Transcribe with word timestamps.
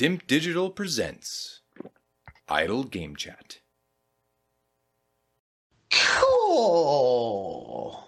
Dimp 0.00 0.26
Digital 0.26 0.70
presents 0.70 1.60
Idle 2.48 2.84
Game 2.84 3.16
Chat. 3.16 3.58
Cool. 5.92 8.02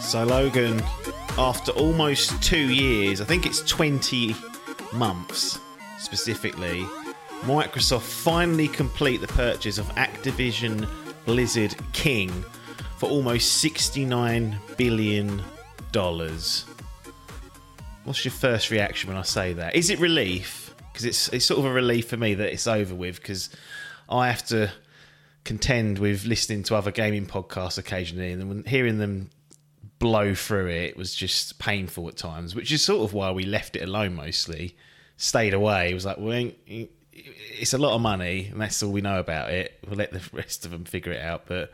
So, 0.00 0.24
Logan, 0.24 0.82
after 1.38 1.72
almost 1.72 2.40
two 2.42 2.72
years, 2.72 3.20
I 3.20 3.24
think 3.24 3.44
it's 3.44 3.60
20 3.62 4.36
months 4.92 5.58
specifically, 5.98 6.82
Microsoft 7.42 8.02
finally 8.02 8.68
complete 8.68 9.20
the 9.20 9.26
purchase 9.28 9.78
of 9.78 9.86
Activision 9.96 10.88
Blizzard 11.24 11.74
King 11.92 12.30
for 12.98 13.08
almost 13.08 13.64
$69 13.64 14.56
billion. 14.76 15.42
What's 18.04 18.24
your 18.24 18.32
first 18.32 18.70
reaction 18.70 19.08
when 19.08 19.16
I 19.16 19.22
say 19.22 19.52
that? 19.54 19.74
Is 19.74 19.90
it 19.90 19.98
relief? 19.98 20.74
Because 20.92 21.04
it's, 21.04 21.28
it's 21.28 21.44
sort 21.44 21.58
of 21.58 21.64
a 21.64 21.72
relief 21.72 22.08
for 22.08 22.16
me 22.16 22.34
that 22.34 22.52
it's 22.52 22.66
over 22.66 22.94
with 22.94 23.16
because 23.16 23.50
I 24.08 24.28
have 24.28 24.46
to 24.48 24.70
contend 25.44 25.98
with 25.98 26.24
listening 26.24 26.62
to 26.64 26.76
other 26.76 26.90
gaming 26.90 27.26
podcasts 27.26 27.76
occasionally 27.78 28.32
and 28.32 28.66
hearing 28.66 28.98
them 28.98 29.30
blow 30.04 30.34
through 30.34 30.66
it 30.66 30.98
was 30.98 31.14
just 31.14 31.58
painful 31.58 32.06
at 32.08 32.16
times, 32.18 32.54
which 32.54 32.70
is 32.70 32.82
sort 32.82 33.08
of 33.08 33.14
why 33.14 33.30
we 33.30 33.46
left 33.46 33.74
it 33.74 33.82
alone 33.82 34.14
mostly. 34.14 34.76
Stayed 35.16 35.54
away. 35.54 35.90
It 35.90 35.94
was 35.94 36.04
like, 36.04 36.18
well, 36.18 36.50
it's 37.14 37.72
a 37.72 37.78
lot 37.78 37.94
of 37.94 38.02
money, 38.02 38.48
and 38.52 38.60
that's 38.60 38.82
all 38.82 38.92
we 38.92 39.00
know 39.00 39.18
about 39.18 39.50
it. 39.50 39.78
We'll 39.88 39.96
let 39.96 40.12
the 40.12 40.20
rest 40.36 40.66
of 40.66 40.72
them 40.72 40.84
figure 40.84 41.10
it 41.10 41.22
out. 41.22 41.46
But 41.46 41.72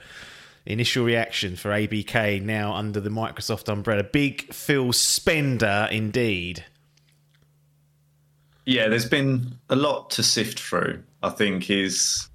initial 0.64 1.04
reaction 1.04 1.56
for 1.56 1.70
ABK 1.70 2.40
now 2.40 2.72
under 2.72 3.00
the 3.00 3.10
Microsoft 3.10 3.68
umbrella. 3.68 4.04
Big 4.04 4.52
Phil 4.54 4.92
spender 4.92 5.88
indeed. 5.90 6.64
Yeah, 8.64 8.86
there's 8.86 9.08
been 9.08 9.58
a 9.68 9.74
lot 9.74 10.10
to 10.10 10.22
sift 10.22 10.60
through, 10.60 11.02
I 11.20 11.30
think, 11.30 11.68
is 11.68 12.28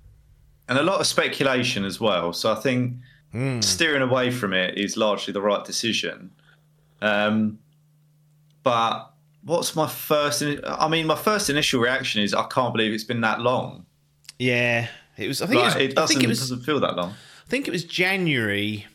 and 0.67 0.77
a 0.77 0.83
lot 0.83 0.99
of 0.99 1.07
speculation 1.07 1.85
as 1.85 2.01
well. 2.01 2.33
So 2.33 2.51
I 2.51 2.55
think 2.55 2.95
mm. 3.35 3.63
steering 3.63 4.01
away 4.01 4.31
from 4.31 4.53
it 4.53 4.77
is 4.77 4.97
largely 4.97 5.33
the 5.33 5.41
right 5.41 5.63
decision. 5.65 6.31
Um, 7.01 7.59
but 8.63 9.11
what's 9.43 9.75
my 9.75 9.87
first? 9.87 10.43
I 10.65 10.87
mean, 10.87 11.05
my 11.07 11.15
first 11.15 11.49
initial 11.49 11.81
reaction 11.81 12.21
is 12.21 12.33
I 12.33 12.43
can't 12.43 12.73
believe 12.73 12.93
it's 12.93 13.03
been 13.03 13.21
that 13.21 13.41
long. 13.41 13.85
Yeah, 14.39 14.87
it 15.17 15.27
was. 15.27 15.41
I 15.41 15.47
think 15.47 15.61
like, 15.61 15.75
it, 15.75 15.77
was, 15.77 15.83
it, 15.83 15.95
doesn't, 15.95 16.23
it 16.23 16.27
was, 16.27 16.39
doesn't 16.39 16.61
feel 16.61 16.79
that 16.79 16.95
long. 16.95 17.11
I 17.11 17.49
think 17.49 17.67
it 17.67 17.71
was 17.71 17.83
January 17.83 18.87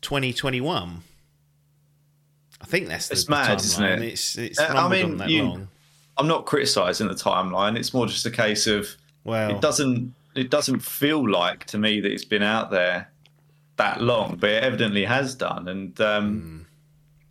2021. 0.00 1.02
I 2.60 2.66
think 2.66 2.88
that's 2.88 3.08
the, 3.08 3.12
it's 3.14 3.28
mad, 3.28 3.58
the 3.58 3.64
isn't 3.64 3.84
it? 3.84 4.02
It's, 4.02 4.38
it's 4.38 4.58
uh, 4.58 4.72
I 4.74 4.88
mean, 4.88 5.22
you, 5.28 5.68
I'm 6.16 6.26
not 6.26 6.46
criticising 6.46 7.08
the 7.08 7.14
timeline. 7.14 7.76
It's 7.76 7.92
more 7.92 8.06
just 8.06 8.24
a 8.24 8.30
case 8.30 8.66
of 8.66 8.88
well, 9.24 9.50
it 9.50 9.60
doesn't 9.60 10.14
it 10.34 10.50
doesn't 10.50 10.80
feel 10.80 11.28
like 11.28 11.66
to 11.66 11.78
me 11.78 12.00
that 12.00 12.10
it's 12.10 12.24
been 12.24 12.42
out 12.42 12.70
there 12.70 13.10
that 13.76 14.00
long, 14.00 14.36
but 14.36 14.50
it 14.50 14.62
evidently 14.62 15.04
has 15.04 15.34
done. 15.34 15.68
And 15.68 16.00
um, 16.00 16.40
mm. 16.40 16.64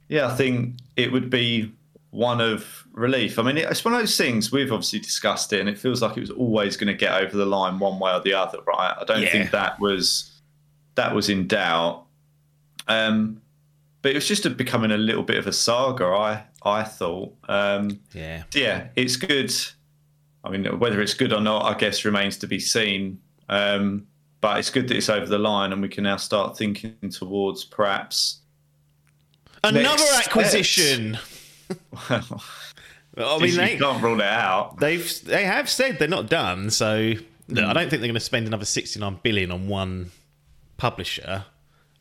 yeah, 0.07 0.27
I 0.27 0.35
think 0.35 0.75
it 0.95 1.11
would 1.11 1.29
be 1.29 1.71
one 2.09 2.41
of 2.41 2.85
relief. 2.91 3.39
I 3.39 3.43
mean, 3.43 3.57
it's 3.57 3.83
one 3.83 3.93
of 3.93 3.99
those 3.99 4.17
things 4.17 4.51
we've 4.51 4.71
obviously 4.71 4.99
discussed 4.99 5.51
it, 5.53 5.59
and 5.59 5.69
it 5.69 5.77
feels 5.77 6.01
like 6.01 6.15
it 6.17 6.21
was 6.21 6.29
always 6.29 6.77
going 6.77 6.87
to 6.87 6.93
get 6.93 7.13
over 7.13 7.35
the 7.35 7.45
line 7.45 7.79
one 7.79 7.99
way 7.99 8.13
or 8.13 8.21
the 8.21 8.33
other, 8.33 8.59
right? 8.67 8.95
I 8.99 9.03
don't 9.05 9.23
yeah. 9.23 9.31
think 9.31 9.51
that 9.51 9.79
was 9.79 10.31
that 10.95 11.15
was 11.15 11.29
in 11.29 11.47
doubt. 11.47 12.05
Um, 12.87 13.41
but 14.01 14.11
it 14.11 14.15
was 14.15 14.27
just 14.27 14.45
a, 14.45 14.49
becoming 14.49 14.91
a 14.91 14.97
little 14.97 15.23
bit 15.23 15.37
of 15.37 15.47
a 15.47 15.53
saga. 15.53 16.05
I 16.05 16.43
I 16.63 16.83
thought. 16.83 17.35
Um, 17.47 17.99
yeah. 18.13 18.43
Yeah, 18.53 18.87
it's 18.95 19.15
good. 19.15 19.53
I 20.43 20.49
mean, 20.49 20.79
whether 20.79 21.01
it's 21.01 21.13
good 21.13 21.33
or 21.33 21.41
not, 21.41 21.63
I 21.63 21.77
guess 21.77 22.05
remains 22.05 22.37
to 22.39 22.47
be 22.47 22.59
seen. 22.59 23.19
Um, 23.49 24.07
but 24.43 24.59
it's 24.59 24.69
good 24.69 24.89
that 24.89 24.97
it's 24.97 25.07
over 25.07 25.25
the 25.25 25.39
line, 25.39 25.71
and 25.71 25.81
we 25.81 25.87
can 25.87 26.03
now 26.03 26.17
start 26.17 26.57
thinking 26.57 26.97
towards 27.09 27.63
perhaps 27.63 28.41
another 29.63 30.03
acquisition. 30.17 31.17
well, 32.09 32.21
I 33.17 33.37
mean, 33.39 33.55
they 33.55 33.77
can't 33.77 34.03
rule 34.03 34.19
it 34.19 34.25
out. 34.25 34.81
They've 34.81 35.23
they 35.23 35.45
have 35.45 35.69
said 35.69 35.97
they're 35.97 36.09
not 36.09 36.29
done, 36.29 36.69
so. 36.69 37.13
I 37.49 37.53
don't 37.53 37.73
think 37.75 37.89
they're 37.89 37.99
going 37.99 38.13
to 38.15 38.19
spend 38.19 38.47
another 38.47 38.65
sixty 38.65 38.99
nine 38.99 39.17
billion 39.23 39.49
on 39.49 39.69
one 39.69 40.11
publisher, 40.75 41.45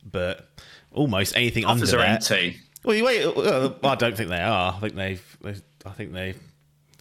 but 0.03 0.49
almost 0.91 1.37
anything 1.37 1.63
Offers 1.63 1.93
under 1.93 2.03
are 2.03 2.07
that. 2.07 2.29
Empty. 2.29 2.57
Well, 2.83 3.05
wait, 3.05 3.23
uh, 3.23 3.73
I 3.83 3.95
don't 3.95 4.17
think 4.17 4.29
they 4.29 4.41
are. 4.41 4.73
I 4.73 4.79
think 4.81 4.95
they've. 4.95 5.37
I 5.85 5.91
think 5.91 6.11
they 6.11 6.35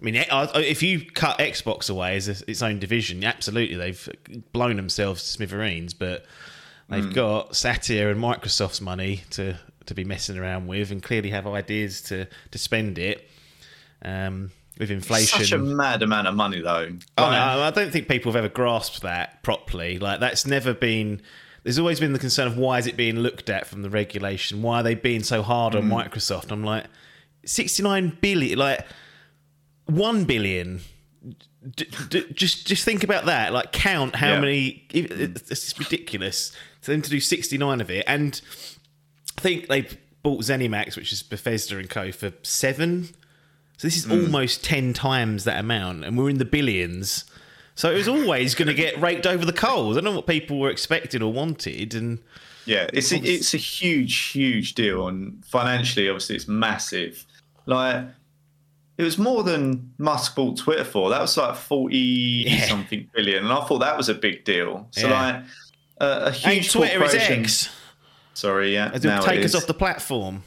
I 0.03 0.05
mean, 0.05 0.17
if 0.17 0.83
you 0.83 1.05
cut 1.05 1.39
Xbox 1.39 1.89
away 1.89 2.17
as 2.17 2.29
its 2.29 2.61
own 2.61 2.81
division, 2.81 3.23
absolutely, 3.23 3.77
they've 3.77 4.09
blown 4.53 4.75
themselves 4.75 5.23
to 5.23 5.29
smithereens. 5.29 5.95
But 5.95 6.25
they've 6.89 7.05
mm. 7.05 7.15
got 7.15 7.55
Satya 7.55 8.11
and 8.11 8.21
Microsoft's 8.21 8.81
money 8.81 9.23
to 9.31 9.57
to 9.87 9.95
be 9.95 10.05
messing 10.05 10.37
around 10.37 10.67
with, 10.67 10.91
and 10.91 11.01
clearly 11.03 11.31
have 11.31 11.47
ideas 11.47 12.03
to 12.03 12.27
to 12.51 12.59
spend 12.59 12.99
it. 12.99 13.29
Um, 14.05 14.51
with 14.79 14.91
inflation, 14.91 15.39
such 15.39 15.53
a 15.53 15.59
mad 15.59 16.03
amount 16.03 16.27
of 16.27 16.34
money, 16.34 16.61
though. 16.61 16.89
Oh, 17.19 17.31
no, 17.31 17.63
I 17.63 17.71
don't 17.71 17.93
think 17.93 18.09
people 18.09 18.33
have 18.33 18.37
ever 18.37 18.53
grasped 18.53 19.03
that 19.03 19.43
properly. 19.45 20.01
Like 20.01 20.19
that's 20.19 20.47
never 20.47 20.75
been. 20.75 21.23
There's 21.63 21.79
always 21.79 22.01
been 22.01 22.13
the 22.13 22.19
concern 22.19 22.49
of 22.49 22.57
why 22.57 22.79
is 22.79 22.89
it 22.89 22.97
being 22.97 23.21
looked 23.21 23.49
at 23.49 23.69
from 23.69 23.83
the 23.83 23.91
regulation? 23.91 24.63
Why 24.63 24.81
are 24.81 24.83
they 24.83 24.97
being 24.97 25.23
so 25.23 25.43
hard 25.43 25.77
on 25.77 25.84
mm. 25.84 25.93
Microsoft? 25.93 26.51
I'm 26.51 26.65
like, 26.65 26.87
69 27.45 28.19
billion. 28.21 28.59
Like 28.59 28.84
one 29.87 30.25
billion. 30.25 30.81
D- 31.76 31.87
d- 32.09 32.26
just 32.32 32.66
just 32.66 32.84
think 32.84 33.04
about 33.04 33.26
that. 33.26 33.53
Like 33.53 33.72
count 33.72 34.16
how 34.16 34.32
yeah. 34.32 34.41
many. 34.41 34.87
It's 34.93 35.78
ridiculous 35.78 36.53
for 36.81 36.91
them 36.91 37.03
to 37.03 37.10
do 37.10 37.20
sixty 37.20 37.56
nine 37.59 37.81
of 37.81 37.91
it, 37.91 38.04
and 38.06 38.41
I 39.38 39.41
think 39.41 39.69
they 39.69 39.87
bought 40.22 40.41
ZeniMax, 40.41 40.97
which 40.97 41.12
is 41.12 41.22
Bethesda 41.22 41.78
and 41.78 41.88
Co, 41.88 42.12
for 42.12 42.32
seven. 42.42 43.09
So 43.76 43.87
this 43.87 43.97
is 43.97 44.06
mm. 44.06 44.22
almost 44.22 44.65
ten 44.65 44.92
times 44.92 45.44
that 45.44 45.59
amount, 45.59 46.04
and 46.04 46.19
we're 46.19 46.31
in 46.31 46.38
the 46.38 46.44
billions. 46.44 47.25
So 47.75 47.91
it 47.91 47.94
was 47.94 48.09
always 48.09 48.54
going 48.54 48.69
to 48.69 48.75
get 48.75 49.00
raked 49.00 49.26
over 49.26 49.47
the 49.47 49.53
coals. 49.53 49.97
I 49.97 50.00
don't 50.00 50.12
know 50.12 50.16
what 50.16 50.26
people 50.26 50.59
were 50.59 50.71
expecting 50.71 51.22
or 51.22 51.32
wanted, 51.32 51.94
and 51.94 52.19
yeah, 52.66 52.88
it's 52.92 53.12
a, 53.12 53.16
it's 53.16 53.54
a 53.54 53.59
huge, 53.59 54.16
huge 54.31 54.75
deal, 54.75 55.09
and 55.09 55.44
financially, 55.44 56.09
obviously, 56.09 56.37
it's 56.37 56.47
massive. 56.47 57.25
Like 57.66 58.06
it 59.03 59.07
was 59.07 59.19
more 59.19 59.43
than 59.43 59.93
Musk 59.99 60.37
bought 60.37 60.57
Twitter 60.57 60.85
for. 60.85 61.11
That 61.11 61.21
was 61.21 61.37
like 61.37 61.57
forty 61.57 62.45
yeah. 62.47 62.67
something 62.67 63.11
billion, 63.15 63.45
and 63.45 63.53
I 63.53 63.65
thought 63.65 63.81
that 63.81 63.97
was 63.97 64.09
a 64.09 64.15
big 64.15 64.45
deal. 64.45 64.87
So 64.93 65.09
yeah. 65.09 65.21
like 65.21 65.45
uh, 66.01 66.21
a 66.27 66.31
huge 66.31 66.73
Twitter 66.73 67.03
is 67.05 67.15
X. 67.15 67.69
Sorry, 68.35 68.73
yeah. 68.73 68.97
Now 69.03 69.21
take 69.21 69.45
us 69.45 69.55
off 69.55 69.67
the 69.67 69.75
platform. 69.75 70.45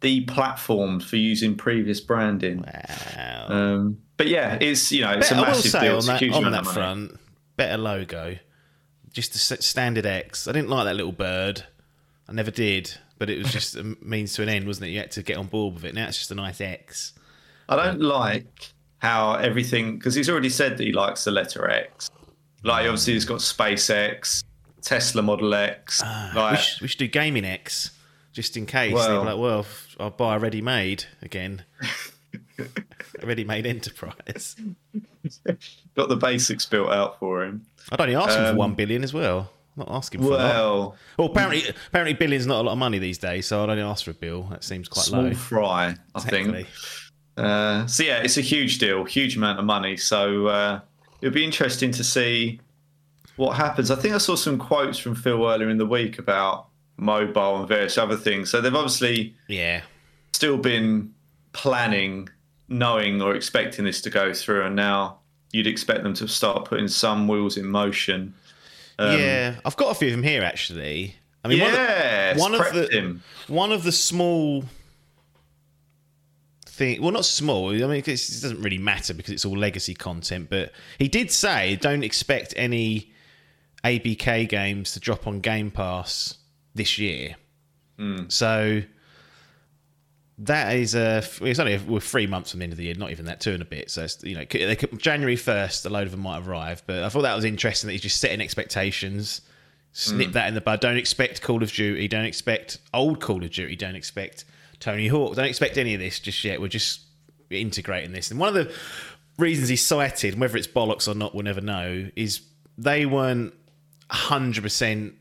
The 0.00 0.22
platform 0.22 1.00
for 1.00 1.16
using 1.16 1.56
previous 1.56 2.00
branding. 2.00 2.62
Wow. 2.62 3.46
Um, 3.48 3.98
but 4.16 4.28
yeah, 4.28 4.58
it's 4.60 4.92
you 4.92 5.02
know 5.02 5.12
it's 5.12 5.30
better, 5.30 5.42
a 5.42 5.46
massive 5.46 5.80
deal. 5.80 5.96
on 5.96 6.06
that, 6.06 6.44
on 6.44 6.52
that 6.52 6.66
front, 6.66 7.18
better 7.56 7.76
logo. 7.76 8.36
Just 9.12 9.32
the 9.32 9.38
standard 9.62 10.06
X. 10.06 10.46
I 10.46 10.52
didn't 10.52 10.68
like 10.68 10.84
that 10.84 10.94
little 10.94 11.12
bird. 11.12 11.64
I 12.28 12.32
never 12.32 12.50
did, 12.50 12.92
but 13.18 13.30
it 13.30 13.38
was 13.38 13.50
just 13.50 13.76
a 13.76 13.96
means 14.02 14.34
to 14.34 14.42
an 14.42 14.48
end, 14.48 14.66
wasn't 14.66 14.88
it? 14.88 14.90
You 14.90 14.98
had 14.98 15.10
to 15.12 15.22
get 15.22 15.36
on 15.36 15.46
board 15.46 15.74
with 15.74 15.84
it. 15.84 15.94
Now 15.94 16.06
it's 16.08 16.18
just 16.18 16.30
a 16.30 16.34
nice 16.34 16.60
X. 16.60 17.14
I 17.68 17.76
don't 17.76 18.00
like 18.00 18.72
how 18.98 19.34
everything 19.34 19.98
because 19.98 20.14
he's 20.14 20.28
already 20.28 20.50
said 20.50 20.78
that 20.78 20.84
he 20.84 20.92
likes 20.92 21.24
the 21.24 21.30
letter 21.30 21.68
X. 21.68 22.10
Like 22.62 22.84
obviously 22.84 23.14
he's 23.14 23.24
got 23.24 23.38
SpaceX, 23.38 24.44
Tesla 24.82 25.22
Model 25.22 25.54
X. 25.54 26.02
Uh, 26.02 26.32
like, 26.34 26.52
we, 26.52 26.58
should, 26.58 26.80
we, 26.82 26.88
should, 26.88 26.98
do 26.98 27.08
Gaming 27.08 27.44
X 27.44 27.90
just 28.32 28.56
in 28.56 28.66
case. 28.66 28.94
Well, 28.94 29.24
like, 29.24 29.38
well, 29.38 29.66
I'll 29.98 30.10
buy 30.10 30.36
a 30.36 30.38
ready-made 30.38 31.04
again. 31.22 31.64
a 32.58 33.26
ready-made 33.26 33.66
enterprise. 33.66 34.56
got 35.94 36.08
the 36.08 36.16
basics 36.16 36.66
built 36.66 36.90
out 36.90 37.18
for 37.18 37.44
him. 37.44 37.66
I'd 37.90 38.00
only 38.00 38.14
ask 38.14 38.36
um, 38.36 38.44
him 38.44 38.54
for 38.54 38.58
one 38.58 38.74
billion 38.74 39.04
as 39.04 39.14
well. 39.14 39.50
I'm 39.76 39.86
not 39.86 39.90
asking 39.90 40.22
for 40.22 40.30
well. 40.30 40.96
Well, 41.18 41.28
apparently, 41.28 41.62
apparently, 41.88 42.14
billion's 42.14 42.46
not 42.46 42.60
a 42.60 42.64
lot 42.64 42.72
of 42.72 42.78
money 42.78 42.98
these 42.98 43.18
days, 43.18 43.46
so 43.46 43.62
I'd 43.62 43.70
only 43.70 43.82
ask 43.82 44.04
for 44.04 44.10
a 44.10 44.14
bill. 44.14 44.44
That 44.44 44.64
seems 44.64 44.88
quite 44.88 45.04
small 45.04 45.22
low. 45.24 45.34
fry, 45.34 45.94
I 46.14 46.18
exactly. 46.18 46.64
think. 46.64 46.68
Uh, 47.36 47.86
so 47.86 48.02
yeah, 48.02 48.18
it's 48.18 48.36
a 48.36 48.42
huge 48.42 48.78
deal, 48.78 49.04
huge 49.04 49.36
amount 49.36 49.58
of 49.58 49.64
money. 49.64 49.96
So 49.96 50.46
uh, 50.46 50.80
it'll 51.20 51.34
be 51.34 51.44
interesting 51.44 51.90
to 51.92 52.04
see 52.04 52.60
what 53.36 53.56
happens. 53.56 53.90
I 53.90 53.96
think 53.96 54.14
I 54.14 54.18
saw 54.18 54.34
some 54.34 54.58
quotes 54.58 54.98
from 54.98 55.14
Phil 55.14 55.46
earlier 55.46 55.68
in 55.68 55.78
the 55.78 55.86
week 55.86 56.18
about 56.18 56.68
mobile 56.96 57.58
and 57.58 57.68
various 57.68 57.98
other 57.98 58.16
things. 58.16 58.50
So 58.50 58.60
they've 58.60 58.74
obviously 58.74 59.34
yeah 59.48 59.82
still 60.32 60.56
been 60.56 61.12
planning 61.52 62.28
knowing 62.68 63.22
or 63.22 63.34
expecting 63.34 63.84
this 63.84 64.00
to 64.02 64.10
go 64.10 64.32
through, 64.32 64.64
and 64.64 64.74
now 64.74 65.18
you'd 65.52 65.66
expect 65.66 66.02
them 66.02 66.14
to 66.14 66.28
start 66.28 66.64
putting 66.64 66.88
some 66.88 67.28
wheels 67.28 67.56
in 67.56 67.66
motion. 67.66 68.34
Um, 68.98 69.18
yeah, 69.18 69.56
I've 69.64 69.76
got 69.76 69.90
a 69.90 69.94
few 69.94 70.08
of 70.08 70.12
them 70.12 70.22
here 70.22 70.42
actually. 70.42 71.16
I 71.44 71.48
mean, 71.48 71.58
yeah, 71.58 72.36
one, 72.36 72.54
of, 72.54 72.60
one 72.60 72.68
of 72.68 72.74
the 72.74 73.20
one 73.46 73.72
of 73.72 73.82
the 73.84 73.92
small 73.92 74.64
thing. 76.76 77.02
Well, 77.02 77.12
not 77.12 77.24
small. 77.24 77.70
I 77.70 77.86
mean, 77.86 77.92
it 77.92 78.04
doesn't 78.06 78.60
really 78.60 78.78
matter 78.78 79.14
because 79.14 79.32
it's 79.32 79.44
all 79.44 79.56
legacy 79.56 79.94
content. 79.94 80.48
But 80.50 80.72
he 80.98 81.08
did 81.08 81.30
say, 81.30 81.76
don't 81.76 82.04
expect 82.04 82.54
any 82.56 83.12
ABK 83.84 84.48
games 84.48 84.92
to 84.92 85.00
drop 85.00 85.26
on 85.26 85.40
Game 85.40 85.70
Pass 85.70 86.38
this 86.74 86.98
year. 86.98 87.36
Mm. 87.98 88.30
So 88.30 88.82
that 90.38 90.76
is 90.76 90.94
a. 90.94 91.24
It's 91.40 91.58
only 91.58 91.78
we're 91.78 92.00
three 92.00 92.26
months 92.26 92.50
from 92.50 92.60
the 92.60 92.64
end 92.64 92.72
of 92.72 92.76
the 92.76 92.84
year, 92.84 92.94
not 92.96 93.10
even 93.10 93.24
that, 93.24 93.40
two 93.40 93.52
and 93.52 93.62
a 93.62 93.66
bit. 93.66 93.90
So 93.90 94.06
you 94.22 94.34
know, 94.34 94.44
they 94.50 94.76
could, 94.76 94.98
January 94.98 95.36
first, 95.36 95.84
a 95.86 95.90
load 95.90 96.04
of 96.04 96.10
them 96.10 96.20
might 96.20 96.46
arrive. 96.46 96.82
But 96.86 97.02
I 97.02 97.08
thought 97.08 97.22
that 97.22 97.34
was 97.34 97.44
interesting 97.44 97.88
that 97.88 97.92
he's 97.92 98.02
just 98.02 98.20
setting 98.20 98.40
expectations. 98.40 99.40
Snip 99.92 100.28
mm. 100.28 100.32
that 100.34 100.48
in 100.48 100.54
the 100.54 100.60
bud. 100.60 100.80
Don't 100.80 100.98
expect 100.98 101.40
Call 101.40 101.62
of 101.62 101.72
Duty. 101.72 102.06
Don't 102.06 102.26
expect 102.26 102.78
old 102.92 103.20
Call 103.20 103.42
of 103.42 103.50
Duty. 103.50 103.76
Don't 103.76 103.96
expect 103.96 104.44
Tony 104.80 105.08
Hawk. 105.08 105.36
Don't 105.36 105.46
expect 105.46 105.78
any 105.78 105.94
of 105.94 106.00
this 106.00 106.20
just 106.20 106.42
yet. 106.44 106.60
We're 106.60 106.68
just 106.68 107.02
integrating 107.50 108.12
this. 108.12 108.30
And 108.30 108.40
one 108.40 108.48
of 108.48 108.54
the 108.54 108.72
reasons 109.38 109.68
he 109.68 109.76
cited, 109.76 110.38
whether 110.38 110.56
it's 110.56 110.66
bollocks 110.66 111.08
or 111.08 111.14
not, 111.14 111.34
we'll 111.34 111.44
never 111.44 111.60
know, 111.60 112.10
is 112.16 112.42
they 112.78 113.06
weren't 113.06 113.54
100% 114.10 115.14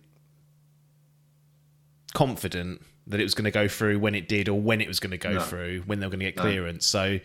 confident 2.13 2.81
that 3.07 3.19
it 3.19 3.23
was 3.23 3.35
going 3.35 3.45
to 3.45 3.51
go 3.51 3.67
through 3.67 3.99
when 3.99 4.15
it 4.15 4.27
did 4.27 4.49
or 4.49 4.59
when 4.59 4.81
it 4.81 4.87
was 4.87 4.99
going 4.99 5.11
to 5.11 5.17
go 5.17 5.33
no. 5.33 5.39
through, 5.39 5.83
when 5.85 5.99
they 5.99 6.05
were 6.05 6.11
going 6.11 6.19
to 6.19 6.25
get 6.25 6.35
clearance. 6.35 6.91
No. 6.93 7.17
So 7.17 7.19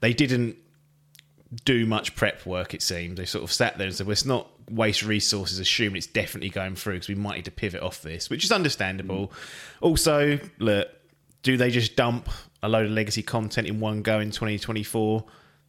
they 0.00 0.12
didn't 0.12 0.56
do 1.64 1.86
much 1.86 2.14
prep 2.16 2.44
work, 2.46 2.74
it 2.74 2.82
seems. 2.82 3.16
They 3.16 3.24
sort 3.24 3.44
of 3.44 3.52
sat 3.52 3.78
there 3.78 3.86
and 3.86 3.96
said, 3.96 4.06
well, 4.06 4.12
let's 4.12 4.24
not 4.24 4.48
waste 4.70 5.02
resources 5.02 5.58
assuming 5.58 5.96
it's 5.96 6.06
definitely 6.06 6.48
going 6.48 6.76
through 6.76 6.94
because 6.94 7.08
we 7.08 7.14
might 7.14 7.36
need 7.36 7.44
to 7.44 7.50
pivot 7.50 7.82
off 7.82 8.02
this, 8.02 8.30
which 8.30 8.44
is 8.44 8.52
understandable. 8.52 9.28
Mm. 9.28 9.32
Also, 9.80 10.38
look, 10.58 10.88
do 11.42 11.56
they 11.56 11.70
just 11.70 11.96
dump 11.96 12.28
a 12.62 12.68
load 12.68 12.86
of 12.86 12.92
legacy 12.92 13.22
content 13.22 13.66
in 13.66 13.80
one 13.80 14.02
go 14.02 14.20
in 14.20 14.30
2024? 14.30 15.24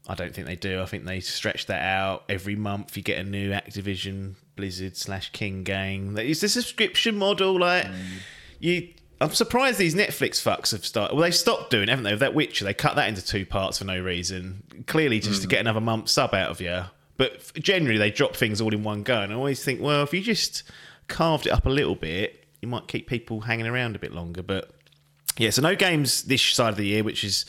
I 0.08 0.16
don't 0.16 0.34
think 0.34 0.48
they 0.48 0.56
do. 0.56 0.82
I 0.82 0.86
think 0.86 1.06
they 1.06 1.20
stretch 1.20 1.68
that 1.68 1.82
out 1.82 2.24
every 2.28 2.56
month. 2.56 2.98
You 2.98 3.04
get 3.04 3.20
a 3.20 3.24
new 3.24 3.52
Activision, 3.52 4.34
Blizzard 4.56 4.98
slash 4.98 5.32
King 5.32 5.64
game. 5.64 6.18
It's 6.18 6.42
the 6.42 6.50
subscription 6.50 7.18
model. 7.18 7.60
Like 7.60 7.86
mm. 7.86 8.06
you, 8.60 8.90
I'm 9.22 9.32
surprised 9.32 9.78
these 9.78 9.96
Netflix 9.96 10.42
fucks 10.42 10.72
have 10.72 10.86
started. 10.86 11.16
Well, 11.16 11.24
they 11.24 11.32
stopped 11.32 11.70
doing, 11.70 11.88
haven't 11.88 12.04
they? 12.04 12.12
With 12.12 12.22
that 12.22 12.34
Witcher, 12.34 12.66
they 12.66 12.74
cut 12.74 12.96
that 12.96 13.08
into 13.08 13.24
two 13.24 13.46
parts 13.46 13.78
for 13.78 13.86
no 13.86 14.00
reason. 14.00 14.64
Clearly, 14.88 15.20
just 15.20 15.40
mm. 15.40 15.44
to 15.44 15.48
get 15.48 15.60
another 15.60 15.82
month 15.82 16.10
sub 16.10 16.34
out 16.34 16.50
of 16.50 16.60
you. 16.60 16.86
But 17.18 17.54
generally, 17.54 18.00
they 18.00 18.10
drop 18.10 18.36
things 18.36 18.60
all 18.60 18.74
in 18.74 18.84
one 18.84 19.04
go. 19.04 19.22
And 19.22 19.32
I 19.32 19.36
always 19.36 19.64
think, 19.64 19.80
well, 19.80 20.02
if 20.02 20.12
you 20.12 20.22
just 20.22 20.64
carved 21.08 21.46
it 21.46 21.52
up 21.52 21.68
a 21.68 21.70
little 21.70 21.94
bit, 21.94 22.46
you 22.62 22.68
might 22.68 22.88
keep 22.88 23.08
people 23.08 23.42
hanging 23.42 23.68
around 23.68 23.96
a 23.96 24.00
bit 24.00 24.12
longer. 24.12 24.42
But 24.42 24.72
yeah, 25.38 25.50
so 25.50 25.62
no 25.62 25.76
games 25.76 26.24
this 26.24 26.42
side 26.42 26.70
of 26.70 26.78
the 26.78 26.86
year, 26.86 27.04
which 27.04 27.24
is 27.24 27.46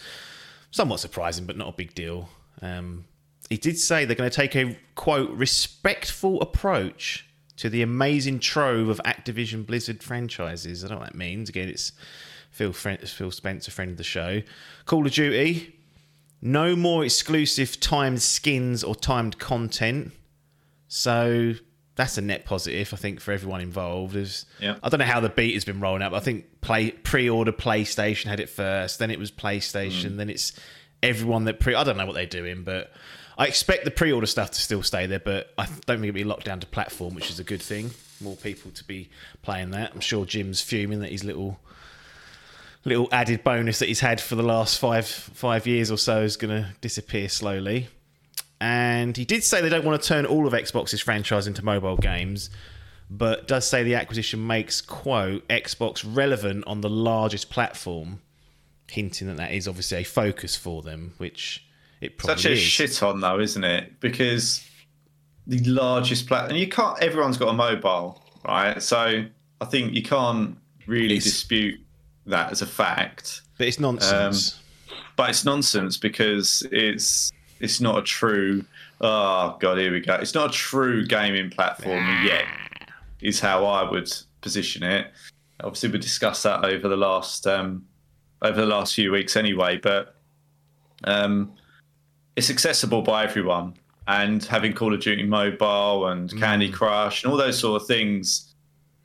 somewhat 0.71 1.01
surprising, 1.01 1.47
but 1.47 1.57
not 1.57 1.69
a 1.69 1.73
big 1.73 1.95
deal. 1.95 2.29
Um, 2.61 3.05
he 3.49 3.57
did 3.57 3.79
say 3.79 4.05
they're 4.05 4.17
going 4.17 4.31
to 4.31 4.35
take 4.35 4.57
a 4.57 4.77
quote 4.95 5.31
respectful 5.31 6.41
approach 6.41 7.27
to 7.57 7.69
the 7.69 7.83
amazing 7.83 8.41
trove 8.41 8.89
of 8.89 9.01
Activision 9.05 9.67
Blizzard 9.67 10.03
franchises. 10.03 10.85
I 10.85 10.89
don't 10.89 10.97
know 10.97 11.01
what 11.01 11.13
that 11.13 11.19
means. 11.19 11.49
Again, 11.49 11.69
it's 11.69 11.93
Phil, 12.51 12.73
Phil 12.73 13.31
Spencer, 13.31 13.71
friend 13.71 13.91
of 13.91 13.97
the 13.99 14.05
show. 14.05 14.43
Call 14.87 15.07
of 15.07 15.13
Duty, 15.13 15.75
no 16.41 16.75
more 16.75 17.05
exclusive 17.05 17.79
timed 17.79 18.23
skins 18.23 18.83
or 18.83 18.95
timed 18.95 19.39
content. 19.39 20.13
So 20.89 21.55
that's 21.95 22.17
a 22.17 22.23
net 22.23 22.45
positive, 22.45 22.93
I 22.93 22.97
think, 22.97 23.21
for 23.21 23.33
everyone 23.33 23.61
involved. 23.61 24.17
Is 24.17 24.47
yeah. 24.61 24.77
I 24.83 24.89
don't 24.89 24.99
know 24.99 25.07
how 25.07 25.21
the 25.21 25.29
beat 25.29 25.55
has 25.55 25.65
been 25.65 25.81
rolling 25.81 26.03
out, 26.03 26.13
but 26.13 26.19
I 26.19 26.21
think 26.21 26.61
play 26.61 26.91
pre-order 26.91 27.53
PlayStation 27.53 28.27
had 28.27 28.41
it 28.41 28.49
first, 28.49 28.99
then 28.99 29.11
it 29.11 29.19
was 29.19 29.31
PlayStation, 29.31 30.13
mm. 30.13 30.17
then 30.17 30.31
it's 30.31 30.53
everyone 31.03 31.45
that 31.45 31.61
pre. 31.61 31.75
I 31.75 31.85
don't 31.85 31.97
know 31.97 32.07
what 32.07 32.15
they're 32.15 32.27
doing, 32.27 32.63
but 32.65 32.93
I 33.37 33.47
expect 33.47 33.85
the 33.85 33.91
pre-order 33.91 34.27
stuff 34.27 34.53
to 34.53 34.61
still 34.61 34.83
stay 34.83 35.07
there. 35.07 35.21
But 35.21 35.53
I 35.59 35.67
don't 35.67 36.01
think 36.01 36.05
it'll 36.05 36.15
be 36.15 36.25
locked 36.25 36.45
down 36.45 36.61
to 36.61 36.67
platform, 36.67 37.15
which 37.15 37.31
is 37.31 37.39
a 37.39 37.45
good 37.45 37.63
thing. 37.63 37.91
More 38.21 38.37
people 38.37 38.71
to 38.71 38.85
be 38.85 39.11
playing 39.43 39.73
that. 39.73 39.93
I'm 39.93 40.01
sure 40.01 40.25
Jim's 40.25 40.61
fuming 40.61 41.01
that 41.01 41.11
his 41.11 41.25
little 41.25 41.59
little 42.85 43.09
added 43.13 43.45
bonus 43.45 43.79
that 43.79 43.87
he's 43.87 44.01
had 44.01 44.21
for 44.21 44.35
the 44.35 44.43
last 44.43 44.79
five 44.79 45.07
five 45.07 45.67
years 45.67 45.91
or 45.91 45.99
so 45.99 46.23
is 46.23 46.37
going 46.37 46.63
to 46.63 46.71
disappear 46.81 47.29
slowly. 47.29 47.89
And 48.63 49.17
he 49.17 49.25
did 49.25 49.43
say 49.43 49.61
they 49.61 49.69
don't 49.69 49.85
want 49.85 50.01
to 50.01 50.07
turn 50.07 50.25
all 50.25 50.47
of 50.47 50.53
Xbox's 50.53 51.01
franchise 51.01 51.49
into 51.49 51.65
mobile 51.65 51.97
games, 51.97 52.49
but 53.11 53.49
does 53.49 53.67
say 53.67 53.83
the 53.83 53.97
acquisition 53.97 54.47
makes, 54.47 54.81
quote, 54.81 55.47
Xbox 55.49 56.05
relevant 56.09 56.65
on 56.69 56.81
the 56.81 56.89
largest 56.89 57.51
platform, 57.51 58.21
hinting 58.89 59.27
that 59.27 59.37
that 59.39 59.51
is 59.51 59.67
obviously 59.67 59.99
a 59.99 60.05
focus 60.05 60.55
for 60.55 60.81
them, 60.81 61.13
which 61.19 61.67
it 62.01 62.19
probably 62.19 62.37
Such 62.37 62.51
a 62.51 62.53
is. 62.53 62.61
shit 62.61 63.03
on, 63.03 63.19
though, 63.19 63.41
isn't 63.41 63.65
it? 63.65 63.99
Because 63.99 64.65
the 65.49 65.59
largest 65.65 66.29
platform, 66.29 66.53
and 66.53 66.61
you 66.61 66.69
can't, 66.69 67.03
everyone's 67.03 67.39
got 67.39 67.49
a 67.49 67.55
mobile, 67.55 68.23
right? 68.45 68.81
So 68.81 69.25
I 69.61 69.65
think 69.65 69.93
you 69.93 70.05
can't 70.05 70.57
really 70.87 71.17
it's, 71.17 71.25
dispute 71.25 71.81
that 72.27 72.53
as 72.53 72.63
a 72.63 72.67
fact. 72.67 73.41
But 73.59 73.67
it's 73.67 73.81
nonsense. 73.81 74.53
Um, 74.55 74.59
but 75.17 75.31
it's 75.31 75.45
nonsense 75.45 75.97
because 75.97 76.65
it's 76.71 77.33
it's 77.63 77.81
not 77.81 77.99
a 77.99 78.03
true. 78.03 78.65
Oh 79.01 79.57
god, 79.61 79.79
here 79.79 79.93
we 79.93 80.01
go. 80.01 80.15
It's 80.15 80.35
not 80.35 80.51
a 80.51 80.53
true 80.53 81.07
gaming 81.07 81.49
platform 81.49 82.05
yet. 82.25 82.45
Is 83.21 83.41
how 83.41 83.65
I 83.65 83.89
would 83.89 84.13
position 84.41 84.83
it. 84.83 85.07
Obviously, 85.61 85.91
we 85.91 85.99
discussed 85.99 86.43
that 86.43 86.65
over 86.65 86.89
the 86.89 86.97
last 86.97 87.47
um, 87.47 87.87
over 88.43 88.61
the 88.61 88.67
last 88.67 88.95
few 88.95 89.13
weeks 89.13 89.37
anyway. 89.37 89.79
But 89.79 90.17
um, 91.05 91.53
it's 92.35 92.51
accessible 92.51 93.03
by 93.03 93.25
everyone, 93.25 93.75
and 94.09 94.45
having 94.45 94.73
Call 94.73 94.93
of 94.93 95.01
Duty 95.01 95.23
Mobile 95.23 96.09
and 96.09 96.29
mm. 96.29 96.39
Candy 96.39 96.69
Crush 96.69 97.23
and 97.23 97.33
all 97.33 97.39
those 97.39 97.59
sort 97.59 97.81
of 97.81 97.87
things 97.87 98.55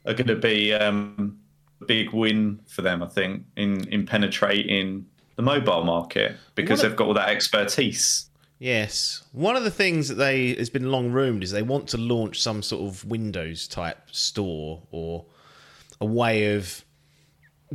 are 0.08 0.16
going 0.16 0.28
to 0.28 0.36
be 0.36 0.74
um, 0.74 1.40
a 1.80 1.86
big 1.86 2.12
win 2.12 2.60
for 2.68 2.82
them. 2.82 3.04
I 3.04 3.08
think 3.08 3.44
in 3.56 3.88
in 3.90 4.08
penetrating 4.08 5.06
the 5.36 5.44
mobile 5.44 5.84
market 5.84 6.36
because 6.56 6.82
they've 6.82 6.96
got 6.96 7.08
all 7.08 7.14
that 7.14 7.30
expertise. 7.30 8.27
Yes. 8.60 9.24
One 9.34 9.56
of 9.56 9.64
the 9.64 9.72
things 9.72 10.08
that 10.08 10.16
they 10.16 10.56
has 10.56 10.70
been 10.70 10.92
long 10.92 11.12
rumored 11.12 11.44
is 11.44 11.52
they 11.52 11.62
want 11.62 11.90
to 11.90 11.98
launch 11.98 12.42
some 12.42 12.64
sort 12.64 12.88
of 12.88 13.06
Windows 13.06 13.68
type 13.68 14.00
store 14.12 14.82
or 14.92 15.26
a 16.02 16.06
way 16.06 16.56
of 16.56 16.84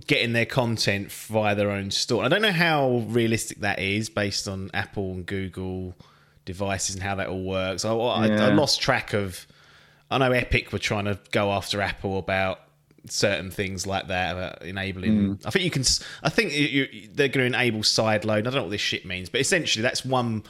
getting 0.06 0.32
their 0.32 0.46
content 0.46 1.12
via 1.12 1.54
their 1.54 1.70
own 1.70 1.90
store. 1.90 2.24
I 2.24 2.28
don't 2.28 2.42
know 2.42 2.52
how 2.52 3.04
realistic 3.08 3.60
that 3.60 3.78
is 3.78 4.08
based 4.08 4.48
on 4.48 4.70
Apple 4.74 5.12
and 5.12 5.26
Google 5.26 5.94
devices 6.44 6.96
and 6.96 7.04
how 7.04 7.14
that 7.16 7.28
all 7.28 7.44
works. 7.44 7.84
I, 7.84 7.92
I, 7.94 8.26
yeah. 8.26 8.46
I 8.46 8.52
lost 8.52 8.80
track 8.80 9.12
of. 9.12 9.46
I 10.10 10.18
know 10.18 10.32
Epic 10.32 10.72
were 10.72 10.78
trying 10.78 11.06
to 11.06 11.18
go 11.30 11.52
after 11.52 11.80
Apple 11.80 12.18
about 12.18 12.60
certain 13.08 13.50
things 13.50 13.86
like 13.86 14.08
that 14.08 14.32
about 14.32 14.62
enabling. 14.62 15.36
Mm. 15.36 15.46
I 15.46 15.50
think 15.50 15.64
you 15.64 15.70
can. 15.70 15.84
I 16.22 16.28
think 16.28 16.52
you, 16.52 16.66
you, 16.66 17.08
they're 17.12 17.28
going 17.28 17.50
to 17.50 17.58
enable 17.58 17.80
sideload. 17.80 18.38
I 18.38 18.40
don't 18.42 18.54
know 18.54 18.62
what 18.62 18.70
this 18.70 18.80
shit 18.80 19.06
means, 19.06 19.28
but 19.28 19.40
essentially 19.40 19.82
that's 19.82 20.04
one 20.04 20.42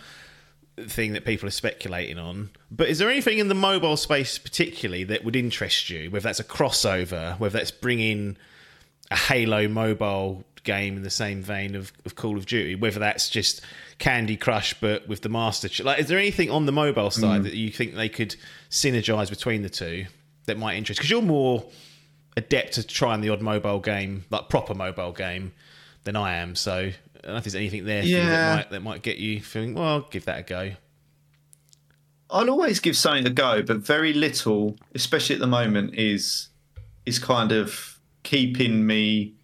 thing 0.78 1.12
that 1.12 1.24
people 1.24 1.46
are 1.46 1.52
speculating 1.52 2.18
on. 2.18 2.50
But 2.70 2.88
is 2.88 2.98
there 2.98 3.10
anything 3.10 3.38
in 3.38 3.48
the 3.48 3.54
mobile 3.54 3.96
space 3.96 4.38
particularly 4.38 5.04
that 5.04 5.24
would 5.24 5.36
interest 5.36 5.90
you? 5.90 6.10
Whether 6.10 6.24
that's 6.24 6.40
a 6.40 6.44
crossover, 6.44 7.38
whether 7.38 7.58
that's 7.58 7.70
bringing 7.70 8.36
a 9.10 9.16
Halo 9.16 9.68
mobile 9.68 10.44
game 10.64 10.96
in 10.96 11.02
the 11.02 11.10
same 11.10 11.42
vein 11.42 11.74
of, 11.74 11.92
of 12.06 12.14
Call 12.14 12.36
of 12.36 12.46
Duty, 12.46 12.74
whether 12.74 13.00
that's 13.00 13.28
just 13.28 13.60
Candy 13.98 14.36
Crush 14.36 14.74
but 14.74 15.06
with 15.08 15.22
the 15.22 15.28
Master. 15.28 15.68
Like, 15.82 15.98
is 15.98 16.08
there 16.08 16.18
anything 16.18 16.50
on 16.50 16.66
the 16.66 16.72
mobile 16.72 17.10
side 17.10 17.42
mm. 17.42 17.44
that 17.44 17.54
you 17.54 17.70
think 17.70 17.94
they 17.94 18.08
could 18.08 18.36
synergize 18.70 19.28
between 19.28 19.62
the 19.62 19.70
two 19.70 20.06
that 20.46 20.58
might 20.58 20.76
interest? 20.76 21.00
Because 21.00 21.10
you're 21.10 21.22
more 21.22 21.64
adept 22.36 22.78
at 22.78 22.88
trying 22.88 23.20
the 23.20 23.28
odd 23.28 23.42
mobile 23.42 23.80
game, 23.80 24.24
like 24.30 24.48
proper 24.48 24.74
mobile 24.74 25.12
game, 25.12 25.52
than 26.04 26.16
I 26.16 26.34
am. 26.34 26.54
So 26.54 26.92
I 27.22 27.26
don't 27.26 27.34
know 27.34 27.38
if 27.38 27.44
there's 27.44 27.54
anything 27.54 27.84
there 27.84 28.02
yeah. 28.02 28.28
that 28.28 28.56
might 28.56 28.70
that 28.70 28.82
might 28.82 29.02
get 29.02 29.18
you 29.18 29.40
feeling. 29.40 29.74
Well, 29.74 29.84
I'll 29.84 30.00
give 30.00 30.24
that 30.24 30.40
a 30.40 30.42
go. 30.42 30.72
I'll 32.30 32.50
always 32.50 32.80
give 32.80 32.96
something 32.96 33.26
a 33.26 33.30
go, 33.30 33.62
but 33.62 33.78
very 33.78 34.12
little, 34.12 34.76
especially 34.94 35.34
at 35.34 35.40
the 35.40 35.46
moment, 35.46 35.94
is 35.94 36.48
is 37.06 37.18
kind 37.18 37.52
of 37.52 38.00
keeping 38.24 38.86
me 38.86 39.34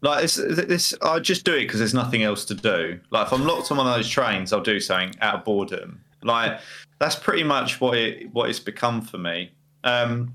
like 0.00 0.22
this. 0.22 0.36
This 0.36 0.94
I 1.02 1.18
just 1.18 1.44
do 1.44 1.54
it 1.54 1.62
because 1.62 1.80
there's 1.80 1.94
nothing 1.94 2.22
else 2.22 2.44
to 2.46 2.54
do. 2.54 3.00
Like 3.10 3.26
if 3.26 3.32
I'm 3.32 3.44
locked 3.44 3.70
on 3.70 3.76
one 3.76 3.86
of 3.86 3.94
those 3.94 4.08
trains, 4.08 4.52
I'll 4.52 4.60
do 4.62 4.80
something 4.80 5.14
out 5.20 5.34
of 5.34 5.44
boredom. 5.44 6.00
Like 6.22 6.60
that's 6.98 7.16
pretty 7.16 7.44
much 7.44 7.80
what 7.80 7.98
it 7.98 8.32
what 8.32 8.48
it's 8.48 8.60
become 8.60 9.02
for 9.02 9.18
me. 9.18 9.52
Um, 9.82 10.34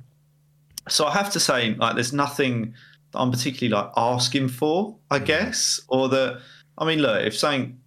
so 0.88 1.05
I 1.05 1.12
have 1.12 1.31
to 1.31 1.39
say, 1.39 1.75
like, 1.75 1.95
there's 1.95 2.13
nothing 2.13 2.74
I'm 3.13 3.32
particularly 3.32 3.84
like 3.84 3.92
asking 3.98 4.50
for, 4.50 4.96
I 5.10 5.20
mm. 5.20 5.25
guess, 5.25 5.80
or 5.88 6.10
that 6.10 6.42
I 6.78 6.86
mean, 6.86 7.00
look, 7.00 7.24
if 7.24 7.38
something 7.38 7.80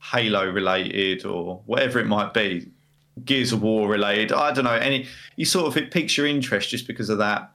Halo 0.00 0.50
related 0.50 1.24
or 1.24 1.62
whatever 1.66 1.98
it 2.00 2.06
might 2.06 2.32
be, 2.34 2.70
Gears 3.24 3.52
of 3.52 3.62
War 3.62 3.88
related. 3.88 4.32
I 4.32 4.52
don't 4.52 4.64
know 4.64 4.72
any. 4.72 5.06
You 5.36 5.44
sort 5.44 5.66
of 5.66 5.76
it 5.76 5.90
piques 5.90 6.16
your 6.16 6.26
interest 6.26 6.70
just 6.70 6.86
because 6.86 7.10
of 7.10 7.18
that 7.18 7.52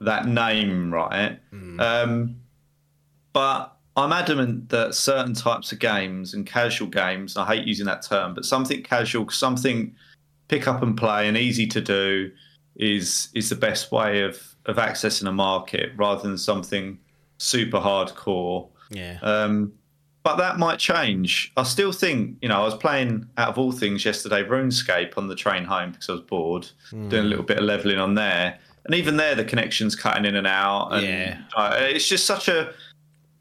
that 0.00 0.26
name, 0.26 0.92
right? 0.92 1.38
Mm. 1.52 1.80
Um, 1.80 2.36
but 3.32 3.76
I'm 3.96 4.12
adamant 4.12 4.68
that 4.68 4.94
certain 4.94 5.34
types 5.34 5.72
of 5.72 5.80
games 5.80 6.34
and 6.34 6.46
casual 6.46 6.88
games, 6.88 7.36
I 7.36 7.46
hate 7.46 7.66
using 7.66 7.86
that 7.86 8.02
term, 8.02 8.34
but 8.34 8.44
something 8.44 8.82
casual, 8.82 9.28
something 9.30 9.94
pick 10.46 10.68
up 10.68 10.82
and 10.82 10.96
play 10.96 11.28
and 11.28 11.36
easy 11.36 11.66
to 11.66 11.80
do 11.80 12.30
is 12.76 13.28
is 13.34 13.48
the 13.48 13.56
best 13.56 13.90
way 13.90 14.22
of 14.22 14.54
of 14.68 14.76
accessing 14.76 15.28
a 15.28 15.32
market 15.32 15.90
rather 15.96 16.22
than 16.22 16.38
something 16.38 16.98
super 17.38 17.78
hardcore. 17.78 18.68
Yeah. 18.90 19.18
Um, 19.22 19.72
but 20.22 20.36
that 20.36 20.58
might 20.58 20.78
change. 20.78 21.52
I 21.56 21.62
still 21.62 21.92
think, 21.92 22.36
you 22.42 22.48
know, 22.48 22.60
I 22.60 22.64
was 22.64 22.74
playing 22.74 23.26
out 23.38 23.48
of 23.48 23.58
all 23.58 23.72
things 23.72 24.04
yesterday 24.04 24.42
RuneScape 24.42 25.16
on 25.16 25.28
the 25.28 25.34
train 25.34 25.64
home 25.64 25.92
because 25.92 26.08
I 26.08 26.12
was 26.12 26.20
bored, 26.20 26.68
mm. 26.90 27.08
doing 27.08 27.24
a 27.24 27.28
little 27.28 27.44
bit 27.44 27.58
of 27.58 27.64
leveling 27.64 27.98
on 27.98 28.14
there. 28.14 28.58
And 28.84 28.94
even 28.94 29.16
there, 29.16 29.34
the 29.34 29.44
connection's 29.44 29.96
cutting 29.96 30.24
in 30.24 30.36
and 30.36 30.46
out. 30.46 30.90
And 30.92 31.06
yeah. 31.06 31.42
Uh, 31.56 31.76
it's 31.80 32.06
just 32.06 32.26
such 32.26 32.48
a 32.48 32.72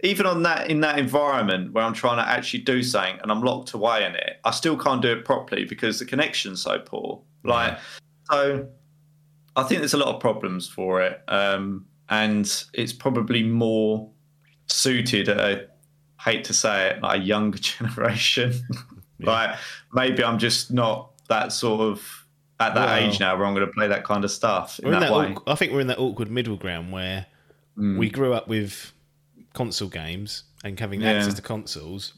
even 0.02 0.26
on 0.28 0.44
that 0.44 0.70
in 0.70 0.82
that 0.82 1.00
environment 1.00 1.74
where 1.74 1.84
I'm 1.84 1.94
trying 1.94 2.18
to 2.18 2.30
actually 2.30 2.60
do 2.60 2.84
something 2.84 3.20
and 3.22 3.32
I'm 3.32 3.42
locked 3.42 3.74
away 3.74 4.06
in 4.06 4.16
it, 4.16 4.40
I 4.44 4.52
still 4.52 4.78
can't 4.78 5.02
do 5.02 5.12
it 5.12 5.26
properly 5.26 5.66
because 5.66 6.00
the 6.00 6.06
connection's 6.06 6.62
so 6.62 6.80
poor. 6.80 7.22
Like 7.44 7.74
yeah. 7.74 7.80
so 8.32 8.68
I 9.58 9.64
think 9.64 9.82
there's 9.82 9.94
a 9.94 9.98
lot 9.98 10.14
of 10.14 10.22
problems 10.22 10.70
for 10.70 11.02
it. 11.02 11.22
Um, 11.28 11.86
and 12.10 12.64
it's 12.74 12.94
probably 12.94 13.44
more 13.44 14.10
suited 14.68 15.30
I 15.30 15.62
hate 16.22 16.46
to 16.46 16.54
say 16.54 16.92
it, 16.92 17.02
like 17.02 17.20
a 17.20 17.24
younger 17.24 17.58
generation. 17.60 18.54
yeah. 19.18 19.30
like 19.30 19.58
maybe 19.94 20.24
I'm 20.24 20.38
just 20.38 20.72
not 20.72 21.12
that 21.28 21.52
sort 21.52 21.82
of 21.82 22.26
at 22.60 22.74
that 22.76 22.88
well, 22.88 23.10
age 23.10 23.20
now 23.20 23.36
where 23.36 23.46
I'm 23.46 23.54
going 23.54 23.68
to 23.68 23.74
play 23.74 23.88
that 23.88 24.04
kind 24.04 24.24
of 24.24 24.32
stuff. 24.32 24.80
In 24.80 24.92
that, 24.92 25.02
that 25.02 25.14
way. 25.14 25.36
I 25.46 25.56
think 25.56 25.74
we're 25.74 25.82
in 25.82 25.88
that 25.88 26.00
awkward 26.00 26.32
middle 26.32 26.56
ground 26.56 26.92
where 26.92 27.26
mm. 27.78 27.98
we 27.98 28.10
grew 28.10 28.34
up 28.34 28.48
with 28.48 28.94
console 29.54 29.90
games 29.90 30.44
and 30.64 30.80
having 30.80 31.02
yeah. 31.02 31.14
access 31.14 31.34
to 31.36 31.42
consoles. 31.42 32.14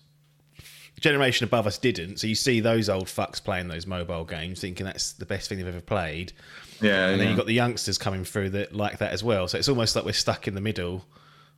Generation 1.00 1.46
above 1.46 1.68
us 1.68 1.78
didn't, 1.78 2.18
so 2.20 2.28
you 2.28 2.36
see 2.36 2.60
those 2.60 2.90
old 2.90 3.06
fucks 3.06 3.44
playing 3.44 3.68
those 3.68 3.88
mobile 3.88 4.26
games, 4.26 4.62
thinking 4.62 4.86
that's 4.86 5.14
the 5.14 5.26
best 5.26 5.50
thing 5.50 5.58
they've 5.58 5.68
ever 5.68 5.82
played. 5.82 6.34
Yeah, 6.82 7.08
and 7.08 7.12
yeah. 7.12 7.18
then 7.18 7.28
you've 7.30 7.38
got 7.38 7.48
the 7.48 7.54
youngsters 7.54 7.98
coming 7.98 8.24
through 8.24 8.52
that 8.52 8.74
like 8.74 9.00
that 9.00 9.12
as 9.12 9.24
well. 9.24 9.48
So 9.48 9.58
it's 9.58 9.70
almost 9.70 9.96
like 9.96 10.06
we're 10.06 10.14
stuck 10.14 10.48
in 10.48 10.56
the 10.56 10.62
middle. 10.62 11.06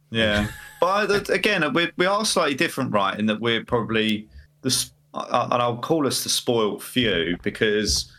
Yeah, 0.09 0.47
but 0.81 1.29
again, 1.29 1.71
we 1.73 1.89
we 1.97 2.05
are 2.05 2.25
slightly 2.25 2.55
different, 2.55 2.91
right? 2.91 3.17
In 3.17 3.25
that 3.27 3.39
we're 3.39 3.63
probably 3.63 4.27
the 4.61 4.89
and 5.13 5.61
I'll 5.61 5.77
call 5.77 6.07
us 6.07 6.23
the 6.23 6.29
spoiled 6.29 6.81
few 6.81 7.37
because 7.43 8.11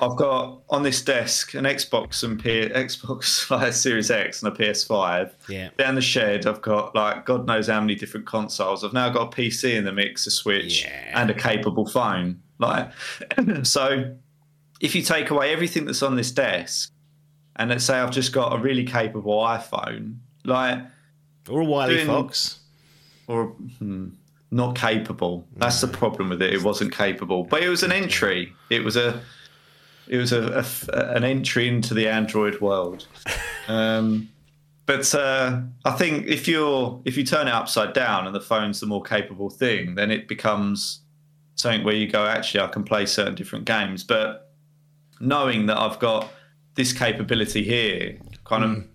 I've 0.00 0.16
got 0.16 0.60
on 0.70 0.82
this 0.82 1.02
desk 1.02 1.54
an 1.54 1.64
Xbox 1.64 2.24
and 2.24 2.42
P- 2.42 2.68
Xbox 2.68 3.50
like 3.60 3.72
Series 3.72 4.10
X 4.10 4.42
and 4.42 4.52
a 4.52 4.56
PS5. 4.56 5.32
Yeah. 5.48 5.70
Down 5.76 5.94
the 5.94 6.00
shed, 6.00 6.46
I've 6.46 6.62
got 6.62 6.94
like 6.94 7.26
God 7.26 7.46
knows 7.46 7.68
how 7.68 7.80
many 7.80 7.94
different 7.94 8.26
consoles. 8.26 8.84
I've 8.84 8.92
now 8.92 9.10
got 9.10 9.32
a 9.32 9.36
PC 9.36 9.74
in 9.74 9.84
the 9.84 9.92
mix, 9.92 10.26
a 10.26 10.30
Switch, 10.30 10.84
yeah. 10.84 11.20
and 11.20 11.30
a 11.30 11.34
capable 11.34 11.86
phone. 11.86 12.40
Like, 12.58 12.90
so 13.62 14.14
if 14.80 14.94
you 14.94 15.02
take 15.02 15.30
away 15.30 15.52
everything 15.52 15.84
that's 15.84 16.02
on 16.02 16.16
this 16.16 16.30
desk, 16.30 16.92
and 17.56 17.70
let's 17.70 17.84
say 17.84 17.98
I've 17.98 18.10
just 18.10 18.32
got 18.32 18.54
a 18.54 18.58
really 18.58 18.84
capable 18.84 19.38
iPhone, 19.40 20.16
like, 20.44 20.78
or 21.48 21.60
a 21.60 21.64
Wiley 21.64 21.96
doing, 21.96 22.06
Fox, 22.06 22.60
or 23.26 23.48
hmm, 23.78 24.08
not 24.50 24.76
capable. 24.76 25.46
That's 25.56 25.82
no. 25.82 25.88
the 25.90 25.96
problem 25.96 26.30
with 26.30 26.42
it. 26.42 26.54
It 26.54 26.62
wasn't 26.62 26.94
capable, 26.94 27.44
but 27.44 27.62
it 27.62 27.68
was 27.68 27.82
an 27.82 27.92
entry. 27.92 28.54
It 28.70 28.82
was 28.82 28.96
a 28.96 29.20
it 30.10 30.16
was 30.16 30.32
a, 30.32 30.64
a, 30.92 31.14
an 31.14 31.22
entry 31.22 31.68
into 31.68 31.94
the 31.94 32.08
Android 32.08 32.60
world. 32.60 33.06
Um, 33.68 34.28
but 34.84 35.14
uh, 35.14 35.60
I 35.84 35.92
think 35.92 36.26
if 36.26 36.48
you're 36.48 37.00
if 37.04 37.16
you 37.16 37.24
turn 37.24 37.46
it 37.46 37.54
upside 37.54 37.92
down 37.92 38.26
and 38.26 38.34
the 38.34 38.40
phone's 38.40 38.80
the 38.80 38.86
more 38.86 39.02
capable 39.02 39.48
thing, 39.48 39.94
then 39.94 40.10
it 40.10 40.26
becomes 40.26 41.02
something 41.54 41.84
where 41.84 41.94
you 41.94 42.08
go, 42.08 42.26
actually, 42.26 42.60
I 42.60 42.66
can 42.66 42.82
play 42.82 43.06
certain 43.06 43.36
different 43.36 43.66
games. 43.66 44.02
But 44.02 44.50
knowing 45.20 45.66
that 45.66 45.78
I've 45.78 46.00
got 46.00 46.32
this 46.74 46.92
capability 46.92 47.62
here, 47.62 48.18
kind 48.44 48.64
mm. 48.64 48.88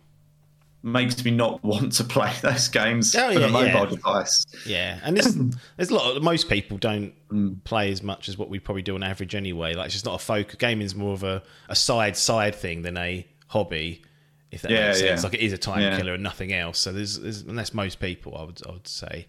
Makes 0.85 1.25
me 1.25 1.31
not 1.31 1.63
want 1.63 1.91
to 1.93 2.03
play 2.03 2.31
those 2.41 2.67
games 2.67 3.15
oh, 3.15 3.29
yeah, 3.29 3.37
on 3.37 3.43
a 3.43 3.49
mobile 3.49 3.65
yeah. 3.65 3.85
device. 3.85 4.45
Yeah, 4.65 4.99
and 5.03 5.17
there's, 5.17 5.35
there's 5.75 5.89
a 5.91 5.95
lot. 5.95 6.15
Of, 6.15 6.23
most 6.23 6.47
people 6.47 6.77
don't 6.77 7.13
mm. 7.29 7.61
play 7.63 7.91
as 7.91 8.03
much 8.03 8.29
as 8.29 8.37
what 8.37 8.49
we 8.49 8.59
probably 8.59 8.83
do 8.83 8.95
on 8.95 9.03
average 9.03 9.35
anyway. 9.35 9.73
Like 9.73 9.87
it's 9.87 9.95
just 9.95 10.05
not 10.05 10.15
a 10.15 10.23
focus. 10.23 10.55
Gaming 10.55 10.85
is 10.85 10.95
more 10.95 11.13
of 11.13 11.23
a, 11.23 11.43
a 11.67 11.75
side 11.75 12.15
side 12.15 12.55
thing 12.55 12.83
than 12.83 12.97
a 12.97 13.27
hobby. 13.47 14.03
If 14.51 14.61
that 14.61 14.71
yeah, 14.71 14.87
makes 14.87 14.99
sense, 14.99 15.23
like 15.23 15.33
it 15.33 15.41
is 15.41 15.51
a 15.51 15.57
time 15.57 15.97
killer 15.97 16.13
and 16.13 16.23
nothing 16.23 16.53
else. 16.53 16.79
So 16.79 16.93
there's, 16.93 17.19
there's, 17.19 17.41
and 17.41 17.57
that's 17.57 17.73
most 17.73 17.99
people, 17.99 18.37
I 18.37 18.43
would 18.43 18.61
I 18.65 18.71
would 18.71 18.87
say. 18.87 19.27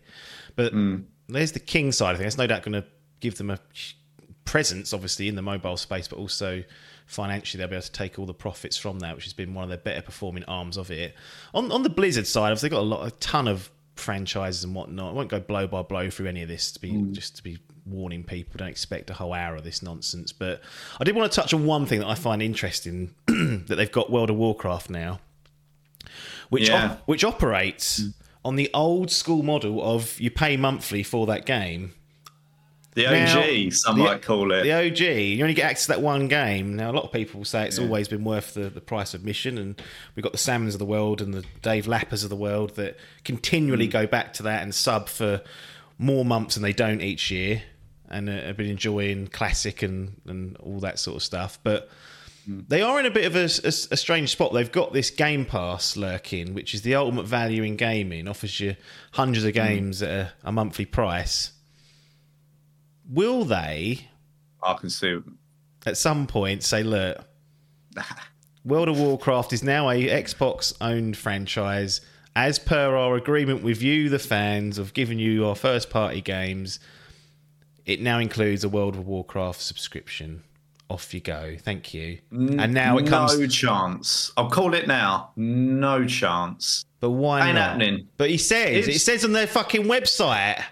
But 0.55 0.73
mm. 0.73 1.05
there's 1.29 1.53
the 1.53 1.59
king 1.59 1.91
side 1.91 2.13
of 2.13 2.19
things. 2.19 2.37
There's 2.37 2.39
no 2.39 2.47
doubt 2.47 2.63
going 2.63 2.81
to 2.81 2.87
give 3.21 3.39
them 3.39 3.51
a 3.51 3.59
presence, 4.45 4.93
obviously, 4.93 5.27
in 5.27 5.35
the 5.35 5.43
mobile 5.43 5.77
space, 5.77 6.07
but 6.07 6.19
also 6.19 6.63
financially 7.07 7.59
they'll 7.59 7.69
be 7.69 7.77
able 7.77 7.83
to 7.83 7.93
take 7.93 8.19
all 8.19 8.27
the 8.27 8.35
profits 8.35 8.77
from 8.77 8.99
that, 8.99 9.15
which 9.15 9.25
has 9.25 9.33
been 9.33 9.55
one 9.55 9.63
of 9.63 9.69
their 9.69 9.79
better 9.79 10.03
performing 10.03 10.45
arms 10.45 10.77
of 10.77 10.91
it. 10.91 11.15
On 11.55 11.73
on 11.73 11.83
the 11.83 11.91
Blizzard 11.91 12.27
side, 12.27 12.57
they've 12.59 12.71
got 12.71 12.81
a 12.81 12.83
lot, 12.83 13.07
a 13.07 13.11
ton 13.13 13.49
of 13.49 13.71
franchises 13.95 14.65
and 14.65 14.75
whatnot. 14.75 15.11
I 15.11 15.13
won't 15.15 15.29
go 15.29 15.41
blow 15.41 15.67
by 15.67 15.83
blow 15.83 16.11
through 16.11 16.27
any 16.27 16.43
of 16.43 16.49
this 16.49 16.73
to 16.73 16.81
be 16.81 16.93
mm. 16.93 17.13
just 17.13 17.37
to 17.37 17.43
be 17.43 17.59
warning 17.87 18.25
people. 18.25 18.59
Don't 18.59 18.69
expect 18.69 19.11
a 19.11 19.15
whole 19.15 19.33
hour 19.33 19.57
of 19.57 19.65
this 19.65 19.83
nonsense. 19.83 20.33
But 20.33 20.61
I 21.01 21.05
did 21.05 21.15
want 21.15 21.31
to 21.31 21.41
touch 21.41 21.55
on 21.55 21.65
one 21.65 21.87
thing 21.87 22.01
that 22.01 22.09
I 22.09 22.15
find 22.15 22.43
interesting 22.43 23.15
that 23.27 23.77
they've 23.77 23.91
got 23.91 24.11
World 24.11 24.31
of 24.31 24.37
Warcraft 24.37 24.91
now, 24.91 25.21
which 26.51 26.69
yeah. 26.69 26.93
op- 26.93 27.03
which 27.07 27.25
operates. 27.25 28.01
Mm. 28.01 28.15
On 28.45 28.55
the 28.55 28.71
old 28.73 29.11
school 29.11 29.43
model 29.43 29.83
of 29.83 30.21
you 30.21 30.31
pay 30.31 30.57
monthly 30.57 31.03
for 31.03 31.27
that 31.27 31.47
game, 31.47 31.95
the 32.97 33.07
OG, 33.07 33.13
now, 33.13 33.71
some 33.71 33.99
the, 33.99 34.05
might 34.05 34.23
call 34.23 34.51
it. 34.53 34.63
The 34.63 34.73
OG. 34.73 35.01
You 35.01 35.45
only 35.45 35.53
get 35.53 35.71
access 35.71 35.85
to 35.85 35.93
that 35.93 36.01
one 36.01 36.29
game. 36.29 36.77
Now, 36.77 36.91
a 36.91 36.95
lot 36.95 37.05
of 37.05 37.13
people 37.13 37.45
say 37.45 37.67
it's 37.67 37.79
yeah. 37.79 37.85
always 37.85 38.09
been 38.09 38.25
worth 38.25 38.55
the, 38.55 38.71
the 38.71 38.81
price 38.81 39.13
of 39.13 39.21
admission, 39.21 39.59
and 39.59 39.81
we've 40.15 40.23
got 40.23 40.33
the 40.33 40.39
Salmons 40.39 40.75
of 40.75 40.79
the 40.79 40.87
world 40.87 41.21
and 41.21 41.35
the 41.35 41.45
Dave 41.61 41.85
Lappers 41.85 42.25
of 42.25 42.31
the 42.31 42.37
world 42.37 42.75
that 42.77 42.97
continually 43.23 43.87
mm. 43.87 43.91
go 43.91 44.07
back 44.07 44.33
to 44.35 44.43
that 44.45 44.63
and 44.63 44.75
sub 44.75 45.11
for 45.11 45.43
more 45.99 46.25
months 46.25 46.55
than 46.55 46.63
they 46.63 46.73
don't 46.73 47.03
each 47.03 47.31
year, 47.31 47.63
and 48.09 48.31
uh, 48.31 48.33
have 48.33 48.57
been 48.57 48.71
enjoying 48.71 49.27
classic 49.27 49.83
and, 49.83 50.19
and 50.27 50.57
all 50.57 50.81
that 50.81 50.99
sort 50.99 51.17
of 51.17 51.23
stuff. 51.23 51.59
But 51.63 51.91
mm. 52.49 52.67
they 52.67 52.81
are 52.81 52.99
in 52.99 53.05
a 53.05 53.11
bit 53.11 53.27
of 53.27 53.37
a, 53.37 53.45
a, 53.45 53.93
a, 53.93 53.97
strange 53.99 54.31
spot. 54.31 54.55
They've 54.55 54.73
got 54.73 54.95
this 54.95 55.11
Game 55.11 55.45
Pass 55.45 55.99
lurking, 55.99 56.55
which 56.55 56.73
is 56.73 56.81
the 56.81 56.95
ultimate 56.95 57.27
value 57.27 57.63
in 57.63 57.77
gaming, 57.77 58.27
offers 58.27 58.59
you 58.59 58.75
hundreds 59.13 59.45
of 59.45 59.51
mm. 59.51 59.57
games 59.57 60.01
mm. 60.01 60.07
at 60.07 60.11
a, 60.11 60.33
a 60.45 60.53
monthly 60.53 60.87
price 60.87 61.51
will 63.09 63.45
they? 63.45 64.09
I 64.63 64.75
can 64.75 64.91
see 64.91 65.21
at 65.87 65.97
some 65.97 66.27
point 66.27 66.63
say, 66.63 66.83
look, 66.83 67.25
World 68.65 68.89
of 68.89 68.99
Warcraft 68.99 69.53
is 69.53 69.63
now 69.63 69.89
a 69.89 70.09
Xbox 70.09 70.75
owned 70.81 71.17
franchise. 71.17 72.01
As 72.35 72.59
per 72.59 72.97
our 72.97 73.17
agreement 73.17 73.63
with 73.63 73.81
you, 73.81 74.09
the 74.11 74.19
fans, 74.19 74.77
of 74.77 74.93
giving 74.93 75.19
you 75.19 75.47
our 75.47 75.55
first 75.55 75.89
party 75.89 76.21
games, 76.21 76.81
it 77.87 78.03
now 78.03 78.19
includes 78.19 78.65
a 78.65 78.69
World 78.69 78.97
of 78.97 79.07
Warcraft 79.07 79.61
subscription. 79.61 80.43
Off 80.91 81.13
you 81.15 81.21
go. 81.21 81.57
Thank 81.59 81.95
you. 81.95 82.19
And 82.31 82.73
now 82.73 82.99
it 82.99 83.09
comes. 83.09 83.39
No 83.39 83.47
chance. 83.49 84.31
I'll 84.37 84.51
call 84.51 84.75
it 84.75 84.87
now. 84.87 85.33
No 85.35 86.05
chance. 86.07 86.85
But 87.01 87.11
why 87.11 87.47
Ain't 87.47 87.57
not? 87.57 87.71
happening. 87.71 88.09
But 88.17 88.31
he 88.31 88.39
says 88.39 88.87
it's... 88.87 88.97
it 88.97 89.01
says 89.01 89.25
on 89.25 89.33
their 89.33 89.49
fucking 89.49 89.85
website. 89.85 90.63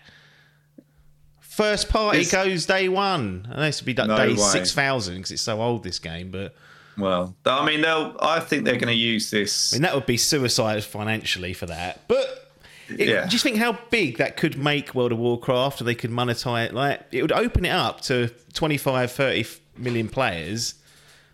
First 1.55 1.89
party 1.89 2.21
it's, 2.21 2.33
goes 2.33 2.67
day 2.67 2.89
one. 2.89 3.47
And 3.49 3.63
this 3.63 3.81
would 3.81 3.87
be 3.87 3.95
like 3.95 4.09
no 4.09 4.17
day 4.17 4.35
six 4.35 4.73
thousand 4.73 5.17
because 5.19 5.31
it's 5.31 5.43
so 5.43 5.63
old 5.63 5.85
this 5.85 6.01
game. 6.01 6.33
But 6.33 6.53
well, 6.99 7.37
I 7.47 7.65
mean, 7.65 7.81
they'll. 7.81 8.17
I 8.21 8.41
think 8.41 8.65
they're 8.65 8.75
going 8.75 8.89
to 8.89 8.93
use 8.93 9.31
this. 9.31 9.73
I 9.73 9.77
mean, 9.77 9.83
that 9.83 9.95
would 9.95 10.07
be 10.07 10.17
suicide 10.17 10.83
financially 10.83 11.53
for 11.53 11.67
that. 11.67 12.09
But 12.09 12.51
it, 12.89 13.09
yeah. 13.09 13.27
do 13.27 13.33
you 13.35 13.39
think 13.39 13.59
how 13.59 13.79
big 13.91 14.19
that 14.19 14.37
could 14.37 14.59
make 14.59 14.97
World 14.97 15.13
of 15.13 15.19
Warcraft? 15.19 15.81
Or 15.81 15.85
they 15.85 15.95
could 15.95 16.11
monetize 16.11 16.67
it? 16.67 16.75
Like 16.75 17.03
it 17.13 17.23
would 17.23 17.31
open 17.31 17.65
it 17.65 17.71
up 17.71 18.01
to 18.03 18.29
25, 18.55 19.13
30 19.13 19.47
million 19.77 20.09
players, 20.09 20.75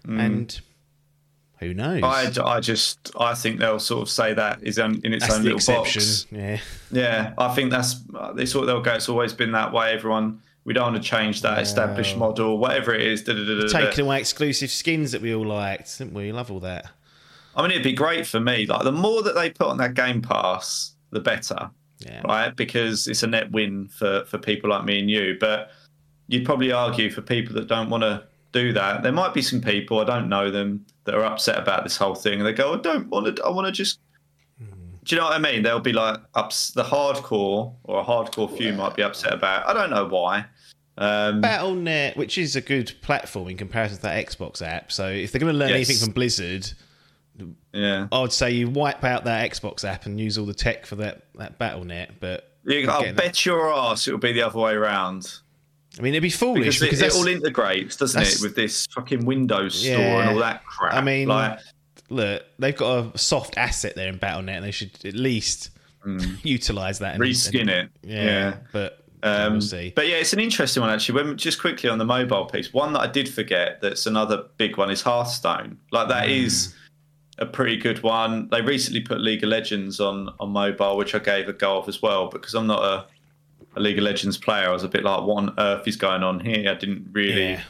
mm. 0.06 0.20
and 0.20 0.60
who 1.60 1.74
knows? 1.74 2.02
I, 2.02 2.32
I 2.42 2.60
just 2.60 3.10
I 3.18 3.34
think 3.34 3.60
they'll 3.60 3.78
sort 3.78 4.02
of 4.02 4.08
say 4.08 4.32
that 4.32 4.62
is 4.62 4.78
in, 4.78 5.00
in 5.04 5.12
its 5.12 5.26
that's 5.26 5.36
own 5.36 5.42
little 5.42 5.58
exception. 5.58 6.00
box. 6.00 6.26
Yeah, 6.30 6.60
yeah. 6.90 7.34
I 7.36 7.54
think 7.54 7.70
that's 7.70 8.00
they 8.34 8.46
sort 8.46 8.62
of 8.62 8.66
they'll 8.68 8.80
go. 8.80 8.94
It's 8.94 9.08
always 9.10 9.34
been 9.34 9.52
that 9.52 9.72
way. 9.72 9.92
Everyone, 9.92 10.40
we 10.64 10.72
don't 10.72 10.92
want 10.92 11.02
to 11.02 11.08
change 11.08 11.42
that 11.42 11.60
established 11.60 12.16
model, 12.16 12.56
whatever 12.58 12.94
it 12.94 13.02
is. 13.02 13.22
Da, 13.24 13.34
da, 13.34 13.44
da, 13.44 13.68
Taking 13.68 14.06
away 14.06 14.20
exclusive 14.20 14.70
skins 14.70 15.12
that 15.12 15.20
we 15.20 15.34
all 15.34 15.46
liked, 15.46 15.98
didn't 15.98 16.14
we? 16.14 16.32
Love 16.32 16.50
all 16.50 16.60
that. 16.60 16.86
I 17.54 17.62
mean, 17.62 17.72
it'd 17.72 17.82
be 17.82 17.92
great 17.92 18.26
for 18.26 18.40
me. 18.40 18.64
Like 18.64 18.84
the 18.84 18.92
more 18.92 19.22
that 19.22 19.34
they 19.34 19.50
put 19.50 19.66
on 19.66 19.76
that 19.78 19.92
Game 19.94 20.22
Pass, 20.22 20.94
the 21.10 21.20
better. 21.20 21.70
yeah. 21.98 22.22
right? 22.22 22.56
Because 22.56 23.06
it's 23.06 23.22
a 23.22 23.26
net 23.26 23.50
win 23.52 23.88
for 23.88 24.24
for 24.24 24.38
people 24.38 24.70
like 24.70 24.84
me 24.84 24.98
and 24.98 25.10
you. 25.10 25.36
But 25.38 25.70
you'd 26.28 26.46
probably 26.46 26.72
argue 26.72 27.10
for 27.10 27.20
people 27.20 27.54
that 27.56 27.66
don't 27.66 27.90
want 27.90 28.02
to 28.02 28.22
do 28.52 28.72
that. 28.72 29.02
There 29.02 29.12
might 29.12 29.34
be 29.34 29.42
some 29.42 29.60
people 29.60 30.00
I 30.00 30.04
don't 30.04 30.28
know 30.28 30.50
them 30.50 30.86
that 31.04 31.14
are 31.14 31.24
upset 31.24 31.58
about 31.58 31.84
this 31.84 31.96
whole 31.96 32.14
thing, 32.14 32.34
and 32.34 32.46
they 32.46 32.52
go, 32.52 32.74
"I 32.74 32.78
don't 32.78 33.08
want 33.08 33.36
to. 33.36 33.44
I 33.44 33.50
want 33.50 33.66
to 33.66 33.72
just." 33.72 34.00
Hmm. 34.58 34.96
Do 35.04 35.14
you 35.14 35.20
know 35.20 35.26
what 35.28 35.34
I 35.34 35.38
mean? 35.38 35.62
They'll 35.62 35.80
be 35.80 35.92
like, 35.92 36.20
ups, 36.34 36.70
the 36.70 36.84
hardcore 36.84 37.74
or 37.84 38.00
a 38.00 38.04
hardcore 38.04 38.54
few 38.56 38.72
might 38.72 38.96
be 38.96 39.02
upset 39.02 39.32
about. 39.32 39.62
It. 39.62 39.70
I 39.70 39.72
don't 39.74 39.90
know 39.90 40.06
why. 40.06 40.46
Um, 40.98 41.40
Battle.net, 41.40 42.16
which 42.16 42.36
is 42.36 42.56
a 42.56 42.60
good 42.60 42.92
platform 43.00 43.48
in 43.48 43.56
comparison 43.56 43.96
to 43.96 44.02
that 44.02 44.26
Xbox 44.26 44.60
app. 44.60 44.92
So 44.92 45.08
if 45.08 45.32
they're 45.32 45.40
going 45.40 45.52
to 45.52 45.58
learn 45.58 45.70
yes. 45.70 45.76
anything 45.76 45.96
from 45.96 46.12
Blizzard, 46.12 46.70
yeah, 47.72 48.08
I 48.12 48.20
would 48.20 48.32
say 48.32 48.50
you 48.50 48.68
wipe 48.68 49.02
out 49.02 49.24
that 49.24 49.50
Xbox 49.50 49.84
app 49.84 50.04
and 50.04 50.20
use 50.20 50.36
all 50.36 50.44
the 50.44 50.54
tech 50.54 50.84
for 50.84 50.96
that 50.96 51.22
that 51.36 51.58
BattleNet. 51.58 52.10
But 52.20 52.52
I'll 52.68 53.02
bet 53.02 53.16
that. 53.16 53.46
your 53.46 53.72
ass 53.72 54.06
it'll 54.06 54.20
be 54.20 54.32
the 54.32 54.42
other 54.42 54.58
way 54.58 54.74
around. 54.74 55.40
I 55.98 56.02
mean, 56.02 56.14
it'd 56.14 56.22
be 56.22 56.30
foolish 56.30 56.78
because, 56.78 57.00
because 57.00 57.02
it, 57.02 57.06
it, 57.06 57.14
all 57.14 57.26
integrates, 57.26 57.96
doesn't 57.96 58.22
it, 58.22 58.38
with 58.42 58.54
this 58.54 58.86
fucking 58.86 59.24
Windows 59.24 59.74
store 59.74 59.98
yeah, 59.98 60.20
and 60.20 60.30
all 60.30 60.38
that 60.38 60.64
crap. 60.64 60.94
I 60.94 61.00
mean, 61.00 61.28
like, 61.28 61.58
look, 62.08 62.44
they've 62.58 62.76
got 62.76 63.14
a 63.14 63.18
soft 63.18 63.56
asset 63.56 63.96
there 63.96 64.08
in 64.08 64.18
BattleNet, 64.18 64.56
and 64.56 64.64
they 64.64 64.70
should 64.70 64.92
at 65.04 65.14
least 65.14 65.70
mm. 66.06 66.38
utilize 66.44 67.00
that. 67.00 67.14
And, 67.14 67.24
Reskin 67.24 67.62
and, 67.62 67.70
it. 67.70 67.90
Yeah, 68.02 68.24
yeah. 68.24 68.56
but 68.72 69.04
um, 69.22 69.52
we'll 69.54 69.60
see. 69.60 69.92
But 69.94 70.08
yeah, 70.08 70.16
it's 70.16 70.32
an 70.32 70.40
interesting 70.40 70.80
one 70.80 70.90
actually. 70.90 71.22
When 71.22 71.36
just 71.36 71.60
quickly 71.60 71.88
on 71.90 71.98
the 71.98 72.04
mobile 72.04 72.46
piece, 72.46 72.72
one 72.72 72.92
that 72.92 73.00
I 73.00 73.06
did 73.06 73.28
forget 73.28 73.80
that's 73.80 74.06
another 74.06 74.44
big 74.56 74.76
one 74.76 74.90
is 74.90 75.02
Hearthstone. 75.02 75.78
Like 75.90 76.08
that 76.08 76.28
mm. 76.28 76.44
is 76.44 76.74
a 77.38 77.46
pretty 77.46 77.76
good 77.76 78.02
one. 78.02 78.48
They 78.50 78.60
recently 78.60 79.00
put 79.00 79.20
League 79.20 79.42
of 79.42 79.50
Legends 79.50 80.00
on 80.00 80.30
on 80.38 80.50
mobile, 80.50 80.96
which 80.96 81.14
I 81.14 81.18
gave 81.18 81.48
a 81.48 81.52
go 81.52 81.78
of 81.78 81.88
as 81.88 82.00
well 82.00 82.28
because 82.28 82.54
I'm 82.54 82.66
not 82.66 82.84
a 82.84 83.06
a 83.76 83.80
League 83.80 83.98
of 83.98 84.04
Legends 84.04 84.36
player, 84.38 84.68
I 84.68 84.72
was 84.72 84.84
a 84.84 84.88
bit 84.88 85.04
like, 85.04 85.22
what 85.22 85.36
on 85.36 85.54
earth 85.58 85.86
is 85.86 85.96
going 85.96 86.22
on 86.22 86.40
here? 86.40 86.70
I 86.70 86.74
didn't 86.74 87.08
really 87.12 87.50
yeah. 87.50 87.62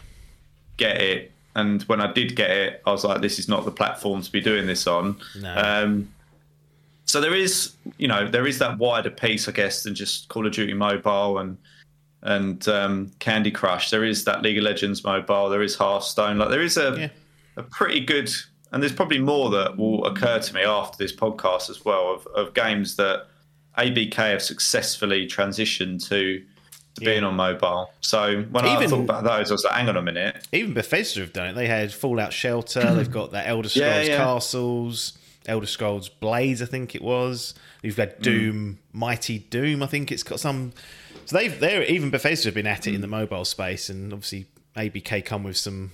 get 0.77 1.01
it. 1.01 1.33
And 1.57 1.83
when 1.83 2.01
I 2.01 2.13
did 2.13 2.37
get 2.37 2.51
it, 2.51 2.83
I 2.87 2.93
was 2.93 3.05
like, 3.05 3.21
this 3.21 3.39
is 3.39 3.49
not 3.49 3.65
the 3.65 3.71
platform 3.71 4.23
to 4.23 4.33
be 4.33 4.41
doing 4.41 4.67
this 4.67 4.87
on. 4.87 5.21
No. 5.41 5.55
Um, 5.57 6.09
so 7.05 7.21
there 7.21 7.35
is, 7.35 7.75
you 7.99 8.07
know, 8.07 8.29
there 8.29 8.47
is 8.47 8.59
that 8.61 8.79
wider 8.79 9.11
piece, 9.11 9.49
I 9.49 9.53
guess, 9.53 9.83
than 9.83 9.95
just 9.95 10.29
Call 10.29 10.47
of 10.47 10.53
Duty 10.53 10.75
Mobile 10.75 11.39
and 11.39 11.59
and 12.23 12.69
um, 12.69 13.11
Candy 13.19 13.51
Crush. 13.51 13.91
There 13.91 14.05
is 14.05 14.25
that 14.25 14.43
League 14.43 14.59
of 14.59 14.65
Legends 14.65 15.03
Mobile. 15.03 15.49
There 15.49 15.63
is 15.63 15.75
Hearthstone. 15.75 16.39
Like 16.39 16.51
there 16.51 16.63
is 16.63 16.77
a 16.77 16.97
yeah. 16.99 17.09
a 17.57 17.63
pretty 17.65 18.01
good, 18.01 18.31
and 18.71 18.83
there's 18.83 18.93
probably 18.93 19.19
more 19.19 19.51
that 19.51 19.77
will 19.77 20.05
occur 20.05 20.39
to 20.39 20.55
me 20.55 20.63
after 20.63 20.97
this 20.99 21.15
podcast 21.15 21.69
as 21.69 21.85
well 21.85 22.15
of, 22.15 22.27
of 22.29 22.55
games 22.55 22.95
that 22.97 23.27
ABK 23.85 24.15
have 24.15 24.43
successfully 24.43 25.27
transitioned 25.27 26.07
to, 26.09 26.43
being 26.99 27.25
on 27.25 27.35
mobile. 27.35 27.91
So 28.01 28.43
when 28.51 28.67
even, 28.67 28.77
I 28.77 28.87
thought 28.87 29.01
about 29.01 29.25
those, 29.25 29.51
I 29.51 29.55
was 29.55 29.65
like, 29.65 29.75
hang 29.75 29.89
on 29.89 29.97
a 29.97 30.03
minute. 30.03 30.47
Even 30.53 30.75
Bethesda 30.75 31.21
have 31.21 31.33
done 31.33 31.49
it. 31.49 31.53
They 31.55 31.67
had 31.67 31.93
Fallout 31.93 32.33
Shelter. 32.33 32.95
they've 32.95 33.11
got 33.11 33.33
that 33.33 33.47
Elder 33.47 33.69
Scrolls 33.69 33.87
yeah, 33.87 34.03
yeah. 34.03 34.17
Castles, 34.17 35.19
Elder 35.47 35.67
Scrolls 35.67 36.09
Blades, 36.09 36.63
I 36.63 36.67
think 36.67 36.95
it 36.95 37.03
was. 37.03 37.55
You've 37.83 37.97
got 37.97 38.09
mm. 38.09 38.23
Doom, 38.23 38.55
mm. 38.55 38.77
Mighty 38.99 39.39
Doom. 39.39 39.83
I 39.83 39.87
think 39.87 40.13
it's 40.13 40.23
got 40.23 40.41
some. 40.41 40.73
So 41.25 41.37
they've 41.37 41.59
they're 41.59 41.85
even 41.85 42.11
Bethesda 42.11 42.49
have 42.49 42.55
been 42.55 42.67
at 42.67 42.87
it 42.87 42.91
mm. 42.91 42.97
in 42.97 43.01
the 43.01 43.07
mobile 43.07 43.45
space, 43.45 43.89
and 43.89 44.13
obviously 44.13 44.47
ABK 44.77 45.25
come 45.25 45.45
with 45.45 45.57
some 45.57 45.93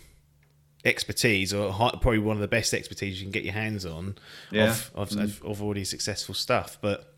expertise 0.85 1.53
or 1.53 1.73
probably 1.73 2.19
one 2.19 2.37
of 2.37 2.41
the 2.41 2.49
best 2.49 2.73
expertise 2.73 3.19
you 3.19 3.25
can 3.25 3.33
get 3.33 3.43
your 3.43 3.53
hands 3.53 3.85
on 3.85 4.17
of, 4.53 4.91
of, 4.95 5.11
mm. 5.11 5.45
of 5.45 5.63
already 5.63 5.85
successful 5.85 6.35
stuff. 6.35 6.79
But 6.81 7.16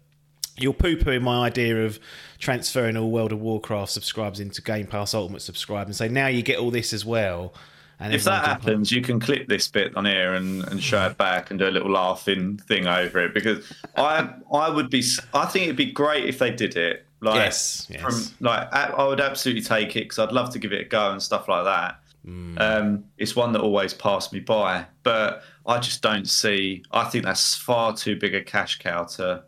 you're 0.58 0.72
poo 0.72 0.96
pooing 0.96 1.22
my 1.22 1.46
idea 1.46 1.84
of 1.84 1.98
transferring 2.38 2.96
all 2.96 3.10
World 3.10 3.32
of 3.32 3.40
Warcraft 3.40 3.90
subscribers 3.92 4.40
into 4.40 4.62
Game 4.62 4.86
Pass 4.86 5.14
Ultimate 5.14 5.40
subscribe 5.40 5.86
and 5.86 5.96
say 5.96 6.08
now 6.08 6.26
you 6.26 6.42
get 6.42 6.58
all 6.58 6.70
this 6.70 6.92
as 6.92 7.04
well. 7.04 7.54
And 8.00 8.14
if 8.14 8.22
that 8.24 8.44
happens, 8.44 8.92
you 8.92 9.02
can 9.02 9.18
clip 9.18 9.48
this 9.48 9.66
bit 9.66 9.96
on 9.96 10.04
here 10.04 10.34
and, 10.34 10.62
and 10.68 10.80
show 10.80 11.06
it 11.06 11.18
back 11.18 11.50
and 11.50 11.58
do 11.58 11.66
a 11.66 11.70
little 11.70 11.90
laughing 11.90 12.56
thing 12.58 12.86
over 12.86 13.18
it 13.24 13.34
because 13.34 13.72
I 13.96 14.34
I 14.52 14.70
would 14.70 14.88
be 14.88 15.02
I 15.34 15.46
think 15.46 15.64
it'd 15.64 15.76
be 15.76 15.90
great 15.90 16.26
if 16.26 16.38
they 16.38 16.52
did 16.52 16.76
it. 16.76 17.04
Like, 17.20 17.34
yes, 17.34 17.88
yes. 17.90 18.00
From, 18.00 18.46
like 18.46 18.72
I 18.72 19.04
would 19.04 19.20
absolutely 19.20 19.62
take 19.62 19.96
it 19.96 20.04
because 20.04 20.20
I'd 20.20 20.30
love 20.30 20.50
to 20.50 20.60
give 20.60 20.72
it 20.72 20.80
a 20.82 20.84
go 20.84 21.10
and 21.10 21.20
stuff 21.20 21.48
like 21.48 21.64
that. 21.64 22.00
Mm. 22.24 22.60
Um, 22.60 23.04
it's 23.16 23.34
one 23.34 23.52
that 23.52 23.62
always 23.62 23.94
passed 23.94 24.32
me 24.32 24.40
by, 24.40 24.86
but 25.02 25.42
I 25.66 25.78
just 25.78 26.00
don't 26.00 26.28
see. 26.28 26.84
I 26.92 27.04
think 27.04 27.24
that's 27.24 27.56
far 27.56 27.96
too 27.96 28.16
big 28.16 28.34
a 28.34 28.42
cash 28.42 28.78
cow 28.78 29.04
to 29.04 29.42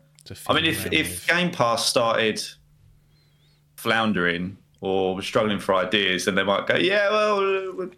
I 0.47 0.53
mean, 0.53 0.65
if 0.65 0.91
if 0.91 1.27
Game 1.27 1.51
Pass 1.51 1.85
started 1.85 2.41
floundering 3.75 4.57
or 4.79 5.15
was 5.15 5.25
struggling 5.25 5.59
for 5.59 5.75
ideas, 5.75 6.25
then 6.25 6.35
they 6.35 6.43
might 6.43 6.67
go, 6.67 6.75
yeah, 6.75 7.09
well, 7.09 7.89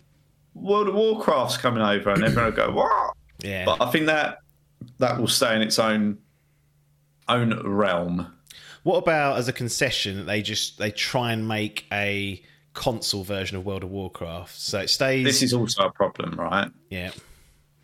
World 0.53 0.87
of 0.89 0.95
Warcraft's 0.95 1.57
coming 1.57 1.81
over, 1.81 2.09
and 2.09 2.23
everyone 2.23 2.45
will 2.45 2.51
go, 2.51 2.71
what? 2.73 3.13
Yeah. 3.39 3.65
But 3.65 3.81
I 3.81 3.91
think 3.91 4.05
that 4.07 4.39
that 4.99 5.19
will 5.19 5.27
stay 5.27 5.55
in 5.55 5.61
its 5.61 5.79
own 5.79 6.17
own 7.27 7.65
realm. 7.65 8.33
What 8.83 8.97
about 8.97 9.37
as 9.37 9.47
a 9.47 9.53
concession 9.53 10.17
that 10.17 10.23
they 10.23 10.41
just 10.41 10.77
they 10.77 10.91
try 10.91 11.31
and 11.31 11.47
make 11.47 11.85
a 11.91 12.43
console 12.73 13.23
version 13.23 13.55
of 13.57 13.65
World 13.65 13.83
of 13.83 13.91
Warcraft, 13.91 14.55
so 14.59 14.79
it 14.79 14.89
stays. 14.89 15.25
This 15.25 15.41
is 15.41 15.53
also 15.53 15.83
a 15.83 15.91
problem, 15.91 16.35
right? 16.35 16.69
Yeah. 16.89 17.11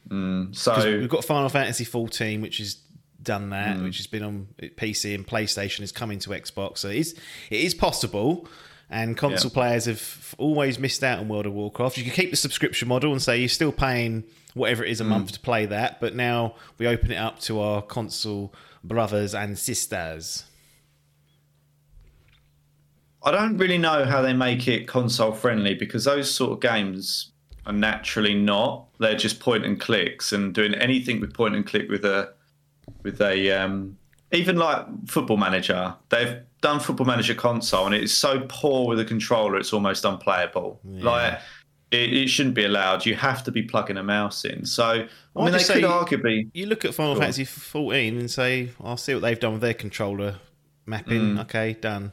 Mm, 0.09 0.55
so 0.55 0.97
we've 0.97 1.09
got 1.09 1.23
Final 1.23 1.49
Fantasy 1.49 1.83
14, 1.83 2.41
which 2.41 2.59
is 2.59 2.77
done 3.29 3.51
that, 3.51 3.77
mm. 3.77 3.83
which 3.83 3.97
has 3.97 4.07
been 4.07 4.23
on 4.23 4.47
PC 4.59 5.13
and 5.13 5.25
PlayStation, 5.25 5.81
is 5.81 5.91
coming 5.91 6.17
to 6.17 6.31
Xbox. 6.31 6.79
So 6.79 6.89
it 6.89 6.95
is, 6.95 7.15
it 7.51 7.61
is 7.61 7.75
possible. 7.75 8.47
And 8.89 9.15
console 9.15 9.51
yeah. 9.51 9.53
players 9.53 9.85
have 9.85 10.33
always 10.39 10.79
missed 10.79 11.03
out 11.03 11.19
on 11.19 11.27
World 11.27 11.45
of 11.45 11.53
Warcraft. 11.53 11.95
You 11.99 12.05
can 12.05 12.13
keep 12.13 12.31
the 12.31 12.35
subscription 12.35 12.87
model 12.87 13.11
and 13.11 13.21
say 13.21 13.37
you're 13.37 13.47
still 13.47 13.71
paying 13.71 14.23
whatever 14.55 14.83
it 14.83 14.89
is 14.89 14.99
a 14.99 15.03
mm. 15.03 15.09
month 15.09 15.33
to 15.33 15.39
play 15.39 15.67
that, 15.67 15.99
but 16.01 16.15
now 16.15 16.55
we 16.79 16.87
open 16.87 17.11
it 17.11 17.17
up 17.17 17.39
to 17.41 17.59
our 17.59 17.83
console 17.83 18.51
brothers 18.83 19.35
and 19.35 19.59
sisters. 19.59 20.45
I 23.21 23.29
don't 23.29 23.57
really 23.57 23.77
know 23.77 24.05
how 24.05 24.23
they 24.23 24.33
make 24.33 24.67
it 24.67 24.87
console 24.87 25.33
friendly 25.33 25.75
because 25.75 26.05
those 26.05 26.33
sort 26.33 26.53
of 26.53 26.59
games 26.61 27.31
are 27.67 27.73
naturally 27.73 28.33
not. 28.33 28.87
They're 28.97 29.15
just 29.15 29.39
point 29.39 29.65
and 29.65 29.79
clicks, 29.79 30.33
and 30.33 30.51
doing 30.51 30.73
anything 30.73 31.19
with 31.21 31.35
point 31.35 31.55
and 31.55 31.63
click 31.63 31.89
with 31.89 32.05
a 32.05 32.33
with 33.03 33.21
a 33.21 33.51
um, 33.51 33.97
even 34.31 34.57
like 34.57 34.85
Football 35.07 35.37
Manager. 35.37 35.95
They've 36.09 36.39
done 36.61 36.79
Football 36.79 37.07
Manager 37.07 37.33
console, 37.33 37.85
and 37.85 37.95
it's 37.95 38.13
so 38.13 38.45
poor 38.47 38.87
with 38.87 38.99
a 38.99 39.05
controller, 39.05 39.57
it's 39.57 39.73
almost 39.73 40.05
unplayable. 40.05 40.79
Yeah. 40.83 41.03
Like 41.03 41.39
it, 41.91 42.13
it, 42.13 42.27
shouldn't 42.27 42.55
be 42.55 42.65
allowed. 42.65 43.05
You 43.05 43.15
have 43.15 43.43
to 43.45 43.51
be 43.51 43.63
plugging 43.63 43.97
a 43.97 44.03
mouse 44.03 44.45
in. 44.45 44.65
So 44.65 45.07
I 45.35 45.43
mean, 45.43 45.51
they 45.51 45.63
could 45.63 45.83
arguably. 45.83 46.49
You 46.53 46.67
look 46.67 46.85
at 46.85 46.93
Final 46.93 47.13
cool. 47.13 47.21
Fantasy 47.21 47.45
14 47.45 48.17
and 48.17 48.29
say, 48.29 48.71
"I'll 48.83 48.97
see 48.97 49.13
what 49.13 49.21
they've 49.21 49.39
done 49.39 49.53
with 49.53 49.61
their 49.61 49.73
controller 49.73 50.35
mapping." 50.85 51.35
Mm. 51.35 51.41
Okay, 51.41 51.73
done. 51.73 52.11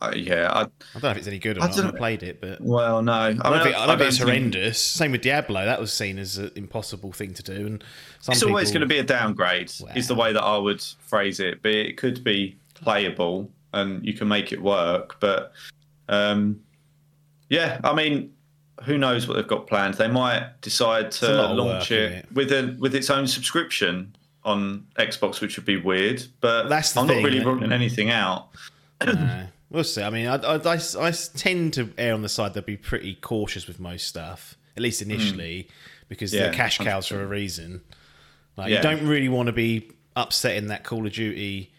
Uh, 0.00 0.12
yeah, 0.14 0.48
I, 0.52 0.60
I, 0.60 0.66
don't 0.94 1.02
know 1.02 1.10
if 1.10 1.16
it's 1.16 1.26
any 1.26 1.40
good 1.40 1.58
or 1.58 1.62
I 1.62 1.66
not. 1.66 1.72
I 1.72 1.76
haven't 1.82 1.98
played 1.98 2.22
it, 2.22 2.40
but 2.40 2.60
well, 2.60 3.02
no, 3.02 3.12
I, 3.12 3.26
I 3.26 3.32
don't, 3.32 3.62
think, 3.64 3.76
I 3.76 4.06
it's 4.06 4.18
horrendous. 4.18 4.80
Same 4.80 5.10
with 5.10 5.22
Diablo; 5.22 5.64
that 5.64 5.80
was 5.80 5.92
seen 5.92 6.18
as 6.18 6.38
an 6.38 6.52
impossible 6.54 7.10
thing 7.10 7.34
to 7.34 7.42
do, 7.42 7.66
and 7.66 7.84
it's 8.18 8.28
people... 8.28 8.50
always 8.50 8.70
going 8.70 8.82
to 8.82 8.86
be 8.86 8.98
a 8.98 9.02
downgrade. 9.02 9.72
Wow. 9.80 9.92
Is 9.96 10.06
the 10.06 10.14
way 10.14 10.32
that 10.32 10.42
I 10.42 10.56
would 10.56 10.82
phrase 11.00 11.40
it, 11.40 11.62
but 11.62 11.72
it 11.72 11.96
could 11.96 12.22
be 12.22 12.56
playable 12.74 13.50
and 13.72 14.04
you 14.04 14.14
can 14.14 14.28
make 14.28 14.52
it 14.52 14.62
work. 14.62 15.16
But 15.20 15.52
um, 16.08 16.60
yeah, 17.48 17.80
I 17.84 17.94
mean, 17.94 18.32
who 18.84 18.98
knows 18.98 19.26
what 19.26 19.34
they've 19.34 19.46
got 19.46 19.66
planned? 19.66 19.94
They 19.94 20.08
might 20.08 20.60
decide 20.60 21.10
to 21.12 21.52
launch 21.52 21.90
work, 21.90 21.98
it, 21.98 22.12
it, 22.12 22.32
with 22.32 22.52
a 22.52 22.76
with 22.78 22.94
its 22.94 23.10
own 23.10 23.26
subscription 23.26 24.14
on 24.44 24.86
Xbox, 24.96 25.40
which 25.40 25.56
would 25.56 25.66
be 25.66 25.76
weird. 25.76 26.24
But 26.40 26.68
That's 26.68 26.96
I'm 26.96 27.06
thing, 27.06 27.22
not 27.22 27.24
really 27.24 27.44
ruling 27.44 27.72
anything 27.72 28.10
out. 28.10 28.48
We'll 29.70 29.84
see. 29.84 30.02
I 30.02 30.10
mean, 30.10 30.26
I, 30.26 30.36
I, 30.36 30.56
I, 30.56 30.80
I, 30.98 31.10
tend 31.10 31.74
to 31.74 31.92
err 31.98 32.14
on 32.14 32.22
the 32.22 32.28
side 32.28 32.54
that 32.54 32.64
be 32.64 32.76
pretty 32.76 33.14
cautious 33.14 33.66
with 33.66 33.78
most 33.78 34.06
stuff, 34.06 34.56
at 34.76 34.82
least 34.82 35.02
initially, 35.02 35.64
mm. 35.64 36.08
because 36.08 36.32
yeah, 36.32 36.44
they're 36.44 36.54
cash 36.54 36.78
cows 36.78 37.06
100%. 37.06 37.08
for 37.08 37.22
a 37.22 37.26
reason. 37.26 37.82
Like, 38.56 38.70
yeah. 38.70 38.76
you 38.76 38.82
don't 38.82 39.06
really 39.06 39.28
want 39.28 39.48
to 39.48 39.52
be 39.52 39.90
upsetting 40.16 40.68
that 40.68 40.84
Call 40.84 41.06
of 41.06 41.12
Duty 41.12 41.72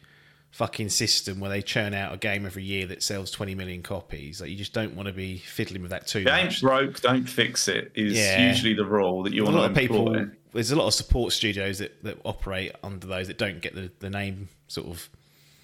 fucking 0.51 0.89
system 0.89 1.39
where 1.39 1.49
they 1.49 1.61
churn 1.61 1.93
out 1.93 2.13
a 2.13 2.17
game 2.17 2.45
every 2.45 2.63
year 2.63 2.85
that 2.87 3.03
sells 3.03 3.31
20 3.31 3.55
million 3.55 3.81
copies. 3.81 4.39
Like, 4.39 4.51
you 4.51 4.55
just 4.55 4.73
don't 4.73 4.95
want 4.95 5.07
to 5.07 5.13
be 5.13 5.37
fiddling 5.37 5.81
with 5.81 5.91
that 5.91 6.05
too 6.05 6.23
Game 6.23 6.45
much. 6.45 6.61
broke, 6.61 7.01
don't 7.01 7.27
fix 7.27 7.67
it, 7.67 7.91
is 7.95 8.13
yeah. 8.13 8.47
usually 8.47 8.75
the 8.75 8.85
rule 8.85 9.23
that 9.23 9.33
you 9.33 9.43
want 9.43 9.55
a 9.55 9.59
lot 9.59 9.71
of 9.71 9.77
people. 9.77 10.15
There's 10.53 10.71
a 10.71 10.75
lot 10.75 10.87
of 10.87 10.93
support 10.93 11.33
studios 11.33 11.79
that, 11.79 12.03
that 12.03 12.19
operate 12.23 12.73
under 12.83 13.05
those 13.05 13.27
that 13.27 13.37
don't 13.37 13.61
get 13.61 13.73
the, 13.73 13.91
the 13.99 14.09
name 14.11 14.49
sort 14.67 14.87
of. 14.87 15.09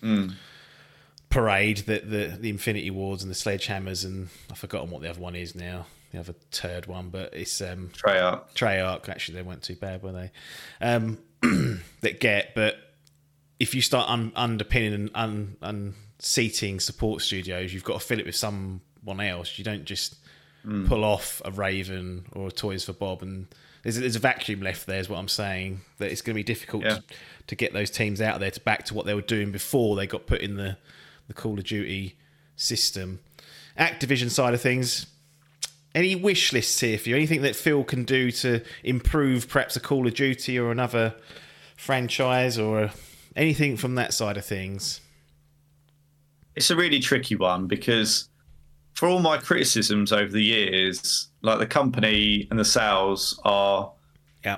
Mm 0.01 0.33
parade 1.35 1.79
that 1.79 2.09
the 2.09 2.37
the 2.39 2.49
Infinity 2.49 2.89
Wards 2.91 3.21
and 3.21 3.29
the 3.29 3.35
Sledgehammers 3.35 4.05
and 4.05 4.29
I've 4.49 4.57
forgotten 4.57 4.89
what 4.89 5.01
the 5.01 5.09
other 5.09 5.19
one 5.19 5.35
is 5.35 5.53
now. 5.53 5.85
The 6.13 6.19
other 6.21 6.35
turd 6.49 6.85
one, 6.85 7.09
but 7.09 7.33
it's 7.33 7.59
um 7.61 7.89
Treyarch. 7.93 8.55
Treyarch. 8.55 9.09
Actually, 9.09 9.35
they 9.35 9.41
weren't 9.41 9.61
too 9.61 9.75
bad, 9.75 10.01
were 10.01 10.13
they? 10.13 10.31
Um, 10.79 11.17
that 12.01 12.21
get, 12.21 12.55
but 12.55 12.77
if 13.59 13.75
you 13.75 13.81
start 13.81 14.09
un- 14.09 14.31
underpinning 14.35 15.09
and 15.13 15.57
un- 15.61 15.93
unseating 16.19 16.79
support 16.79 17.21
studios, 17.21 17.73
you've 17.73 17.83
got 17.83 17.99
to 17.99 18.05
fill 18.05 18.19
it 18.19 18.25
with 18.25 18.35
someone 18.35 19.19
else. 19.19 19.57
You 19.57 19.65
don't 19.65 19.83
just 19.83 20.15
mm. 20.65 20.87
pull 20.87 21.03
off 21.03 21.41
a 21.43 21.51
Raven 21.51 22.27
or 22.31 22.47
a 22.47 22.51
Toys 22.51 22.85
for 22.85 22.93
Bob 22.93 23.21
and 23.21 23.47
there's, 23.83 23.99
there's 23.99 24.15
a 24.15 24.19
vacuum 24.19 24.61
left 24.61 24.87
there 24.87 24.99
is 24.99 25.09
what 25.09 25.19
I'm 25.19 25.27
saying 25.27 25.81
that 25.99 26.11
it's 26.11 26.21
going 26.21 26.33
to 26.33 26.39
be 26.39 26.43
difficult 26.43 26.83
yeah. 26.83 26.95
to, 26.95 27.03
to, 27.47 27.55
get 27.55 27.71
those 27.71 27.91
teams 27.91 28.19
out 28.19 28.39
there 28.39 28.49
to 28.49 28.59
back 28.61 28.85
to 28.85 28.93
what 28.95 29.05
they 29.05 29.13
were 29.13 29.21
doing 29.21 29.51
before 29.51 29.95
they 29.95 30.07
got 30.07 30.25
put 30.25 30.41
in 30.41 30.55
the 30.55 30.77
the 31.27 31.33
Call 31.33 31.57
of 31.57 31.65
Duty 31.65 32.17
system. 32.55 33.19
Activision 33.77 34.29
side 34.29 34.53
of 34.53 34.61
things, 34.61 35.07
any 35.93 36.15
wish 36.15 36.53
lists 36.53 36.79
here 36.79 36.97
for 36.97 37.09
you? 37.09 37.15
Anything 37.15 37.41
that 37.41 37.55
Phil 37.55 37.83
can 37.83 38.03
do 38.03 38.31
to 38.31 38.61
improve 38.83 39.47
perhaps 39.47 39.75
a 39.75 39.79
Call 39.79 40.07
of 40.07 40.13
Duty 40.13 40.59
or 40.59 40.71
another 40.71 41.15
franchise 41.77 42.57
or 42.57 42.91
anything 43.35 43.77
from 43.77 43.95
that 43.95 44.13
side 44.13 44.37
of 44.37 44.45
things? 44.45 45.01
It's 46.55 46.69
a 46.69 46.75
really 46.75 46.99
tricky 46.99 47.35
one 47.35 47.67
because 47.67 48.29
for 48.93 49.09
all 49.09 49.19
my 49.19 49.37
criticisms 49.37 50.11
over 50.11 50.31
the 50.31 50.43
years, 50.43 51.29
like 51.41 51.59
the 51.59 51.67
company 51.67 52.47
and 52.49 52.57
the 52.57 52.65
sales 52.65 53.39
are 53.43 53.91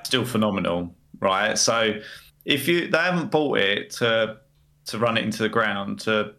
still 0.04 0.26
phenomenal, 0.26 0.94
right? 1.20 1.58
So 1.58 2.00
if 2.46 2.68
you 2.68 2.88
they 2.88 2.98
haven't 2.98 3.32
bought 3.32 3.58
it 3.58 3.90
to 3.92 4.38
to 4.86 4.98
run 4.98 5.18
it 5.18 5.24
into 5.24 5.44
the 5.44 5.50
ground 5.50 6.00
to 6.02 6.34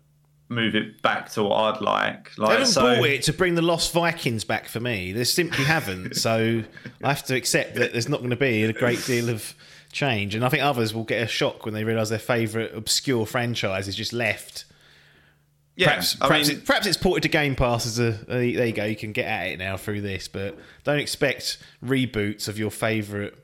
move 0.49 0.75
it 0.75 1.03
back 1.03 1.31
to 1.31 1.43
what 1.43 1.57
I'd 1.57 1.81
like. 1.81 2.37
Like 2.39 2.49
they 2.49 2.55
haven't 2.55 2.67
so, 2.69 2.83
bought 2.83 3.09
it 3.09 3.23
to 3.25 3.33
bring 3.33 3.55
the 3.55 3.63
Lost 3.63 3.93
Vikings 3.93 4.45
back 4.45 4.67
for 4.67 4.81
me. 4.81 5.13
They 5.13 5.25
simply 5.25 5.65
haven't. 5.65 6.17
so 6.17 6.63
I 7.03 7.09
have 7.09 7.25
to 7.27 7.37
accept 7.37 7.75
that 7.77 7.93
there's 7.93 8.09
not 8.09 8.19
going 8.19 8.31
to 8.31 8.37
be 8.37 8.65
a 8.65 8.73
great 8.73 9.05
deal 9.05 9.29
of 9.29 9.55
change, 9.93 10.35
and 10.35 10.45
I 10.45 10.49
think 10.49 10.63
others 10.63 10.95
will 10.95 11.05
get 11.05 11.23
a 11.23 11.27
shock 11.27 11.65
when 11.65 11.75
they 11.75 11.85
realise 11.85 12.09
their 12.09 12.19
favourite 12.19 12.75
obscure 12.75 13.27
franchise 13.27 13.89
is 13.89 13.97
just 13.97 14.13
left. 14.13 14.65
Yeah, 15.77 15.89
perhaps, 15.89 16.15
perhaps, 16.15 16.49
mean, 16.49 16.59
it, 16.59 16.67
perhaps, 16.67 16.87
it's 16.87 16.97
ported 16.97 17.23
to 17.23 17.29
Game 17.29 17.55
Pass 17.55 17.87
as 17.87 18.01
a, 18.01 18.19
a, 18.29 18.53
there 18.53 18.67
you 18.67 18.73
go. 18.73 18.85
You 18.85 18.97
can 18.97 19.13
get 19.13 19.27
at 19.27 19.47
it 19.47 19.59
now 19.59 19.77
through 19.77 20.01
this, 20.01 20.27
but 20.27 20.59
don't 20.83 20.99
expect 20.99 21.59
reboots 21.85 22.49
of 22.49 22.59
your 22.59 22.71
favourite 22.71 23.35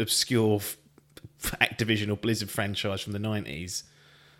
obscure 0.00 0.60
Activision 1.42 2.10
or 2.10 2.16
Blizzard 2.16 2.50
franchise 2.50 3.02
from 3.02 3.12
the 3.12 3.18
nineties. 3.18 3.84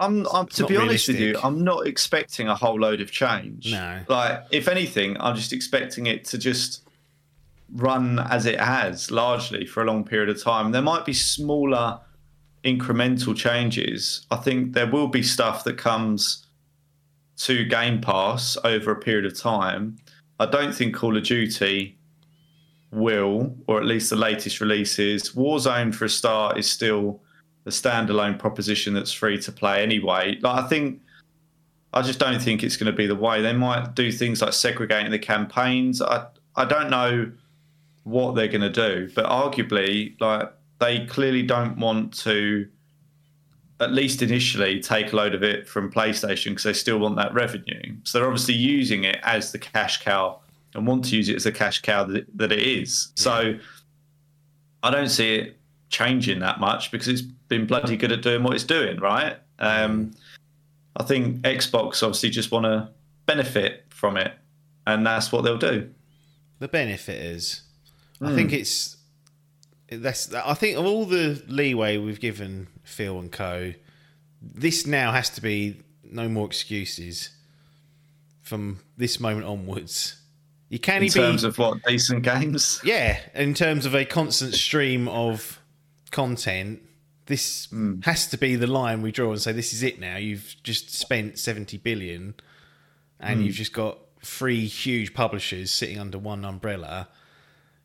I'm, 0.00 0.26
I'm 0.32 0.46
to 0.46 0.66
be 0.66 0.76
honest 0.76 1.08
with 1.08 1.20
you, 1.20 1.38
I'm 1.42 1.62
not 1.62 1.86
expecting 1.86 2.48
a 2.48 2.54
whole 2.54 2.80
load 2.80 3.00
of 3.00 3.10
change. 3.10 3.70
No, 3.70 4.00
like 4.08 4.44
if 4.50 4.66
anything, 4.66 5.16
I'm 5.20 5.36
just 5.36 5.52
expecting 5.52 6.06
it 6.06 6.24
to 6.26 6.38
just 6.38 6.88
run 7.74 8.18
as 8.18 8.46
it 8.46 8.58
has 8.58 9.10
largely 9.10 9.66
for 9.66 9.82
a 9.82 9.86
long 9.86 10.04
period 10.04 10.30
of 10.30 10.42
time. 10.42 10.72
There 10.72 10.82
might 10.82 11.04
be 11.04 11.12
smaller 11.12 12.00
incremental 12.64 13.36
changes. 13.36 14.26
I 14.30 14.36
think 14.36 14.72
there 14.72 14.90
will 14.90 15.08
be 15.08 15.22
stuff 15.22 15.64
that 15.64 15.76
comes 15.76 16.46
to 17.38 17.64
Game 17.64 18.00
Pass 18.00 18.56
over 18.64 18.90
a 18.90 18.96
period 18.96 19.26
of 19.26 19.38
time. 19.38 19.98
I 20.38 20.46
don't 20.46 20.74
think 20.74 20.94
Call 20.94 21.16
of 21.16 21.24
Duty 21.24 21.98
will, 22.90 23.54
or 23.66 23.78
at 23.78 23.86
least 23.86 24.10
the 24.10 24.16
latest 24.16 24.60
releases. 24.60 25.30
Warzone, 25.30 25.94
for 25.94 26.06
a 26.06 26.08
start, 26.08 26.58
is 26.58 26.68
still 26.68 27.22
a 27.70 27.72
standalone 27.72 28.38
proposition 28.38 28.92
that's 28.94 29.12
free 29.12 29.40
to 29.40 29.52
play 29.52 29.82
anyway. 29.82 30.38
Like 30.40 30.64
I 30.64 30.68
think, 30.68 31.00
I 31.92 32.02
just 32.02 32.18
don't 32.18 32.40
think 32.40 32.62
it's 32.62 32.76
going 32.76 32.90
to 32.90 32.96
be 32.96 33.06
the 33.06 33.14
way. 33.16 33.40
They 33.40 33.52
might 33.52 33.94
do 33.94 34.12
things 34.12 34.42
like 34.42 34.52
segregating 34.52 35.10
the 35.10 35.18
campaigns. 35.18 36.02
I 36.02 36.26
I 36.56 36.64
don't 36.64 36.90
know 36.90 37.30
what 38.04 38.34
they're 38.34 38.48
going 38.48 38.60
to 38.60 38.70
do. 38.70 39.10
But 39.14 39.26
arguably, 39.26 40.20
like 40.20 40.52
they 40.78 41.06
clearly 41.06 41.42
don't 41.42 41.78
want 41.78 42.16
to, 42.18 42.68
at 43.80 43.92
least 43.92 44.22
initially, 44.22 44.80
take 44.80 45.12
a 45.12 45.16
load 45.16 45.34
of 45.34 45.42
it 45.42 45.68
from 45.68 45.90
PlayStation 45.92 46.50
because 46.50 46.64
they 46.64 46.72
still 46.72 46.98
want 46.98 47.16
that 47.16 47.32
revenue. 47.32 47.96
So 48.04 48.18
they're 48.18 48.28
obviously 48.28 48.54
using 48.54 49.04
it 49.04 49.18
as 49.22 49.52
the 49.52 49.58
cash 49.58 50.02
cow 50.02 50.40
and 50.74 50.86
want 50.86 51.04
to 51.06 51.16
use 51.16 51.28
it 51.28 51.36
as 51.36 51.46
a 51.46 51.52
cash 51.52 51.82
cow 51.82 52.04
that, 52.04 52.26
that 52.36 52.52
it 52.52 52.62
is. 52.62 53.12
So 53.16 53.58
I 54.82 54.90
don't 54.90 55.08
see 55.08 55.36
it 55.36 55.59
changing 55.90 56.40
that 56.40 56.58
much 56.58 56.90
because 56.90 57.08
it's 57.08 57.20
been 57.22 57.66
bloody 57.66 57.96
good 57.96 58.12
at 58.12 58.22
doing 58.22 58.42
what 58.42 58.54
it's 58.54 58.64
doing, 58.64 58.98
right? 58.98 59.36
Um, 59.58 60.12
I 60.96 61.02
think 61.02 61.42
Xbox 61.42 62.02
obviously 62.02 62.30
just 62.30 62.50
want 62.50 62.64
to 62.64 62.88
benefit 63.26 63.84
from 63.90 64.16
it, 64.16 64.32
and 64.86 65.06
that's 65.06 65.30
what 65.30 65.42
they'll 65.42 65.58
do. 65.58 65.90
The 66.58 66.68
benefit 66.68 67.20
is 67.20 67.62
Mm. 68.20 68.32
I 68.32 68.34
think 68.34 68.50
hmm. 68.50 68.56
it's 68.56 68.96
that's. 69.90 70.32
I 70.34 70.54
think 70.54 70.76
of 70.76 70.86
all 70.86 71.04
the 71.04 71.42
leeway 71.48 71.96
we've 71.96 72.20
given 72.20 72.68
Phil 72.84 73.18
and 73.18 73.32
Co, 73.32 73.72
this 74.42 74.86
now 74.86 75.12
has 75.12 75.30
to 75.30 75.40
be 75.40 75.80
no 76.04 76.28
more 76.28 76.46
excuses 76.46 77.30
from 78.42 78.80
this 78.96 79.20
moment 79.20 79.46
onwards. 79.46 80.16
You 80.68 80.78
can 80.78 81.02
in 81.02 81.08
terms 81.08 81.42
be, 81.42 81.48
of 81.48 81.58
what 81.58 81.82
decent 81.84 82.22
games. 82.22 82.80
Yeah, 82.84 83.18
in 83.34 83.54
terms 83.54 83.86
of 83.86 83.94
a 83.94 84.04
constant 84.04 84.54
stream 84.54 85.08
of 85.08 85.59
content, 86.10 86.82
this 87.26 87.68
mm. 87.68 88.04
has 88.04 88.26
to 88.28 88.38
be 88.38 88.56
the 88.56 88.66
line 88.66 89.02
we 89.02 89.12
draw 89.12 89.30
and 89.30 89.40
say 89.40 89.52
this 89.52 89.72
is 89.72 89.82
it 89.82 90.00
now. 90.00 90.16
You've 90.16 90.56
just 90.62 90.94
spent 90.94 91.38
seventy 91.38 91.78
billion, 91.78 92.34
and 93.18 93.40
mm. 93.40 93.44
you've 93.44 93.56
just 93.56 93.72
got 93.72 93.98
three 94.22 94.66
huge 94.66 95.14
publishers 95.14 95.70
sitting 95.70 95.98
under 95.98 96.18
one 96.18 96.44
umbrella 96.44 97.08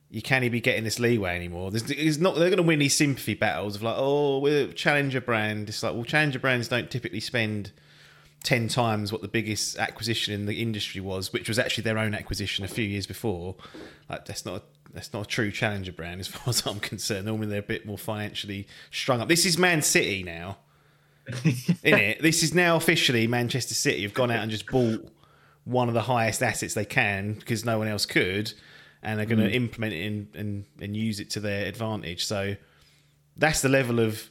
you 0.10 0.22
can't 0.22 0.44
even 0.44 0.54
be 0.54 0.62
getting 0.62 0.84
this 0.86 0.98
leeway 0.98 1.36
anymore. 1.36 1.72
There's, 1.72 2.20
not 2.20 2.36
they're 2.36 2.50
going 2.50 2.58
to 2.58 2.64
win 2.64 2.80
these 2.80 2.96
sympathy 2.96 3.34
battles 3.34 3.76
of 3.76 3.84
like, 3.84 3.96
oh, 3.98 4.40
we're 4.40 4.68
challenger 4.68 5.20
brand. 5.20 5.68
It's 5.68 5.84
like, 5.84 5.94
well, 5.94 6.06
challenger 6.06 6.40
brands 6.40 6.68
don't 6.68 6.90
typically 6.90 7.20
spend 7.20 7.72
ten 8.44 8.68
times 8.68 9.12
what 9.12 9.22
the 9.22 9.28
biggest 9.28 9.78
acquisition 9.78 10.34
in 10.34 10.46
the 10.46 10.62
industry 10.62 11.02
was, 11.02 11.34
which 11.34 11.50
was 11.50 11.58
actually 11.60 11.84
their 11.84 11.98
own 11.98 12.14
acquisition 12.14 12.64
a 12.64 12.68
few 12.68 12.86
years 12.86 13.06
before. 13.06 13.56
Like, 14.10 14.26
that's 14.26 14.46
not 14.46 14.62
a, 14.62 14.62
that's 14.96 15.14
not 15.14 15.24
a 15.24 15.28
true 15.28 15.52
challenger 15.52 15.92
brand 15.92 16.20
as 16.20 16.28
far 16.30 16.50
as 16.50 16.66
I'm 16.66 16.80
concerned. 16.80 17.26
Normally 17.26 17.48
they're 17.48 17.60
a 17.60 17.64
bit 17.64 17.86
more 17.86 17.98
financially 17.98 18.68
strung 18.92 19.22
up. 19.22 19.28
This 19.28 19.46
is 19.46 19.58
Man 19.58 19.82
City 19.82 20.24
now, 20.24 20.58
isn't 21.44 21.78
it? 21.84 22.22
This 22.22 22.44
is 22.44 22.54
now 22.54 22.76
officially 22.76 23.28
Manchester 23.28 23.76
City. 23.76 24.04
Have 24.04 24.14
gone 24.14 24.32
out 24.32 24.42
and 24.42 24.52
just 24.52 24.68
bought 24.68 25.08
one 25.64 25.88
of 25.88 25.94
the 25.94 26.04
highest 26.04 26.44
assets 26.44 26.74
they 26.74 26.86
can 26.86 27.34
because 27.34 27.66
no 27.66 27.78
one 27.78 27.88
else 27.88 28.06
could 28.06 28.54
and 29.06 29.20
they're 29.20 29.28
going 29.28 29.40
to 29.40 29.50
mm. 29.50 29.54
implement 29.54 29.94
it 29.94 30.02
in, 30.02 30.28
and 30.34 30.66
and 30.82 30.98
use 30.98 31.20
it 31.20 31.30
to 31.30 31.40
their 31.40 31.68
advantage. 31.68 32.26
So 32.26 32.56
that's 33.38 33.62
the 33.62 33.70
level 33.70 34.00
of 34.00 34.30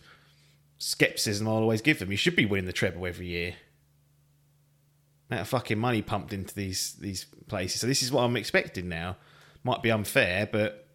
skepticism 0.78 1.46
I'll 1.46 1.54
always 1.54 1.80
give 1.80 2.00
them. 2.00 2.10
You 2.10 2.16
should 2.16 2.34
be 2.34 2.44
winning 2.44 2.66
the 2.66 2.72
treble 2.72 3.06
every 3.06 3.28
year. 3.28 3.54
Of 5.30 5.48
fucking 5.48 5.78
money 5.78 6.02
pumped 6.02 6.32
into 6.32 6.54
these 6.54 6.94
these 6.94 7.24
places. 7.46 7.80
So 7.80 7.86
this 7.86 8.02
is 8.02 8.10
what 8.10 8.22
I'm 8.22 8.36
expecting 8.36 8.88
now. 8.88 9.16
Might 9.64 9.82
be 9.82 9.90
unfair, 9.90 10.48
but 10.50 10.86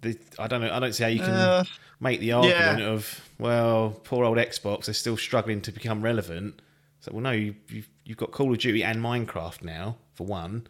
the, 0.00 0.18
I 0.38 0.46
don't 0.46 0.60
know. 0.60 0.72
I 0.72 0.80
don't 0.80 0.92
see 0.92 1.02
how 1.02 1.08
you 1.08 1.20
can 1.20 1.30
uh, 1.30 1.64
make 2.00 2.20
the 2.20 2.32
argument 2.32 2.80
yeah. 2.80 2.86
of 2.86 3.28
well, 3.38 4.00
poor 4.04 4.24
old 4.24 4.38
Xbox. 4.38 4.86
They're 4.86 4.94
still 4.94 5.16
struggling 5.16 5.60
to 5.62 5.72
become 5.72 6.02
relevant. 6.02 6.60
So 7.00 7.12
well, 7.12 7.22
no, 7.22 7.30
you, 7.30 7.54
you've 7.68 7.88
you've 8.04 8.18
got 8.18 8.30
Call 8.32 8.52
of 8.52 8.58
Duty 8.58 8.82
and 8.82 9.00
Minecraft 9.00 9.62
now 9.62 9.96
for 10.12 10.26
one. 10.26 10.66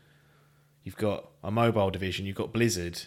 You've 0.83 0.97
got 0.97 1.29
a 1.43 1.51
mobile 1.51 1.91
division. 1.91 2.27
You've 2.27 2.37
got 2.37 2.53
Blizzard. 2.53 3.03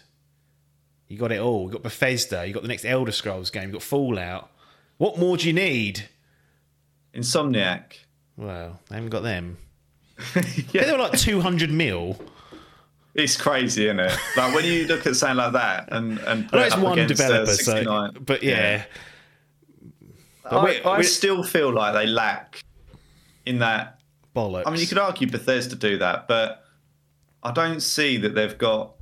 You 1.06 1.16
got 1.16 1.32
it 1.32 1.40
all. 1.40 1.66
You 1.66 1.72
got 1.72 1.82
Bethesda. 1.82 2.46
You 2.46 2.52
got 2.52 2.62
the 2.62 2.68
next 2.68 2.84
Elder 2.84 3.12
Scrolls 3.12 3.50
game. 3.50 3.68
You 3.68 3.74
got 3.74 3.82
Fallout. 3.82 4.50
What 4.98 5.18
more 5.18 5.36
do 5.36 5.46
you 5.46 5.52
need? 5.52 6.08
Insomniac. 7.14 7.94
Well, 8.36 8.80
they 8.88 8.96
haven't 8.96 9.10
got 9.10 9.22
them. 9.22 9.56
yeah. 10.72 10.84
They 10.84 10.92
were 10.92 10.98
like 10.98 11.18
two 11.18 11.40
hundred 11.40 11.70
mil. 11.70 12.18
It's 13.14 13.36
crazy, 13.36 13.86
isn't 13.86 14.00
it? 14.00 14.16
Like 14.36 14.54
when 14.54 14.64
you 14.64 14.86
look 14.86 15.06
at 15.06 15.16
something 15.16 15.38
like 15.38 15.52
that, 15.52 15.88
and 15.92 16.18
and 16.20 16.48
put 16.48 16.60
it's 16.60 16.76
one 16.76 16.98
uh, 16.98 17.06
developer, 17.06 17.52
so, 17.52 18.12
but 18.20 18.42
yeah. 18.42 18.50
yeah. 18.52 18.84
But 20.44 20.86
I, 20.86 20.90
I 20.90 21.02
still 21.02 21.42
feel 21.42 21.72
like 21.72 21.94
they 21.94 22.06
lack 22.06 22.62
in 23.44 23.58
that 23.58 24.00
bollocks. 24.34 24.64
I 24.66 24.70
mean, 24.70 24.80
you 24.80 24.86
could 24.86 24.98
argue 24.98 25.28
Bethesda 25.28 25.76
do 25.76 25.98
that, 25.98 26.28
but 26.28 26.64
I 27.42 27.52
don't 27.52 27.80
see 27.80 28.16
that 28.18 28.34
they've 28.34 28.56
got 28.56 28.94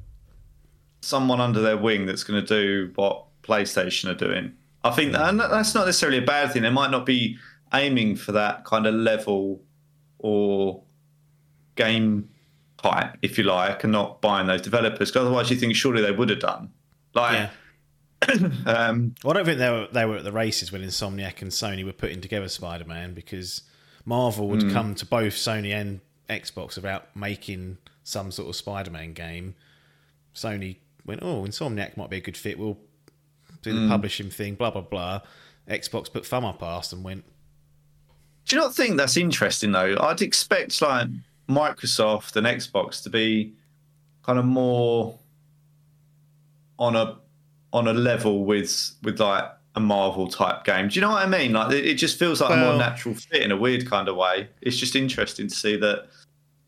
someone 1.01 1.41
under 1.41 1.61
their 1.61 1.77
wing 1.77 2.07
that's 2.07 2.25
going 2.25 2.45
to 2.45 2.47
do 2.47 2.93
what 2.97 3.27
PlayStation 3.43 4.11
are 4.11 4.15
doing. 4.15 4.53
I 4.83 4.91
think 4.91 5.13
that, 5.13 5.29
and 5.29 5.41
that's 5.41 5.75
not 5.75 5.87
necessarily 5.87 6.19
a 6.19 6.27
bad 6.27 6.53
thing. 6.53 6.63
They 6.63 6.71
might 6.71 6.91
not 6.91 7.07
be 7.07 7.39
aiming 7.75 8.17
for 8.17 8.33
that 8.33 8.65
kind 8.65 8.87
of 8.87 8.95
level 8.95 9.61
or 10.19 10.83
game 11.75 12.29
type, 12.91 13.17
if 13.23 13.39
you 13.39 13.45
like, 13.45 13.85
and 13.85 13.93
not 13.93 14.21
buying 14.21 14.47
those 14.47 14.63
developers. 14.63 15.11
Because 15.11 15.27
otherwise, 15.27 15.51
you 15.51 15.57
think 15.57 15.75
surely 15.75 16.03
they 16.03 16.13
would 16.13 16.31
have 16.31 16.41
done. 16.41 16.71
Like, 17.15 17.51
yeah. 18.29 18.49
um, 18.67 19.15
well, 19.23 19.33
I 19.33 19.37
don't 19.37 19.45
think 19.45 19.59
they 19.59 19.71
were 19.71 19.89
they 19.93 20.05
were 20.05 20.17
at 20.17 20.25
the 20.25 20.33
races 20.33 20.73
when 20.73 20.83
Insomniac 20.83 21.43
and 21.43 21.51
Sony 21.51 21.85
were 21.85 21.93
putting 21.93 22.21
together 22.21 22.49
Spider 22.49 22.85
Man 22.85 23.15
because 23.15 23.63
Marvel 24.05 24.49
would 24.49 24.61
mm. 24.61 24.73
come 24.73 24.95
to 24.95 25.05
both 25.05 25.35
Sony 25.35 25.75
and 25.75 26.01
Xbox 26.29 26.77
about 26.77 27.15
making 27.15 27.79
some 28.05 28.31
sort 28.31 28.49
of 28.49 28.57
Spider-Man 28.57 29.13
game, 29.13 29.55
Sony 30.35 30.77
went, 31.05 31.23
"Oh, 31.23 31.43
Insomniac 31.43 31.97
might 31.97 32.11
be 32.11 32.19
a 32.19 32.21
good 32.21 32.37
fit. 32.37 32.59
We'll 32.59 32.79
do 33.63 33.73
the 33.73 33.81
mm. 33.81 33.89
publishing 33.89 34.31
thing." 34.31 34.55
Blah 34.55 34.71
blah 34.71 34.83
blah. 34.83 35.21
Xbox 35.69 36.13
put 36.13 36.25
thumb 36.25 36.45
up 36.45 36.63
arse 36.63 36.93
and 36.93 37.03
went. 37.03 37.25
Do 38.45 38.55
you 38.55 38.63
not 38.63 38.75
think 38.75 38.97
that's 38.97 39.17
interesting 39.17 39.73
though? 39.73 39.97
I'd 40.01 40.23
expect 40.23 40.81
like 40.81 41.09
Microsoft 41.49 42.37
and 42.37 42.47
Xbox 42.47 43.03
to 43.03 43.11
be 43.11 43.55
kind 44.23 44.39
of 44.39 44.45
more 44.45 45.19
on 46.79 46.97
a 46.97 47.17
on 47.73 47.89
a 47.89 47.93
level 47.93 48.45
with 48.45 48.93
with 49.03 49.21
like 49.21 49.45
a 49.75 49.81
Marvel 49.81 50.27
type 50.27 50.65
game. 50.65 50.89
Do 50.89 50.95
you 50.95 51.01
know 51.03 51.11
what 51.11 51.23
I 51.23 51.27
mean? 51.27 51.53
Like 51.53 51.73
it, 51.73 51.95
just 51.95 52.19
feels 52.19 52.41
like 52.41 52.51
well, 52.51 52.65
a 52.65 52.71
more 52.71 52.79
natural 52.79 53.15
fit 53.15 53.43
in 53.43 53.53
a 53.53 53.57
weird 53.57 53.89
kind 53.89 54.09
of 54.09 54.17
way. 54.17 54.49
It's 54.63 54.77
just 54.77 54.97
interesting 54.97 55.49
to 55.49 55.55
see 55.55 55.77
that 55.77 56.07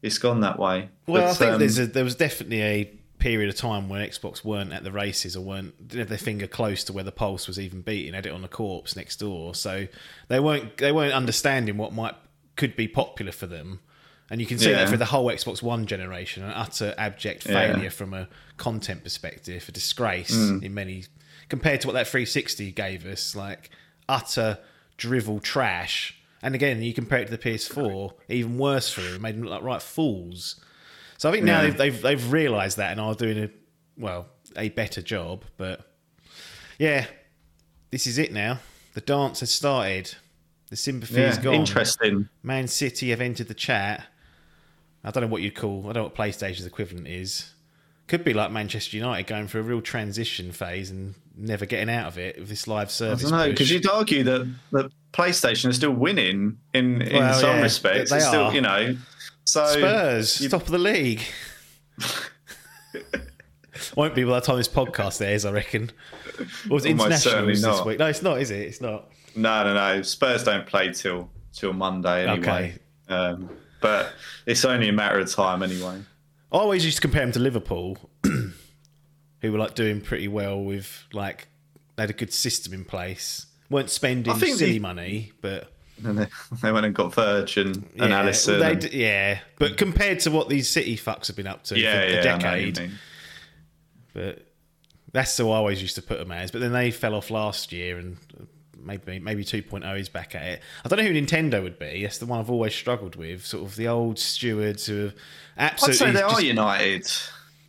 it's 0.03 0.19
gone 0.19 0.41
that 0.41 0.59
way. 0.59 0.91
Well, 1.07 1.23
but, 1.23 1.31
I 1.31 1.35
think 1.35 1.53
um, 1.53 1.59
there's 1.59 1.79
a, 1.79 1.87
there 1.87 2.05
was 2.05 2.15
definitely 2.15 2.63
a 2.63 2.85
period 3.19 3.49
of 3.49 3.57
time 3.57 3.89
when 3.89 4.07
Xbox 4.07 4.45
weren't 4.45 4.73
at 4.73 4.85
the 4.85 4.93
races 4.93 5.37
or 5.37 5.41
weren't 5.41 5.89
didn't 5.89 6.01
have 6.01 6.09
their 6.09 6.19
finger 6.19 6.47
close 6.47 6.85
to 6.85 6.93
where 6.93 7.03
the 7.03 7.11
pulse 7.11 7.49
was 7.49 7.59
even 7.59 7.81
beating, 7.81 8.13
had 8.13 8.27
it 8.27 8.33
on 8.33 8.43
the 8.43 8.49
corpse 8.49 8.95
next 8.95 9.17
door. 9.17 9.55
So 9.55 9.89
they 10.29 10.39
weren't 10.39 10.77
they 10.77 10.93
weren't 10.93 11.15
understanding 11.15 11.79
what 11.79 11.93
might 11.93 12.15
could 12.57 12.77
be 12.77 12.87
popular 12.89 13.33
for 13.33 13.47
them. 13.47 13.81
And 14.31 14.41
you 14.41 14.47
can 14.47 14.59
see 14.59 14.71
yeah. 14.71 14.79
that 14.79 14.91
for 14.91 14.97
the 14.97 15.07
whole 15.07 15.27
Xbox 15.27 15.63
One 15.63 15.87
generation, 15.87 16.45
an 16.45 16.51
utter 16.51 16.95
abject 16.99 17.45
failure 17.45 17.85
yeah. 17.85 17.89
from 17.89 18.13
a 18.13 18.29
content 18.59 19.03
perspective, 19.03 19.65
a 19.69 19.73
disgrace 19.73 20.37
mm. 20.37 20.63
in 20.63 20.75
many 20.75 21.05
compared 21.49 21.81
to 21.81 21.87
what 21.87 21.95
that 21.95 22.07
360 22.07 22.73
gave 22.73 23.07
us, 23.07 23.35
like 23.35 23.71
utter 24.09 24.59
drivel 24.99 25.41
trash. 25.41 26.15
And 26.43 26.55
again, 26.55 26.83
you 26.83 26.93
compare 26.93 27.21
it 27.21 27.27
to 27.27 27.31
the 27.31 27.39
PS4, 27.39 28.13
even 28.29 28.59
worse 28.59 28.91
for 28.93 29.01
them, 29.01 29.23
made 29.23 29.35
them 29.35 29.43
look 29.43 29.51
like 29.51 29.63
right 29.63 29.83
fools. 29.83 30.61
So 31.17 31.29
I 31.29 31.33
think 31.33 31.45
now 31.45 31.63
yeah. 31.63 31.71
they've, 31.71 31.79
they've, 31.79 32.03
they've 32.03 32.33
realised 32.33 32.77
that 32.77 32.93
and 32.93 33.01
are 33.01 33.15
doing 33.15 33.45
a 33.45 33.51
well 33.97 34.27
a 34.57 34.69
better 34.69 35.03
job. 35.03 35.45
But 35.57 35.81
yeah, 36.79 37.07
this 37.91 38.07
is 38.07 38.19
it 38.19 38.33
now. 38.33 38.61
The 38.95 39.01
dance 39.01 39.41
has 39.41 39.51
started. 39.51 40.15
The 40.71 40.77
sympathy 40.77 41.21
yeah, 41.21 41.31
is 41.31 41.39
gone. 41.39 41.55
Interesting. 41.55 42.29
Man 42.43 42.69
City 42.69 43.11
have 43.11 43.21
entered 43.21 43.49
the 43.49 43.55
chat. 43.55 44.07
I 45.05 45.11
don't 45.11 45.23
know 45.23 45.29
what 45.29 45.43
you'd 45.43 45.55
call. 45.55 45.81
I 45.85 45.93
don't 45.93 45.95
know 45.95 46.03
what 46.05 46.15
PlayStation's 46.15 46.67
equivalent 46.67 47.07
is. 47.07 47.55
Could 48.09 48.25
be 48.25 48.33
like 48.33 48.51
Manchester 48.51 48.97
United 48.97 49.27
going 49.27 49.49
through 49.49 49.61
a 49.61 49.65
real 49.65 49.83
transition 49.83 50.51
phase 50.51 50.91
and 50.91 51.15
never 51.37 51.67
getting 51.67 51.91
out 51.91 52.09
of 52.09 52.19
it 52.19 52.39
with 52.39 52.49
this 52.49 52.67
live 52.67 52.91
service. 52.91 53.27
I 53.27 53.31
don't 53.31 53.39
know 53.39 53.51
because 53.51 53.71
you'd 53.71 53.89
argue 53.89 54.25
that 54.25 54.51
that 54.73 54.91
PlayStation 55.13 55.69
is 55.69 55.77
still 55.77 55.93
winning 55.93 56.59
in 56.75 57.03
in 57.03 57.17
well, 57.17 57.35
some 57.35 57.57
yeah, 57.57 57.63
respects. 57.63 58.11
They 58.11 58.17
it's 58.17 58.27
are. 58.27 58.29
still, 58.29 58.55
you 58.55 58.61
know. 58.61 58.97
So 59.45 59.67
Spurs, 59.67 60.41
you... 60.41 60.49
top 60.49 60.63
of 60.63 60.71
the 60.71 60.79
league. 60.79 61.23
Won't 63.95 64.15
be 64.15 64.25
by 64.25 64.41
the 64.41 64.47
time 64.47 64.57
this 64.57 64.69
podcast 64.69 65.25
airs, 65.25 65.45
I 65.45 65.53
reckon. 65.53 65.91
Or 66.69 66.75
was 66.75 66.85
international 66.85 67.47
this 67.47 67.85
week? 67.85 67.99
No, 67.99 68.07
it's 68.07 68.23
not, 68.23 68.41
is 68.41 68.51
it? 68.51 68.61
It's 68.61 68.81
not. 68.81 69.11
No, 69.37 69.65
no, 69.65 69.75
no. 69.75 70.03
Spurs 70.03 70.45
don't 70.45 70.67
play 70.67 70.93
till 70.93 71.31
till 71.53 71.73
Monday 71.73 72.27
anyway. 72.27 72.41
Okay. 72.49 72.75
Um, 73.09 73.51
but 73.81 74.13
it's 74.47 74.65
only 74.65 74.89
a 74.89 74.93
matter 74.93 75.19
of 75.19 75.31
time 75.31 75.63
anyway. 75.63 76.03
I 76.51 76.57
always 76.57 76.85
used 76.85 76.97
to 76.97 77.01
compare 77.03 77.23
them 77.23 77.33
to 77.33 77.41
Liverpool, 77.41 77.99
who 78.23 79.53
were 79.53 79.59
like 79.59 79.75
doing 79.75 80.01
pretty 80.01 80.29
well 80.29 80.61
with 80.63 81.05
like 81.13 81.49
they 81.97 82.05
had 82.05 82.11
a 82.11 82.15
good 82.15 82.33
system 82.33 82.73
in 82.73 82.85
place, 82.85 83.47
weren't 83.71 83.91
spending 83.91 84.35
silly 84.37 84.73
the, 84.73 84.79
money, 84.79 85.33
but 85.41 85.73
and 86.05 86.19
they, 86.19 86.27
they 86.63 86.73
went 86.73 86.87
and 86.87 86.95
got 86.95 87.15
Virg 87.15 87.57
and, 87.57 87.89
yeah, 87.95 88.05
and 88.05 88.13
Alisson. 88.13 88.61
Well, 88.61 88.71
and... 88.71 88.93
yeah, 88.93 89.41
but 89.59 89.77
compared 89.77 90.21
to 90.21 90.31
what 90.31 90.49
these 90.49 90.69
City 90.69 90.97
fucks 90.97 91.27
have 91.27 91.37
been 91.37 91.47
up 91.47 91.65
to 91.65 91.79
yeah, 91.79 92.01
for 92.01 92.07
yeah, 92.07 92.19
a 92.19 92.23
decade, 92.23 92.91
but 94.15 94.47
that's 95.13 95.37
who 95.37 95.51
I 95.51 95.57
always 95.57 95.83
used 95.83 95.97
to 95.97 96.03
put 96.03 96.19
them 96.19 96.33
as. 96.33 96.51
But 96.51 96.61
then 96.61 96.73
they 96.73 96.91
fell 96.91 97.15
off 97.15 97.31
last 97.31 97.73
year, 97.73 97.99
and 97.99 98.17
maybe 98.83 99.19
maybe 99.19 99.45
2.0 99.45 99.99
is 99.99 100.09
back 100.09 100.35
at 100.35 100.43
it. 100.43 100.63
I 100.85 100.89
don't 100.89 100.99
know 100.99 101.05
who 101.05 101.15
Nintendo 101.15 101.63
would 101.63 101.79
be. 101.79 102.03
That's 102.03 102.19
the 102.19 102.27
one 102.27 102.41
I've 102.41 102.51
always 102.51 102.75
struggled 102.75 103.17
with. 103.17 103.45
Sort 103.45 103.65
of 103.65 103.77
the 103.77 103.89
old 103.89 104.19
stewards 104.19 104.87
who 104.87 105.05
have 105.05 105.15
absolutely. 105.57 105.93
I'd 105.93 105.99
say 105.99 106.13
they 106.13 106.21
just, 106.21 106.35
are 106.35 106.43
United. 106.43 107.13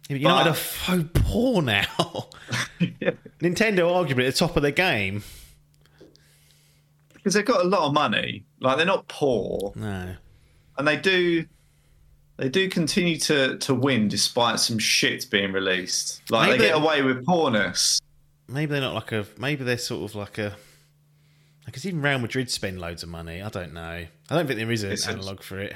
United 0.10 0.50
but... 0.50 0.52
are 0.52 0.56
so 0.56 1.04
poor 1.14 1.62
now. 1.62 1.86
yeah. 2.80 3.12
Nintendo 3.40 3.80
arguably 3.80 4.28
at 4.28 4.34
the 4.34 4.40
top 4.40 4.56
of 4.56 4.64
their 4.64 4.72
game 4.72 5.24
because 7.14 7.34
they've 7.34 7.46
got 7.46 7.66
a 7.66 7.68
lot 7.68 7.88
of 7.88 7.94
money. 7.94 8.44
Like 8.60 8.78
they're 8.78 8.86
not 8.86 9.08
poor. 9.08 9.72
No. 9.76 10.16
And 10.78 10.88
they 10.88 10.98
do 10.98 11.46
they 12.38 12.50
do 12.50 12.70
continue 12.70 13.18
to 13.18 13.58
to 13.58 13.76
win 13.76 14.08
despite 14.08 14.60
some 14.60 14.80
shit 14.80 15.30
being 15.30 15.52
released. 15.52 16.22
Like 16.32 16.52
maybe 16.52 16.58
they 16.60 16.70
get 16.70 16.78
away 16.78 17.02
with 17.02 17.26
poorness. 17.26 18.00
Maybe 18.48 18.72
they're 18.72 18.82
not 18.82 18.96
like 18.96 19.12
a 19.12 19.26
maybe 19.38 19.64
they're 19.64 19.78
sort 19.78 20.10
of 20.10 20.16
like 20.16 20.38
a 20.38 20.56
because 21.70 21.86
even 21.86 22.02
Real 22.02 22.20
Madrid 22.20 22.50
spend 22.50 22.80
loads 22.80 23.04
of 23.04 23.10
money. 23.10 23.42
I 23.42 23.50
don't 23.50 23.74
know. 23.74 23.82
I 23.82 24.08
don't 24.30 24.48
think 24.48 24.60
there 24.60 24.72
is 24.72 24.84
an 24.84 24.98
analog 25.08 25.42
for 25.42 25.60
it. 25.60 25.76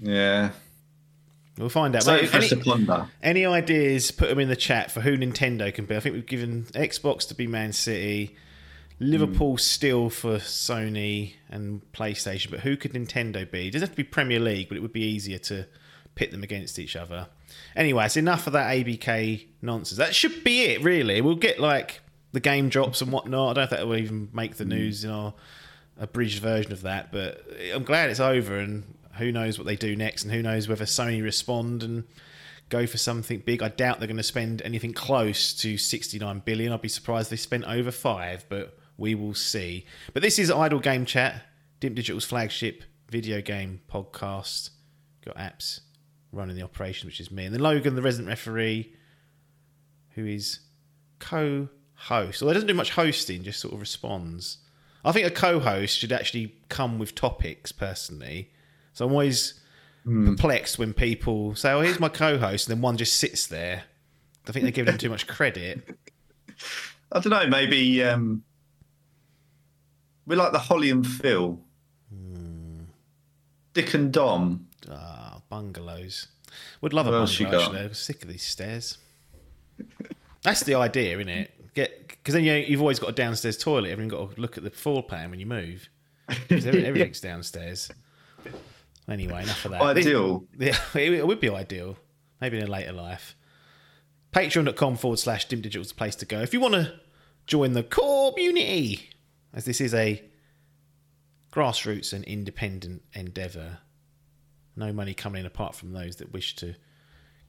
Yeah. 0.00 0.50
We'll 1.58 1.68
find 1.68 1.96
out. 1.96 2.02
So 2.02 2.14
any, 2.14 3.08
any 3.22 3.46
ideas? 3.46 4.10
Put 4.10 4.28
them 4.28 4.38
in 4.38 4.48
the 4.48 4.56
chat 4.56 4.90
for 4.90 5.00
who 5.00 5.16
Nintendo 5.16 5.72
can 5.72 5.86
be. 5.86 5.96
I 5.96 6.00
think 6.00 6.14
we've 6.14 6.26
given 6.26 6.64
Xbox 6.74 7.26
to 7.28 7.34
be 7.34 7.46
Man 7.46 7.72
City, 7.72 8.36
Liverpool 9.00 9.54
mm. 9.54 9.60
still 9.60 10.10
for 10.10 10.36
Sony 10.36 11.34
and 11.48 11.80
PlayStation, 11.92 12.50
but 12.50 12.60
who 12.60 12.76
could 12.76 12.92
Nintendo 12.92 13.50
be? 13.50 13.68
It 13.68 13.70
doesn't 13.70 13.88
have 13.88 13.96
to 13.96 13.96
be 13.96 14.04
Premier 14.04 14.38
League, 14.38 14.68
but 14.68 14.76
it 14.76 14.80
would 14.80 14.92
be 14.92 15.04
easier 15.04 15.38
to 15.38 15.66
pit 16.14 16.30
them 16.30 16.42
against 16.42 16.78
each 16.78 16.94
other. 16.94 17.28
Anyway, 17.74 18.04
it's 18.04 18.18
enough 18.18 18.46
of 18.46 18.52
that 18.52 18.74
ABK 18.74 19.46
nonsense. 19.62 19.96
That 19.96 20.14
should 20.14 20.44
be 20.44 20.64
it, 20.64 20.82
really. 20.82 21.22
We'll 21.22 21.36
get 21.36 21.58
like 21.58 22.00
the 22.36 22.40
game 22.40 22.68
drops 22.68 23.00
and 23.00 23.10
whatnot. 23.10 23.56
I 23.56 23.60
don't 23.62 23.70
think 23.70 23.80
it 23.80 23.86
will 23.86 23.96
even 23.96 24.28
make 24.30 24.56
the 24.56 24.66
news 24.66 25.04
in 25.04 25.10
our 25.10 25.32
abridged 25.98 26.42
version 26.42 26.70
of 26.70 26.82
that, 26.82 27.10
but 27.10 27.42
I'm 27.74 27.82
glad 27.82 28.10
it's 28.10 28.20
over 28.20 28.58
and 28.58 28.94
who 29.14 29.32
knows 29.32 29.58
what 29.58 29.66
they 29.66 29.74
do 29.74 29.96
next 29.96 30.22
and 30.22 30.30
who 30.30 30.42
knows 30.42 30.68
whether 30.68 30.84
Sony 30.84 31.22
respond 31.22 31.82
and 31.82 32.04
go 32.68 32.86
for 32.86 32.98
something 32.98 33.38
big. 33.38 33.62
I 33.62 33.68
doubt 33.68 34.00
they're 34.00 34.06
going 34.06 34.18
to 34.18 34.22
spend 34.22 34.60
anything 34.60 34.92
close 34.92 35.54
to 35.54 35.78
69 35.78 36.42
billion. 36.44 36.74
I'd 36.74 36.82
be 36.82 36.90
surprised 36.90 37.28
if 37.28 37.30
they 37.30 37.36
spent 37.36 37.64
over 37.64 37.90
5, 37.90 38.44
but 38.50 38.78
we 38.98 39.14
will 39.14 39.32
see. 39.32 39.86
But 40.12 40.22
this 40.22 40.38
is 40.38 40.50
Idle 40.50 40.80
Game 40.80 41.06
Chat, 41.06 41.42
Dimp 41.80 41.94
Digital's 41.94 42.26
flagship 42.26 42.84
video 43.08 43.40
game 43.40 43.80
podcast. 43.90 44.68
Got 45.24 45.36
apps 45.38 45.80
running 46.32 46.54
the 46.54 46.64
operation, 46.64 47.06
which 47.06 47.18
is 47.18 47.30
me. 47.30 47.46
And 47.46 47.54
then 47.54 47.62
Logan, 47.62 47.94
the 47.94 48.02
resident 48.02 48.28
referee, 48.28 48.92
who 50.10 50.26
is 50.26 50.60
co 51.18 51.70
host. 51.96 52.42
Although 52.42 52.52
he 52.52 52.54
doesn't 52.54 52.68
do 52.68 52.74
much 52.74 52.90
hosting, 52.90 53.42
just 53.42 53.60
sort 53.60 53.74
of 53.74 53.80
responds. 53.80 54.58
I 55.04 55.12
think 55.12 55.26
a 55.26 55.30
co 55.30 55.60
host 55.60 55.98
should 55.98 56.12
actually 56.12 56.54
come 56.68 56.98
with 56.98 57.14
topics, 57.14 57.72
personally. 57.72 58.50
So 58.92 59.06
I'm 59.06 59.12
always 59.12 59.60
mm. 60.06 60.26
perplexed 60.26 60.78
when 60.78 60.94
people 60.94 61.54
say, 61.54 61.72
Oh, 61.72 61.80
here's 61.80 62.00
my 62.00 62.08
co 62.08 62.38
host, 62.38 62.68
and 62.68 62.76
then 62.76 62.82
one 62.82 62.96
just 62.96 63.16
sits 63.16 63.46
there. 63.46 63.84
I 64.48 64.52
think 64.52 64.62
they're 64.62 64.72
giving 64.72 64.92
him 64.92 64.98
too 64.98 65.10
much 65.10 65.26
credit. 65.26 65.96
I 67.12 67.20
don't 67.20 67.30
know, 67.30 67.46
maybe 67.46 68.02
um, 68.02 68.42
we're 70.26 70.36
like 70.36 70.52
the 70.52 70.58
Holly 70.58 70.90
and 70.90 71.06
Phil. 71.06 71.60
Hmm. 72.12 72.80
Dick 73.72 73.94
and 73.94 74.12
Dom. 74.12 74.68
Ah, 74.90 75.40
bungalows. 75.48 76.28
Would 76.80 76.92
love 76.92 77.06
what 77.06 77.14
a 77.14 77.26
bungalow. 77.26 77.62
Actually, 77.64 77.80
I'm 77.80 77.94
sick 77.94 78.22
of 78.22 78.28
these 78.28 78.42
stairs. 78.42 78.98
That's 80.42 80.62
the 80.62 80.74
idea, 80.74 81.16
isn't 81.16 81.28
it? 81.28 81.50
Because 82.26 82.34
then 82.34 82.42
you 82.42 82.54
you've 82.54 82.80
always 82.80 82.98
got 82.98 83.10
a 83.10 83.12
downstairs 83.12 83.56
toilet. 83.56 83.88
Everyone 83.88 84.08
got 84.08 84.34
to 84.34 84.40
look 84.40 84.58
at 84.58 84.64
the 84.64 84.70
floor 84.70 85.00
plan 85.00 85.30
when 85.30 85.38
you 85.38 85.46
move. 85.46 85.88
Everything's 86.50 87.20
downstairs. 87.20 87.88
Anyway, 89.08 89.44
enough 89.44 89.64
of 89.64 89.70
that. 89.70 89.80
Ideal. 89.80 90.44
Yeah, 90.58 90.76
it 90.96 91.24
would 91.24 91.38
be 91.38 91.48
ideal. 91.48 91.96
Maybe 92.40 92.58
in 92.58 92.64
a 92.64 92.66
later 92.66 92.90
life. 92.90 93.36
Patreon.com 94.32 94.96
forward 94.96 95.20
slash 95.20 95.46
dimp 95.46 95.62
digital 95.62 95.82
is 95.82 95.90
the 95.90 95.94
place 95.94 96.16
to 96.16 96.26
go. 96.26 96.40
If 96.40 96.52
you 96.52 96.58
want 96.58 96.74
to 96.74 96.98
join 97.46 97.74
the 97.74 97.84
core 97.84 98.32
community, 98.32 99.10
as 99.54 99.64
this 99.64 99.80
is 99.80 99.94
a 99.94 100.20
grassroots 101.52 102.12
and 102.12 102.24
independent 102.24 103.02
endeavour. 103.12 103.78
No 104.74 104.92
money 104.92 105.14
coming 105.14 105.42
in 105.42 105.46
apart 105.46 105.76
from 105.76 105.92
those 105.92 106.16
that 106.16 106.32
wish 106.32 106.56
to 106.56 106.74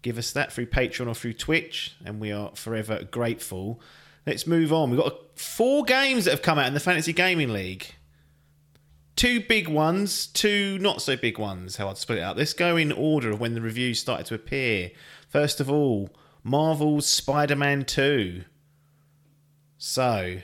give 0.03 0.19
us 0.19 0.31
that 0.33 0.53
through 0.53 0.67
Patreon 0.67 1.07
or 1.07 1.15
through 1.15 1.33
Twitch, 1.33 1.95
and 2.05 2.19
we 2.19 2.31
are 2.31 2.51
forever 2.53 3.03
grateful. 3.09 3.81
Let's 4.27 4.45
move 4.45 4.73
on. 4.73 4.91
We've 4.91 4.99
got 4.99 5.39
four 5.39 5.85
games 5.85 6.25
that 6.25 6.31
have 6.31 6.41
come 6.41 6.59
out 6.59 6.67
in 6.67 6.73
the 6.73 6.81
Fantasy 6.81 7.13
Gaming 7.13 7.53
League. 7.53 7.95
Two 9.15 9.39
big 9.39 9.69
ones, 9.69 10.27
two 10.27 10.77
not 10.79 11.01
so 11.01 11.15
big 11.15 11.39
ones, 11.39 11.77
how 11.77 11.87
I'd 11.87 11.97
split 11.97 12.17
it 12.19 12.23
up. 12.23 12.35
Let's 12.35 12.51
go 12.51 12.75
in 12.75 12.91
order 12.91 13.31
of 13.31 13.39
when 13.39 13.53
the 13.53 13.61
reviews 13.61 14.01
started 14.01 14.25
to 14.25 14.35
appear. 14.35 14.91
First 15.29 15.61
of 15.61 15.71
all, 15.71 16.09
Marvel's 16.43 17.07
Spider 17.07 17.55
Man 17.55 17.85
2. 17.85 18.43
So, 19.77 20.39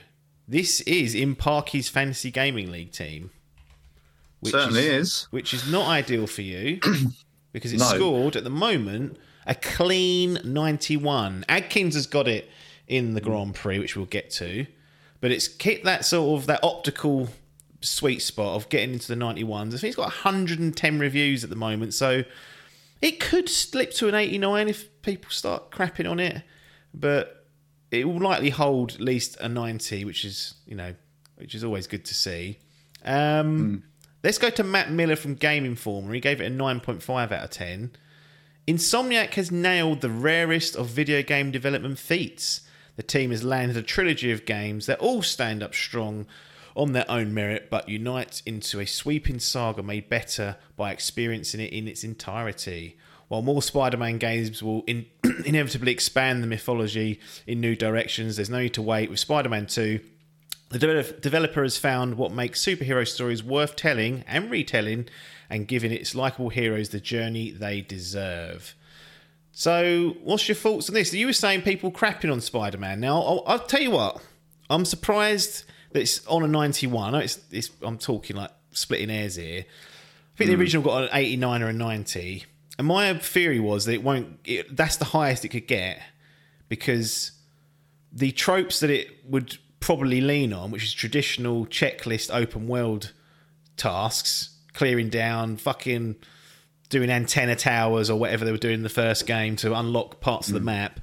this 0.48 0.80
is 0.82 1.14
in 1.14 1.36
Parky's 1.36 1.90
Fantasy 1.90 2.30
Gaming 2.30 2.72
League 2.72 2.90
team. 2.90 3.32
Which 4.40 4.52
Certainly 4.52 4.86
is, 4.86 5.08
is. 5.08 5.22
Which 5.24 5.52
is 5.52 5.70
not 5.70 5.88
ideal 5.88 6.26
for 6.26 6.42
you 6.42 6.80
because 7.52 7.74
it's 7.74 7.82
no. 7.82 7.96
scored 7.96 8.34
at 8.34 8.44
the 8.44 8.50
moment 8.50 9.18
a 9.46 9.54
clean 9.54 10.38
91. 10.42 11.44
Adkins 11.50 11.94
has 11.94 12.06
got 12.06 12.26
it 12.26 12.48
in 12.88 13.14
the 13.14 13.20
Grand 13.20 13.54
Prix, 13.54 13.78
which 13.78 13.96
we'll 13.96 14.06
get 14.06 14.30
to. 14.32 14.66
but 15.20 15.30
it's 15.30 15.48
hit 15.62 15.84
that 15.84 16.04
sort 16.04 16.38
of 16.38 16.46
that 16.46 16.60
optical 16.62 17.28
sweet 17.80 18.20
spot 18.20 18.56
of 18.56 18.68
getting 18.68 18.94
into 18.94 19.08
the 19.08 19.14
91s. 19.14 19.68
I 19.68 19.70
think 19.70 19.84
it's 19.84 19.96
got 19.96 20.24
110 20.24 20.98
reviews 20.98 21.44
at 21.44 21.50
the 21.50 21.56
moment, 21.56 21.94
so 21.94 22.24
it 23.00 23.20
could 23.20 23.48
slip 23.48 23.92
to 23.94 24.08
an 24.08 24.14
89 24.14 24.68
if 24.68 25.02
people 25.02 25.30
start 25.30 25.70
crapping 25.70 26.10
on 26.10 26.20
it, 26.20 26.42
but 26.92 27.46
it 27.90 28.06
will 28.06 28.20
likely 28.20 28.50
hold 28.50 28.92
at 28.92 29.00
least 29.00 29.36
a 29.40 29.48
90, 29.48 30.04
which 30.04 30.24
is 30.24 30.54
you 30.66 30.74
know, 30.74 30.94
which 31.36 31.54
is 31.54 31.64
always 31.64 31.86
good 31.86 32.04
to 32.06 32.14
see. 32.14 32.58
Um, 33.04 33.82
mm. 33.82 33.82
Let's 34.22 34.38
go 34.38 34.48
to 34.50 34.64
Matt 34.64 34.90
Miller 34.90 35.16
from 35.16 35.34
Game 35.34 35.66
Informer. 35.66 36.14
He 36.14 36.20
gave 36.20 36.40
it 36.40 36.50
a 36.50 36.54
9.5 36.54 37.30
out 37.30 37.44
of 37.44 37.50
10. 37.50 37.90
Insomniac 38.66 39.34
has 39.34 39.52
nailed 39.52 40.00
the 40.00 40.08
rarest 40.08 40.74
of 40.74 40.86
video 40.86 41.22
game 41.22 41.50
development 41.50 41.98
feats. 41.98 42.62
The 42.96 43.02
team 43.02 43.30
has 43.30 43.42
landed 43.42 43.76
a 43.76 43.82
trilogy 43.82 44.30
of 44.30 44.46
games 44.46 44.86
that 44.86 45.00
all 45.00 45.22
stand 45.22 45.62
up 45.62 45.74
strong 45.74 46.26
on 46.76 46.92
their 46.92 47.08
own 47.10 47.32
merit, 47.32 47.68
but 47.70 47.88
unite 47.88 48.42
into 48.46 48.80
a 48.80 48.86
sweeping 48.86 49.38
saga 49.38 49.82
made 49.82 50.08
better 50.08 50.56
by 50.76 50.92
experiencing 50.92 51.60
it 51.60 51.72
in 51.72 51.86
its 51.88 52.04
entirety. 52.04 52.96
While 53.28 53.42
more 53.42 53.62
Spider 53.62 53.96
Man 53.96 54.18
games 54.18 54.62
will 54.62 54.82
in- 54.86 55.06
inevitably 55.44 55.92
expand 55.92 56.42
the 56.42 56.46
mythology 56.46 57.20
in 57.46 57.60
new 57.60 57.76
directions, 57.76 58.36
there's 58.36 58.50
no 58.50 58.60
need 58.60 58.74
to 58.74 58.82
wait. 58.82 59.10
With 59.10 59.20
Spider 59.20 59.48
Man 59.48 59.66
2, 59.66 60.00
the 60.70 60.78
de- 60.78 61.20
developer 61.20 61.62
has 61.62 61.78
found 61.78 62.16
what 62.16 62.32
makes 62.32 62.64
superhero 62.64 63.06
stories 63.06 63.42
worth 63.42 63.76
telling 63.76 64.24
and 64.26 64.50
retelling 64.50 65.08
and 65.48 65.68
giving 65.68 65.92
its 65.92 66.14
likable 66.14 66.48
heroes 66.48 66.88
the 66.88 67.00
journey 67.00 67.50
they 67.50 67.80
deserve. 67.80 68.74
So, 69.56 70.16
what's 70.24 70.48
your 70.48 70.56
thoughts 70.56 70.88
on 70.88 70.94
this? 70.94 71.14
You 71.14 71.26
were 71.26 71.32
saying 71.32 71.62
people 71.62 71.92
crapping 71.92 72.30
on 72.30 72.40
Spider 72.40 72.76
Man. 72.76 72.98
Now, 72.98 73.22
I'll, 73.22 73.42
I'll, 73.46 73.58
tell 73.60 73.80
you 73.80 73.92
what, 73.92 74.20
I'm 74.68 74.84
surprised 74.84 75.62
that 75.92 76.00
it's 76.00 76.26
on 76.26 76.42
a 76.42 76.48
91. 76.48 77.14
It's, 77.14 77.38
it's, 77.52 77.70
I'm 77.80 77.96
talking 77.96 78.34
like 78.34 78.50
splitting 78.72 79.10
hairs 79.10 79.36
here. 79.36 79.60
I 79.60 80.36
think 80.36 80.48
mm. 80.48 80.50
the 80.50 80.54
hmm. 80.54 80.60
original 80.60 80.82
got 80.82 81.04
an 81.04 81.08
89 81.12 81.62
or 81.62 81.68
a 81.68 81.72
90. 81.72 82.44
And 82.78 82.86
my 82.88 83.16
theory 83.18 83.60
was 83.60 83.84
that 83.84 83.92
it 83.92 84.02
won't, 84.02 84.40
it, 84.44 84.76
that's 84.76 84.96
the 84.96 85.04
highest 85.04 85.44
it 85.44 85.50
could 85.50 85.68
get 85.68 86.02
because 86.68 87.30
the 88.12 88.32
tropes 88.32 88.80
that 88.80 88.90
it 88.90 89.24
would 89.24 89.58
probably 89.78 90.20
lean 90.20 90.52
on, 90.52 90.72
which 90.72 90.82
is 90.82 90.92
traditional 90.92 91.64
checklist 91.66 92.34
open 92.34 92.66
world 92.66 93.12
tasks, 93.76 94.56
clearing 94.72 95.10
down, 95.10 95.58
fucking 95.58 96.16
doing 96.94 97.10
antenna 97.10 97.56
towers 97.56 98.08
or 98.08 98.18
whatever 98.18 98.44
they 98.44 98.52
were 98.52 98.58
doing 98.58 98.74
in 98.74 98.82
the 98.82 98.88
first 98.88 99.26
game 99.26 99.56
to 99.56 99.74
unlock 99.74 100.20
parts 100.20 100.46
mm. 100.46 100.50
of 100.50 100.54
the 100.54 100.60
mm. 100.60 100.64
map. 100.64 101.00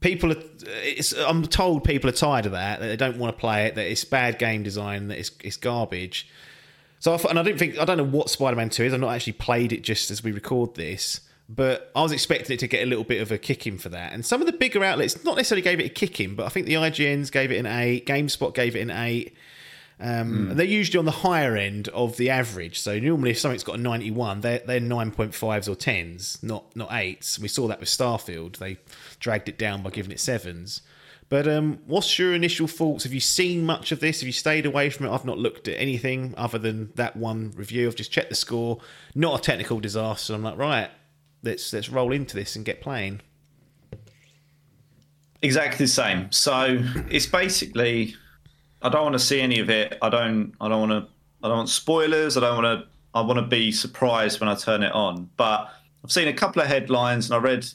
People 0.00 0.32
are, 0.32 0.42
I'm 1.26 1.44
told 1.46 1.84
people 1.84 2.10
are 2.10 2.14
tired 2.14 2.46
of 2.46 2.52
that, 2.52 2.80
that 2.80 2.86
they 2.86 2.96
don't 2.96 3.18
want 3.18 3.36
to 3.36 3.40
play 3.40 3.66
it, 3.66 3.76
that 3.76 3.86
it's 3.86 4.04
bad 4.04 4.38
game 4.38 4.62
design, 4.62 5.08
that 5.08 5.18
it's, 5.18 5.30
it's 5.42 5.56
garbage. 5.56 6.28
So, 6.98 7.14
I 7.14 7.16
thought, 7.16 7.30
and 7.30 7.38
I 7.38 7.42
don't 7.42 7.58
think, 7.58 7.78
I 7.78 7.84
don't 7.84 7.98
know 7.98 8.04
what 8.04 8.30
Spider 8.30 8.56
Man 8.56 8.68
2 8.68 8.84
is. 8.84 8.94
I've 8.94 9.00
not 9.00 9.14
actually 9.14 9.34
played 9.34 9.72
it 9.72 9.82
just 9.82 10.10
as 10.10 10.22
we 10.22 10.32
record 10.32 10.74
this 10.74 11.20
but 11.48 11.90
I 11.94 12.02
was 12.02 12.12
expecting 12.12 12.54
it 12.54 12.60
to 12.60 12.66
get 12.68 12.82
a 12.82 12.86
little 12.86 13.04
bit 13.04 13.20
of 13.20 13.30
a 13.30 13.36
kicking 13.36 13.76
for 13.76 13.90
that. 13.90 14.12
And 14.12 14.24
some 14.24 14.40
of 14.40 14.46
the 14.46 14.52
bigger 14.52 14.82
outlets 14.82 15.22
not 15.24 15.36
necessarily 15.36 15.62
gave 15.62 15.80
it 15.80 15.86
a 15.86 15.90
kicking, 15.90 16.34
but 16.34 16.46
I 16.46 16.48
think 16.48 16.66
the 16.66 16.74
IGNs 16.74 17.30
gave 17.30 17.50
it 17.50 17.58
an 17.58 17.66
eight, 17.66 18.06
GameSpot 18.06 18.54
gave 18.54 18.74
it 18.74 18.80
an 18.80 18.90
eight. 18.90 19.34
Um, 20.02 20.48
mm. 20.48 20.56
They're 20.56 20.66
usually 20.66 20.98
on 20.98 21.04
the 21.04 21.12
higher 21.12 21.56
end 21.56 21.86
of 21.88 22.16
the 22.16 22.28
average. 22.28 22.80
So 22.80 22.98
normally, 22.98 23.30
if 23.30 23.38
something's 23.38 23.62
got 23.62 23.76
a 23.76 23.80
91, 23.80 24.40
they're, 24.40 24.58
they're 24.58 24.80
9.5s 24.80 25.68
or 25.68 25.76
10s, 25.76 26.42
not 26.42 26.74
not 26.74 26.90
8s. 26.90 27.38
We 27.38 27.46
saw 27.46 27.68
that 27.68 27.78
with 27.78 27.88
Starfield. 27.88 28.56
They 28.56 28.78
dragged 29.20 29.48
it 29.48 29.58
down 29.58 29.82
by 29.82 29.90
giving 29.90 30.10
it 30.10 30.18
7s. 30.18 30.80
But 31.28 31.46
um, 31.46 31.78
what's 31.86 32.18
your 32.18 32.34
initial 32.34 32.66
thoughts? 32.66 33.04
Have 33.04 33.14
you 33.14 33.20
seen 33.20 33.64
much 33.64 33.92
of 33.92 34.00
this? 34.00 34.20
Have 34.20 34.26
you 34.26 34.32
stayed 34.34 34.66
away 34.66 34.90
from 34.90 35.06
it? 35.06 35.12
I've 35.12 35.24
not 35.24 35.38
looked 35.38 35.68
at 35.68 35.80
anything 35.80 36.34
other 36.36 36.58
than 36.58 36.92
that 36.96 37.16
one 37.16 37.52
review. 37.56 37.86
I've 37.86 37.96
just 37.96 38.12
checked 38.12 38.28
the 38.28 38.34
score. 38.34 38.80
Not 39.14 39.38
a 39.38 39.42
technical 39.42 39.78
disaster. 39.80 40.34
I'm 40.34 40.42
like, 40.42 40.58
right, 40.58 40.90
let's 41.42 41.72
let's 41.72 41.88
roll 41.88 42.12
into 42.12 42.34
this 42.34 42.56
and 42.56 42.64
get 42.64 42.80
playing. 42.80 43.20
Exactly 45.40 45.86
the 45.86 45.90
same. 45.90 46.30
So 46.32 46.82
it's 47.08 47.26
basically 47.26 48.14
I 48.82 48.88
don't 48.88 49.02
want 49.02 49.14
to 49.14 49.18
see 49.18 49.40
any 49.40 49.60
of 49.60 49.70
it. 49.70 49.98
I 50.02 50.08
don't 50.08 50.54
I 50.60 50.68
don't 50.68 50.88
want 50.88 51.04
to 51.04 51.12
I 51.42 51.48
don't 51.48 51.58
want 51.58 51.68
spoilers. 51.68 52.36
I 52.36 52.40
don't 52.40 52.62
want 52.62 52.80
to 52.80 52.88
I 53.14 53.20
want 53.20 53.38
to 53.38 53.46
be 53.46 53.72
surprised 53.72 54.40
when 54.40 54.48
I 54.48 54.54
turn 54.54 54.82
it 54.82 54.92
on. 54.92 55.30
But 55.36 55.70
I've 56.04 56.12
seen 56.12 56.28
a 56.28 56.32
couple 56.32 56.62
of 56.62 56.68
headlines 56.68 57.30
and 57.30 57.34
I 57.34 57.38
read 57.38 57.66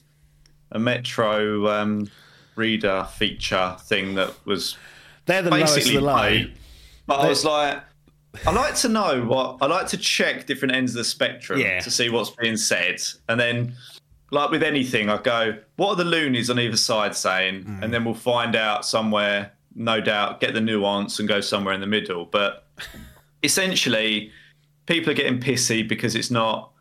a 0.72 0.80
Metro 0.80 1.68
um, 1.68 2.10
reader 2.56 3.08
feature 3.16 3.76
thing 3.82 4.16
that 4.16 4.34
was 4.46 4.78
they're 5.26 5.42
the 5.42 5.52
basically 5.52 6.00
lowest 6.00 6.34
the 6.34 6.46
low. 6.46 6.54
But 7.06 7.20
I 7.20 7.30
was 7.30 7.46
like, 7.46 7.82
I 8.46 8.52
like 8.52 8.76
to 8.76 8.90
know 8.90 9.24
what 9.24 9.58
I 9.62 9.68
like 9.68 9.88
to 9.88 9.98
check 9.98 10.46
different 10.46 10.76
ends 10.76 10.92
of 10.92 10.98
the 10.98 11.04
spectrum 11.04 11.60
yeah. 11.60 11.80
to 11.80 11.92
see 11.92 12.10
what's 12.10 12.32
being 12.32 12.58
said, 12.58 13.02
and 13.30 13.40
then, 13.40 13.76
like 14.32 14.50
with 14.50 14.64
anything, 14.64 15.10
I 15.10 15.22
go, 15.22 15.58
"What 15.78 15.92
are 15.92 15.96
the 15.96 16.06
loonies 16.06 16.50
on 16.50 16.60
either 16.60 16.78
side 16.78 17.16
saying?" 17.16 17.64
Mm. 17.64 17.84
And 17.84 17.94
then 17.94 18.04
we'll 18.04 18.14
find 18.14 18.56
out 18.56 18.86
somewhere. 18.86 19.54
No 19.78 20.02
doubt, 20.02 20.42
get 20.42 20.54
the 20.54 20.62
nuance 20.62 21.20
and 21.20 21.28
go 21.28 21.40
somewhere 21.40 21.74
in 21.74 21.82
the 21.82 21.88
middle. 21.88 22.26
But 22.26 22.68
essentially, 23.44 24.32
people 24.88 25.12
are 25.12 25.16
getting 25.16 25.40
pissy 25.40 25.88
because 25.88 26.16
it's 26.16 26.32
not 26.32 26.72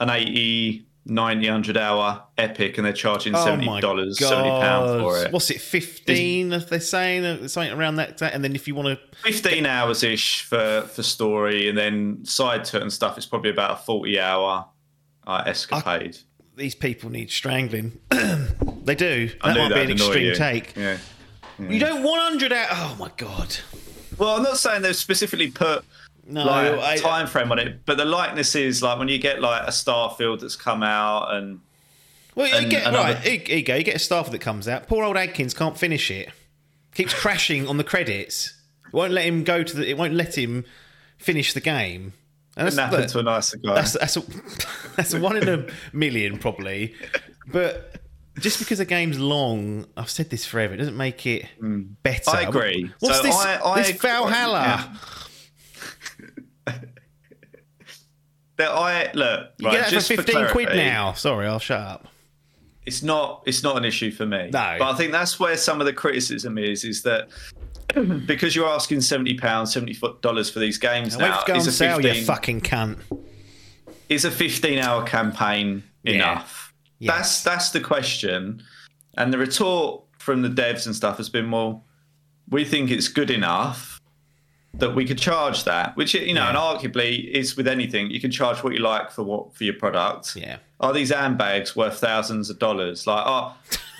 an 0.00 0.10
80 0.10 0.86
90 1.06 1.46
100 1.46 1.76
hour 1.78 2.22
epic 2.36 2.76
and 2.76 2.84
they're 2.84 2.92
charging 2.92 3.34
oh 3.34 3.38
$70 3.38 3.80
$70 3.80 5.00
for 5.00 5.18
it. 5.18 5.32
What's 5.32 5.50
it 5.50 5.60
15 5.60 6.52
if 6.52 6.68
they're 6.68 6.78
saying 6.78 7.24
uh, 7.24 7.48
something 7.48 7.72
around 7.72 7.96
that 7.96 8.20
and 8.20 8.44
then 8.44 8.54
if 8.54 8.68
you 8.68 8.74
want 8.74 8.88
to 8.88 9.16
15 9.22 9.64
hours 9.64 10.02
ish 10.02 10.42
for 10.42 10.82
for 10.82 11.02
story 11.02 11.68
and 11.68 11.76
then 11.76 12.22
side 12.24 12.64
to 12.66 12.76
it 12.76 12.82
and 12.82 12.92
stuff 12.92 13.16
it's 13.16 13.26
probably 13.26 13.50
about 13.50 13.80
a 13.80 13.82
40 13.82 14.20
hour 14.20 14.66
uh, 15.26 15.42
escapade. 15.46 16.16
I, 16.16 16.40
these 16.56 16.74
people 16.74 17.10
need 17.10 17.30
strangling. 17.30 17.98
They 18.82 18.94
do. 18.94 19.28
That 19.44 19.56
might 19.56 19.74
be 19.74 19.80
an 19.80 19.90
extreme 19.90 20.24
you. 20.24 20.34
take. 20.34 20.74
Yeah. 20.74 20.96
You 21.68 21.78
don't 21.78 22.02
100 22.02 22.52
hours 22.52 22.68
oh 22.72 22.96
my 22.98 23.10
god 23.16 23.56
well 24.18 24.36
i'm 24.36 24.42
not 24.42 24.56
saying 24.56 24.82
they've 24.82 24.96
specifically 24.96 25.50
put 25.50 25.84
no, 26.30 26.44
like 26.44 26.78
I, 26.78 26.96
time 26.96 27.26
frame 27.26 27.50
on 27.50 27.58
it. 27.58 27.84
But 27.84 27.98
the 27.98 28.04
likeness 28.04 28.54
is 28.54 28.82
like 28.82 28.98
when 28.98 29.08
you 29.08 29.18
get 29.18 29.40
like 29.40 29.62
a 29.62 29.70
Starfield 29.70 30.40
that's 30.40 30.56
come 30.56 30.82
out 30.82 31.34
and. 31.34 31.60
Well, 32.34 32.52
and, 32.52 32.64
you 32.64 32.70
get 32.70 32.86
another... 32.86 33.14
right. 33.14 33.18
Here 33.18 33.58
you 33.58 33.62
go. 33.62 33.74
You 33.74 33.82
get 33.82 33.96
a 33.96 33.98
Starfield 33.98 34.30
that 34.30 34.40
comes 34.40 34.68
out. 34.68 34.86
Poor 34.86 35.04
old 35.04 35.16
Adkins 35.16 35.54
can't 35.54 35.76
finish 35.76 36.10
it. 36.10 36.30
Keeps 36.94 37.14
crashing 37.14 37.66
on 37.66 37.76
the 37.76 37.84
credits. 37.84 38.54
It 38.86 38.92
won't 38.92 39.12
let 39.12 39.24
him 39.24 39.44
go 39.44 39.62
to 39.62 39.76
the. 39.76 39.88
It 39.88 39.98
won't 39.98 40.14
let 40.14 40.38
him 40.38 40.64
finish 41.18 41.52
the 41.52 41.60
game. 41.60 42.12
And 42.56 42.66
that's 42.66 42.76
nothing 42.76 43.06
to 43.06 43.18
a 43.18 43.22
nicer 43.22 43.58
guy. 43.58 43.74
That's 43.74 43.92
that's 43.92 44.16
a, 44.16 44.22
that's 44.96 45.14
one 45.14 45.36
in 45.36 45.48
a 45.48 45.66
million 45.92 46.38
probably. 46.38 46.94
But 47.46 47.96
just 48.38 48.58
because 48.58 48.80
a 48.80 48.84
game's 48.84 49.18
long, 49.18 49.86
I've 49.96 50.10
said 50.10 50.30
this 50.30 50.44
forever. 50.44 50.74
It 50.74 50.78
doesn't 50.78 50.96
make 50.96 51.26
it 51.26 51.46
mm. 51.60 51.88
better. 52.02 52.30
I 52.30 52.42
agree. 52.42 52.90
What's 53.00 53.18
so 53.18 53.22
this? 53.22 53.36
I, 53.36 53.60
I, 53.60 53.82
this 53.82 53.90
Valhalla. 54.00 54.96
Yeah. 56.66 56.78
that 58.56 58.70
I 58.70 59.10
look. 59.14 59.50
You 59.58 59.66
right, 59.66 59.80
get 59.80 59.90
that 59.90 60.02
for 60.02 60.16
fifteen 60.16 60.34
clarity, 60.34 60.52
quid 60.52 60.68
now. 60.76 61.12
Sorry, 61.14 61.46
I'll 61.46 61.58
shut 61.58 61.80
up. 61.80 62.08
It's 62.86 63.02
not. 63.02 63.42
It's 63.46 63.62
not 63.62 63.76
an 63.76 63.84
issue 63.84 64.10
for 64.10 64.26
me. 64.26 64.50
No, 64.52 64.76
but 64.78 64.90
I 64.90 64.94
think 64.94 65.12
that's 65.12 65.40
where 65.40 65.56
some 65.56 65.80
of 65.80 65.86
the 65.86 65.92
criticism 65.92 66.58
is. 66.58 66.84
Is 66.84 67.02
that 67.02 67.28
because 68.26 68.54
you're 68.54 68.68
asking 68.68 69.00
seventy 69.00 69.34
pounds, 69.34 69.72
seventy 69.72 69.98
dollars 70.20 70.50
for 70.50 70.60
these 70.60 70.78
games 70.78 71.16
now? 71.16 71.28
now 71.28 71.42
go 71.46 71.54
is 71.56 71.66
a 71.66 71.72
sale, 71.72 71.96
15, 71.96 72.14
you 72.14 72.24
fucking 72.24 72.60
cunt. 72.60 72.98
Is 74.08 74.24
a 74.24 74.30
fifteen-hour 74.30 75.06
campaign 75.06 75.82
yeah. 76.02 76.14
enough? 76.14 76.69
Yes. 77.00 77.16
That's 77.16 77.42
that's 77.42 77.70
the 77.70 77.80
question, 77.80 78.62
and 79.16 79.32
the 79.32 79.38
retort 79.38 80.04
from 80.18 80.42
the 80.42 80.48
devs 80.48 80.86
and 80.86 80.94
stuff 80.94 81.16
has 81.16 81.30
been, 81.30 81.50
well, 81.50 81.84
we 82.50 82.64
think 82.64 82.90
it's 82.90 83.08
good 83.08 83.30
enough 83.30 84.00
that 84.74 84.94
we 84.94 85.04
could 85.04 85.18
charge 85.18 85.64
that, 85.64 85.96
which 85.96 86.14
you 86.14 86.32
know, 86.34 86.42
yeah. 86.42 86.48
and 86.50 86.58
arguably 86.58 87.28
is 87.30 87.56
with 87.56 87.66
anything, 87.66 88.10
you 88.10 88.20
can 88.20 88.30
charge 88.30 88.62
what 88.62 88.72
you 88.72 88.80
like 88.80 89.10
for 89.10 89.22
what 89.22 89.54
for 89.54 89.64
your 89.64 89.74
product. 89.74 90.36
Yeah. 90.36 90.58
Are 90.78 90.92
these 90.92 91.10
handbags 91.10 91.74
worth 91.74 91.98
thousands 91.98 92.50
of 92.50 92.58
dollars? 92.58 93.06
Like, 93.06 93.26
are 93.26 93.56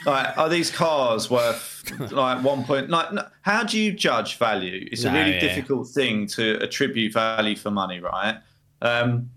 like 0.06 0.38
are 0.38 0.48
these 0.48 0.70
cars 0.70 1.30
worth 1.30 1.90
like 2.12 2.44
one 2.44 2.64
point? 2.64 2.90
Like, 2.90 3.12
no, 3.12 3.26
how 3.42 3.64
do 3.64 3.78
you 3.78 3.92
judge 3.92 4.36
value? 4.36 4.88
It's 4.92 5.04
no, 5.04 5.10
a 5.10 5.14
really 5.14 5.34
yeah. 5.34 5.40
difficult 5.40 5.88
thing 5.88 6.26
to 6.28 6.58
attribute 6.62 7.14
value 7.14 7.56
for 7.56 7.70
money, 7.70 8.00
right? 8.00 8.38
Um, 8.82 9.30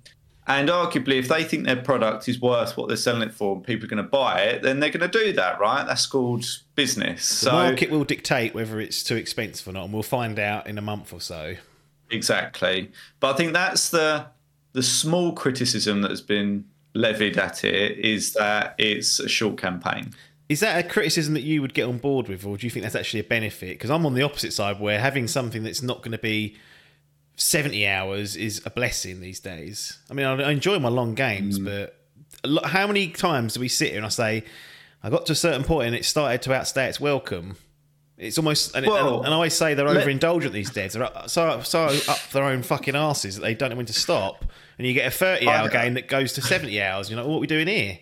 and 0.47 0.69
arguably, 0.69 1.19
if 1.19 1.27
they 1.27 1.43
think 1.43 1.65
their 1.65 1.81
product 1.81 2.27
is 2.27 2.41
worth 2.41 2.75
what 2.75 2.87
they're 2.87 2.97
selling 2.97 3.21
it 3.21 3.33
for 3.33 3.55
and 3.55 3.63
people 3.63 3.85
are 3.85 3.89
going 3.89 4.03
to 4.03 4.09
buy 4.09 4.41
it, 4.41 4.61
then 4.61 4.79
they're 4.79 4.89
going 4.89 5.09
to 5.09 5.19
do 5.19 5.31
that, 5.33 5.59
right? 5.59 5.85
That's 5.85 6.05
called 6.05 6.45
business. 6.75 7.27
The 7.29 7.45
so, 7.45 7.51
market 7.51 7.89
will 7.89 8.03
dictate 8.03 8.53
whether 8.53 8.79
it's 8.79 9.03
too 9.03 9.15
expensive 9.15 9.67
or 9.67 9.71
not, 9.71 9.85
and 9.85 9.93
we'll 9.93 10.03
find 10.03 10.39
out 10.39 10.67
in 10.67 10.77
a 10.77 10.81
month 10.81 11.13
or 11.13 11.21
so. 11.21 11.55
Exactly. 12.11 12.91
But 13.19 13.33
I 13.33 13.37
think 13.37 13.53
that's 13.53 13.89
the 13.89 14.27
the 14.73 14.83
small 14.83 15.33
criticism 15.33 16.01
that 16.01 16.09
has 16.09 16.21
been 16.21 16.65
levied 16.95 17.37
at 17.37 17.63
it 17.63 17.97
is 17.99 18.33
that 18.33 18.75
it's 18.77 19.19
a 19.19 19.29
short 19.29 19.57
campaign. 19.57 20.13
Is 20.49 20.59
that 20.59 20.83
a 20.83 20.87
criticism 20.87 21.35
that 21.35 21.41
you 21.41 21.61
would 21.61 21.73
get 21.73 21.87
on 21.87 21.99
board 21.99 22.27
with, 22.27 22.45
or 22.45 22.57
do 22.57 22.67
you 22.67 22.71
think 22.71 22.83
that's 22.83 22.95
actually 22.95 23.21
a 23.21 23.25
benefit? 23.25 23.69
Because 23.69 23.89
I'm 23.89 24.05
on 24.05 24.13
the 24.13 24.23
opposite 24.23 24.51
side, 24.51 24.79
where 24.79 24.99
having 24.99 25.27
something 25.27 25.63
that's 25.63 25.81
not 25.81 25.99
going 25.99 26.11
to 26.11 26.17
be 26.17 26.57
70 27.35 27.87
hours 27.87 28.35
is 28.35 28.61
a 28.65 28.69
blessing 28.69 29.19
these 29.19 29.39
days. 29.39 29.99
I 30.09 30.13
mean, 30.13 30.25
I 30.25 30.51
enjoy 30.51 30.79
my 30.79 30.89
long 30.89 31.15
games, 31.15 31.59
mm. 31.59 31.65
but 31.65 32.65
how 32.65 32.87
many 32.87 33.09
times 33.09 33.55
do 33.55 33.59
we 33.59 33.67
sit 33.67 33.89
here 33.89 33.97
and 33.97 34.05
I 34.05 34.09
say, 34.09 34.43
I 35.01 35.09
got 35.09 35.25
to 35.27 35.33
a 35.33 35.35
certain 35.35 35.63
point 35.63 35.87
and 35.87 35.95
it 35.95 36.05
started 36.05 36.41
to 36.43 36.53
outstay 36.53 36.87
its 36.87 36.99
welcome? 36.99 37.57
It's 38.17 38.37
almost, 38.37 38.75
and, 38.75 38.85
and, 38.85 38.95
I 38.95 39.31
always 39.31 39.53
say 39.53 39.73
they're 39.73 39.87
overindulgent 39.87 40.51
these 40.51 40.69
days. 40.69 40.93
They're 40.93 41.09
so, 41.27 41.61
so 41.61 41.85
up 42.07 42.19
their 42.31 42.43
own 42.43 42.61
fucking 42.61 42.95
asses 42.95 43.35
that 43.35 43.41
they 43.41 43.55
don't 43.55 43.71
know 43.71 43.75
when 43.75 43.87
to 43.87 43.93
stop. 43.93 44.45
And 44.77 44.87
you 44.87 44.93
get 44.93 45.07
a 45.07 45.11
30 45.11 45.47
hour 45.47 45.69
game 45.69 45.95
that 45.95 46.07
goes 46.07 46.33
to 46.33 46.41
70 46.41 46.81
hours. 46.81 47.09
You're 47.09 47.19
like, 47.19 47.27
what 47.27 47.37
are 47.37 47.39
we 47.39 47.47
doing 47.47 47.67
here? 47.67 47.99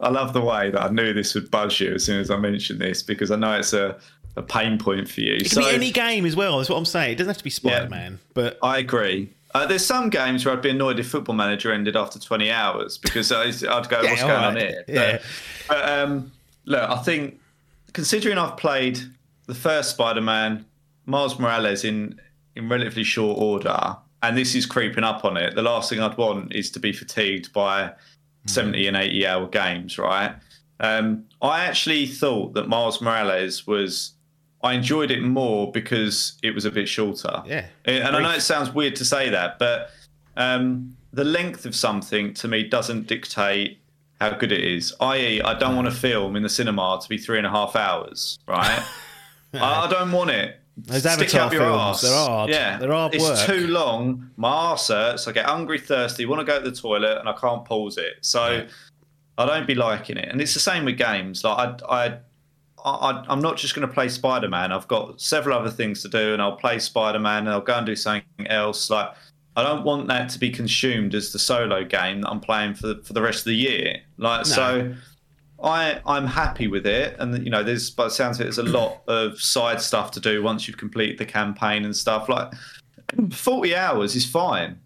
I 0.00 0.08
love 0.08 0.32
the 0.32 0.40
way 0.40 0.70
that 0.70 0.82
I 0.82 0.88
knew 0.88 1.12
this 1.12 1.34
would 1.34 1.50
buzz 1.50 1.78
you 1.80 1.94
as 1.94 2.04
soon 2.04 2.20
as 2.20 2.30
I 2.30 2.36
mentioned 2.36 2.80
this 2.80 3.02
because 3.02 3.30
I 3.30 3.36
know 3.36 3.58
it's 3.58 3.72
a, 3.72 3.98
a 4.36 4.42
pain 4.42 4.78
point 4.78 5.08
for 5.08 5.20
you. 5.20 5.34
It 5.34 5.40
can 5.40 5.48
so, 5.48 5.60
be 5.60 5.68
any 5.68 5.90
game 5.90 6.24
as 6.24 6.36
well. 6.36 6.58
That's 6.58 6.70
what 6.70 6.76
I'm 6.76 6.84
saying. 6.84 7.12
It 7.12 7.14
doesn't 7.16 7.30
have 7.30 7.38
to 7.38 7.44
be 7.44 7.50
Spider 7.50 7.88
Man. 7.88 8.12
Yeah, 8.12 8.18
but 8.34 8.58
I 8.62 8.78
agree. 8.78 9.30
Uh, 9.54 9.66
there's 9.66 9.84
some 9.84 10.08
games 10.08 10.46
where 10.46 10.54
I'd 10.54 10.62
be 10.62 10.70
annoyed 10.70 10.98
if 10.98 11.08
Football 11.08 11.34
Manager 11.34 11.72
ended 11.72 11.94
after 11.94 12.18
20 12.18 12.50
hours 12.50 12.96
because 12.96 13.30
I'd 13.30 13.60
go, 13.60 13.66
yeah, 14.02 14.10
"What's 14.10 14.22
going 14.22 14.32
right. 14.32 14.44
on 14.44 14.56
here?" 14.56 14.84
Yeah. 14.88 15.12
But, 15.12 15.22
but 15.68 15.88
um, 15.88 16.32
look, 16.64 16.88
I 16.88 16.96
think 17.02 17.38
considering 17.92 18.38
I've 18.38 18.56
played 18.56 19.00
the 19.46 19.54
first 19.54 19.90
Spider-Man, 19.90 20.64
Miles 21.06 21.38
Morales 21.38 21.84
in 21.84 22.20
in 22.54 22.68
relatively 22.68 23.04
short 23.04 23.38
order, 23.38 23.96
and 24.22 24.36
this 24.36 24.54
is 24.54 24.66
creeping 24.66 25.04
up 25.04 25.24
on 25.24 25.36
it. 25.36 25.54
The 25.54 25.62
last 25.62 25.90
thing 25.90 26.00
I'd 26.00 26.16
want 26.16 26.54
is 26.54 26.70
to 26.72 26.80
be 26.80 26.92
fatigued 26.92 27.52
by 27.52 27.92
70 28.46 28.86
and 28.86 28.96
80 28.96 29.26
hour 29.26 29.46
games, 29.48 29.98
right? 29.98 30.34
Um, 30.80 31.24
I 31.40 31.64
actually 31.64 32.06
thought 32.06 32.54
that 32.54 32.68
Miles 32.68 33.00
Morales 33.00 33.66
was. 33.66 34.12
I 34.62 34.74
enjoyed 34.74 35.10
it 35.10 35.22
more 35.22 35.70
because 35.72 36.38
it 36.42 36.54
was 36.54 36.64
a 36.64 36.70
bit 36.70 36.88
shorter. 36.88 37.42
Yeah. 37.46 37.66
And 37.84 38.16
I 38.16 38.22
know 38.22 38.30
it 38.30 38.42
sounds 38.42 38.70
weird 38.70 38.94
to 38.96 39.04
say 39.04 39.28
that, 39.30 39.58
but 39.58 39.90
um, 40.36 40.96
the 41.12 41.24
length 41.24 41.66
of 41.66 41.74
something 41.74 42.32
to 42.34 42.48
me 42.48 42.62
doesn't 42.64 43.06
dictate 43.06 43.78
how 44.20 44.30
good 44.30 44.52
it 44.52 44.64
is. 44.64 44.94
I.e., 45.00 45.42
I 45.42 45.58
don't 45.58 45.74
want 45.74 45.88
a 45.88 45.92
film 45.92 46.36
in 46.36 46.42
the 46.42 46.48
cinema 46.48 47.00
to 47.02 47.08
be 47.08 47.18
three 47.18 47.38
and 47.38 47.46
a 47.46 47.50
half 47.50 47.74
hours, 47.74 48.38
right? 48.46 48.84
I, 49.54 49.86
I 49.86 49.90
don't 49.90 50.12
want 50.12 50.30
it. 50.30 50.60
Those 50.76 51.00
Stick 51.00 51.34
Avatar 51.34 51.50
films, 51.50 51.64
arse. 51.64 52.00
they're 52.00 52.12
hard. 52.14 52.50
Yeah, 52.50 52.78
they're 52.78 52.92
hard 52.92 53.14
It's 53.14 53.24
work. 53.24 53.46
too 53.46 53.66
long. 53.66 54.30
My 54.36 54.48
arse 54.48 54.88
hurts. 54.88 55.28
I 55.28 55.32
get 55.32 55.44
hungry, 55.44 55.78
thirsty, 55.78 56.24
want 56.24 56.40
to 56.40 56.46
go 56.46 56.62
to 56.62 56.70
the 56.70 56.74
toilet, 56.74 57.18
and 57.18 57.28
I 57.28 57.34
can't 57.34 57.64
pause 57.64 57.98
it. 57.98 58.14
So 58.22 58.48
yeah. 58.48 58.64
I 59.36 59.44
don't 59.44 59.66
be 59.66 59.74
liking 59.74 60.16
it. 60.16 60.28
And 60.30 60.40
it's 60.40 60.54
the 60.54 60.60
same 60.60 60.86
with 60.86 60.96
games. 60.96 61.44
Like 61.44 61.82
I, 61.82 62.06
I 62.06 62.18
I, 62.84 63.24
am 63.28 63.40
not 63.40 63.56
just 63.56 63.74
going 63.74 63.86
to 63.86 63.92
play 63.92 64.08
Spider 64.08 64.48
Man. 64.48 64.72
I've 64.72 64.88
got 64.88 65.20
several 65.20 65.56
other 65.58 65.70
things 65.70 66.02
to 66.02 66.08
do, 66.08 66.32
and 66.32 66.42
I'll 66.42 66.56
play 66.56 66.78
Spider 66.78 67.18
Man, 67.18 67.40
and 67.40 67.50
I'll 67.50 67.60
go 67.60 67.74
and 67.74 67.86
do 67.86 67.96
something 67.96 68.46
else. 68.46 68.90
Like 68.90 69.10
I 69.56 69.62
don't 69.62 69.84
want 69.84 70.08
that 70.08 70.30
to 70.30 70.38
be 70.38 70.50
consumed 70.50 71.14
as 71.14 71.32
the 71.32 71.38
solo 71.38 71.84
game 71.84 72.22
that 72.22 72.30
I'm 72.30 72.40
playing 72.40 72.74
for 72.74 72.88
the, 72.88 73.02
for 73.02 73.12
the 73.12 73.22
rest 73.22 73.40
of 73.40 73.44
the 73.46 73.54
year. 73.54 73.98
Like 74.16 74.46
no. 74.46 74.52
so, 74.52 74.94
I 75.62 76.00
I'm 76.06 76.26
happy 76.26 76.66
with 76.66 76.86
it, 76.86 77.16
and 77.18 77.44
you 77.44 77.50
know, 77.50 77.62
there's 77.62 77.90
by 77.90 78.04
the 78.04 78.10
sounds 78.10 78.38
of 78.38 78.42
it, 78.42 78.44
there's 78.44 78.58
a 78.58 78.64
lot 78.64 79.02
of 79.08 79.40
side 79.40 79.80
stuff 79.80 80.10
to 80.12 80.20
do 80.20 80.42
once 80.42 80.66
you've 80.66 80.78
completed 80.78 81.18
the 81.18 81.26
campaign 81.26 81.84
and 81.84 81.94
stuff. 81.94 82.28
Like 82.28 82.52
forty 83.32 83.76
hours 83.76 84.16
is 84.16 84.28
fine. 84.28 84.78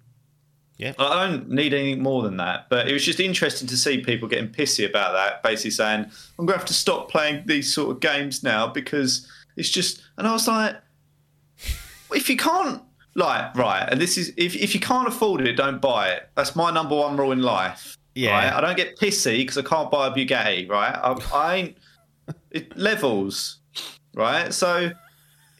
Yeah, 0.77 0.93
I 0.99 1.27
don't 1.27 1.49
need 1.49 1.72
anything 1.72 2.03
more 2.03 2.22
than 2.22 2.37
that. 2.37 2.68
But 2.68 2.89
it 2.89 2.93
was 2.93 3.05
just 3.05 3.18
interesting 3.18 3.66
to 3.68 3.77
see 3.77 4.03
people 4.03 4.29
getting 4.29 4.49
pissy 4.49 4.89
about 4.89 5.12
that, 5.12 5.43
basically 5.43 5.70
saying, 5.70 6.01
"I'm 6.39 6.45
going 6.45 6.55
to 6.55 6.59
have 6.59 6.66
to 6.66 6.74
stop 6.74 7.11
playing 7.11 7.45
these 7.47 7.72
sort 7.72 7.91
of 7.91 8.01
games 8.01 8.43
now 8.43 8.66
because 8.66 9.27
it's 9.57 9.70
just." 9.70 10.03
And 10.18 10.27
I 10.27 10.33
was 10.33 10.47
like, 10.47 10.77
if 12.14 12.29
you 12.29 12.37
can't 12.37 12.83
like 13.14 13.55
right, 13.57 13.89
and 13.91 14.01
this 14.01 14.18
is 14.18 14.33
if 14.37 14.55
if 14.55 14.74
you 14.74 14.81
can't 14.81 15.09
afford 15.09 15.41
it, 15.41 15.55
don't 15.55 15.81
buy 15.81 16.11
it. 16.11 16.29
That's 16.35 16.55
my 16.55 16.70
number 16.70 16.95
one 16.95 17.16
rule 17.16 17.33
in 17.33 17.41
life. 17.41 17.97
Yeah, 18.14 18.33
right? 18.33 18.53
I 18.53 18.61
don't 18.61 18.77
get 18.77 18.99
pissy 18.99 19.39
because 19.39 19.59
I 19.59 19.62
can't 19.62 19.91
buy 19.91 20.09
a 20.09 20.11
Bugatti, 20.11 20.68
right? 20.68 20.95
I, 20.95 21.18
I 21.35 21.55
ain't 21.57 21.79
it 22.51 22.77
levels, 22.77 23.59
right? 24.14 24.53
So 24.53 24.91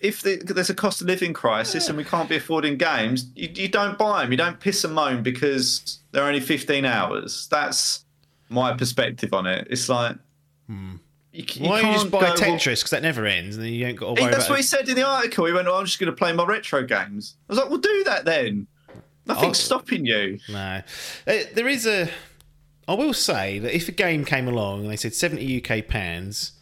if 0.01 0.23
the, 0.23 0.37
there's 0.37 0.71
a 0.71 0.75
cost 0.75 1.01
of 1.01 1.07
living 1.07 1.33
crisis 1.33 1.89
and 1.89 1.97
we 1.97 2.05
can't 2.05 2.29
be 2.29 2.37
affording 2.37 2.77
games, 2.77 3.31
you, 3.35 3.49
you, 3.55 3.69
don't 3.69 3.97
buy 3.97 4.23
them. 4.23 4.31
You 4.31 4.37
don't 4.37 4.61
piss 4.61 4.85
and 4.85 4.95
moan 4.95 5.23
because 5.23 6.01
they're 6.13 6.25
only 6.25 6.41
15 6.41 6.85
hours. 6.85 7.49
That's 7.51 8.05
my 8.49 8.75
perspective 8.75 9.33
on 9.33 9.47
it. 9.47 9.67
It's 9.71 9.89
like. 9.89 10.17
Hmm. 10.67 10.97
You, 11.33 11.45
you 11.55 11.69
Why 11.69 11.83
don't 11.83 11.93
you 11.93 11.99
just 11.99 12.11
buy 12.11 12.31
Tetris? 12.31 12.79
Because 12.79 12.91
that 12.91 13.03
never 13.03 13.27
ends, 13.27 13.57
and 13.57 13.67
then 13.67 13.73
you 13.73 13.87
ain't 13.87 13.99
got 13.99 14.17
to 14.17 14.23
worry 14.23 14.33
That's 14.33 14.49
what 14.49 14.57
he 14.57 14.63
said 14.63 14.89
in 14.89 14.95
the 14.95 15.07
article. 15.07 15.45
He 15.45 15.53
went, 15.53 15.69
oh, 15.69 15.75
"I'm 15.75 15.85
just 15.85 15.99
going 15.99 16.11
to 16.11 16.17
play 16.17 16.33
my 16.33 16.47
retro 16.47 16.83
games." 16.83 17.37
I 17.47 17.53
was 17.53 17.59
like, 17.59 17.69
"Well, 17.69 17.79
do 17.79 18.05
that 18.05 18.25
then. 18.25 18.67
Nothing's 19.27 19.59
I'll... 19.71 19.81
stopping 19.81 20.07
you." 20.07 20.39
No, 20.49 20.81
uh, 21.27 21.35
there 21.55 21.69
is 21.69 21.87
a. 21.87 22.09
I 22.89 22.95
will 22.95 23.13
say 23.13 23.59
that 23.59 23.77
if 23.77 23.87
a 23.87 23.93
game 23.93 24.25
came 24.25 24.49
along 24.49 24.83
and 24.83 24.91
they 24.91 24.97
said 24.97 25.13
70 25.13 25.63
UK 25.63 25.87
pounds 25.87 26.53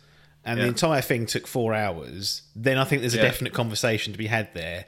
and 0.45 0.59
yeah. 0.59 0.65
the 0.65 0.69
entire 0.69 1.01
thing 1.01 1.27
took 1.27 1.47
four 1.47 1.75
hours, 1.75 2.43
then 2.55 2.79
I 2.79 2.85
think 2.85 3.03
there's 3.03 3.15
a 3.15 3.19
yeah. 3.19 3.25
definite 3.25 3.53
conversation 3.53 4.13
to 4.13 4.19
be 4.19 4.27
had 4.27 4.53
there 4.55 4.87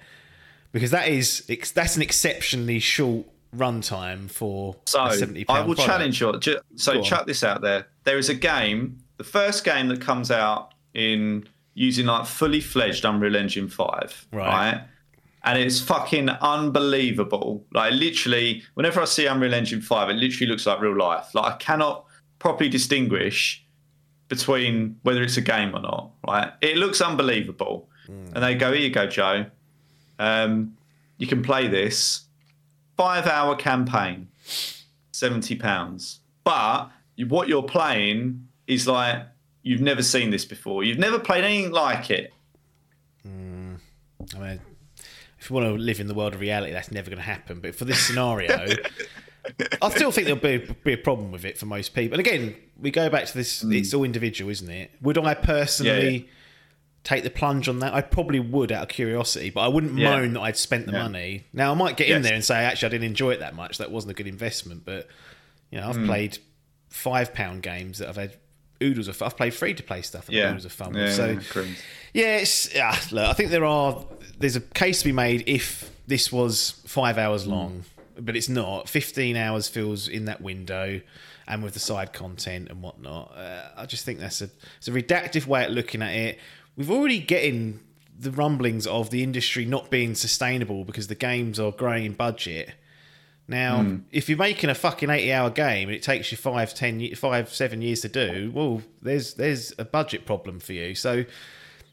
because 0.73 0.91
that 0.91 1.09
is 1.09 1.45
that's 1.75 1.97
an 1.97 2.03
exceptionally 2.03 2.79
short 2.79 3.27
runtime 3.55 4.31
for 4.31 4.77
so 4.85 5.09
70 5.09 5.47
I 5.49 5.61
will 5.61 5.75
product. 5.75 5.87
challenge 5.87 6.21
you. 6.21 6.61
So 6.77 7.03
chuck 7.03 7.27
this 7.27 7.43
out 7.43 7.63
there. 7.63 7.87
There 8.05 8.19
is 8.19 8.29
a 8.29 8.35
game, 8.35 8.99
the 9.17 9.25
first 9.25 9.65
game 9.65 9.89
that 9.89 10.01
comes 10.01 10.31
out 10.31 10.75
in 10.95 11.49
using 11.75 12.07
like 12.07 12.27
fully 12.27 12.61
fledged 12.61 13.05
Unreal 13.05 13.37
Engine 13.37 13.69
5, 13.69 14.29
right? 14.33 14.47
right? 14.47 14.83
and 15.47 15.59
it's 15.59 15.81
fucking 15.81 16.29
unbelievable. 16.29 17.65
Like 17.73 17.93
literally, 17.93 18.65
whenever 18.75 19.01
I 19.01 19.05
see 19.05 19.27
Unreal 19.27 19.55
Engine 19.55 19.81
Five, 19.81 20.11
it 20.11 20.15
literally 20.15 20.51
looks 20.51 20.67
like 20.67 20.81
real 20.81 20.97
life. 20.97 21.35
Like 21.35 21.55
I 21.55 21.57
cannot 21.57 22.05
properly 22.41 22.69
distinguish 22.69 23.65
between 24.29 24.99
whether 25.03 25.22
it's 25.22 25.37
a 25.37 25.43
game 25.43 25.74
or 25.74 25.81
not. 25.81 26.11
Right? 26.27 26.53
It 26.61 26.77
looks 26.77 27.01
unbelievable, 27.01 27.89
mm. 28.09 28.35
and 28.35 28.43
they 28.43 28.55
go, 28.55 28.72
"Here 28.72 28.83
you 28.83 28.91
go, 28.91 29.07
Joe. 29.07 29.47
Um, 30.18 30.77
you 31.18 31.27
can 31.27 31.43
play 31.43 31.68
this 31.68 32.22
five-hour 32.97 33.57
campaign, 33.57 34.29
seventy 35.12 35.57
pounds. 35.57 36.20
But 36.45 36.91
what 37.29 37.49
you're 37.49 37.62
playing 37.62 38.49
is 38.66 38.87
like 38.87 39.22
you've 39.62 39.81
never 39.81 40.03
seen 40.03 40.31
this 40.31 40.45
before. 40.45 40.85
You've 40.85 40.99
never 40.99 41.18
played 41.18 41.45
anything 41.45 41.72
like 41.72 42.11
it." 42.11 42.33
Mm. 43.27 43.79
I 44.35 44.39
mean 44.39 44.61
if 45.47 45.51
you 45.51 45.55
want 45.55 45.66
to 45.68 45.81
live 45.81 46.01
in 46.01 46.09
the 46.09 46.14
world 46.14 46.35
of 46.35 46.41
reality, 46.41 46.72
that's 46.72 46.91
never 46.91 47.09
going 47.09 47.18
to 47.18 47.24
happen. 47.24 47.61
But 47.61 47.77
for 47.77 47.85
this 47.85 48.05
scenario, 48.05 48.49
I 49.83 49.91
still 49.91 50.11
think 50.11 50.27
there'll 50.27 50.41
be, 50.41 50.75
be 50.85 50.93
a 50.93 50.99
problem 50.99 51.31
with 51.31 51.45
it 51.45 51.59
for 51.59 51.67
most 51.67 51.95
people. 51.95 52.19
And 52.19 52.27
again, 52.27 52.57
we 52.81 52.91
go 52.91 53.09
back 53.09 53.27
to 53.27 53.35
this: 53.35 53.63
mm. 53.63 53.75
it's 53.77 53.95
all 53.95 54.05
individual, 54.05 54.51
isn't 54.51 54.71
it? 54.71 54.91
Would 55.03 55.19
I 55.19 55.35
personally? 55.35 56.09
Yeah, 56.09 56.19
yeah. 56.19 56.25
Take 57.05 57.23
the 57.23 57.31
plunge 57.31 57.69
on 57.69 57.79
that. 57.81 57.95
I 57.95 58.01
probably 58.01 58.41
would 58.41 58.73
out 58.73 58.83
of 58.83 58.89
curiosity, 58.89 59.51
but 59.51 59.61
I 59.61 59.69
wouldn't 59.69 59.97
yeah. 59.97 60.17
moan 60.17 60.33
that 60.33 60.41
I'd 60.41 60.57
spent 60.57 60.87
the 60.87 60.93
money. 60.93 61.45
Now 61.53 61.71
I 61.71 61.75
might 61.75 61.97
get 61.97 62.09
yes. 62.09 62.17
in 62.17 62.23
there 62.23 62.35
and 62.35 62.45
say, 62.45 62.57
actually, 62.57 62.87
I 62.87 62.91
didn't 62.91 63.07
enjoy 63.07 63.31
it 63.31 63.41
that 63.41 63.55
much. 63.55 63.79
That 63.79 63.93
wasn't 63.93 64.11
a 64.11 64.15
good 64.15 64.27
investment. 64.27 64.85
But 64.85 65.07
you 65.71 65.81
know, 65.81 65.89
I've 65.89 65.97
mm. 65.97 66.07
played 66.07 66.39
five 66.89 67.33
pound 67.33 67.63
games 67.63 67.99
that 67.99 68.09
I've 68.09 68.17
had 68.17 68.37
oodles 68.83 69.09
of. 69.09 69.21
I've 69.23 69.37
played 69.37 69.55
free 69.55 69.75
to 69.75 69.83
play 69.83 70.03
stuff 70.03 70.27
that 70.27 70.33
yeah. 70.33 70.49
oodles 70.49 70.65
of 70.65 70.73
fun. 70.73 70.95
Yeah, 70.95 71.13
so 71.13 71.39
yeah, 72.13 72.39
it's 72.39 72.75
yeah. 72.75 72.99
Look, 73.13 73.25
I 73.25 73.33
think 73.33 73.51
there 73.51 73.65
are 73.65 74.05
there's 74.39 74.57
a 74.57 74.61
case 74.61 75.01
to 75.01 75.05
be 75.05 75.13
made 75.13 75.45
if 75.47 75.91
this 76.07 76.33
was 76.33 76.83
five 76.87 77.19
hours 77.19 77.45
hmm. 77.45 77.51
long, 77.51 77.73
mm. 77.73 77.96
But 78.19 78.37
it's 78.37 78.49
not. 78.49 78.89
Fifteen 78.89 79.37
hours 79.37 79.69
feels 79.69 80.09
in 80.09 80.25
that 80.27 80.41
window, 80.41 81.01
and 81.47 81.62
with 81.62 81.75
the 81.75 81.81
side 81.81 82.12
content 82.12 82.69
and 82.71 82.83
whatnot. 82.83 83.33
Uh, 83.37 83.69
I 83.77 83.87
just 83.87 84.05
think 84.05 84.19
that's 84.19 84.43
a 84.43 84.51
it's 84.79 84.89
a 84.89 84.93
reductive 84.93 85.47
way 85.47 85.64
of 85.64 85.73
looking 85.73 86.03
at 86.03 86.14
it. 86.14 86.39
We've 86.77 86.91
already 86.91 87.21
getting 87.21 87.81
the 88.19 88.31
rumblings 88.31 88.87
of 88.87 89.11
the 89.11 89.23
industry 89.23 89.64
not 89.64 89.91
being 89.91 90.14
sustainable 90.14 90.85
because 90.85 91.09
the 91.09 91.14
games 91.14 91.61
are 91.61 91.73
growing 91.73 92.05
in 92.05 92.12
budget. 92.14 92.71
Now, 93.49 93.83
mm. 93.83 94.03
if 94.11 94.29
you're 94.29 94.39
making 94.39 94.71
a 94.71 94.75
fucking 94.75 95.11
eighty-hour 95.11 95.51
game 95.51 95.89
and 95.89 95.97
it 95.97 96.03
takes 96.03 96.33
you 96.33 96.39
five, 96.39 96.75
ten, 96.75 97.14
five, 97.14 97.53
seven 97.53 97.81
years 97.81 98.01
to 98.01 98.09
do, 98.09 98.51
well, 98.53 98.83
there's 99.03 99.35
there's 99.35 99.73
a 99.79 99.85
budget 99.85 100.27
problem 100.27 100.59
for 100.59 100.73
you. 100.73 100.95
So 100.95 101.25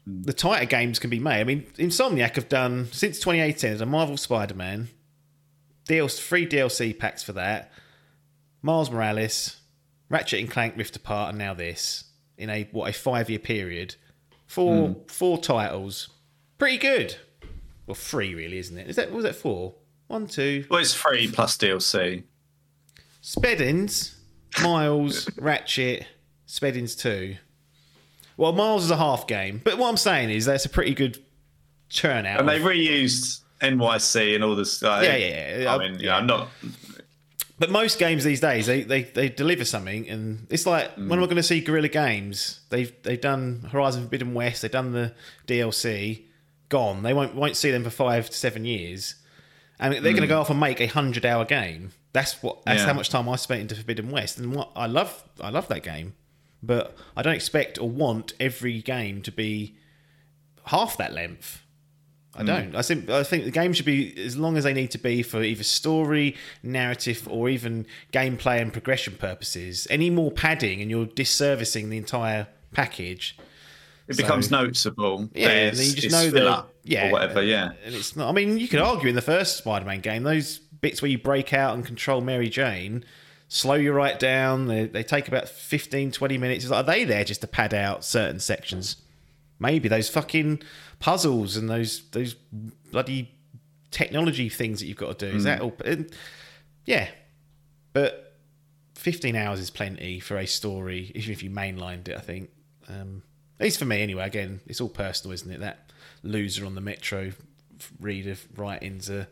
the 0.06 0.32
tighter 0.32 0.66
games 0.66 0.98
can 0.98 1.10
be 1.10 1.18
made. 1.18 1.40
I 1.40 1.44
mean, 1.44 1.62
Insomniac 1.78 2.34
have 2.36 2.48
done 2.48 2.88
since 2.92 3.18
2018 3.20 3.80
a 3.80 3.86
Marvel 3.86 4.16
Spider-Man, 4.16 4.88
DLC, 5.86 6.20
three 6.20 6.46
DLC 6.46 6.98
packs 6.98 7.22
for 7.22 7.32
that, 7.32 7.70
Miles 8.62 8.90
Morales, 8.90 9.56
Ratchet 10.08 10.40
and 10.40 10.50
Clank 10.50 10.76
Rift 10.76 10.96
Apart, 10.96 11.30
and 11.30 11.38
now 11.38 11.54
this 11.54 12.04
in 12.36 12.50
a 12.50 12.68
what 12.72 12.88
a 12.88 12.92
five-year 12.92 13.38
period. 13.38 13.96
Four 14.46 14.88
mm. 14.88 15.10
four 15.10 15.38
titles, 15.38 16.08
pretty 16.58 16.78
good. 16.78 17.16
Well, 17.86 17.94
three 17.94 18.34
really, 18.34 18.58
isn't 18.58 18.76
it? 18.76 18.88
Is 18.88 18.96
that 18.96 19.12
was 19.12 19.24
that 19.24 19.36
four? 19.36 19.74
One, 20.06 20.26
two. 20.26 20.64
Well, 20.68 20.80
it's 20.80 20.94
three 20.94 21.28
plus 21.30 21.56
DLC. 21.56 22.24
Speddins, 23.22 24.14
Miles, 24.62 25.30
Ratchet, 25.38 26.06
Speddins 26.46 26.98
two. 26.98 27.36
Well, 28.36 28.52
Miles 28.52 28.84
is 28.84 28.90
a 28.90 28.96
half 28.96 29.26
game, 29.26 29.60
but 29.64 29.78
what 29.78 29.88
I'm 29.88 29.96
saying 29.96 30.30
is 30.30 30.44
that's 30.44 30.64
a 30.64 30.68
pretty 30.68 30.94
good 30.94 31.24
turnout. 31.88 32.40
And 32.40 32.48
they 32.48 32.58
reused 32.58 33.40
NYC 33.60 34.34
and 34.34 34.44
all 34.44 34.56
this. 34.56 34.82
Uh, 34.82 35.00
yeah, 35.02 35.16
yeah, 35.16 35.58
yeah. 35.58 35.74
I 35.74 35.78
mean, 35.78 36.00
yeah, 36.00 36.16
I'm 36.16 36.26
not. 36.26 36.48
But 37.58 37.70
most 37.70 37.98
games 37.98 38.24
these 38.24 38.40
days, 38.40 38.66
they, 38.66 38.82
they, 38.82 39.02
they 39.04 39.28
deliver 39.28 39.64
something, 39.64 40.08
and 40.08 40.46
it's 40.50 40.66
like 40.66 40.96
mm. 40.96 41.08
when 41.08 41.18
am 41.18 41.22
I 41.22 41.26
going 41.26 41.36
to 41.36 41.42
see 41.42 41.60
Guerrilla 41.60 41.88
Games? 41.88 42.60
They've 42.70 42.92
they've 43.02 43.20
done 43.20 43.68
Horizon 43.70 44.02
Forbidden 44.02 44.34
West, 44.34 44.62
they've 44.62 44.70
done 44.70 44.92
the 44.92 45.14
DLC, 45.46 46.24
gone. 46.68 47.02
They 47.02 47.14
won't 47.14 47.34
won't 47.34 47.56
see 47.56 47.70
them 47.70 47.84
for 47.84 47.90
five 47.90 48.28
to 48.28 48.36
seven 48.36 48.64
years, 48.64 49.14
and 49.78 49.92
they're 49.92 50.00
mm. 50.00 50.02
going 50.02 50.22
to 50.22 50.26
go 50.26 50.40
off 50.40 50.50
and 50.50 50.58
make 50.58 50.80
a 50.80 50.86
hundred 50.86 51.24
hour 51.24 51.44
game. 51.44 51.92
That's 52.12 52.42
what 52.42 52.64
that's 52.64 52.80
yeah. 52.80 52.86
how 52.86 52.92
much 52.92 53.08
time 53.08 53.28
I 53.28 53.36
spent 53.36 53.60
into 53.60 53.76
Forbidden 53.76 54.10
West, 54.10 54.36
and 54.38 54.52
what 54.52 54.70
I 54.74 54.86
love 54.86 55.22
I 55.40 55.50
love 55.50 55.68
that 55.68 55.84
game, 55.84 56.14
but 56.60 56.96
I 57.16 57.22
don't 57.22 57.34
expect 57.34 57.78
or 57.78 57.88
want 57.88 58.32
every 58.40 58.82
game 58.82 59.22
to 59.22 59.30
be 59.30 59.76
half 60.66 60.96
that 60.96 61.12
length. 61.12 61.63
I 62.36 62.42
mm. 62.42 62.46
don't. 62.46 62.76
I 62.76 62.82
think 62.82 63.08
I 63.10 63.22
think 63.22 63.44
the 63.44 63.50
game 63.50 63.72
should 63.72 63.86
be 63.86 64.14
as 64.24 64.36
long 64.36 64.56
as 64.56 64.64
they 64.64 64.72
need 64.72 64.90
to 64.92 64.98
be 64.98 65.22
for 65.22 65.42
either 65.42 65.62
story, 65.62 66.36
narrative, 66.62 67.26
or 67.30 67.48
even 67.48 67.86
gameplay 68.12 68.60
and 68.60 68.72
progression 68.72 69.14
purposes. 69.16 69.86
Any 69.90 70.10
more 70.10 70.30
padding, 70.30 70.80
and 70.80 70.90
you're 70.90 71.06
disservicing 71.06 71.90
the 71.90 71.96
entire 71.96 72.48
package. 72.72 73.38
It 74.06 74.16
so, 74.16 74.22
becomes 74.22 74.50
noticeable. 74.50 75.28
Yeah, 75.34 75.48
and 75.48 75.76
you 75.78 75.94
just 75.94 76.10
know 76.10 76.30
that. 76.30 76.66
Yeah, 76.82 77.08
or 77.08 77.12
whatever. 77.12 77.42
Yeah, 77.42 77.72
and 77.84 77.94
it's 77.94 78.16
not. 78.16 78.28
I 78.28 78.32
mean, 78.32 78.58
you 78.58 78.68
could 78.68 78.80
argue 78.80 79.08
in 79.08 79.14
the 79.14 79.22
first 79.22 79.56
Spider-Man 79.58 80.00
game, 80.00 80.24
those 80.24 80.58
bits 80.58 81.00
where 81.00 81.10
you 81.10 81.18
break 81.18 81.52
out 81.54 81.74
and 81.74 81.86
control 81.86 82.20
Mary 82.20 82.48
Jane 82.48 83.04
slow 83.48 83.74
you 83.74 83.92
right 83.92 84.18
down. 84.18 84.66
They, 84.66 84.86
they 84.86 85.02
take 85.02 85.28
about 85.28 85.48
15, 85.48 86.10
20 86.10 86.38
minutes. 86.38 86.68
Like, 86.68 86.84
are 86.84 86.86
they 86.86 87.04
there 87.04 87.24
just 87.24 87.40
to 87.42 87.46
pad 87.46 87.72
out 87.72 88.04
certain 88.04 88.40
sections? 88.40 88.96
Maybe 89.58 89.88
those 89.88 90.08
fucking 90.08 90.62
puzzles 91.04 91.58
and 91.58 91.68
those 91.68 92.08
those 92.12 92.32
bloody 92.90 93.30
technology 93.90 94.48
things 94.48 94.80
that 94.80 94.86
you've 94.86 94.96
got 94.96 95.18
to 95.18 95.30
do. 95.30 95.36
Is 95.36 95.42
mm. 95.42 95.44
that 95.44 95.60
all? 95.60 95.76
yeah, 96.86 97.08
but 97.92 98.38
fifteen 98.94 99.36
hours 99.36 99.60
is 99.60 99.68
plenty 99.68 100.18
for 100.18 100.38
a 100.38 100.46
story, 100.46 101.12
even 101.14 101.30
if 101.30 101.42
you 101.42 101.50
mainlined 101.50 102.08
it. 102.08 102.16
I 102.16 102.20
think, 102.20 102.48
um, 102.88 103.22
at 103.60 103.64
least 103.64 103.78
for 103.78 103.84
me 103.84 104.00
anyway. 104.00 104.24
Again, 104.26 104.60
it's 104.66 104.80
all 104.80 104.88
personal, 104.88 105.34
isn't 105.34 105.50
it? 105.50 105.60
That 105.60 105.90
loser 106.22 106.64
on 106.64 106.74
the 106.74 106.80
Metro 106.80 107.32
read 108.00 108.26
of 108.26 108.42
writings 108.56 109.10
are 109.10 109.26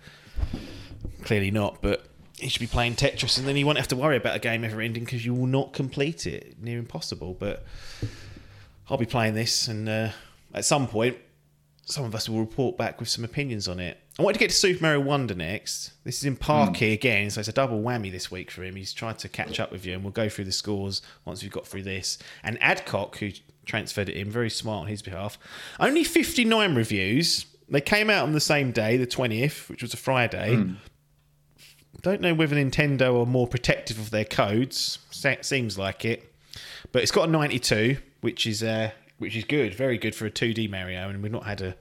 clearly 1.22 1.50
not, 1.50 1.80
but 1.80 2.06
he 2.38 2.50
should 2.50 2.60
be 2.60 2.66
playing 2.66 2.96
Tetris, 2.96 3.38
and 3.38 3.48
then 3.48 3.56
he 3.56 3.64
won't 3.64 3.78
have 3.78 3.88
to 3.88 3.96
worry 3.96 4.18
about 4.18 4.36
a 4.36 4.40
game 4.40 4.62
ever 4.62 4.82
ending 4.82 5.04
because 5.04 5.24
you 5.24 5.32
will 5.32 5.46
not 5.46 5.72
complete 5.72 6.26
it. 6.26 6.54
Near 6.60 6.78
impossible. 6.78 7.32
But 7.32 7.64
I'll 8.90 8.98
be 8.98 9.06
playing 9.06 9.32
this, 9.32 9.68
and 9.68 9.88
uh, 9.88 10.10
at 10.52 10.66
some 10.66 10.86
point, 10.86 11.16
some 11.84 12.04
of 12.04 12.14
us 12.14 12.28
will 12.28 12.40
report 12.40 12.76
back 12.76 13.00
with 13.00 13.08
some 13.08 13.24
opinions 13.24 13.68
on 13.68 13.80
it. 13.80 13.98
I 14.18 14.22
want 14.22 14.34
to 14.34 14.38
get 14.38 14.50
to 14.50 14.56
Super 14.56 14.82
Mario 14.82 15.00
Wonder 15.00 15.34
next. 15.34 15.92
This 16.04 16.18
is 16.18 16.24
in 16.24 16.36
Parky 16.36 16.90
mm. 16.90 16.94
again, 16.94 17.30
so 17.30 17.40
it's 17.40 17.48
a 17.48 17.52
double 17.52 17.80
whammy 17.80 18.10
this 18.10 18.30
week 18.30 18.50
for 18.50 18.62
him. 18.62 18.76
He's 18.76 18.92
tried 18.92 19.18
to 19.20 19.28
catch 19.28 19.58
up 19.58 19.72
with 19.72 19.84
you, 19.84 19.94
and 19.94 20.02
we'll 20.02 20.12
go 20.12 20.28
through 20.28 20.44
the 20.44 20.52
scores 20.52 21.02
once 21.24 21.42
we've 21.42 21.52
got 21.52 21.66
through 21.66 21.82
this. 21.82 22.18
And 22.42 22.60
Adcock, 22.62 23.16
who 23.18 23.30
transferred 23.64 24.08
it 24.08 24.16
in, 24.16 24.30
very 24.30 24.50
smart 24.50 24.82
on 24.82 24.86
his 24.88 25.02
behalf. 25.02 25.38
Only 25.80 26.04
59 26.04 26.74
reviews. 26.74 27.46
They 27.68 27.80
came 27.80 28.10
out 28.10 28.24
on 28.24 28.32
the 28.32 28.40
same 28.40 28.70
day, 28.70 28.96
the 28.96 29.06
20th, 29.06 29.68
which 29.68 29.82
was 29.82 29.94
a 29.94 29.96
Friday. 29.96 30.56
Mm. 30.56 30.76
Don't 32.02 32.20
know 32.20 32.34
whether 32.34 32.56
Nintendo 32.56 33.22
are 33.22 33.26
more 33.26 33.46
protective 33.46 33.98
of 33.98 34.10
their 34.10 34.24
codes. 34.24 34.98
Seems 35.10 35.78
like 35.78 36.04
it. 36.04 36.32
But 36.90 37.02
it's 37.02 37.12
got 37.12 37.28
a 37.28 37.32
92 37.32 37.96
which 38.22 38.46
is 38.46 38.62
uh, 38.62 38.92
which 39.22 39.36
is 39.36 39.44
good, 39.44 39.74
very 39.74 39.96
good 39.96 40.14
for 40.14 40.26
a 40.26 40.30
2D 40.30 40.68
Mario, 40.68 41.08
and 41.08 41.22
we've 41.22 41.32
not 41.32 41.44
had 41.44 41.62
a 41.62 41.76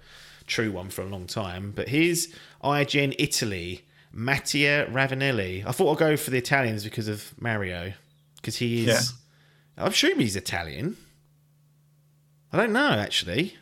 true 0.48 0.72
one 0.72 0.90
for 0.90 1.02
a 1.02 1.08
long 1.08 1.28
time. 1.28 1.74
But 1.76 1.90
here's 1.90 2.28
IGN 2.64 3.16
Italy, 3.20 3.82
Mattia 4.14 4.88
Ravanelli. 4.90 5.66
I 5.66 5.72
thought 5.72 5.92
I'd 5.94 6.00
go 6.00 6.16
for 6.16 6.32
the 6.32 6.38
Italians 6.38 6.84
because 6.84 7.08
of 7.08 7.34
Mario, 7.42 7.94
because 8.38 8.58
he 8.58 8.82
is. 8.82 8.88
Yeah. 8.88 9.84
I'm 9.86 9.92
sure 9.92 10.16
he's 10.16 10.36
Italian. 10.36 10.96
I 12.54 12.58
don't 12.58 12.74
know 12.74 12.92
actually. 12.92 13.58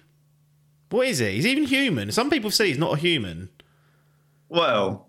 What 0.89 1.07
is 1.07 1.19
he? 1.19 1.31
He's 1.33 1.45
even 1.45 1.65
human. 1.65 2.11
Some 2.11 2.29
people 2.29 2.51
say 2.51 2.67
he's 2.67 2.77
not 2.77 2.95
a 2.95 2.97
human. 2.97 3.49
Well, 4.49 5.07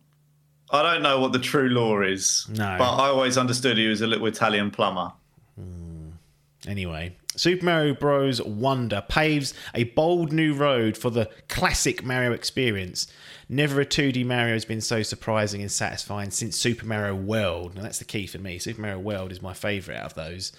I 0.70 0.82
don't 0.82 1.02
know 1.02 1.18
what 1.18 1.32
the 1.32 1.38
true 1.38 1.70
lore 1.70 2.04
is. 2.04 2.46
No. 2.50 2.76
But 2.78 2.94
I 2.96 3.08
always 3.08 3.38
understood 3.38 3.78
he 3.78 3.88
was 3.88 4.02
a 4.02 4.06
little 4.06 4.26
Italian 4.26 4.70
plumber. 4.70 5.12
Anyway, 6.66 7.16
Super 7.36 7.64
Mario 7.64 7.94
Bros. 7.94 8.42
Wonder 8.42 9.02
paves 9.08 9.54
a 9.74 9.84
bold 9.84 10.32
new 10.32 10.52
road 10.52 10.96
for 10.96 11.10
the 11.10 11.30
classic 11.48 12.04
Mario 12.04 12.32
experience. 12.32 13.06
Never 13.48 13.80
a 13.80 13.86
2D 13.86 14.26
Mario 14.26 14.54
has 14.54 14.64
been 14.64 14.80
so 14.80 15.02
surprising 15.02 15.62
and 15.62 15.72
satisfying 15.72 16.30
since 16.30 16.56
Super 16.56 16.86
Mario 16.86 17.14
World. 17.14 17.76
And 17.76 17.84
that's 17.84 17.98
the 17.98 18.04
key 18.04 18.26
for 18.26 18.38
me. 18.38 18.58
Super 18.58 18.82
Mario 18.82 18.98
World 18.98 19.32
is 19.32 19.40
my 19.40 19.54
favourite 19.54 19.98
out 19.98 20.06
of 20.06 20.14
those. 20.14 20.52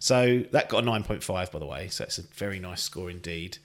So 0.00 0.44
that 0.52 0.68
got 0.68 0.84
a 0.84 0.86
9.5, 0.86 1.52
by 1.52 1.58
the 1.58 1.66
way. 1.66 1.88
So 1.88 2.04
that's 2.04 2.18
a 2.18 2.22
very 2.22 2.58
nice 2.58 2.82
score 2.82 3.10
indeed. 3.10 3.58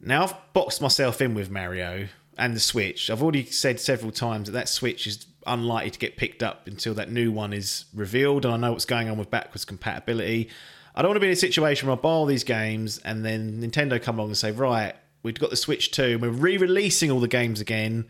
Now 0.00 0.24
I've 0.24 0.34
boxed 0.52 0.82
myself 0.82 1.22
in 1.22 1.34
with 1.34 1.50
Mario 1.50 2.08
and 2.36 2.54
the 2.54 2.60
Switch. 2.60 3.08
I've 3.08 3.22
already 3.22 3.46
said 3.46 3.80
several 3.80 4.12
times 4.12 4.46
that 4.46 4.52
that 4.52 4.68
Switch 4.68 5.06
is 5.06 5.26
unlikely 5.46 5.90
to 5.90 5.98
get 5.98 6.16
picked 6.16 6.42
up 6.42 6.66
until 6.66 6.94
that 6.94 7.10
new 7.10 7.30
one 7.30 7.52
is 7.52 7.84
revealed. 7.94 8.44
And 8.44 8.54
I 8.54 8.56
know 8.56 8.72
what's 8.72 8.84
going 8.84 9.08
on 9.08 9.16
with 9.16 9.30
backwards 9.30 9.64
compatibility. 9.64 10.50
I 10.94 11.02
don't 11.02 11.10
want 11.10 11.16
to 11.16 11.20
be 11.20 11.26
in 11.26 11.32
a 11.32 11.36
situation 11.36 11.88
where 11.88 11.96
I 11.96 12.00
buy 12.00 12.10
all 12.10 12.26
these 12.26 12.44
games 12.44 12.98
and 12.98 13.24
then 13.24 13.60
Nintendo 13.60 14.00
come 14.00 14.18
along 14.18 14.30
and 14.30 14.36
say, 14.36 14.52
right, 14.52 14.94
we've 15.22 15.38
got 15.38 15.50
the 15.50 15.56
Switch 15.56 15.90
2 15.90 16.02
and 16.04 16.22
we're 16.22 16.30
re-releasing 16.30 17.10
all 17.10 17.18
the 17.18 17.26
games 17.26 17.60
again, 17.60 18.06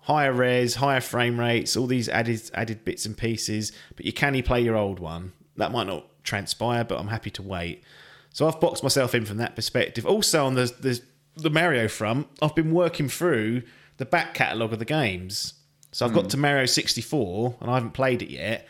higher 0.00 0.32
res, 0.32 0.76
higher 0.76 1.00
frame 1.00 1.38
rates, 1.38 1.76
all 1.76 1.86
these 1.86 2.08
added 2.08 2.50
added 2.54 2.84
bits 2.84 3.06
and 3.06 3.16
pieces, 3.16 3.70
but 3.94 4.04
you 4.04 4.12
can 4.12 4.40
play 4.42 4.60
your 4.60 4.76
old 4.76 4.98
one. 4.98 5.32
That 5.56 5.70
might 5.70 5.86
not 5.86 6.06
transpire, 6.24 6.82
but 6.82 6.98
I'm 6.98 7.08
happy 7.08 7.30
to 7.30 7.42
wait. 7.42 7.84
So 8.30 8.48
I've 8.48 8.58
boxed 8.58 8.82
myself 8.82 9.14
in 9.14 9.24
from 9.24 9.36
that 9.36 9.54
perspective. 9.54 10.04
Also 10.04 10.44
on 10.44 10.54
the 10.54 10.74
the, 10.80 11.00
the 11.36 11.50
Mario 11.50 11.86
front, 11.86 12.26
I've 12.42 12.56
been 12.56 12.72
working 12.72 13.08
through 13.08 13.62
the 13.98 14.04
back 14.04 14.34
catalogue 14.34 14.72
of 14.72 14.80
the 14.80 14.84
games. 14.84 15.54
So 15.92 16.04
I've 16.04 16.10
mm. 16.10 16.16
got 16.16 16.24
hmm. 16.24 16.30
to 16.30 16.36
Mario 16.38 16.66
64 16.66 17.58
and 17.60 17.70
I 17.70 17.74
haven't 17.74 17.92
played 17.92 18.20
it 18.20 18.30
yet 18.30 18.66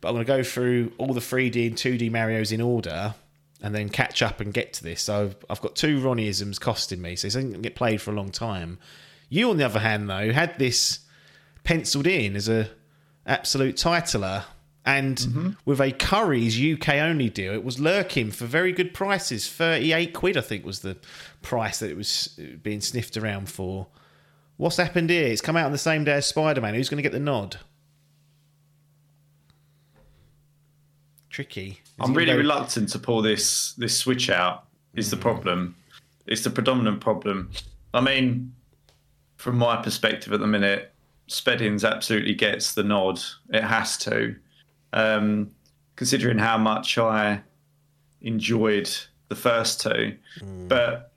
but 0.00 0.08
I'm 0.08 0.14
going 0.14 0.26
to 0.26 0.32
go 0.32 0.42
through 0.42 0.92
all 0.98 1.12
the 1.12 1.20
3D 1.20 1.66
and 1.66 1.76
2D 1.76 2.10
Mario's 2.10 2.52
in 2.52 2.60
order 2.60 3.14
and 3.62 3.74
then 3.74 3.88
catch 3.88 4.22
up 4.22 4.40
and 4.40 4.52
get 4.52 4.72
to 4.74 4.82
this. 4.84 5.02
So 5.02 5.32
I've 5.48 5.60
got 5.60 5.76
two 5.76 6.00
Ronnieisms 6.00 6.58
costing 6.58 7.00
me, 7.00 7.16
so 7.16 7.26
it's 7.26 7.36
going 7.36 7.52
to 7.52 7.58
get 7.58 7.74
played 7.74 8.00
for 8.00 8.10
a 8.10 8.14
long 8.14 8.30
time. 8.30 8.78
You, 9.28 9.50
on 9.50 9.56
the 9.56 9.64
other 9.64 9.80
hand, 9.80 10.08
though, 10.08 10.32
had 10.32 10.58
this 10.58 11.00
penciled 11.64 12.06
in 12.06 12.36
as 12.36 12.48
a 12.48 12.70
absolute 13.26 13.76
titler. 13.76 14.44
And 14.84 15.16
mm-hmm. 15.16 15.50
with 15.64 15.80
a 15.80 15.90
Curry's 15.90 16.60
UK 16.60 16.94
only 16.94 17.28
deal, 17.28 17.52
it 17.52 17.64
was 17.64 17.80
lurking 17.80 18.30
for 18.30 18.44
very 18.44 18.70
good 18.70 18.94
prices. 18.94 19.50
38 19.50 20.14
quid, 20.14 20.36
I 20.36 20.42
think, 20.42 20.64
was 20.64 20.78
the 20.78 20.96
price 21.42 21.80
that 21.80 21.90
it 21.90 21.96
was 21.96 22.38
being 22.62 22.80
sniffed 22.80 23.16
around 23.16 23.48
for. 23.48 23.88
What's 24.58 24.76
happened 24.76 25.10
here? 25.10 25.26
It's 25.26 25.40
come 25.40 25.56
out 25.56 25.66
on 25.66 25.72
the 25.72 25.78
same 25.78 26.04
day 26.04 26.12
as 26.12 26.26
Spider 26.26 26.60
Man. 26.60 26.74
Who's 26.74 26.88
going 26.88 26.98
to 26.98 27.02
get 27.02 27.10
the 27.10 27.18
nod? 27.18 27.58
Tricky. 31.36 31.78
I'm 32.00 32.14
really 32.14 32.32
reluctant 32.32 32.88
to 32.92 32.98
pull 32.98 33.20
this 33.20 33.74
this 33.74 33.94
switch 33.94 34.30
out. 34.30 34.64
Is 34.94 35.08
mm. 35.08 35.10
the 35.10 35.16
hmm. 35.16 35.22
problem? 35.22 35.76
It's 36.26 36.42
the 36.42 36.48
predominant 36.48 37.02
problem. 37.02 37.50
I 37.92 38.00
mean, 38.00 38.54
from 39.36 39.58
my 39.58 39.76
perspective 39.82 40.32
at 40.32 40.40
the 40.40 40.46
minute, 40.46 40.94
Speddings 41.28 41.86
absolutely 41.86 42.34
gets 42.34 42.72
the 42.72 42.82
nod. 42.82 43.20
It 43.50 43.62
has 43.62 43.98
to, 43.98 44.34
um, 44.94 45.50
considering 45.96 46.38
how 46.38 46.56
much 46.56 46.96
I 46.96 47.42
enjoyed 48.22 48.90
the 49.28 49.36
first 49.36 49.82
two. 49.82 50.16
Mm. 50.40 50.68
But 50.68 51.12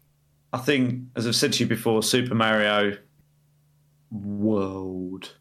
I 0.52 0.58
think, 0.58 1.02
as 1.16 1.28
I've 1.28 1.36
said 1.36 1.54
to 1.54 1.64
you 1.64 1.70
before, 1.70 2.04
Super 2.04 2.36
Mario 2.36 2.98
World 4.12 5.34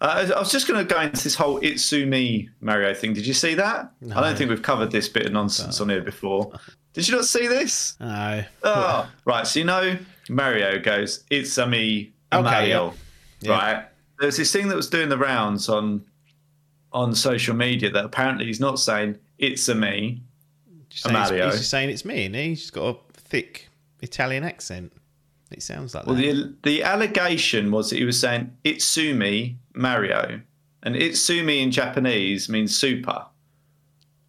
uh, 0.00 0.32
I 0.34 0.38
was 0.38 0.52
just 0.52 0.68
going 0.68 0.86
to 0.86 0.94
go 0.94 1.00
into 1.00 1.22
this 1.22 1.34
whole 1.34 1.60
Itsumi 1.60 2.48
Mario 2.60 2.92
thing. 2.94 3.14
Did 3.14 3.26
you 3.26 3.34
see 3.34 3.54
that? 3.54 3.92
No. 4.00 4.16
I 4.16 4.20
don't 4.20 4.36
think 4.36 4.50
we've 4.50 4.62
covered 4.62 4.90
this 4.90 5.08
bit 5.08 5.26
of 5.26 5.32
nonsense 5.32 5.78
no. 5.78 5.84
on 5.84 5.88
here 5.90 6.02
before. 6.02 6.52
Did 6.92 7.08
you 7.08 7.14
not 7.14 7.24
see 7.24 7.46
this? 7.46 7.96
No. 8.00 8.44
Oh, 8.62 9.10
right. 9.24 9.46
So 9.46 9.58
you 9.58 9.64
know 9.64 9.98
Mario 10.28 10.78
goes 10.80 11.24
Itsumi 11.30 12.10
okay, 12.32 12.42
Mario, 12.42 12.94
yeah. 13.40 13.50
right? 13.50 13.86
There's 14.18 14.36
this 14.36 14.52
thing 14.52 14.68
that 14.68 14.76
was 14.76 14.88
doing 14.88 15.08
the 15.08 15.18
rounds 15.18 15.68
on 15.68 16.04
on 16.92 17.14
social 17.14 17.54
media 17.54 17.90
that 17.90 18.04
apparently 18.04 18.46
he's 18.46 18.60
not 18.60 18.78
saying 18.78 19.18
it's 19.38 19.68
a 19.68 19.74
me, 19.74 20.22
Mario. 21.10 21.46
He's 21.46 21.58
just 21.58 21.70
saying 21.70 21.90
it's 21.90 22.04
me, 22.04 22.24
and 22.24 22.34
he? 22.34 22.48
he's 22.50 22.70
got 22.70 22.96
a 22.96 22.98
thick 23.12 23.68
Italian 24.00 24.44
accent. 24.44 24.92
It 25.50 25.62
sounds 25.62 25.94
like 25.94 26.06
well, 26.06 26.16
that. 26.16 26.22
the 26.22 26.54
the 26.62 26.82
allegation 26.82 27.70
was 27.70 27.90
that 27.90 27.96
he 27.96 28.04
was 28.04 28.18
saying 28.18 28.50
Itsumi 28.64 29.56
Mario, 29.74 30.40
and 30.82 30.96
Itsumi 30.96 31.62
in 31.62 31.70
Japanese 31.70 32.48
means 32.48 32.76
super. 32.76 33.26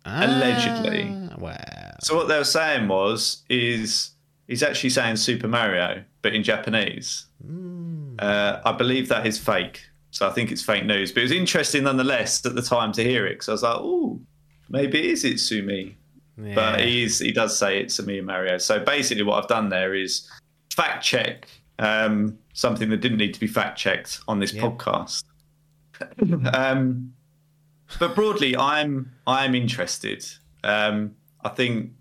Ah, 0.05 0.25
allegedly. 0.25 1.11
Well, 1.37 1.57
So 2.01 2.15
what 2.15 2.27
they 2.27 2.37
were 2.37 2.43
saying 2.43 2.87
was, 2.87 3.43
is 3.49 4.11
he's 4.47 4.63
actually 4.63 4.89
saying 4.91 5.17
Super 5.17 5.47
Mario, 5.47 6.03
but 6.21 6.33
in 6.33 6.43
Japanese. 6.43 7.25
Mm. 7.45 8.15
Uh, 8.19 8.61
I 8.63 8.71
believe 8.71 9.09
that 9.09 9.27
is 9.27 9.37
fake. 9.37 9.81
So 10.11 10.27
I 10.27 10.31
think 10.31 10.51
it's 10.51 10.63
fake 10.63 10.85
news. 10.85 11.11
But 11.11 11.19
it 11.19 11.23
was 11.23 11.31
interesting 11.31 11.83
nonetheless 11.83 12.45
at 12.45 12.55
the 12.55 12.61
time 12.61 12.91
to 12.93 13.03
hear 13.03 13.27
it 13.27 13.33
because 13.33 13.49
I 13.49 13.51
was 13.51 13.63
like, 13.63 13.77
oh, 13.79 14.19
maybe 14.69 14.99
it 14.99 15.05
is 15.05 15.23
Itsumi. 15.23 15.95
Yeah. 16.41 16.55
But 16.55 16.81
he's, 16.81 17.19
he 17.19 17.31
does 17.31 17.57
say 17.57 17.81
it's 17.81 17.99
and 17.99 18.25
Mario. 18.25 18.57
So 18.57 18.79
basically, 18.79 19.23
what 19.23 19.43
I've 19.43 19.49
done 19.49 19.69
there 19.69 19.93
is 19.93 20.29
fact 20.77 21.03
check 21.03 21.47
um, 21.79 22.37
something 22.53 22.89
that 22.89 22.97
didn't 22.97 23.17
need 23.17 23.33
to 23.33 23.39
be 23.39 23.47
fact 23.47 23.77
checked 23.77 24.19
on 24.27 24.39
this 24.39 24.53
yeah. 24.53 24.61
podcast. 24.61 25.23
um, 26.53 27.13
but 27.99 28.13
broadly, 28.13 28.55
I'm 28.55 29.11
I'm 29.25 29.55
interested. 29.55 30.23
Um, 30.63 31.15
I 31.43 31.49
think 31.49 31.91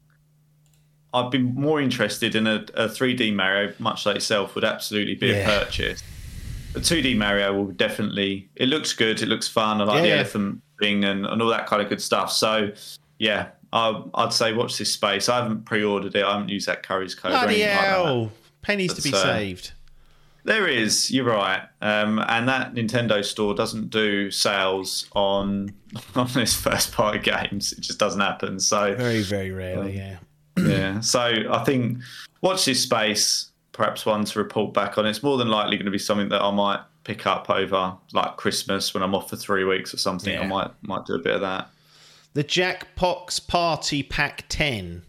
I've 1.15 1.31
been 1.31 1.55
more 1.55 1.81
interested 1.81 2.35
in 2.35 2.47
a, 2.47 2.57
a 2.75 2.89
3D 2.89 3.35
Mario, 3.35 3.73
much 3.79 4.05
like 4.05 4.17
itself, 4.17 4.55
would 4.55 4.65
absolutely 4.65 5.15
be 5.15 5.29
yeah. 5.29 5.49
a 5.49 5.65
purchase. 5.65 6.03
A 6.75 6.81
2D 6.81 7.17
Mario 7.17 7.55
will 7.55 7.73
definitely. 7.73 8.51
It 8.57 8.67
looks 8.69 8.93
good. 8.93 9.23
It 9.23 9.29
looks 9.29 9.49
fun. 9.49 9.81
I 9.81 9.85
like 9.85 9.97
yeah. 9.97 10.03
the 10.03 10.13
elephant 10.17 10.63
thing 10.79 11.05
and, 11.05 11.25
and 11.25 11.41
all 11.41 11.49
that 11.49 11.67
kind 11.67 11.81
of 11.81 11.89
good 11.89 12.03
stuff. 12.03 12.31
So, 12.31 12.71
yeah, 13.19 13.49
I, 13.73 14.03
would 14.15 14.33
say 14.33 14.53
watch 14.53 14.77
this 14.77 14.93
space. 14.93 15.31
I 15.31 15.37
haven't 15.43 15.65
pre-ordered 15.65 16.15
it. 16.15 16.25
I 16.25 16.33
haven't 16.33 16.51
used 16.51 16.69
that 16.69 16.83
Curry's 16.83 17.15
code. 17.15 17.33
Bloody 17.33 17.61
hell! 17.61 18.25
Like 18.25 18.33
Pennies 18.67 18.93
but, 18.93 19.03
to 19.03 19.11
be 19.11 19.17
uh, 19.17 19.23
saved. 19.23 19.73
There 20.43 20.67
is. 20.67 21.09
You're 21.11 21.25
right. 21.25 21.63
Um, 21.81 22.19
and 22.29 22.49
that 22.49 22.75
Nintendo 22.75 23.25
store 23.25 23.55
doesn't 23.55 23.91
do 23.91 24.31
sales 24.33 25.07
on 25.13 25.73
on 26.17 26.29
its 26.35 26.55
first 26.55 26.93
party 26.93 27.21
games. 27.21 27.73
It 27.73 27.81
just 27.81 28.01
doesn't 28.01 28.21
happen. 28.21 28.59
So 28.59 28.95
very, 28.97 29.23
very 29.23 29.53
rarely. 29.53 30.01
Um, 30.01 30.19
yeah. 30.59 30.69
yeah. 30.69 31.01
So 31.01 31.21
I 31.51 31.63
think 31.65 31.99
watch 32.41 32.65
this 32.65 32.83
space 32.83 33.51
perhaps 33.71 34.05
one 34.05 34.25
to 34.25 34.39
report 34.39 34.75
back 34.75 34.99
on. 34.99 35.07
It's 35.07 35.23
more 35.23 35.37
than 35.37 35.49
likely 35.49 35.77
going 35.77 35.85
to 35.85 35.93
be 35.93 35.99
something 35.99 36.31
that 36.31 36.43
I 36.43 36.51
might 36.51 36.81
pick 37.05 37.25
up 37.25 37.49
over 37.49 37.97
like 38.13 38.37
Christmas 38.37 38.93
when 38.93 39.03
I'm 39.05 39.15
off 39.15 39.31
for 39.31 39.37
three 39.37 39.63
weeks 39.63 39.95
or 39.95 39.99
something. 39.99 40.33
Yeah. 40.33 40.41
I 40.41 40.47
might 40.47 40.71
might 40.83 41.07
do 41.07 41.15
a 41.15 41.21
bit 41.21 41.37
of 41.37 41.41
that. 41.43 41.71
The 42.35 42.43
Jackbox 42.43 43.47
Party 43.47 44.03
Pack 44.03 44.45
Ten. 44.49 45.03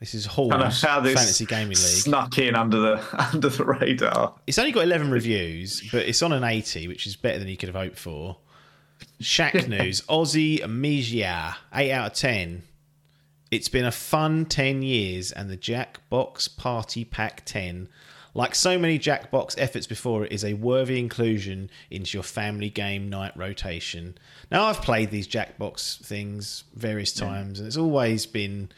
This 0.00 0.14
is 0.14 0.24
Hall's 0.24 0.80
Fantasy 0.80 1.44
Gaming 1.44 1.68
League. 1.68 1.76
Snuck 1.76 2.38
in 2.38 2.56
under 2.56 2.80
the 2.80 3.28
under 3.34 3.50
the 3.50 3.64
radar. 3.64 4.34
It's 4.46 4.58
only 4.58 4.72
got 4.72 4.84
eleven 4.84 5.10
reviews, 5.10 5.86
but 5.92 6.06
it's 6.06 6.22
on 6.22 6.32
an 6.32 6.42
eighty, 6.42 6.88
which 6.88 7.06
is 7.06 7.16
better 7.16 7.38
than 7.38 7.48
you 7.48 7.58
could 7.58 7.68
have 7.68 7.76
hoped 7.76 7.98
for. 7.98 8.38
Shacknews, 9.20 10.02
Aussie 10.08 10.60
Megia, 10.60 11.54
eight 11.74 11.92
out 11.92 12.12
of 12.12 12.12
ten. 12.14 12.62
It's 13.50 13.68
been 13.68 13.84
a 13.84 13.90
fun 13.90 14.44
10 14.44 14.82
years, 14.82 15.32
and 15.32 15.50
the 15.50 15.56
Jackbox 15.56 16.56
Party 16.56 17.04
Pack 17.04 17.44
10, 17.46 17.88
like 18.32 18.54
so 18.54 18.78
many 18.78 18.96
Jackbox 18.96 19.56
efforts 19.58 19.88
before 19.88 20.24
it, 20.24 20.30
is 20.30 20.44
a 20.44 20.54
worthy 20.54 21.00
inclusion 21.00 21.68
into 21.90 22.16
your 22.16 22.22
family 22.22 22.70
game 22.70 23.10
night 23.10 23.36
rotation. 23.36 24.16
Now, 24.52 24.66
I've 24.66 24.82
played 24.82 25.10
these 25.10 25.26
Jackbox 25.26 26.00
things 26.00 26.62
various 26.74 27.12
times, 27.12 27.58
yeah. 27.58 27.62
and 27.62 27.66
it's 27.66 27.76
always 27.76 28.24
been 28.24 28.70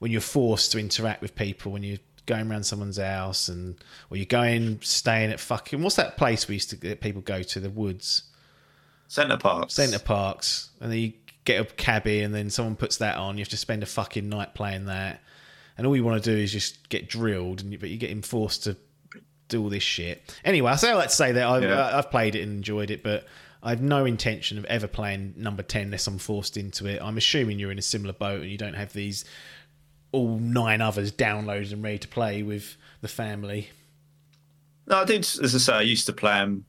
when 0.00 0.10
you're 0.10 0.20
forced 0.20 0.72
to 0.72 0.78
interact 0.78 1.22
with 1.22 1.36
people, 1.36 1.70
when 1.70 1.84
you're 1.84 1.98
going 2.26 2.50
around 2.50 2.64
someone's 2.64 2.98
house, 2.98 3.48
and 3.48 3.76
or 4.10 4.16
you're 4.16 4.26
going, 4.26 4.80
staying 4.82 5.30
at 5.30 5.38
fucking, 5.38 5.82
what's 5.82 5.96
that 5.96 6.16
place 6.16 6.48
we 6.48 6.56
used 6.56 6.70
to 6.70 6.76
get 6.76 7.00
people 7.00 7.22
go 7.22 7.42
to, 7.42 7.60
the 7.60 7.70
woods? 7.70 8.24
Center 9.06 9.36
Parcs. 9.36 9.74
Center 9.74 9.98
Parcs. 9.98 10.70
And 10.80 10.90
then 10.90 10.98
you 10.98 11.12
get 11.44 11.60
a 11.60 11.64
cabbie 11.64 12.20
and 12.20 12.34
then 12.34 12.50
someone 12.50 12.76
puts 12.76 12.98
that 12.98 13.16
on. 13.16 13.36
You 13.36 13.42
have 13.42 13.48
to 13.48 13.56
spend 13.56 13.82
a 13.82 13.86
fucking 13.86 14.28
night 14.28 14.54
playing 14.54 14.86
that, 14.86 15.20
and 15.78 15.86
all 15.86 15.96
you 15.96 16.04
want 16.04 16.22
to 16.22 16.30
do 16.34 16.36
is 16.36 16.52
just 16.52 16.88
get 16.88 17.08
drilled, 17.08 17.60
and 17.60 17.72
you, 17.72 17.78
but 17.78 17.90
you 17.90 17.96
get 17.96 18.24
forced 18.24 18.64
to 18.64 18.76
do 19.48 19.62
all 19.62 19.68
this 19.68 19.82
shit. 19.82 20.34
Anyway, 20.44 20.70
I 20.70 20.76
say 20.76 20.90
I 20.90 20.94
like 20.94 21.08
to 21.08 21.14
say 21.14 21.32
that 21.32 21.46
I've, 21.46 21.62
yeah. 21.62 21.78
Uh, 21.78 21.98
I've 21.98 22.10
played 22.10 22.36
it 22.36 22.42
and 22.42 22.52
enjoyed 22.52 22.90
it, 22.90 23.02
but 23.02 23.26
I 23.62 23.70
have 23.70 23.82
no 23.82 24.06
intention 24.06 24.56
of 24.56 24.64
ever 24.66 24.86
playing 24.86 25.34
number 25.36 25.62
ten 25.62 25.86
unless 25.86 26.06
I'm 26.06 26.18
forced 26.18 26.56
into 26.56 26.86
it. 26.86 27.02
I'm 27.02 27.18
assuming 27.18 27.58
you're 27.58 27.72
in 27.72 27.78
a 27.78 27.82
similar 27.82 28.14
boat 28.14 28.40
and 28.42 28.50
you 28.50 28.56
don't 28.56 28.74
have 28.74 28.92
these 28.92 29.24
all 30.12 30.38
nine 30.38 30.80
others 30.80 31.12
downloaded 31.12 31.72
and 31.72 31.82
ready 31.82 31.98
to 31.98 32.08
play 32.08 32.42
with 32.42 32.76
the 33.00 33.08
family. 33.08 33.70
No, 34.86 34.98
I 34.98 35.04
did. 35.04 35.20
As 35.20 35.54
I 35.54 35.58
say, 35.58 35.72
I 35.74 35.80
used 35.82 36.06
to 36.06 36.12
play 36.12 36.34
them 36.34 36.64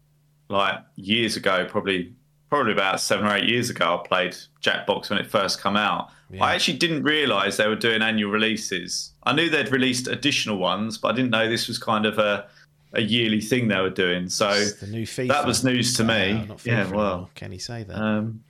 like 0.50 0.76
years 0.96 1.36
ago, 1.36 1.66
probably 1.70 2.14
probably 2.50 2.74
about 2.74 3.00
seven 3.00 3.26
or 3.26 3.36
eight 3.36 3.48
years 3.48 3.70
ago, 3.70 3.98
I 4.04 4.08
played 4.08 4.36
Jackbox 4.62 5.10
when 5.10 5.18
it 5.18 5.26
first 5.26 5.62
come 5.62 5.78
out. 5.78 6.10
Yeah. 6.30 6.44
I 6.44 6.54
actually 6.54 6.78
didn't 6.78 7.04
realise 7.04 7.56
they 7.56 7.68
were 7.68 7.78
doing 7.78 8.02
annual 8.02 8.30
releases. 8.30 9.14
I 9.24 9.34
knew 9.34 9.50
they'd 9.50 9.72
released 9.72 10.08
additional 10.08 10.58
ones, 10.58 10.98
but 10.98 11.14
I 11.14 11.16
didn't 11.16 11.32
know 11.32 11.50
this 11.50 11.68
was 11.70 11.78
kind 11.78 12.06
of 12.06 12.20
a 12.20 12.48
a 12.94 13.02
yearly 13.02 13.40
thing 13.40 13.70
they 13.70 13.80
were 13.80 13.90
doing. 13.90 14.28
So 14.28 14.50
that 14.52 15.44
was 15.46 15.64
news 15.64 15.94
to 15.96 16.04
me. 16.04 16.46
yeah, 16.66 16.90
well, 16.92 17.30
can 17.36 17.52
he 17.54 17.58
say 17.58 17.84
that? 17.84 17.96
Um, 17.98 18.44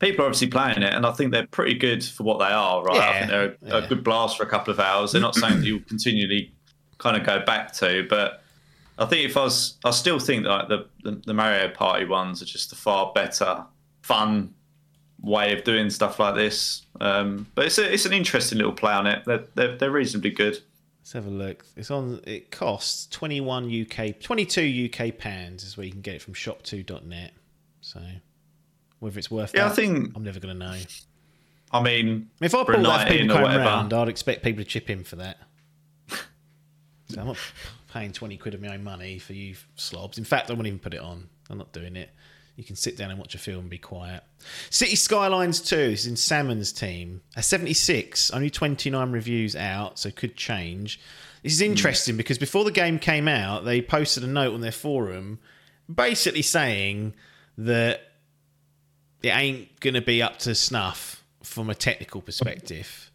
people 0.00 0.24
are 0.24 0.28
obviously 0.28 0.48
playing 0.48 0.82
it, 0.82 0.92
and 0.92 1.06
I 1.06 1.12
think 1.12 1.30
they're 1.30 1.46
pretty 1.46 1.74
good 1.74 2.02
for 2.02 2.24
what 2.24 2.38
they 2.38 2.52
are. 2.52 2.82
Right, 2.82 2.96
yeah, 2.96 3.08
I 3.08 3.18
think 3.18 3.30
they're 3.30 3.44
a, 3.44 3.80
yeah. 3.80 3.84
a 3.84 3.88
good 3.88 4.02
blast 4.02 4.36
for 4.36 4.42
a 4.42 4.48
couple 4.48 4.72
of 4.72 4.80
hours. 4.80 5.12
They're 5.12 5.20
not 5.20 5.34
something 5.34 5.60
that 5.60 5.66
you'll 5.66 5.80
continually 5.80 6.52
kind 6.98 7.16
of 7.16 7.24
go 7.24 7.44
back 7.44 7.72
to, 7.74 8.06
but 8.10 8.42
I 8.98 9.06
think 9.06 9.28
if 9.28 9.36
I 9.36 9.44
was, 9.44 9.78
I 9.84 9.90
still 9.90 10.18
think 10.18 10.44
that 10.44 10.50
like 10.50 10.68
the, 10.68 10.86
the, 11.04 11.22
the 11.26 11.34
Mario 11.34 11.68
Party 11.68 12.04
ones 12.04 12.42
are 12.42 12.46
just 12.46 12.72
a 12.72 12.76
far 12.76 13.12
better, 13.14 13.64
fun 14.02 14.54
way 15.22 15.52
of 15.56 15.64
doing 15.64 15.90
stuff 15.90 16.18
like 16.18 16.34
this. 16.34 16.86
Um, 17.00 17.46
but 17.54 17.66
it's 17.66 17.78
a, 17.78 17.92
it's 17.92 18.06
an 18.06 18.12
interesting 18.12 18.58
little 18.58 18.72
play 18.72 18.92
on 18.92 19.06
it. 19.06 19.22
They're, 19.24 19.44
they're, 19.54 19.76
they're 19.76 19.90
reasonably 19.90 20.30
good. 20.30 20.58
Let's 21.00 21.12
have 21.12 21.26
a 21.26 21.30
look. 21.30 21.64
It's 21.76 21.90
on. 21.90 22.20
It 22.26 22.50
costs 22.50 23.06
twenty 23.06 23.40
one 23.40 23.64
UK, 23.64 24.20
twenty 24.20 24.44
two 24.44 24.90
UK 24.92 25.16
pounds 25.16 25.64
is 25.64 25.76
where 25.76 25.86
you 25.86 25.92
can 25.92 26.02
get 26.02 26.16
it 26.16 26.22
from 26.22 26.34
shopto.net. 26.34 27.32
So 27.80 28.00
whether 29.00 29.18
it's 29.18 29.30
worth 29.30 29.52
yeah, 29.54 29.64
that, 29.64 29.72
I 29.72 29.74
think 29.74 30.12
I'm 30.14 30.22
never 30.22 30.38
going 30.38 30.58
to 30.58 30.66
know. 30.66 30.78
I 31.72 31.82
mean, 31.82 32.30
if 32.40 32.54
I 32.54 32.62
brought 32.64 32.82
that 32.82 33.08
people 33.08 33.36
coming 33.36 33.56
around, 33.56 33.92
I'd 33.92 34.08
expect 34.08 34.42
people 34.42 34.62
to 34.62 34.68
chip 34.68 34.90
in 34.90 35.04
for 35.04 35.16
that. 35.16 35.38
so 36.08 37.20
I'm 37.20 37.26
not 37.28 37.36
paying 37.92 38.12
20 38.12 38.36
quid 38.36 38.54
of 38.54 38.62
my 38.62 38.74
own 38.74 38.84
money 38.84 39.18
for 39.18 39.32
you 39.32 39.56
slobs. 39.76 40.18
In 40.18 40.24
fact, 40.24 40.50
I 40.50 40.54
won't 40.54 40.66
even 40.66 40.78
put 40.78 40.94
it 40.94 41.00
on. 41.00 41.28
I'm 41.48 41.58
not 41.58 41.72
doing 41.72 41.96
it. 41.96 42.10
You 42.56 42.64
can 42.64 42.76
sit 42.76 42.96
down 42.96 43.10
and 43.10 43.18
watch 43.18 43.34
a 43.34 43.38
film 43.38 43.60
and 43.60 43.70
be 43.70 43.78
quiet. 43.78 44.22
City 44.68 44.94
Skylines 44.94 45.60
2 45.62 45.76
is 45.76 46.06
in 46.06 46.16
Salmon's 46.16 46.72
team. 46.72 47.22
A 47.36 47.42
76, 47.42 48.30
only 48.32 48.50
29 48.50 49.12
reviews 49.12 49.56
out, 49.56 49.98
so 49.98 50.10
could 50.10 50.36
change. 50.36 51.00
This 51.42 51.54
is 51.54 51.62
interesting 51.62 52.14
mm. 52.14 52.18
because 52.18 52.36
before 52.36 52.64
the 52.64 52.70
game 52.70 52.98
came 52.98 53.28
out, 53.28 53.64
they 53.64 53.80
posted 53.80 54.24
a 54.24 54.26
note 54.26 54.52
on 54.52 54.60
their 54.60 54.72
forum 54.72 55.38
basically 55.92 56.42
saying 56.42 57.14
that 57.56 58.09
it 59.22 59.28
ain't 59.28 59.80
going 59.80 59.94
to 59.94 60.00
be 60.00 60.22
up 60.22 60.38
to 60.40 60.54
snuff 60.54 61.22
from 61.42 61.70
a 61.70 61.74
technical 61.74 62.20
perspective. 62.20 63.10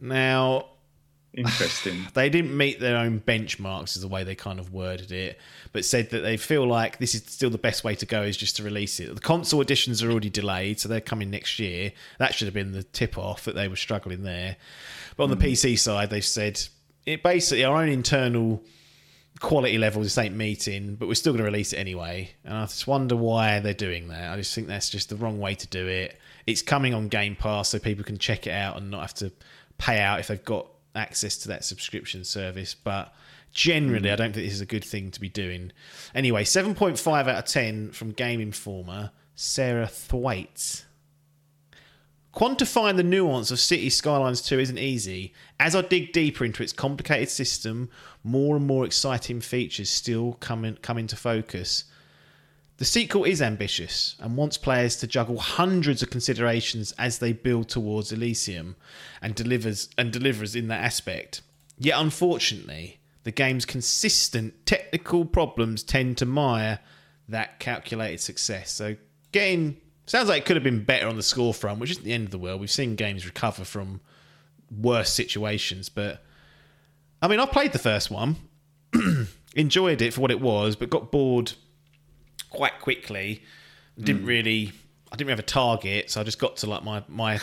Now, 0.00 0.66
Interesting. 1.32 2.06
they 2.14 2.28
didn't 2.28 2.56
meet 2.56 2.80
their 2.80 2.96
own 2.96 3.20
benchmarks, 3.20 3.96
is 3.96 4.02
the 4.02 4.08
way 4.08 4.24
they 4.24 4.34
kind 4.34 4.58
of 4.58 4.72
worded 4.72 5.12
it, 5.12 5.38
but 5.72 5.84
said 5.84 6.10
that 6.10 6.20
they 6.20 6.36
feel 6.36 6.66
like 6.66 6.98
this 6.98 7.14
is 7.14 7.22
still 7.26 7.50
the 7.50 7.58
best 7.58 7.84
way 7.84 7.94
to 7.94 8.06
go 8.06 8.22
is 8.22 8.36
just 8.36 8.56
to 8.56 8.62
release 8.62 8.98
it. 9.00 9.14
The 9.14 9.20
console 9.20 9.60
editions 9.60 10.02
are 10.02 10.10
already 10.10 10.30
delayed, 10.30 10.80
so 10.80 10.88
they're 10.88 11.00
coming 11.00 11.30
next 11.30 11.58
year. 11.58 11.92
That 12.18 12.34
should 12.34 12.46
have 12.46 12.54
been 12.54 12.72
the 12.72 12.82
tip 12.82 13.16
off 13.16 13.44
that 13.44 13.54
they 13.54 13.68
were 13.68 13.76
struggling 13.76 14.22
there. 14.22 14.56
But 15.16 15.24
on 15.24 15.30
mm. 15.30 15.38
the 15.38 15.46
hmm. 15.46 15.52
PC 15.52 15.78
side, 15.78 16.10
they've 16.10 16.24
said 16.24 16.60
it 17.06 17.22
basically 17.22 17.64
our 17.64 17.80
own 17.80 17.88
internal 17.88 18.62
quality 19.40 19.78
levels 19.78 20.06
this 20.06 20.18
ain't 20.18 20.36
meeting, 20.36 20.94
but 20.94 21.08
we're 21.08 21.14
still 21.14 21.32
going 21.32 21.44
to 21.44 21.50
release 21.50 21.72
it 21.72 21.78
anyway. 21.78 22.30
And 22.44 22.54
I 22.54 22.66
just 22.66 22.86
wonder 22.86 23.16
why 23.16 23.60
they're 23.60 23.74
doing 23.74 24.08
that. 24.08 24.32
I 24.32 24.36
just 24.36 24.54
think 24.54 24.68
that's 24.68 24.90
just 24.90 25.08
the 25.08 25.16
wrong 25.16 25.40
way 25.40 25.54
to 25.54 25.66
do 25.66 25.86
it. 25.86 26.18
It's 26.46 26.62
coming 26.62 26.94
on 26.94 27.08
Game 27.08 27.36
Pass 27.36 27.70
so 27.70 27.78
people 27.78 28.04
can 28.04 28.18
check 28.18 28.46
it 28.46 28.52
out 28.52 28.76
and 28.76 28.90
not 28.90 29.00
have 29.00 29.14
to 29.14 29.32
pay 29.78 30.00
out 30.00 30.20
if 30.20 30.28
they've 30.28 30.44
got 30.44 30.66
access 30.94 31.36
to 31.38 31.48
that 31.48 31.64
subscription 31.64 32.24
service. 32.24 32.74
But 32.74 33.12
generally. 33.52 34.10
I 34.10 34.16
don't 34.16 34.32
think 34.32 34.46
this 34.46 34.54
is 34.54 34.60
a 34.60 34.66
good 34.66 34.84
thing 34.84 35.10
to 35.10 35.20
be 35.20 35.28
doing. 35.28 35.72
Anyway, 36.14 36.44
7.5 36.44 37.20
out 37.20 37.28
of 37.28 37.44
10 37.44 37.92
from 37.92 38.12
Game 38.12 38.40
Informer, 38.40 39.10
Sarah 39.34 39.86
Thwaites. 39.86 40.84
Quantifying 42.34 42.96
the 42.96 43.02
nuance 43.02 43.50
of 43.50 43.58
City 43.58 43.90
Skylines 43.90 44.40
2 44.42 44.60
isn't 44.60 44.78
easy. 44.78 45.32
As 45.58 45.74
I 45.74 45.82
dig 45.82 46.12
deeper 46.12 46.44
into 46.44 46.62
its 46.62 46.72
complicated 46.72 47.28
system, 47.28 47.90
more 48.22 48.56
and 48.56 48.66
more 48.66 48.84
exciting 48.84 49.40
features 49.40 49.90
still 49.90 50.34
come, 50.34 50.64
in, 50.64 50.76
come 50.76 50.96
into 50.96 51.16
focus. 51.16 51.84
The 52.76 52.84
sequel 52.84 53.24
is 53.24 53.42
ambitious 53.42 54.16
and 54.20 54.36
wants 54.36 54.56
players 54.56 54.96
to 54.96 55.06
juggle 55.08 55.38
hundreds 55.38 56.02
of 56.02 56.10
considerations 56.10 56.92
as 56.92 57.18
they 57.18 57.32
build 57.32 57.68
towards 57.68 58.12
Elysium 58.12 58.76
and 59.20 59.34
delivers 59.34 59.90
and 59.98 60.12
delivers 60.12 60.54
in 60.54 60.68
that 60.68 60.84
aspect. 60.84 61.42
Yet 61.78 62.00
unfortunately, 62.00 63.00
the 63.24 63.32
game's 63.32 63.66
consistent 63.66 64.66
technical 64.66 65.24
problems 65.24 65.82
tend 65.82 66.16
to 66.18 66.26
mire 66.26 66.78
that 67.28 67.58
calculated 67.58 68.20
success. 68.20 68.70
So 68.70 68.96
getting 69.32 69.76
Sounds 70.10 70.28
like 70.28 70.42
it 70.42 70.44
could 70.44 70.56
have 70.56 70.64
been 70.64 70.82
better 70.82 71.06
on 71.06 71.14
the 71.14 71.22
score 71.22 71.54
front, 71.54 71.78
which 71.78 71.92
isn't 71.92 72.02
the 72.02 72.12
end 72.12 72.24
of 72.24 72.32
the 72.32 72.38
world. 72.38 72.60
We've 72.60 72.68
seen 72.68 72.96
games 72.96 73.24
recover 73.24 73.64
from 73.64 74.00
worse 74.76 75.12
situations, 75.12 75.88
but 75.88 76.24
I 77.22 77.28
mean, 77.28 77.38
I 77.38 77.46
played 77.46 77.70
the 77.70 77.78
first 77.78 78.10
one, 78.10 78.34
enjoyed 79.54 80.02
it 80.02 80.12
for 80.12 80.20
what 80.20 80.32
it 80.32 80.40
was, 80.40 80.74
but 80.74 80.90
got 80.90 81.12
bored 81.12 81.52
quite 82.50 82.80
quickly. 82.80 83.44
Didn't 84.00 84.24
mm. 84.24 84.26
really, 84.26 84.72
I 85.12 85.16
didn't 85.16 85.30
have 85.30 85.38
a 85.38 85.42
target, 85.42 86.10
so 86.10 86.20
I 86.20 86.24
just 86.24 86.40
got 86.40 86.56
to 86.56 86.66
like 86.66 86.82
my 86.82 87.04
my 87.06 87.38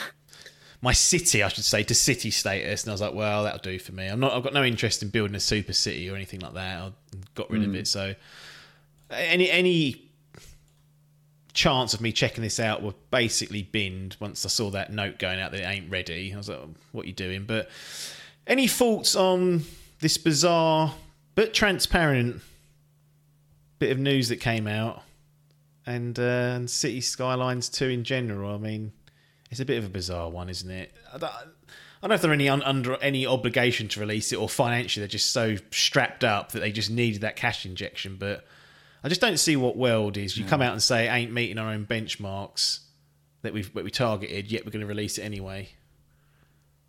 my 0.81 0.91
city, 0.91 1.43
I 1.43 1.47
should 1.47 1.63
say, 1.63 1.83
to 1.83 1.95
city 1.95 2.31
status, 2.31 2.83
and 2.83 2.91
I 2.91 2.93
was 2.95 2.99
like, 2.99 3.13
well, 3.13 3.45
that'll 3.45 3.59
do 3.59 3.79
for 3.79 3.93
me. 3.93 4.07
I'm 4.07 4.19
not, 4.19 4.33
I've 4.33 4.43
got 4.43 4.53
no 4.53 4.65
interest 4.65 5.01
in 5.01 5.07
building 5.07 5.35
a 5.35 5.39
super 5.39 5.71
city 5.71 6.09
or 6.09 6.17
anything 6.17 6.41
like 6.41 6.55
that. 6.55 6.81
I 6.81 6.91
got 7.33 7.49
rid 7.49 7.61
mm. 7.61 7.67
of 7.67 7.75
it. 7.75 7.87
So 7.87 8.13
any 9.09 9.49
any 9.49 10.06
chance 11.57 11.95
of 11.95 12.01
me 12.01 12.11
checking 12.11 12.43
this 12.43 12.59
out 12.59 12.83
were 12.83 12.93
basically 13.09 13.63
binned 13.63 14.15
once 14.19 14.45
I 14.45 14.49
saw 14.49 14.69
that 14.69 14.93
note 14.93 15.17
going 15.17 15.39
out 15.39 15.51
that 15.51 15.61
it 15.61 15.65
ain't 15.65 15.91
ready. 15.91 16.31
I 16.31 16.37
was 16.37 16.49
like, 16.49 16.59
what 16.91 17.05
are 17.05 17.07
you 17.07 17.13
doing? 17.13 17.45
But 17.45 17.67
any 18.45 18.67
thoughts 18.67 19.15
on 19.15 19.63
this 19.99 20.19
bizarre 20.19 20.93
but 21.33 21.55
transparent 21.55 22.41
bit 23.79 23.91
of 23.91 23.97
news 23.97 24.29
that 24.29 24.37
came 24.37 24.67
out 24.67 25.01
and, 25.87 26.17
uh, 26.19 26.21
and 26.55 26.69
City 26.69 27.01
Skylines 27.01 27.69
2 27.69 27.87
in 27.87 28.03
general? 28.03 28.53
I 28.53 28.59
mean, 28.59 28.91
it's 29.49 29.59
a 29.59 29.65
bit 29.65 29.79
of 29.79 29.85
a 29.85 29.89
bizarre 29.89 30.29
one, 30.29 30.49
isn't 30.49 30.69
it? 30.69 30.93
I 31.11 31.17
don't, 31.17 31.31
I 31.31 31.41
don't 32.01 32.09
know 32.09 32.15
if 32.15 32.21
they're 32.21 32.33
any 32.33 32.49
un, 32.49 32.61
under 32.61 32.97
any 32.97 33.25
obligation 33.25 33.87
to 33.89 33.99
release 33.99 34.31
it 34.31 34.35
or 34.35 34.47
financially 34.47 35.01
they're 35.01 35.07
just 35.07 35.31
so 35.31 35.55
strapped 35.71 36.23
up 36.23 36.51
that 36.51 36.59
they 36.59 36.71
just 36.71 36.91
needed 36.91 37.21
that 37.21 37.35
cash 37.35 37.65
injection, 37.65 38.15
but 38.19 38.45
I 39.07 39.09
just 39.09 39.21
don't 39.21 39.39
see 39.39 39.55
what 39.55 39.77
world 39.77 40.17
is. 40.17 40.37
You 40.37 40.43
come 40.43 40.59
hmm. 40.59 40.63
out 40.63 40.73
and 40.73 40.83
say 40.83 41.07
ain't 41.07 41.31
meeting 41.31 41.57
our 41.57 41.69
own 41.69 41.85
benchmarks 41.85 42.79
that 43.41 43.53
we've 43.53 43.73
that 43.73 43.85
we 43.85 43.89
targeted, 43.89 44.51
yet 44.51 44.65
we're 44.65 44.71
going 44.71 44.81
to 44.81 44.85
release 44.85 45.17
it 45.17 45.21
anyway. 45.21 45.69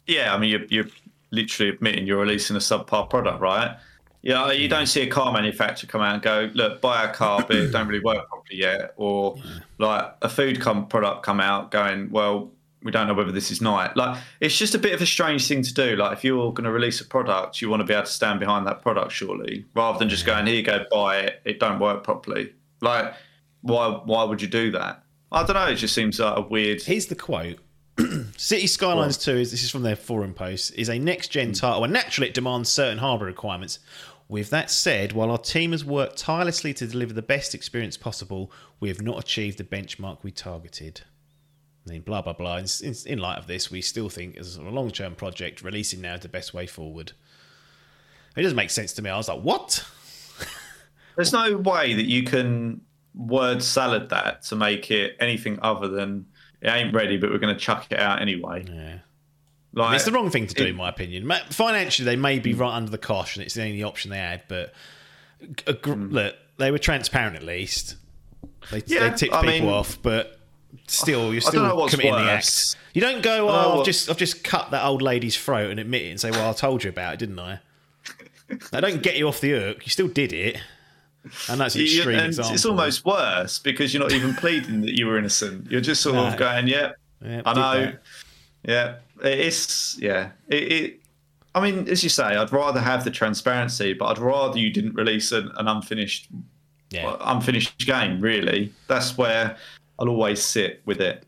Yeah, 0.08 0.34
I 0.34 0.38
mean 0.38 0.50
you're, 0.50 0.64
you're 0.64 0.92
literally 1.30 1.70
admitting 1.70 2.08
you're 2.08 2.18
releasing 2.18 2.56
a 2.56 2.58
subpar 2.58 3.08
product, 3.08 3.40
right? 3.40 3.76
Yeah, 4.22 4.50
you 4.50 4.66
hmm. 4.66 4.70
don't 4.70 4.86
see 4.88 5.02
a 5.02 5.06
car 5.06 5.32
manufacturer 5.32 5.88
come 5.88 6.00
out 6.00 6.14
and 6.14 6.22
go, 6.24 6.50
"Look, 6.54 6.80
buy 6.80 7.06
our 7.06 7.12
car, 7.14 7.44
but 7.46 7.54
it 7.54 7.70
don't 7.70 7.86
really 7.86 8.02
work 8.02 8.28
properly 8.28 8.58
yet," 8.58 8.94
or 8.96 9.36
yeah. 9.36 9.60
like 9.78 10.12
a 10.20 10.28
food 10.28 10.60
com- 10.60 10.88
product 10.88 11.22
come 11.22 11.38
out 11.38 11.70
going, 11.70 12.10
"Well, 12.10 12.50
we 12.82 12.92
don't 12.92 13.06
know 13.06 13.14
whether 13.14 13.32
this 13.32 13.50
is 13.50 13.60
nice. 13.60 13.94
Like 13.96 14.18
it's 14.40 14.56
just 14.56 14.74
a 14.74 14.78
bit 14.78 14.94
of 14.94 15.02
a 15.02 15.06
strange 15.06 15.46
thing 15.48 15.62
to 15.62 15.74
do. 15.74 15.96
Like 15.96 16.16
if 16.16 16.24
you're 16.24 16.52
going 16.52 16.64
to 16.64 16.70
release 16.70 17.00
a 17.00 17.04
product, 17.04 17.60
you 17.60 17.68
want 17.68 17.80
to 17.80 17.84
be 17.84 17.94
able 17.94 18.06
to 18.06 18.12
stand 18.12 18.40
behind 18.40 18.66
that 18.66 18.82
product, 18.82 19.12
surely, 19.12 19.64
rather 19.74 19.98
than 19.98 20.08
just 20.08 20.24
going 20.24 20.46
here, 20.46 20.56
you 20.56 20.62
go 20.62 20.84
buy 20.90 21.18
it. 21.18 21.42
It 21.44 21.60
don't 21.60 21.80
work 21.80 22.04
properly. 22.04 22.52
Like 22.80 23.14
why? 23.62 24.00
Why 24.04 24.24
would 24.24 24.40
you 24.42 24.48
do 24.48 24.70
that? 24.72 25.02
I 25.30 25.44
don't 25.44 25.54
know. 25.54 25.66
It 25.66 25.76
just 25.76 25.94
seems 25.94 26.18
like 26.18 26.36
a 26.36 26.40
weird. 26.40 26.82
Here's 26.82 27.06
the 27.06 27.14
quote. 27.14 27.58
City 28.36 28.66
Skylines 28.66 29.16
what? 29.18 29.24
2 29.24 29.36
is 29.38 29.50
this 29.50 29.64
is 29.64 29.70
from 29.70 29.82
their 29.82 29.96
forum 29.96 30.32
post 30.32 30.72
is 30.76 30.88
a 30.88 30.98
next 30.98 31.28
gen 31.28 31.50
mm. 31.50 31.60
title 31.60 31.82
and 31.82 31.92
naturally 31.92 32.28
it 32.28 32.34
demands 32.34 32.68
certain 32.68 32.98
hardware 32.98 33.26
requirements. 33.26 33.80
With 34.28 34.50
that 34.50 34.70
said, 34.70 35.12
while 35.14 35.30
our 35.30 35.38
team 35.38 35.72
has 35.72 35.84
worked 35.84 36.18
tirelessly 36.18 36.74
to 36.74 36.86
deliver 36.86 37.12
the 37.12 37.22
best 37.22 37.54
experience 37.54 37.96
possible, 37.96 38.52
we 38.78 38.88
have 38.88 39.02
not 39.02 39.18
achieved 39.18 39.58
the 39.58 39.64
benchmark 39.64 40.18
we 40.22 40.30
targeted. 40.30 41.00
I 41.88 41.92
mean, 41.92 42.02
blah 42.02 42.22
blah 42.22 42.32
blah. 42.32 42.56
In, 42.58 42.66
in, 42.82 42.94
in 43.06 43.18
light 43.18 43.38
of 43.38 43.46
this, 43.46 43.70
we 43.70 43.80
still 43.80 44.08
think 44.08 44.36
as 44.36 44.56
a 44.56 44.62
long 44.62 44.90
term 44.90 45.14
project, 45.14 45.62
releasing 45.62 46.00
now 46.00 46.14
is 46.14 46.20
the 46.20 46.28
best 46.28 46.52
way 46.54 46.66
forward. 46.66 47.12
It 48.36 48.42
doesn't 48.42 48.56
make 48.56 48.70
sense 48.70 48.92
to 48.94 49.02
me. 49.02 49.10
I 49.10 49.16
was 49.16 49.28
like, 49.28 49.40
what? 49.40 49.84
There's 51.16 51.32
no 51.32 51.56
way 51.56 51.94
that 51.94 52.06
you 52.06 52.22
can 52.22 52.82
word 53.14 53.62
salad 53.62 54.10
that 54.10 54.42
to 54.42 54.56
make 54.56 54.90
it 54.90 55.16
anything 55.18 55.58
other 55.60 55.88
than 55.88 56.26
it 56.60 56.68
ain't 56.68 56.94
ready, 56.94 57.16
but 57.16 57.30
we're 57.30 57.38
going 57.38 57.54
to 57.54 57.60
chuck 57.60 57.86
it 57.90 57.98
out 57.98 58.22
anyway. 58.22 58.64
Yeah. 58.68 58.98
Like, 59.72 59.96
it's 59.96 60.04
the 60.04 60.12
wrong 60.12 60.30
thing 60.30 60.46
to 60.46 60.54
do, 60.54 60.64
it, 60.64 60.70
in 60.70 60.76
my 60.76 60.88
opinion. 60.88 61.30
Financially, 61.50 62.04
they 62.04 62.16
may 62.16 62.38
be 62.38 62.54
right 62.54 62.74
under 62.74 62.90
the 62.90 62.98
cosh, 62.98 63.36
and 63.36 63.44
it's 63.44 63.54
the 63.54 63.62
only 63.62 63.82
option 63.82 64.10
they 64.10 64.18
had. 64.18 64.42
But 64.48 64.72
mm. 65.40 66.12
look, 66.12 66.34
they 66.56 66.70
were 66.70 66.78
transparent 66.78 67.36
at 67.36 67.42
least. 67.42 67.96
They, 68.70 68.82
yeah, 68.86 69.08
they 69.08 69.16
ticked 69.16 69.34
I 69.34 69.42
people 69.42 69.66
mean, 69.66 69.68
off, 69.68 70.00
but 70.02 70.37
still 70.86 71.32
you're 71.32 71.40
still 71.40 71.88
committing 71.88 72.12
worse. 72.12 72.74
the 72.74 72.78
act. 72.78 72.84
You 72.94 73.00
don't 73.00 73.22
go, 73.22 73.48
"Oh, 73.48 73.80
I've 73.80 73.86
just 73.86 74.10
I've 74.10 74.16
just 74.16 74.44
cut 74.44 74.70
that 74.70 74.84
old 74.84 75.02
lady's 75.02 75.36
throat 75.36 75.70
and 75.70 75.78
admit 75.78 76.02
it 76.02 76.10
and 76.10 76.20
say, 76.20 76.30
well, 76.30 76.50
I 76.50 76.52
told 76.52 76.84
you 76.84 76.90
about 76.90 77.14
it, 77.14 77.18
didn't 77.18 77.38
I?" 77.38 77.60
I 78.72 78.80
don't 78.80 79.02
get 79.02 79.16
you 79.16 79.28
off 79.28 79.40
the 79.40 79.50
hook. 79.50 79.84
You 79.84 79.90
still 79.90 80.08
did 80.08 80.32
it. 80.32 80.58
And 81.50 81.60
that's 81.60 81.74
an 81.74 81.82
extreme 81.82 82.18
example. 82.18 82.54
It's 82.54 82.64
almost 82.64 83.04
worse 83.04 83.58
because 83.58 83.92
you're 83.92 84.02
not 84.02 84.12
even 84.12 84.34
pleading 84.34 84.80
that 84.82 84.96
you 84.96 85.06
were 85.06 85.18
innocent. 85.18 85.70
You're 85.70 85.80
just 85.80 86.00
sort 86.00 86.14
no. 86.14 86.26
of 86.26 86.36
going, 86.36 86.68
"Yeah, 86.68 86.92
yeah 87.22 87.42
I 87.44 87.54
know." 87.54 87.84
That. 87.86 88.02
Yeah, 88.64 88.96
it's 89.22 89.98
yeah. 89.98 90.30
It, 90.48 90.72
it, 90.72 91.00
I 91.54 91.60
mean, 91.60 91.88
as 91.88 92.02
you 92.02 92.08
say, 92.08 92.24
I'd 92.24 92.52
rather 92.52 92.80
have 92.80 93.04
the 93.04 93.10
transparency, 93.10 93.92
but 93.92 94.06
I'd 94.06 94.18
rather 94.18 94.58
you 94.58 94.70
didn't 94.70 94.94
release 94.94 95.32
an, 95.32 95.50
an 95.56 95.68
unfinished, 95.68 96.28
yeah. 96.90 97.16
unfinished 97.20 97.78
game. 97.86 98.20
Really, 98.20 98.72
that's 98.86 99.18
where 99.18 99.56
I'll 99.98 100.08
always 100.08 100.42
sit 100.42 100.82
with 100.84 101.00
it. 101.00 101.24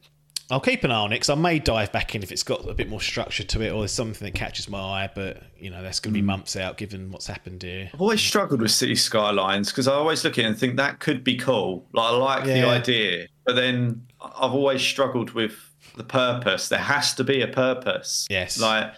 I'll 0.50 0.60
keep 0.60 0.82
an 0.82 0.90
eye 0.90 0.96
on 0.96 1.12
it 1.12 1.16
because 1.16 1.30
I 1.30 1.36
may 1.36 1.60
dive 1.60 1.92
back 1.92 2.14
in 2.14 2.24
if 2.24 2.32
it's 2.32 2.42
got 2.42 2.68
a 2.68 2.74
bit 2.74 2.88
more 2.88 3.00
structure 3.00 3.44
to 3.44 3.62
it 3.62 3.70
or 3.70 3.80
there's 3.80 3.92
something 3.92 4.26
that 4.26 4.34
catches 4.34 4.68
my 4.68 4.80
eye. 4.80 5.10
But 5.14 5.42
you 5.56 5.70
know, 5.70 5.80
that's 5.82 6.00
going 6.00 6.12
to 6.12 6.14
be 6.14 6.20
hmm. 6.20 6.26
months 6.26 6.56
out 6.56 6.76
given 6.76 7.12
what's 7.12 7.26
happened 7.26 7.62
here. 7.62 7.90
I've 7.94 8.00
always 8.00 8.20
struggled 8.20 8.60
with 8.60 8.72
city 8.72 8.96
skylines 8.96 9.70
because 9.70 9.86
I 9.86 9.92
always 9.92 10.24
look 10.24 10.38
at 10.38 10.44
it 10.44 10.48
and 10.48 10.58
think 10.58 10.76
that 10.76 10.98
could 10.98 11.22
be 11.22 11.36
cool. 11.36 11.86
Like 11.92 12.12
I 12.12 12.16
like 12.16 12.46
yeah. 12.46 12.60
the 12.60 12.66
idea, 12.66 13.26
but 13.44 13.54
then 13.54 14.04
I've 14.20 14.52
always 14.52 14.82
struggled 14.82 15.30
with 15.30 15.54
the 15.96 16.04
purpose. 16.04 16.68
There 16.68 16.78
has 16.80 17.14
to 17.14 17.24
be 17.24 17.42
a 17.42 17.48
purpose. 17.48 18.26
Yes. 18.28 18.60
Like 18.60 18.92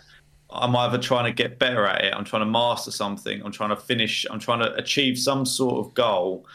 I'm 0.50 0.74
either 0.74 0.98
trying 0.98 1.24
to 1.24 1.32
get 1.32 1.58
better 1.58 1.86
at 1.86 2.04
it, 2.04 2.14
I'm 2.14 2.24
trying 2.24 2.42
to 2.42 2.46
master 2.46 2.90
something, 2.90 3.42
I'm 3.42 3.52
trying 3.52 3.70
to 3.70 3.76
finish, 3.76 4.26
I'm 4.30 4.38
trying 4.38 4.60
to 4.60 4.74
achieve 4.74 5.18
some 5.18 5.44
sort 5.44 5.84
of 5.86 5.94
goal 5.94 6.46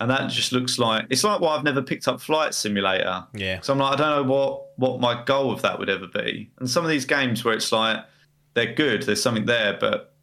and 0.00 0.10
that 0.10 0.30
just 0.30 0.50
looks 0.50 0.78
like 0.78 1.06
it's 1.10 1.22
like 1.22 1.40
why 1.40 1.54
I've 1.54 1.62
never 1.62 1.82
picked 1.82 2.08
up 2.08 2.20
Flight 2.20 2.54
Simulator. 2.54 3.26
Yeah. 3.34 3.60
So 3.60 3.72
I'm 3.74 3.78
like, 3.78 3.94
I 3.94 3.96
don't 3.96 4.26
know 4.26 4.32
what 4.32 4.66
what 4.76 5.00
my 5.00 5.22
goal 5.24 5.52
of 5.52 5.62
that 5.62 5.78
would 5.78 5.90
ever 5.90 6.06
be. 6.06 6.50
And 6.58 6.68
some 6.68 6.84
of 6.84 6.90
these 6.90 7.04
games 7.04 7.44
where 7.44 7.54
it's 7.54 7.70
like 7.70 8.04
they're 8.54 8.74
good, 8.74 9.02
there's 9.02 9.22
something 9.22 9.44
there, 9.44 9.76
but 9.78 10.14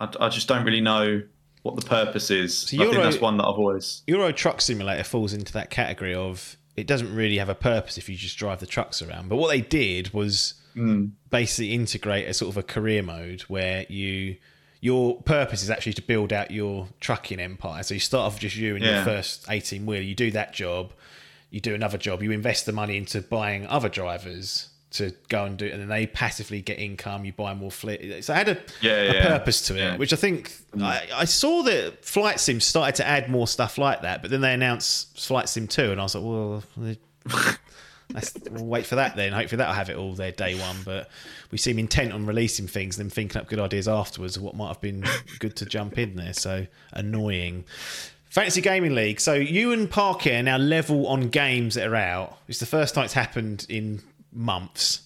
I, 0.00 0.08
I 0.18 0.28
just 0.30 0.48
don't 0.48 0.64
really 0.64 0.80
know 0.80 1.22
what 1.62 1.76
the 1.76 1.86
purpose 1.86 2.30
is. 2.30 2.56
So 2.56 2.76
Euro, 2.76 2.88
I 2.88 2.92
think 2.92 3.04
that's 3.04 3.20
one 3.20 3.36
that 3.36 3.44
I've 3.44 3.58
always. 3.58 4.02
Euro 4.06 4.32
Truck 4.32 4.60
Simulator 4.60 5.04
falls 5.04 5.32
into 5.32 5.52
that 5.52 5.70
category 5.70 6.14
of 6.14 6.56
it 6.74 6.86
doesn't 6.86 7.14
really 7.14 7.36
have 7.36 7.50
a 7.50 7.54
purpose 7.54 7.98
if 7.98 8.08
you 8.08 8.16
just 8.16 8.38
drive 8.38 8.60
the 8.60 8.66
trucks 8.66 9.02
around. 9.02 9.28
But 9.28 9.36
what 9.36 9.48
they 9.48 9.60
did 9.60 10.12
was 10.14 10.54
mm. 10.74 11.10
basically 11.30 11.74
integrate 11.74 12.28
a 12.28 12.34
sort 12.34 12.48
of 12.50 12.56
a 12.56 12.62
career 12.62 13.02
mode 13.02 13.42
where 13.42 13.84
you 13.90 14.36
your 14.82 15.22
purpose 15.22 15.62
is 15.62 15.70
actually 15.70 15.92
to 15.92 16.02
build 16.02 16.32
out 16.32 16.50
your 16.50 16.88
trucking 16.98 17.38
empire. 17.38 17.84
So 17.84 17.94
you 17.94 18.00
start 18.00 18.26
off 18.26 18.40
just 18.40 18.56
you 18.56 18.74
and 18.74 18.84
yeah. 18.84 18.96
your 18.96 19.04
first 19.04 19.46
18 19.48 19.86
wheel, 19.86 20.02
you 20.02 20.16
do 20.16 20.32
that 20.32 20.52
job, 20.52 20.92
you 21.50 21.60
do 21.60 21.72
another 21.72 21.96
job, 21.96 22.20
you 22.20 22.32
invest 22.32 22.66
the 22.66 22.72
money 22.72 22.96
into 22.96 23.22
buying 23.22 23.64
other 23.68 23.88
drivers 23.88 24.70
to 24.90 25.14
go 25.28 25.44
and 25.44 25.56
do 25.56 25.66
it, 25.66 25.72
and 25.72 25.80
then 25.80 25.88
they 25.88 26.06
passively 26.08 26.60
get 26.60 26.80
income, 26.80 27.24
you 27.24 27.32
buy 27.32 27.54
more 27.54 27.70
fleet. 27.70 28.24
So 28.24 28.34
I 28.34 28.36
had 28.36 28.48
a, 28.48 28.58
yeah, 28.80 28.92
a 28.92 29.14
yeah. 29.14 29.28
purpose 29.28 29.62
to 29.68 29.76
it, 29.78 30.00
which 30.00 30.12
I 30.12 30.16
think 30.16 30.50
mm. 30.76 30.82
I, 30.82 31.06
I, 31.14 31.24
saw 31.26 31.62
that 31.62 32.04
Flight 32.04 32.40
Sim 32.40 32.60
started 32.60 32.96
to 32.96 33.06
add 33.06 33.30
more 33.30 33.46
stuff 33.46 33.78
like 33.78 34.02
that, 34.02 34.20
but 34.20 34.32
then 34.32 34.40
they 34.40 34.52
announced 34.52 35.18
Flight 35.18 35.48
Sim 35.48 35.68
2, 35.68 35.92
and 35.92 36.00
I 36.00 36.02
was 36.02 36.14
like, 36.16 36.24
well, 36.24 36.62
Let's 38.12 38.34
we'll 38.50 38.64
wait 38.64 38.86
for 38.86 38.96
that 38.96 39.16
then. 39.16 39.32
Hopefully 39.32 39.58
that'll 39.58 39.74
have 39.74 39.90
it 39.90 39.96
all 39.96 40.14
there 40.14 40.32
day 40.32 40.54
one. 40.54 40.76
But 40.84 41.08
we 41.50 41.58
seem 41.58 41.78
intent 41.78 42.12
on 42.12 42.26
releasing 42.26 42.66
things, 42.66 42.96
then 42.96 43.10
thinking 43.10 43.40
up 43.40 43.48
good 43.48 43.58
ideas 43.58 43.88
afterwards 43.88 44.36
of 44.36 44.42
what 44.42 44.54
might 44.54 44.68
have 44.68 44.80
been 44.80 45.04
good 45.38 45.56
to 45.56 45.66
jump 45.66 45.98
in 45.98 46.16
there. 46.16 46.32
So 46.32 46.66
annoying. 46.92 47.64
Fantasy 48.28 48.62
Gaming 48.62 48.94
League. 48.94 49.20
So 49.20 49.34
you 49.34 49.72
and 49.72 49.90
Parker 49.90 50.32
are 50.32 50.42
now 50.42 50.56
level 50.56 51.06
on 51.06 51.28
games 51.28 51.74
that 51.74 51.86
are 51.86 51.96
out. 51.96 52.38
It's 52.48 52.60
the 52.60 52.66
first 52.66 52.94
time 52.94 53.04
it's 53.04 53.12
happened 53.12 53.66
in 53.68 54.00
months. 54.32 55.02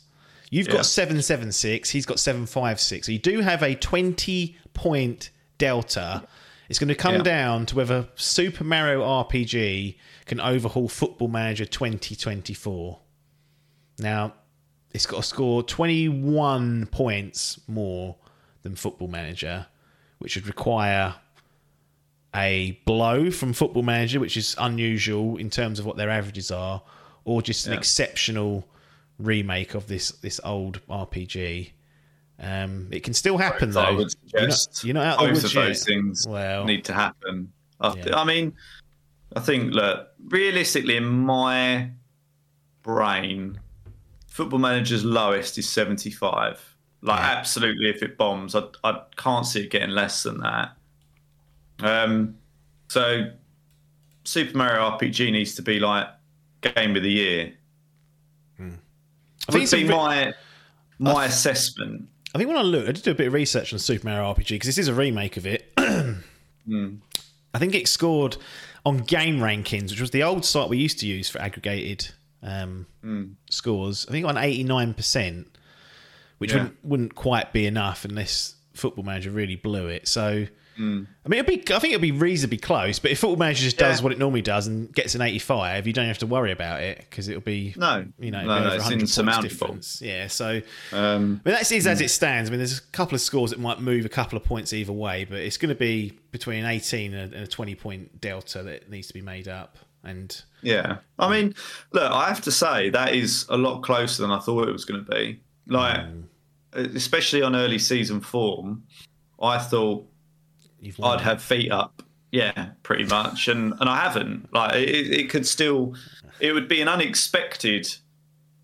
You've 0.51 0.69
got 0.69 0.87
776, 0.87 1.91
he's 1.91 2.07
got 2.07 2.21
756. 2.21 3.07
So 3.07 3.13
you 3.13 3.19
do 3.19 3.41
have 3.41 3.63
a 3.63 3.75
20 3.75 4.57
point 4.75 5.31
delta. 5.59 6.23
It's 6.69 6.79
going 6.79 6.89
to 6.89 6.95
come 6.95 7.17
yeah. 7.17 7.23
down 7.23 7.67
to 7.67 7.77
whether 7.77 8.09
Super 8.15 8.65
Mario 8.65 9.03
RPG 9.03 9.97
can 10.27 10.41
overhaul 10.41 10.89
Football 10.89 11.29
Manager 11.29 11.64
2024. 11.64 12.99
Now, 13.99 14.35
it's 14.93 15.07
got 15.07 15.18
to 15.18 15.22
score 15.22 15.62
21 15.62 16.87
points 16.87 17.61
more 17.68 18.16
than 18.62 18.74
Football 18.74 19.09
Manager, 19.09 19.66
which 20.18 20.37
would 20.37 20.47
require 20.47 21.14
a 22.35 22.79
blow 22.85 23.31
from 23.31 23.53
Football 23.53 23.83
Manager, 23.83 24.20
which 24.20 24.37
is 24.37 24.55
unusual 24.59 25.37
in 25.39 25.49
terms 25.49 25.79
of 25.79 25.87
what 25.87 25.97
their 25.97 26.11
averages 26.11 26.51
are, 26.51 26.83
or 27.24 27.41
just 27.41 27.66
an 27.66 27.72
yeah. 27.72 27.79
exceptional 27.79 28.66
remake 29.18 29.74
of 29.74 29.87
this 29.87 30.11
this 30.11 30.41
old 30.45 30.81
RPG. 30.89 31.70
Um, 32.39 32.89
it 32.91 33.03
can 33.03 33.14
still 33.14 33.39
happen 33.39 33.70
though. 33.70 33.81
I 33.81 33.91
would 33.93 34.11
suggest 34.11 34.85
you're 34.85 34.95
not, 34.95 35.01
you're 35.01 35.11
not 35.11 35.22
out 35.22 35.35
both 35.35 35.45
of 35.45 35.53
those 35.53 35.85
things 35.85 36.27
well, 36.29 36.64
need 36.64 36.85
to 36.85 36.93
happen. 36.93 37.53
I, 37.81 37.95
yeah. 37.95 38.16
I 38.18 38.24
mean, 38.24 38.55
I 39.37 39.41
think 39.41 39.74
look 39.74 40.09
realistically 40.28 40.97
in 40.97 41.05
my 41.05 41.91
brain, 42.82 43.61
Football 44.28 44.61
Manager's 44.61 45.05
lowest 45.05 45.59
is 45.59 45.68
75. 45.68 46.74
Like, 47.03 47.20
yeah. 47.20 47.26
absolutely, 47.26 47.91
if 47.91 48.03
it 48.03 48.16
bombs, 48.16 48.55
I, 48.55 48.62
I 48.82 49.03
can't 49.16 49.45
see 49.45 49.64
it 49.64 49.70
getting 49.70 49.91
less 49.91 50.22
than 50.22 50.41
that. 50.41 50.72
Um, 51.80 52.37
so, 52.89 53.30
Super 54.24 54.57
Mario 54.57 54.91
RPG 54.91 55.30
needs 55.30 55.55
to 55.57 55.62
be 55.62 55.78
like 55.78 56.09
game 56.62 56.97
of 56.97 57.03
the 57.03 57.12
year. 57.12 57.53
Hmm. 58.57 58.70
I 59.49 59.53
think 59.53 59.70
would 59.70 59.78
be 59.78 59.89
my 59.89 60.32
my 60.99 61.26
th- 61.26 61.30
assessment. 61.30 62.09
I 62.34 62.39
think 62.39 62.49
when 62.49 62.57
I 62.57 62.62
looked, 62.62 62.89
I 62.89 62.93
did 62.93 63.05
do 63.05 63.11
a 63.11 63.14
bit 63.14 63.26
of 63.28 63.32
research 63.34 63.72
on 63.74 63.78
Super 63.78 64.09
Mario 64.09 64.32
RPG 64.32 64.49
because 64.49 64.66
this 64.66 64.78
is 64.78 64.89
a 64.89 64.95
remake 64.95 65.37
of 65.37 65.47
it. 65.47 65.74
mm. 65.76 66.99
I 67.55 67.59
think 67.59 67.74
it 67.74 67.87
scored 67.87 68.39
on 68.87 68.99
Game 68.99 69.41
Rankings, 69.41 69.91
which 69.91 70.01
was 70.01 70.12
the 70.12 70.22
old 70.22 70.45
site 70.45 70.68
we 70.68 70.78
used 70.78 71.01
to 71.01 71.07
use 71.07 71.28
for 71.28 71.41
aggregated 71.41 72.09
um, 72.41 72.87
mm. 73.05 73.34
scores. 73.51 74.07
I 74.09 74.12
think 74.12 74.26
on 74.26 74.39
eighty 74.39 74.62
nine 74.62 74.95
percent, 74.95 75.49
which 76.39 76.53
yeah. 76.53 76.59
wouldn't, 76.59 76.84
wouldn't 76.84 77.14
quite 77.16 77.53
be 77.53 77.66
enough 77.66 78.05
unless 78.05 78.55
Football 78.74 79.03
Manager 79.03 79.32
really 79.32 79.57
blew 79.57 79.89
it. 79.89 80.07
So 80.07 80.47
Mm. 80.79 81.07
I 81.24 81.29
mean, 81.29 81.41
it'd 81.41 81.64
be, 81.64 81.74
I 81.74 81.79
think 81.79 81.93
it'd 81.93 82.03
be 82.03 82.12
reasonably 82.12 82.59
close. 82.59 82.99
But 82.99 83.11
if 83.11 83.20
Football 83.20 83.37
Manager 83.37 83.64
just 83.64 83.81
yeah. 83.81 83.89
does 83.89 84.03
what 84.03 84.12
it 84.12 84.18
normally 84.18 84.43
does 84.43 84.66
and 84.66 84.93
gets 84.93 85.14
an 85.14 85.22
85, 85.22 85.87
you 85.87 85.93
don't 85.93 86.07
have 86.07 86.18
to 86.18 86.27
worry 86.27 86.53
about 86.53 86.83
it 86.83 86.99
because 86.99 87.29
it'll 87.29 87.41
be 87.41 87.74
no, 87.77 88.07
you 88.18 88.31
know, 88.31 88.45
no, 88.45 88.64
no 88.64 88.74
it's 88.74 88.91
insurmountable. 88.91 89.79
Yeah, 90.01 90.27
so 90.27 90.61
um, 90.93 91.41
I 91.45 91.49
mean, 91.49 91.57
that 91.57 91.72
is 91.72 91.87
as 91.87 92.01
mm. 92.01 92.05
it 92.05 92.09
stands. 92.09 92.49
I 92.49 92.53
mean, 92.53 92.59
there's 92.59 92.79
a 92.79 92.83
couple 92.93 93.14
of 93.14 93.20
scores 93.20 93.51
that 93.51 93.61
might 93.61 93.81
move 93.81 94.05
a 94.05 94.11
couple 94.11 94.37
of 94.37 94.45
points 94.45 94.72
either 94.72 94.93
way, 94.93 95.24
but 95.24 95.39
it's 95.39 95.57
going 95.57 95.70
to 95.70 95.74
be 95.74 96.18
between 96.31 96.64
an 96.64 96.70
18 96.70 97.14
and 97.14 97.35
a 97.35 97.47
20 97.47 97.74
point 97.74 98.20
delta 98.20 98.62
that 98.62 98.91
needs 98.91 99.09
to 99.09 99.14
be 99.14 99.22
made 99.22 99.49
up. 99.49 99.79
And 100.05 100.41
yeah, 100.62 100.99
I 101.18 101.31
mean, 101.31 101.55
look, 101.93 102.11
I 102.11 102.29
have 102.29 102.41
to 102.43 102.53
say 102.53 102.91
that 102.91 103.14
is 103.14 103.47
a 103.49 103.57
lot 103.57 103.83
closer 103.83 104.22
than 104.22 104.31
I 104.31 104.39
thought 104.39 104.68
it 104.68 104.72
was 104.72 104.85
going 104.85 105.05
to 105.05 105.11
be. 105.11 105.41
Like, 105.66 105.99
mm. 105.99 106.24
especially 106.95 107.43
on 107.43 107.57
early 107.57 107.81
season 107.81 108.20
form, 108.20 108.85
I 109.43 109.59
thought 109.59 110.07
I'd 111.03 111.20
have 111.20 111.43
feet 111.43 111.70
up. 111.70 112.03
Yeah, 112.32 112.70
pretty 112.82 113.05
much, 113.05 113.49
and 113.49 113.72
and 113.80 113.89
I 113.89 113.97
haven't. 113.97 114.53
Like 114.53 114.74
it, 114.74 115.20
it 115.20 115.30
could 115.30 115.47
still, 115.47 115.95
it 116.41 116.53
would 116.53 116.68
be 116.68 116.80
an 116.80 116.89
unexpected 116.89 117.89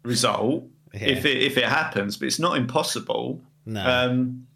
result 0.02 0.64
yeah. 0.92 1.08
if 1.08 1.24
it 1.24 1.42
if 1.42 1.56
it 1.56 1.64
happens, 1.64 2.16
but 2.16 2.26
it's 2.26 2.38
not 2.38 2.56
impossible. 2.56 3.40
No. 3.64 3.84
Um, 3.86 4.46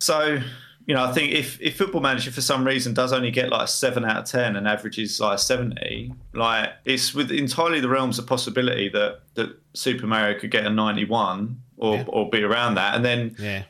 so 0.00 0.40
you 0.86 0.94
know, 0.94 1.04
I 1.04 1.12
think 1.12 1.32
if 1.32 1.60
if 1.60 1.76
Football 1.76 2.00
Manager 2.00 2.30
for 2.30 2.40
some 2.40 2.64
reason 2.64 2.94
does 2.94 3.12
only 3.12 3.30
get 3.30 3.50
like 3.50 3.64
a 3.64 3.68
seven 3.68 4.04
out 4.04 4.18
of 4.18 4.24
ten 4.24 4.56
and 4.56 4.66
averages 4.66 5.20
like 5.20 5.38
seventy, 5.38 6.12
like 6.32 6.70
it's 6.84 7.14
with 7.14 7.30
entirely 7.30 7.80
the 7.80 7.88
realms 7.88 8.18
of 8.18 8.26
possibility 8.26 8.88
that 8.90 9.20
that 9.34 9.50
Super 9.74 10.06
Mario 10.06 10.38
could 10.38 10.50
get 10.50 10.64
a 10.64 10.70
ninety 10.70 11.04
one 11.04 11.60
or 11.76 11.96
yeah. 11.96 12.04
or 12.08 12.30
be 12.30 12.42
around 12.42 12.76
that, 12.76 12.94
and 12.94 13.04
then 13.04 13.36
yeah 13.38 13.64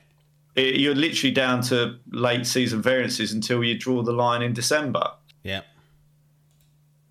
it, 0.54 0.80
you're 0.80 0.94
literally 0.94 1.32
down 1.32 1.62
to 1.62 1.98
late 2.10 2.46
season 2.46 2.82
variances 2.82 3.32
until 3.32 3.64
you 3.64 3.78
draw 3.78 4.02
the 4.02 4.12
line 4.12 4.42
in 4.42 4.52
December. 4.52 5.10
Yeah. 5.42 5.62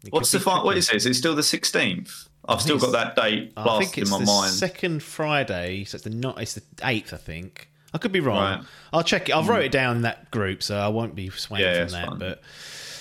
It 0.03 0.13
What's 0.13 0.31
the 0.31 0.39
final? 0.39 0.65
What 0.65 0.77
is 0.77 0.89
it? 0.89 0.95
Is 0.95 1.05
it 1.05 1.13
still 1.15 1.35
the 1.35 1.41
16th? 1.41 2.27
I've 2.47 2.61
still 2.61 2.79
got 2.79 2.91
that 2.91 3.15
date 3.15 3.53
blasted 3.55 4.05
in 4.05 4.09
my 4.09 4.23
mind. 4.23 4.51
Second 4.51 5.03
Friday, 5.03 5.83
so 5.83 5.95
it's 5.95 6.03
the 6.03 6.09
not. 6.09 6.41
It's 6.41 6.55
the 6.55 6.63
eighth, 6.83 7.13
I 7.13 7.17
think. 7.17 7.69
I 7.93 7.97
could 7.97 8.11
be 8.11 8.19
wrong. 8.19 8.37
Right. 8.37 8.65
I'll 8.93 9.03
check 9.03 9.29
it. 9.29 9.35
I've 9.35 9.47
wrote 9.47 9.63
it 9.63 9.71
down 9.71 9.97
in 9.97 10.01
that 10.03 10.31
group, 10.31 10.63
so 10.63 10.77
I 10.77 10.87
won't 10.87 11.13
be 11.13 11.29
swaying 11.29 11.65
yeah, 11.65 11.85
from 11.85 11.91
that. 11.91 12.07
Fine. 12.07 12.17
But 12.19 12.41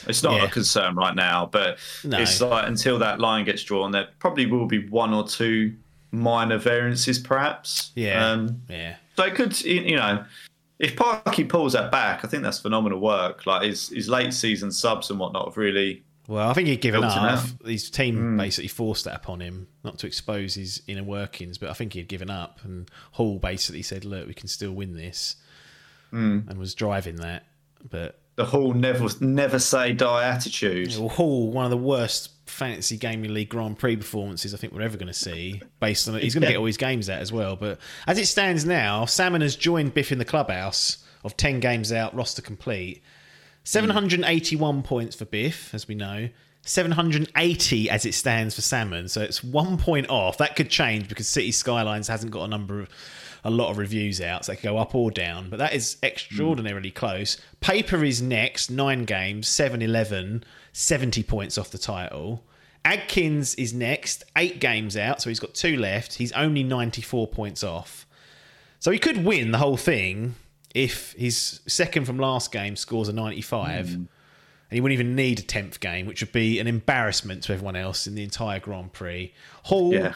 it's 0.09 0.23
not 0.23 0.35
yeah. 0.35 0.45
a 0.45 0.51
concern 0.51 0.95
right 0.95 1.15
now. 1.15 1.49
But 1.51 1.79
no. 2.05 2.19
it's 2.19 2.41
like 2.41 2.67
until 2.67 2.99
that 2.99 3.21
line 3.21 3.45
gets 3.45 3.63
drawn, 3.63 3.93
there 3.93 4.09
probably 4.19 4.47
will 4.47 4.67
be 4.67 4.89
one 4.89 5.15
or 5.15 5.27
two 5.27 5.75
minor 6.11 6.59
variances, 6.59 7.19
perhaps. 7.19 7.93
Yeah. 7.95 8.31
Um, 8.31 8.63
yeah. 8.69 8.97
So 9.21 9.27
it 9.27 9.35
could, 9.35 9.61
you 9.61 9.97
know, 9.97 10.25
if 10.79 10.97
Parky 10.97 11.45
pulls 11.45 11.75
that 11.75 11.93
back, 11.93 12.25
I 12.25 12.29
think 12.29 12.43
that's 12.43 12.59
phenomenal 12.59 13.01
work. 13.01 13.45
Like 13.45 13.65
his 13.65 13.91
his 13.91 14.09
late 14.09 14.33
season 14.33 14.73
subs 14.73 15.11
and 15.11 15.21
whatnot 15.21 15.45
have 15.45 15.59
really. 15.59 16.05
Well, 16.27 16.49
I 16.49 16.55
think 16.55 16.69
he'd 16.69 16.81
given 16.81 17.05
up. 17.05 17.45
His 17.67 17.91
team 17.91 18.17
mm. 18.17 18.39
basically 18.39 18.69
forced 18.69 19.05
that 19.05 19.17
upon 19.17 19.41
him, 19.41 19.67
not 19.85 19.99
to 19.99 20.07
expose 20.07 20.55
his 20.55 20.81
inner 20.87 21.03
workings, 21.03 21.59
but 21.59 21.69
I 21.69 21.75
think 21.75 21.93
he'd 21.93 22.09
given 22.09 22.31
up. 22.31 22.61
And 22.63 22.91
Hall 23.13 23.39
basically 23.39 23.83
said, 23.83 24.07
"Look, 24.07 24.27
we 24.27 24.33
can 24.33 24.49
still 24.49 24.73
win 24.73 24.95
this," 24.95 25.37
mm. 26.11 26.49
and 26.49 26.59
was 26.59 26.75
driving 26.75 27.17
that. 27.17 27.45
But 27.91 28.21
the 28.37 28.47
Hall 28.47 28.73
never 28.73 29.07
never 29.21 29.59
say 29.59 29.93
die 29.93 30.27
attitude. 30.27 30.95
Hall, 30.95 31.51
one 31.51 31.67
of 31.67 31.71
the 31.71 31.77
worst 31.77 32.40
fantasy 32.51 32.97
gaming 32.97 33.33
league 33.33 33.49
Grand 33.49 33.79
Prix 33.79 33.97
performances 33.97 34.55
I 34.55 34.57
think 34.57 34.73
we're 34.73 34.83
ever 34.83 34.97
going 34.97 35.07
to 35.09 35.15
see. 35.15 35.61
Based 35.81 36.09
on 36.09 36.19
he's 36.19 36.35
going 36.35 36.43
to 36.43 36.49
get 36.49 36.57
all 36.57 36.67
his 36.67 36.77
games 36.77 37.09
out 37.09 37.21
as 37.21 37.33
well. 37.33 37.57
But 37.57 37.79
as 38.07 38.19
it 38.19 38.27
stands 38.27 38.65
now, 38.65 39.05
Salmon 39.05 39.41
has 39.41 39.57
joined 39.57 39.95
Biff 39.95 40.13
in 40.13 40.19
the 40.19 40.25
clubhouse 40.25 41.05
of 41.25 41.37
ten 41.37 41.61
games 41.61 41.93
out, 41.93 42.15
roster 42.15 42.43
complete. 42.43 43.03
Seven 43.65 43.91
hundred 43.91 44.23
eighty-one 44.25 44.83
mm. 44.83 44.85
points 44.85 45.17
for 45.17 45.25
Biff, 45.25 45.75
as 45.75 45.89
we 45.89 45.95
know. 45.95 46.29
780 46.63 47.89
as 47.89 48.05
it 48.05 48.13
stands 48.13 48.55
for 48.55 48.61
Salmon, 48.61 49.09
so 49.09 49.23
it's 49.23 49.43
one 49.43 49.79
point 49.79 50.11
off. 50.11 50.37
That 50.39 50.57
could 50.57 50.69
change 50.69 51.09
because 51.09 51.27
City 51.27 51.53
Skylines 51.53 52.07
hasn't 52.07 52.33
got 52.33 52.45
a 52.45 52.49
number 52.49 52.81
of 52.81 52.91
a 53.45 53.51
lot 53.51 53.71
of 53.71 53.79
reviews 53.79 54.21
out, 54.21 54.45
so 54.45 54.53
they 54.53 54.57
could 54.57 54.65
go 54.65 54.79
up 54.79 54.95
or 54.95 55.11
down. 55.11 55.49
But 55.49 55.59
that 55.59 55.73
is 55.73 55.97
extraordinarily 56.03 56.91
mm. 56.91 56.95
close. 56.95 57.39
Paper 57.61 58.05
is 58.05 58.21
next, 58.21 58.71
nine 58.71 59.05
games, 59.05 59.49
7 59.49 59.81
11, 59.81 60.45
70 60.73 61.23
points 61.23 61.59
off 61.59 61.71
the 61.71 61.79
title. 61.79 62.45
Adkins 62.85 63.55
is 63.57 63.75
next, 63.75 64.25
eight 64.37 64.61
games 64.61 64.97
out, 64.97 65.21
so 65.21 65.29
he's 65.29 65.41
got 65.41 65.55
two 65.55 65.77
left. 65.77 66.15
He's 66.15 66.33
only 66.33 66.63
94 66.63 67.29
points 67.29 67.63
off. 67.63 68.07
So 68.79 68.91
he 68.91 68.99
could 68.99 69.25
win 69.25 69.51
the 69.51 69.59
whole 69.59 69.77
thing 69.77 70.37
if 70.75 71.13
his 71.13 71.61
second 71.67 72.07
from 72.07 72.19
last 72.19 72.53
game 72.53 72.77
scores 72.77 73.09
a 73.09 73.13
95. 73.13 73.87
Mm. 73.87 73.95
And 73.95 74.09
he 74.77 74.81
wouldn't 74.81 74.99
even 74.99 75.15
need 75.15 75.41
a 75.41 75.43
10th 75.43 75.81
game, 75.81 76.07
which 76.07 76.23
would 76.23 76.33
be 76.33 76.59
an 76.61 76.67
embarrassment 76.67 77.43
to 77.45 77.53
everyone 77.53 77.77
else 77.77 78.07
in 78.07 78.15
the 78.15 78.23
entire 78.23 78.61
Grand 78.61 78.93
Prix. 78.93 79.35
Hall, 79.65 79.93
yeah. 79.93 80.15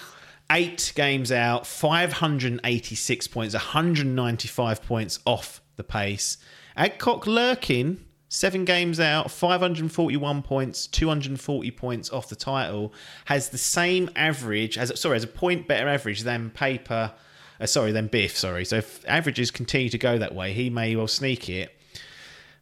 eight 0.51 0.93
games 0.95 1.33
out, 1.33 1.67
586 1.67 3.27
points, 3.29 3.55
195 3.55 4.83
points 4.83 5.19
off 5.27 5.61
the 5.77 5.85
pace. 5.85 6.39
Adcock 6.77 7.27
lurking 7.27 8.05
seven 8.35 8.65
games 8.65 8.99
out, 8.99 9.31
541 9.31 10.43
points, 10.43 10.89
240 10.89 11.71
points 11.71 12.11
off 12.11 12.29
the 12.29 12.35
title, 12.35 12.93
has 13.27 13.51
the 13.51 13.59
same 13.59 14.11
average 14.17 14.77
as 14.77 14.99
sorry, 15.01 15.17
has 15.17 15.25
a 15.25 15.29
point 15.29 15.69
better 15.69 15.89
average 15.89 16.23
than 16.23 16.51
paper. 16.51 17.13
Uh, 17.61 17.67
sorry, 17.67 17.93
than 17.93 18.09
Biff. 18.09 18.37
Sorry. 18.37 18.65
So 18.65 18.79
if 18.79 19.05
averages 19.07 19.53
continue 19.53 19.89
to 19.89 19.99
go 19.99 20.19
that 20.19 20.35
way, 20.35 20.53
he 20.53 20.71
may 20.71 20.97
well 20.97 21.07
sneak 21.07 21.49
it. 21.49 21.73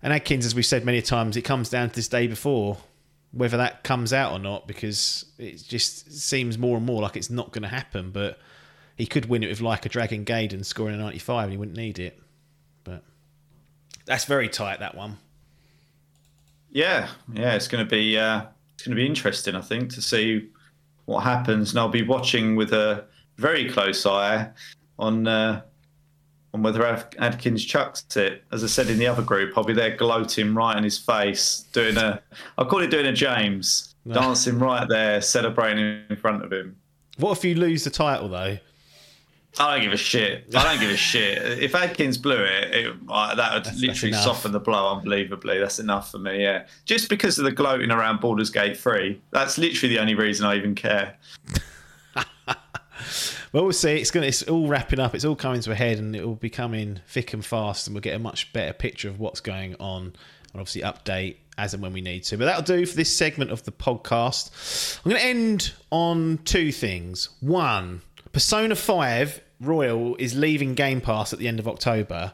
And 0.03 0.13
Adkins, 0.13 0.45
as 0.45 0.55
we've 0.55 0.67
said 0.67 0.85
many 0.85 1.01
times, 1.01 1.35
it 1.35 1.43
comes 1.43 1.71
down 1.71 1.89
to 1.89 1.95
this 1.95 2.09
day 2.09 2.27
before 2.27 2.77
whether 3.33 3.57
that 3.57 3.83
comes 3.83 4.13
out 4.13 4.33
or 4.33 4.39
not 4.39 4.69
because 4.69 5.25
it 5.39 5.65
just 5.67 6.13
seems 6.13 6.59
more 6.59 6.77
and 6.77 6.85
more 6.85 7.01
like 7.01 7.17
it's 7.17 7.31
not 7.31 7.51
going 7.51 7.63
to 7.63 7.69
happen. 7.69 8.11
But 8.11 8.39
he 8.97 9.07
could 9.07 9.25
win 9.27 9.43
it 9.43 9.49
with 9.49 9.63
like 9.63 9.87
a 9.87 9.89
Dragon 9.89 10.27
Gaiden 10.27 10.67
scoring 10.67 10.95
a 10.95 10.99
95 10.99 11.45
and 11.45 11.53
he 11.53 11.57
wouldn't 11.57 11.79
need 11.79 11.99
it. 11.99 12.21
But 12.85 13.03
that's 14.05 14.27
very 14.27 14.51
tight, 14.51 14.81
that 14.81 14.95
one. 14.95 15.17
Yeah, 16.73 17.09
yeah, 17.35 17.55
it's 17.55 17.69
going 17.69 17.85
to 17.85 17.89
be 17.89 18.19
uh, 18.19 18.47
it's 18.75 18.85
going 18.85 18.97
to 18.97 19.01
be 19.01 19.07
interesting, 19.07 19.55
I 19.55 19.61
think, 19.61 19.93
to 19.93 20.03
see 20.03 20.49
what 21.05 21.21
happens, 21.21 21.71
and 21.71 21.79
I'll 21.79 21.89
be 21.89 22.03
watching 22.03 22.57
with 22.57 22.73
a 22.73 23.05
very 23.37 23.71
close 23.71 24.07
eye 24.07 24.49
on 24.99 25.29
uh, 25.29 25.63
on 26.55 26.63
whether 26.63 26.85
Adkins 27.19 27.65
chucks 27.65 28.17
it. 28.17 28.45
As 28.53 28.65
I 28.65 28.67
said 28.67 28.89
in 28.89 28.99
the 28.99 29.07
other 29.07 29.23
group, 29.23 29.57
I'll 29.57 29.65
be 29.65 29.75
there 29.75 29.97
gloating 29.97 30.55
right 30.55 30.77
in 30.77 30.85
his 30.85 30.99
face, 30.99 31.67
doing 31.73 31.97
a 31.99 32.23
I'll 32.57 32.67
call 32.67 32.81
it 32.81 32.91
doing 32.91 33.07
a 33.07 33.13
James, 33.13 33.95
no. 34.07 34.15
dancing 34.15 34.59
right 34.59 34.89
there, 34.89 35.21
celebrating 35.21 36.03
in 36.09 36.17
front 36.17 36.43
of 36.43 36.53
him. 36.53 36.77
What 37.19 37.37
if 37.37 37.45
you 37.45 37.55
lose 37.55 37.85
the 37.85 37.91
title 37.91 38.29
though? 38.29 38.59
I 39.59 39.75
don't 39.75 39.85
give 39.85 39.93
a 39.93 39.99
shit. 39.99 40.47
I 40.55 40.65
don't 40.65 40.81
give 40.81 40.91
a 40.91 40.97
shit. 40.97 41.59
If 41.63 41.75
Adkins 41.75 42.17
blew 42.17 42.43
it, 42.43 42.75
it 42.75 42.97
uh, 43.09 43.35
that 43.35 43.55
would 43.55 43.65
that's, 43.65 43.81
literally 43.81 44.13
that's 44.13 44.25
soften 44.25 44.53
the 44.53 44.61
blow 44.61 44.97
unbelievably. 44.97 45.59
That's 45.59 45.79
enough 45.79 46.11
for 46.11 46.19
me. 46.19 46.43
Yeah, 46.43 46.67
just 46.85 47.09
because 47.09 47.39
of 47.39 47.45
the 47.45 47.53
gloating 47.53 47.91
around 47.91 48.21
Baldur's 48.21 48.51
Gate 48.51 48.77
three. 48.77 49.21
That's 49.31 49.59
literally 49.59 49.95
the 49.95 50.01
only 50.01 50.15
reason 50.15 50.47
I 50.47 50.57
even 50.57 50.75
care. 50.75 51.17
well, 53.53 53.65
we'll 53.65 53.73
see. 53.73 53.97
It's 53.97 54.11
going. 54.11 54.27
It's 54.27 54.43
all 54.45 54.69
wrapping 54.69 54.99
up. 54.99 55.15
It's 55.15 55.25
all 55.25 55.37
coming 55.37 55.61
to 55.61 55.73
a 55.73 55.75
head, 55.75 55.99
and 55.99 56.17
it 56.17 56.27
will 56.27 56.35
be 56.35 56.51
coming 56.51 57.01
thick 57.07 57.35
and 57.35 57.45
fast, 57.45 57.87
and 57.87 57.95
we'll 57.95 58.01
get 58.01 58.15
a 58.15 58.19
much 58.19 58.53
better 58.53 58.73
picture 58.73 59.09
of 59.09 59.21
what's 59.21 59.41
going 59.41 59.77
on, 59.79 60.05
and 60.05 60.61
obviously 60.61 60.83
update 60.83 61.37
as 61.59 61.75
and 61.75 61.83
when 61.83 61.93
we 61.93 62.01
need 62.01 62.25
to. 62.25 62.39
But 62.39 62.47
that'll 62.47 62.63
do 62.63 62.87
for 62.87 62.97
this 62.97 63.15
segment 63.15 63.51
of 63.51 63.65
the 63.65 63.73
podcast. 63.73 64.99
I'm 65.05 65.11
going 65.11 65.21
to 65.21 65.29
end 65.29 65.73
on 65.91 66.39
two 66.45 66.73
things. 66.73 67.29
One 67.41 68.01
Persona 68.33 68.75
5 68.75 69.41
Royal 69.61 70.17
is 70.17 70.35
leaving 70.35 70.75
Game 70.75 71.01
Pass 71.01 71.33
at 71.33 71.39
the 71.39 71.49
end 71.49 71.61
of 71.61 71.69
October. 71.69 72.33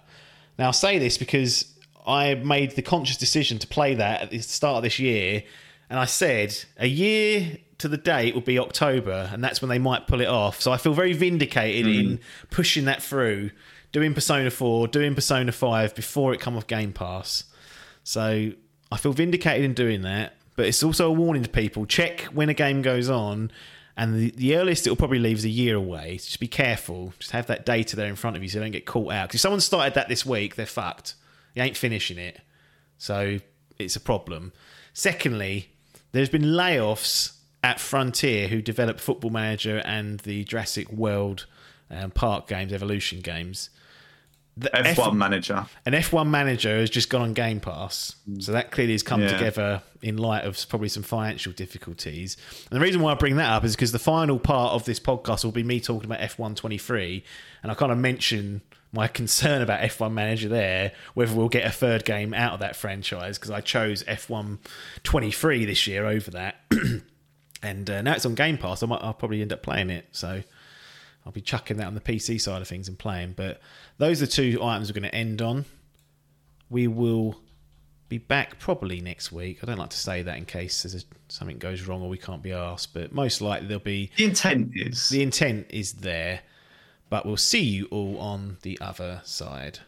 Now, 0.58 0.68
I 0.68 0.72
say 0.72 0.98
this 0.98 1.18
because 1.18 1.72
I 2.06 2.34
made 2.34 2.72
the 2.72 2.82
conscious 2.82 3.16
decision 3.16 3.58
to 3.58 3.66
play 3.66 3.94
that 3.94 4.22
at 4.22 4.30
the 4.30 4.38
start 4.40 4.78
of 4.78 4.82
this 4.82 4.98
year 4.98 5.42
and 5.90 5.98
I 5.98 6.04
said 6.04 6.56
a 6.78 6.86
year 6.86 7.58
to 7.78 7.88
the 7.88 7.96
date 7.96 8.34
will 8.34 8.42
be 8.42 8.58
October, 8.58 9.30
and 9.32 9.42
that's 9.42 9.62
when 9.62 9.68
they 9.68 9.78
might 9.78 10.06
pull 10.06 10.20
it 10.20 10.28
off. 10.28 10.60
So 10.60 10.72
I 10.72 10.76
feel 10.76 10.92
very 10.92 11.12
vindicated 11.12 11.86
mm. 11.86 11.98
in 11.98 12.20
pushing 12.50 12.84
that 12.86 13.02
through, 13.02 13.50
doing 13.92 14.14
Persona 14.14 14.50
4, 14.50 14.88
doing 14.88 15.14
Persona 15.14 15.52
5 15.52 15.94
before 15.94 16.34
it 16.34 16.40
come 16.40 16.56
off 16.56 16.66
Game 16.66 16.92
Pass. 16.92 17.44
So 18.04 18.52
I 18.90 18.96
feel 18.96 19.12
vindicated 19.12 19.64
in 19.64 19.74
doing 19.74 20.02
that, 20.02 20.34
but 20.56 20.66
it's 20.66 20.82
also 20.82 21.08
a 21.08 21.12
warning 21.12 21.42
to 21.44 21.48
people 21.48 21.86
check 21.86 22.22
when 22.24 22.48
a 22.48 22.54
game 22.54 22.82
goes 22.82 23.08
on. 23.08 23.50
And 23.98 24.14
the, 24.14 24.30
the 24.30 24.56
earliest 24.56 24.86
it 24.86 24.90
will 24.90 24.96
probably 24.96 25.18
leave 25.18 25.38
is 25.38 25.44
a 25.44 25.50
year 25.50 25.74
away. 25.74 26.18
So 26.18 26.26
just 26.26 26.38
be 26.38 26.46
careful. 26.46 27.12
Just 27.18 27.32
have 27.32 27.48
that 27.48 27.66
data 27.66 27.96
there 27.96 28.06
in 28.06 28.14
front 28.14 28.36
of 28.36 28.42
you 28.44 28.48
so 28.48 28.58
you 28.58 28.64
don't 28.64 28.70
get 28.70 28.86
caught 28.86 29.12
out. 29.12 29.28
Because 29.28 29.34
if 29.34 29.40
someone 29.40 29.60
started 29.60 29.94
that 29.94 30.08
this 30.08 30.24
week, 30.24 30.54
they're 30.54 30.66
fucked. 30.66 31.16
You 31.54 31.64
ain't 31.64 31.76
finishing 31.76 32.16
it. 32.16 32.40
So 32.96 33.40
it's 33.76 33.96
a 33.96 34.00
problem. 34.00 34.52
Secondly, 34.92 35.70
there's 36.12 36.28
been 36.28 36.42
layoffs 36.42 37.38
at 37.64 37.80
Frontier 37.80 38.46
who 38.46 38.62
developed 38.62 39.00
Football 39.00 39.30
Manager 39.30 39.82
and 39.84 40.20
the 40.20 40.44
Jurassic 40.44 40.92
World 40.92 41.46
um, 41.90 42.12
Park 42.12 42.46
games, 42.46 42.72
Evolution 42.72 43.20
games. 43.20 43.68
The 44.58 44.70
F1 44.70 45.08
F- 45.08 45.14
manager. 45.14 45.66
An 45.86 45.92
F1 45.92 46.28
manager 46.28 46.78
has 46.78 46.90
just 46.90 47.08
gone 47.08 47.22
on 47.22 47.32
Game 47.32 47.60
Pass. 47.60 48.16
So 48.40 48.52
that 48.52 48.72
clearly 48.72 48.92
has 48.92 49.04
come 49.04 49.22
yeah. 49.22 49.32
together 49.32 49.82
in 50.02 50.16
light 50.16 50.44
of 50.44 50.68
probably 50.68 50.88
some 50.88 51.04
financial 51.04 51.52
difficulties. 51.52 52.36
And 52.70 52.80
the 52.80 52.84
reason 52.84 53.00
why 53.00 53.12
I 53.12 53.14
bring 53.14 53.36
that 53.36 53.50
up 53.50 53.64
is 53.64 53.76
because 53.76 53.92
the 53.92 54.00
final 54.00 54.38
part 54.38 54.72
of 54.72 54.84
this 54.84 54.98
podcast 54.98 55.44
will 55.44 55.52
be 55.52 55.62
me 55.62 55.80
talking 55.80 56.10
about 56.10 56.20
F1 56.20 56.56
23. 56.56 57.22
And 57.62 57.70
I 57.70 57.74
kind 57.76 57.92
of 57.92 57.98
mention 57.98 58.62
my 58.92 59.06
concern 59.06 59.62
about 59.62 59.80
F1 59.80 60.12
Manager 60.12 60.48
there, 60.48 60.92
whether 61.14 61.34
we'll 61.34 61.48
get 61.48 61.64
a 61.64 61.70
third 61.70 62.04
game 62.04 62.34
out 62.34 62.54
of 62.54 62.60
that 62.60 62.74
franchise, 62.74 63.38
because 63.38 63.50
I 63.50 63.60
chose 63.60 64.02
F1 64.04 64.58
23 65.04 65.66
this 65.66 65.86
year 65.86 66.04
over 66.06 66.30
that. 66.32 66.60
and 67.62 67.90
uh, 67.90 68.02
now 68.02 68.14
it's 68.14 68.26
on 68.26 68.34
Game 68.34 68.58
Pass. 68.58 68.82
I 68.82 68.86
might, 68.86 69.02
I'll 69.02 69.14
probably 69.14 69.40
end 69.40 69.52
up 69.52 69.62
playing 69.62 69.90
it. 69.90 70.06
So 70.12 70.42
I'll 71.28 71.32
be 71.32 71.42
chucking 71.42 71.76
that 71.76 71.86
on 71.86 71.94
the 71.94 72.00
PC 72.00 72.40
side 72.40 72.62
of 72.62 72.68
things 72.68 72.88
and 72.88 72.98
playing. 72.98 73.34
But 73.36 73.60
those 73.98 74.22
are 74.22 74.26
two 74.26 74.58
items 74.62 74.88
we're 74.88 74.98
going 74.98 75.10
to 75.10 75.14
end 75.14 75.42
on. 75.42 75.66
We 76.70 76.88
will 76.88 77.38
be 78.08 78.16
back 78.16 78.58
probably 78.58 79.02
next 79.02 79.30
week. 79.30 79.58
I 79.62 79.66
don't 79.66 79.76
like 79.76 79.90
to 79.90 79.98
say 79.98 80.22
that 80.22 80.38
in 80.38 80.46
case 80.46 80.86
a, 80.86 81.02
something 81.30 81.58
goes 81.58 81.82
wrong 81.86 82.00
or 82.00 82.08
we 82.08 82.16
can't 82.16 82.42
be 82.42 82.52
asked, 82.52 82.94
but 82.94 83.12
most 83.12 83.42
likely 83.42 83.68
there'll 83.68 83.84
be. 83.84 84.10
The 84.16 84.24
intent 84.24 84.70
is. 84.74 85.10
The 85.10 85.22
intent 85.22 85.66
is 85.68 85.92
there, 85.92 86.40
but 87.10 87.26
we'll 87.26 87.36
see 87.36 87.62
you 87.62 87.88
all 87.90 88.18
on 88.18 88.56
the 88.62 88.78
other 88.80 89.20
side. 89.24 89.80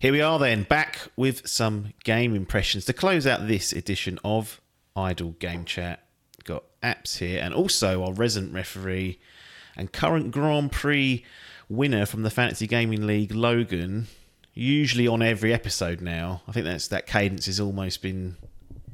Here 0.00 0.12
we 0.12 0.22
are 0.22 0.38
then, 0.38 0.62
back 0.62 0.98
with 1.14 1.46
some 1.46 1.92
game 2.04 2.34
impressions 2.34 2.86
to 2.86 2.94
close 2.94 3.26
out 3.26 3.48
this 3.48 3.70
edition 3.74 4.18
of 4.24 4.58
Idle 4.96 5.32
Game 5.32 5.66
Chat. 5.66 6.02
Got 6.44 6.64
apps 6.82 7.18
here, 7.18 7.38
and 7.42 7.52
also 7.52 8.02
our 8.02 8.14
resident 8.14 8.54
referee 8.54 9.18
and 9.76 9.92
current 9.92 10.30
Grand 10.30 10.72
Prix 10.72 11.22
winner 11.68 12.06
from 12.06 12.22
the 12.22 12.30
Fantasy 12.30 12.66
Gaming 12.66 13.06
League, 13.06 13.34
Logan. 13.34 14.06
Usually 14.54 15.06
on 15.06 15.20
every 15.20 15.52
episode 15.52 16.00
now. 16.00 16.40
I 16.48 16.52
think 16.52 16.64
that's 16.64 16.88
that 16.88 17.06
cadence 17.06 17.44
has 17.44 17.60
almost 17.60 18.00
been 18.00 18.38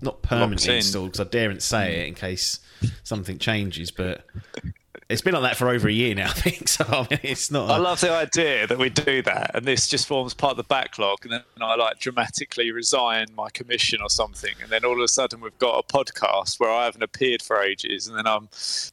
not 0.01 0.23
permanently 0.23 0.71
in. 0.73 0.77
installed 0.79 1.13
because 1.13 1.25
I 1.25 1.31
daren't 1.31 1.63
say 1.63 2.01
it 2.01 2.09
in 2.09 2.15
case 2.15 2.59
something 3.05 3.39
changes, 3.39 3.93
but 3.93 4.27
it's 5.09 5.23
been 5.23 5.35
like 5.35 5.43
that 5.43 5.57
for 5.57 5.69
over 5.69 5.89
a 5.89 5.93
year 5.93 6.15
now, 6.15 6.27
I 6.31 6.33
think. 6.33 6.69
So 6.69 6.85
I 6.85 7.07
mean, 7.11 7.21
it's 7.23 7.51
not. 7.51 7.71
A... 7.71 7.75
I 7.75 7.77
love 7.79 8.01
the 8.01 8.11
idea 8.11 8.67
that 8.67 8.79
we 8.79 8.89
do 8.89 9.23
that, 9.23 9.53
and 9.55 9.65
this 9.65 9.89
just 9.89 10.07
forms 10.07 10.35
part 10.35 10.53
of 10.53 10.57
the 10.57 10.65
backlog, 10.65 11.19
and 11.23 11.33
then 11.33 11.43
I 11.61 11.77
like 11.77 11.99
dramatically 11.99 12.71
resign 12.73 13.27
my 13.37 13.49
commission 13.51 14.01
or 14.03 14.11
something, 14.11 14.55
and 14.63 14.71
then 14.71 14.85
all 14.85 14.95
of 14.95 15.01
a 15.01 15.09
sudden 15.09 15.41
we've 15.41 15.59
got 15.59 15.79
a 15.79 15.83
podcast 15.93 16.59
where 16.59 16.71
I 16.71 16.85
haven't 16.85 17.03
appeared 17.03 17.43
for 17.43 17.63
ages, 17.63 18.09
and 18.09 18.17
then 18.17 18.27
I'm 18.27 18.49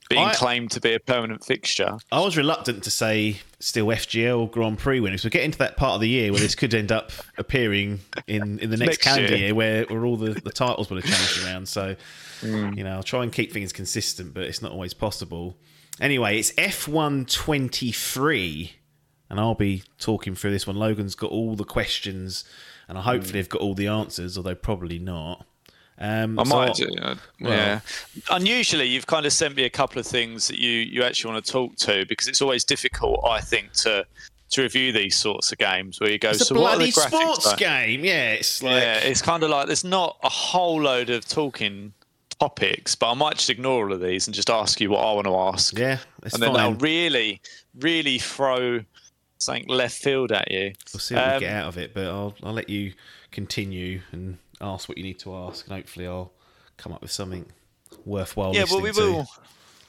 being 0.09 0.27
I... 0.27 0.33
claimed 0.33 0.71
to 0.71 0.81
be 0.81 0.93
a 0.93 0.99
permanent 0.99 1.43
fixture. 1.43 1.97
I 2.11 2.19
was 2.19 2.37
reluctant 2.37 2.83
to 2.83 2.91
say 2.91 3.37
still 3.63 3.87
FGL 3.87 4.51
Grand 4.51 4.77
Prix 4.77 4.99
winners. 4.99 5.23
We're 5.23 5.29
getting 5.29 5.51
to 5.51 5.57
that 5.59 5.77
part 5.77 5.95
of 5.95 6.01
the 6.01 6.09
year 6.09 6.31
where 6.31 6.41
this 6.41 6.53
could 6.53 6.73
end 6.73 6.91
up 6.91 7.11
appearing 7.37 8.01
in, 8.27 8.59
in 8.59 8.69
the 8.69 8.77
next, 8.77 8.87
next 8.87 9.01
calendar 9.01 9.35
year. 9.35 9.45
year, 9.45 9.55
where, 9.55 9.85
where 9.85 10.05
all 10.05 10.17
the, 10.17 10.31
the 10.31 10.51
titles 10.51 10.89
will 10.89 10.99
have 10.99 11.05
changed 11.05 11.45
around. 11.45 11.67
So, 11.67 11.95
mm. 12.41 12.77
you 12.77 12.83
know, 12.83 12.91
I'll 12.91 13.03
try 13.03 13.23
and 13.23 13.31
keep 13.31 13.53
things 13.53 13.71
consistent, 13.71 14.33
but 14.33 14.43
it's 14.43 14.61
not 14.61 14.73
always 14.73 14.93
possible. 14.93 15.55
Anyway, 16.01 16.39
it's 16.39 16.51
F123, 16.53 18.71
and 19.29 19.39
I'll 19.39 19.53
be 19.55 19.83
talking 19.99 20.33
through 20.35 20.51
this 20.51 20.65
one. 20.65 20.75
Logan's 20.75 21.15
got 21.15 21.31
all 21.31 21.55
the 21.55 21.63
questions, 21.63 22.43
and 22.87 22.97
I 22.97 23.01
hopefully 23.01 23.37
have 23.39 23.49
got 23.49 23.61
all 23.61 23.75
the 23.75 23.87
answers, 23.87 24.37
although 24.37 24.55
probably 24.55 24.99
not. 24.99 25.45
Um, 25.99 26.39
I 26.39 26.43
so 26.43 26.55
might 26.55 26.73
do. 26.73 26.89
Well, 27.39 27.51
yeah. 27.51 27.81
Unusually, 28.31 28.87
you've 28.87 29.05
kind 29.05 29.25
of 29.25 29.33
sent 29.33 29.55
me 29.55 29.65
a 29.65 29.69
couple 29.69 29.99
of 29.99 30.07
things 30.07 30.47
that 30.47 30.57
you, 30.57 30.69
you 30.69 31.03
actually 31.03 31.33
want 31.33 31.45
to 31.45 31.51
talk 31.51 31.75
to 31.77 32.05
because 32.07 32.27
it's 32.27 32.41
always 32.41 32.63
difficult, 32.63 33.23
I 33.27 33.41
think, 33.41 33.73
to 33.73 34.05
to 34.49 34.61
review 34.61 34.91
these 34.91 35.17
sorts 35.17 35.51
of 35.51 35.57
games 35.57 35.99
where 35.99 36.11
you 36.11 36.19
go. 36.19 36.29
It's 36.29 36.47
so 36.47 36.55
a 36.55 36.57
bloody 36.57 36.91
sports 36.91 37.47
like? 37.47 37.57
game. 37.57 38.03
Yeah, 38.03 38.33
it's 38.33 38.61
like 38.61 38.81
yeah, 38.81 38.97
it's 38.97 39.21
kind 39.21 39.43
of 39.43 39.49
like 39.49 39.67
there's 39.67 39.83
not 39.83 40.17
a 40.23 40.29
whole 40.29 40.81
load 40.81 41.09
of 41.09 41.27
talking 41.27 41.93
topics, 42.39 42.95
but 42.95 43.11
I 43.11 43.13
might 43.13 43.35
just 43.35 43.49
ignore 43.49 43.85
all 43.85 43.93
of 43.93 44.01
these 44.01 44.27
and 44.27 44.35
just 44.35 44.49
ask 44.49 44.79
you 44.81 44.89
what 44.89 44.99
I 44.99 45.13
want 45.13 45.27
to 45.27 45.35
ask. 45.35 45.77
Yeah, 45.77 45.99
and 46.21 46.41
then 46.41 46.55
I'll 46.55 46.75
really, 46.75 47.41
really 47.79 48.19
throw 48.19 48.81
something 49.37 49.67
left 49.67 50.01
field 50.01 50.31
at 50.31 50.51
you. 50.51 50.73
We'll 50.93 50.99
see 50.99 51.15
what 51.15 51.27
um, 51.27 51.33
we 51.35 51.39
get 51.41 51.53
out 51.53 51.67
of 51.67 51.77
it, 51.77 51.93
but 51.93 52.05
I'll 52.05 52.35
I'll 52.43 52.53
let 52.53 52.69
you 52.69 52.93
continue 53.31 54.01
and 54.11 54.37
ask 54.61 54.87
what 54.87 54.97
you 54.97 55.03
need 55.03 55.19
to 55.19 55.35
ask, 55.35 55.65
and 55.67 55.75
hopefully 55.75 56.07
I'll 56.07 56.31
come 56.77 56.93
up 56.93 57.01
with 57.01 57.11
something 57.11 57.45
worthwhile. 58.05 58.53
Yeah, 58.53 58.65
well, 58.69 58.81
we 58.81 58.91
to. 58.91 58.99
will. 58.99 59.27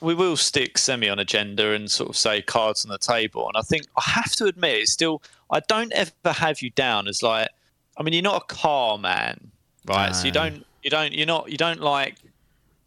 We 0.01 0.14
will 0.14 0.36
stick 0.36 0.76
semi 0.76 1.09
on 1.09 1.18
agenda 1.18 1.72
and 1.72 1.90
sort 1.90 2.11
of 2.11 2.16
say 2.16 2.42
cards 2.42 2.84
on 2.84 2.90
the 2.90 2.99
table. 2.99 3.47
And 3.47 3.57
I 3.57 3.62
think 3.62 3.86
I 3.97 4.03
have 4.03 4.32
to 4.32 4.45
admit, 4.45 4.80
it's 4.80 4.92
still 4.92 5.22
I 5.51 5.61
don't 5.61 5.92
ever 5.92 6.11
have 6.26 6.61
you 6.61 6.70
down 6.70 7.09
as 7.09 7.22
like. 7.22 7.49
I 7.97 8.03
mean, 8.03 8.12
you're 8.12 8.22
not 8.22 8.42
a 8.42 8.55
car 8.55 8.99
man, 8.99 9.53
right? 9.86 10.09
No. 10.09 10.12
So 10.12 10.26
you 10.26 10.32
don't 10.32 10.66
you 10.82 10.90
don't 10.90 11.14
you're 11.14 11.26
not 11.26 11.51
you 11.51 11.57
don't 11.57 11.80
like 11.80 12.16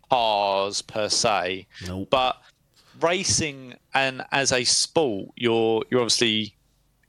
cars 0.10 0.82
per 0.82 1.10
se, 1.10 1.68
nope. 1.86 2.08
but 2.10 2.42
racing 3.02 3.76
and 3.94 4.24
as 4.32 4.52
a 4.52 4.64
sport, 4.64 5.30
you're 5.36 5.84
you're 5.90 6.02
obviously 6.02 6.56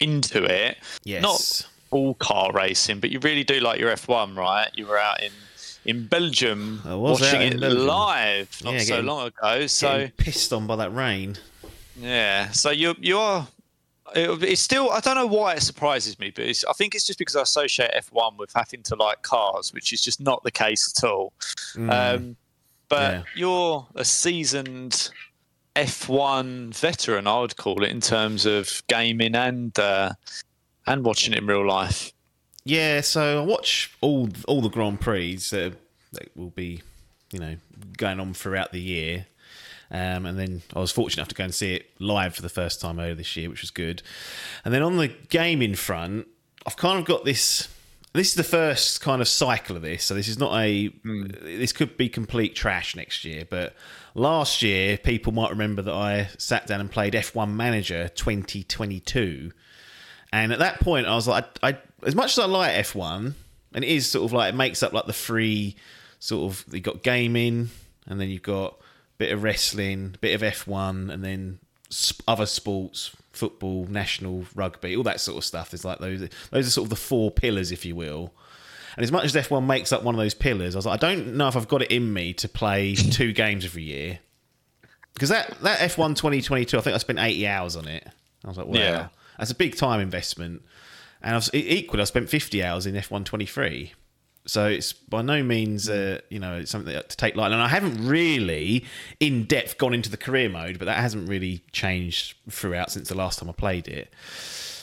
into 0.00 0.44
it. 0.44 0.78
Yes. 1.04 1.22
Not 1.22 1.68
all 1.90 2.14
car 2.14 2.52
racing, 2.52 3.00
but 3.00 3.10
you 3.10 3.18
really 3.20 3.44
do 3.44 3.60
like 3.60 3.80
your 3.80 3.90
F1, 3.90 4.36
right? 4.36 4.70
You 4.74 4.86
were 4.86 4.98
out 4.98 5.22
in 5.22 5.32
in 5.84 6.06
Belgium 6.06 6.82
watching 6.84 7.40
it 7.40 7.60
Belgium. 7.60 7.86
live 7.86 8.60
not 8.62 8.74
yeah, 8.74 8.80
so 8.80 9.00
long 9.00 9.26
ago. 9.28 9.66
So 9.66 10.08
pissed 10.16 10.52
on 10.52 10.66
by 10.66 10.76
that 10.76 10.94
rain. 10.94 11.36
Yeah. 11.96 12.50
So 12.50 12.70
you 12.70 12.94
you 12.98 13.18
are. 13.18 13.48
it's 14.14 14.60
still. 14.60 14.90
I 14.90 15.00
don't 15.00 15.14
know 15.14 15.26
why 15.26 15.54
it 15.54 15.62
surprises 15.62 16.18
me, 16.18 16.30
but 16.34 16.44
I 16.44 16.72
think 16.74 16.94
it's 16.94 17.06
just 17.06 17.18
because 17.18 17.36
I 17.36 17.42
associate 17.42 17.90
F1 17.96 18.36
with 18.36 18.52
having 18.54 18.82
to 18.84 18.96
like 18.96 19.22
cars, 19.22 19.72
which 19.72 19.92
is 19.92 20.02
just 20.02 20.20
not 20.20 20.42
the 20.44 20.50
case 20.50 20.92
at 20.96 21.08
all. 21.08 21.32
Mm. 21.74 22.16
Um, 22.16 22.36
but 22.88 23.12
yeah. 23.12 23.22
you're 23.34 23.86
a 23.94 24.04
seasoned 24.04 25.10
F1 25.76 26.74
veteran, 26.76 27.26
I 27.26 27.40
would 27.40 27.56
call 27.56 27.82
it, 27.84 27.90
in 27.90 28.00
terms 28.00 28.46
of 28.46 28.82
gaming 28.88 29.34
and 29.34 29.78
uh, 29.78 30.12
and 30.86 31.04
watching 31.04 31.34
it 31.34 31.38
in 31.38 31.46
real 31.46 31.66
life. 31.66 32.12
Yeah, 32.64 33.00
so 33.00 33.42
I 33.42 33.46
watch 33.46 33.92
all 34.00 34.28
all 34.46 34.60
the 34.60 34.68
Grand 34.68 35.00
Prix 35.00 35.36
that, 35.50 35.74
that 36.12 36.36
will 36.36 36.50
be, 36.50 36.82
you 37.32 37.38
know, 37.38 37.56
going 37.96 38.20
on 38.20 38.34
throughout 38.34 38.72
the 38.72 38.80
year. 38.80 39.26
Um, 39.90 40.26
and 40.26 40.38
then 40.38 40.62
I 40.74 40.80
was 40.80 40.92
fortunate 40.92 41.22
enough 41.22 41.28
to 41.28 41.34
go 41.34 41.44
and 41.44 41.54
see 41.54 41.74
it 41.74 41.90
live 41.98 42.34
for 42.34 42.42
the 42.42 42.50
first 42.50 42.80
time 42.80 43.00
earlier 43.00 43.14
this 43.14 43.36
year, 43.36 43.48
which 43.48 43.62
was 43.62 43.70
good. 43.70 44.02
And 44.64 44.74
then 44.74 44.82
on 44.82 44.98
the 44.98 45.08
gaming 45.08 45.76
front, 45.76 46.28
I've 46.66 46.76
kind 46.76 46.98
of 46.98 47.06
got 47.06 47.24
this 47.24 47.68
this 48.14 48.28
is 48.28 48.34
the 48.34 48.44
first 48.44 49.00
kind 49.00 49.20
of 49.20 49.28
cycle 49.28 49.76
of 49.76 49.82
this. 49.82 50.04
So 50.04 50.14
this 50.14 50.28
is 50.28 50.38
not 50.38 50.58
a. 50.58 50.88
Mm. 50.88 51.40
This 51.42 51.72
could 51.72 51.96
be 51.96 52.08
complete 52.08 52.54
trash 52.54 52.96
next 52.96 53.24
year, 53.24 53.44
but 53.48 53.74
last 54.14 54.62
year 54.62 54.98
people 54.98 55.32
might 55.32 55.50
remember 55.50 55.82
that 55.82 55.94
I 55.94 56.28
sat 56.38 56.66
down 56.66 56.80
and 56.80 56.90
played 56.90 57.12
F1 57.14 57.52
Manager 57.52 58.08
2022, 58.08 59.52
and 60.32 60.52
at 60.52 60.58
that 60.58 60.80
point 60.80 61.06
I 61.06 61.14
was 61.14 61.28
like, 61.28 61.44
I, 61.62 61.70
I 61.70 61.78
as 62.04 62.14
much 62.14 62.32
as 62.32 62.38
I 62.38 62.46
like 62.46 62.72
F1, 62.72 63.34
and 63.74 63.84
it 63.84 63.88
is 63.88 64.10
sort 64.10 64.24
of 64.24 64.32
like 64.32 64.54
it 64.54 64.56
makes 64.56 64.82
up 64.82 64.92
like 64.92 65.06
the 65.06 65.12
free 65.12 65.76
sort 66.18 66.50
of 66.50 66.74
you 66.74 66.80
got 66.80 67.02
gaming, 67.02 67.70
and 68.06 68.20
then 68.20 68.30
you've 68.30 68.42
got 68.42 68.72
a 68.72 69.18
bit 69.18 69.32
of 69.32 69.42
wrestling, 69.42 70.12
a 70.14 70.18
bit 70.18 70.34
of 70.34 70.40
F1, 70.40 71.12
and 71.12 71.22
then 71.22 71.58
other 72.26 72.46
sports 72.46 73.14
football, 73.38 73.86
national 73.86 74.44
rugby, 74.54 74.96
all 74.96 75.02
that 75.04 75.20
sort 75.20 75.38
of 75.38 75.44
stuff. 75.44 75.70
There's 75.70 75.84
like 75.84 75.98
those 75.98 76.28
those 76.50 76.66
are 76.66 76.70
sort 76.70 76.86
of 76.86 76.90
the 76.90 76.96
four 76.96 77.30
pillars, 77.30 77.72
if 77.72 77.84
you 77.84 77.94
will. 77.94 78.32
And 78.96 79.04
as 79.04 79.12
much 79.12 79.24
as 79.26 79.34
F1 79.34 79.64
makes 79.64 79.92
up 79.92 80.02
one 80.02 80.14
of 80.16 80.18
those 80.18 80.34
pillars, 80.34 80.74
I 80.74 80.78
was 80.78 80.86
like, 80.86 81.02
I 81.02 81.06
don't 81.08 81.36
know 81.36 81.46
if 81.46 81.56
I've 81.56 81.68
got 81.68 81.82
it 81.82 81.90
in 81.92 82.12
me 82.12 82.32
to 82.34 82.48
play 82.48 82.94
two 82.96 83.32
games 83.32 83.64
every 83.64 83.84
year. 83.84 84.18
because 85.14 85.28
that 85.28 85.56
that 85.62 85.78
F1 85.78 86.16
2022, 86.16 86.76
I 86.76 86.80
think 86.80 86.94
I 86.94 86.98
spent 86.98 87.18
80 87.20 87.46
hours 87.46 87.76
on 87.76 87.86
it. 87.86 88.06
I 88.44 88.48
was 88.48 88.56
like, 88.56 88.66
wow, 88.66 88.74
yeah. 88.74 89.08
that's 89.38 89.50
a 89.50 89.54
big 89.54 89.76
time 89.76 90.00
investment. 90.00 90.62
And 91.22 91.32
I 91.32 91.36
was, 91.36 91.50
equally, 91.52 92.00
I 92.00 92.04
spent 92.04 92.28
50 92.28 92.62
hours 92.62 92.86
in 92.86 92.94
F1 92.94 93.24
23. 93.24 93.92
So 94.48 94.66
it's 94.66 94.94
by 94.94 95.20
no 95.20 95.42
means, 95.42 95.90
uh, 95.90 96.20
you 96.30 96.38
know, 96.38 96.64
something 96.64 96.94
to 96.94 97.16
take 97.16 97.36
lightly. 97.36 97.52
And 97.52 97.62
I 97.62 97.68
haven't 97.68 98.08
really, 98.08 98.86
in 99.20 99.44
depth, 99.44 99.76
gone 99.76 99.92
into 99.92 100.10
the 100.10 100.16
career 100.16 100.48
mode, 100.48 100.78
but 100.78 100.86
that 100.86 100.96
hasn't 100.96 101.28
really 101.28 101.62
changed 101.70 102.34
throughout 102.48 102.90
since 102.90 103.10
the 103.10 103.14
last 103.14 103.38
time 103.38 103.50
I 103.50 103.52
played 103.52 103.88
it. 103.88 104.10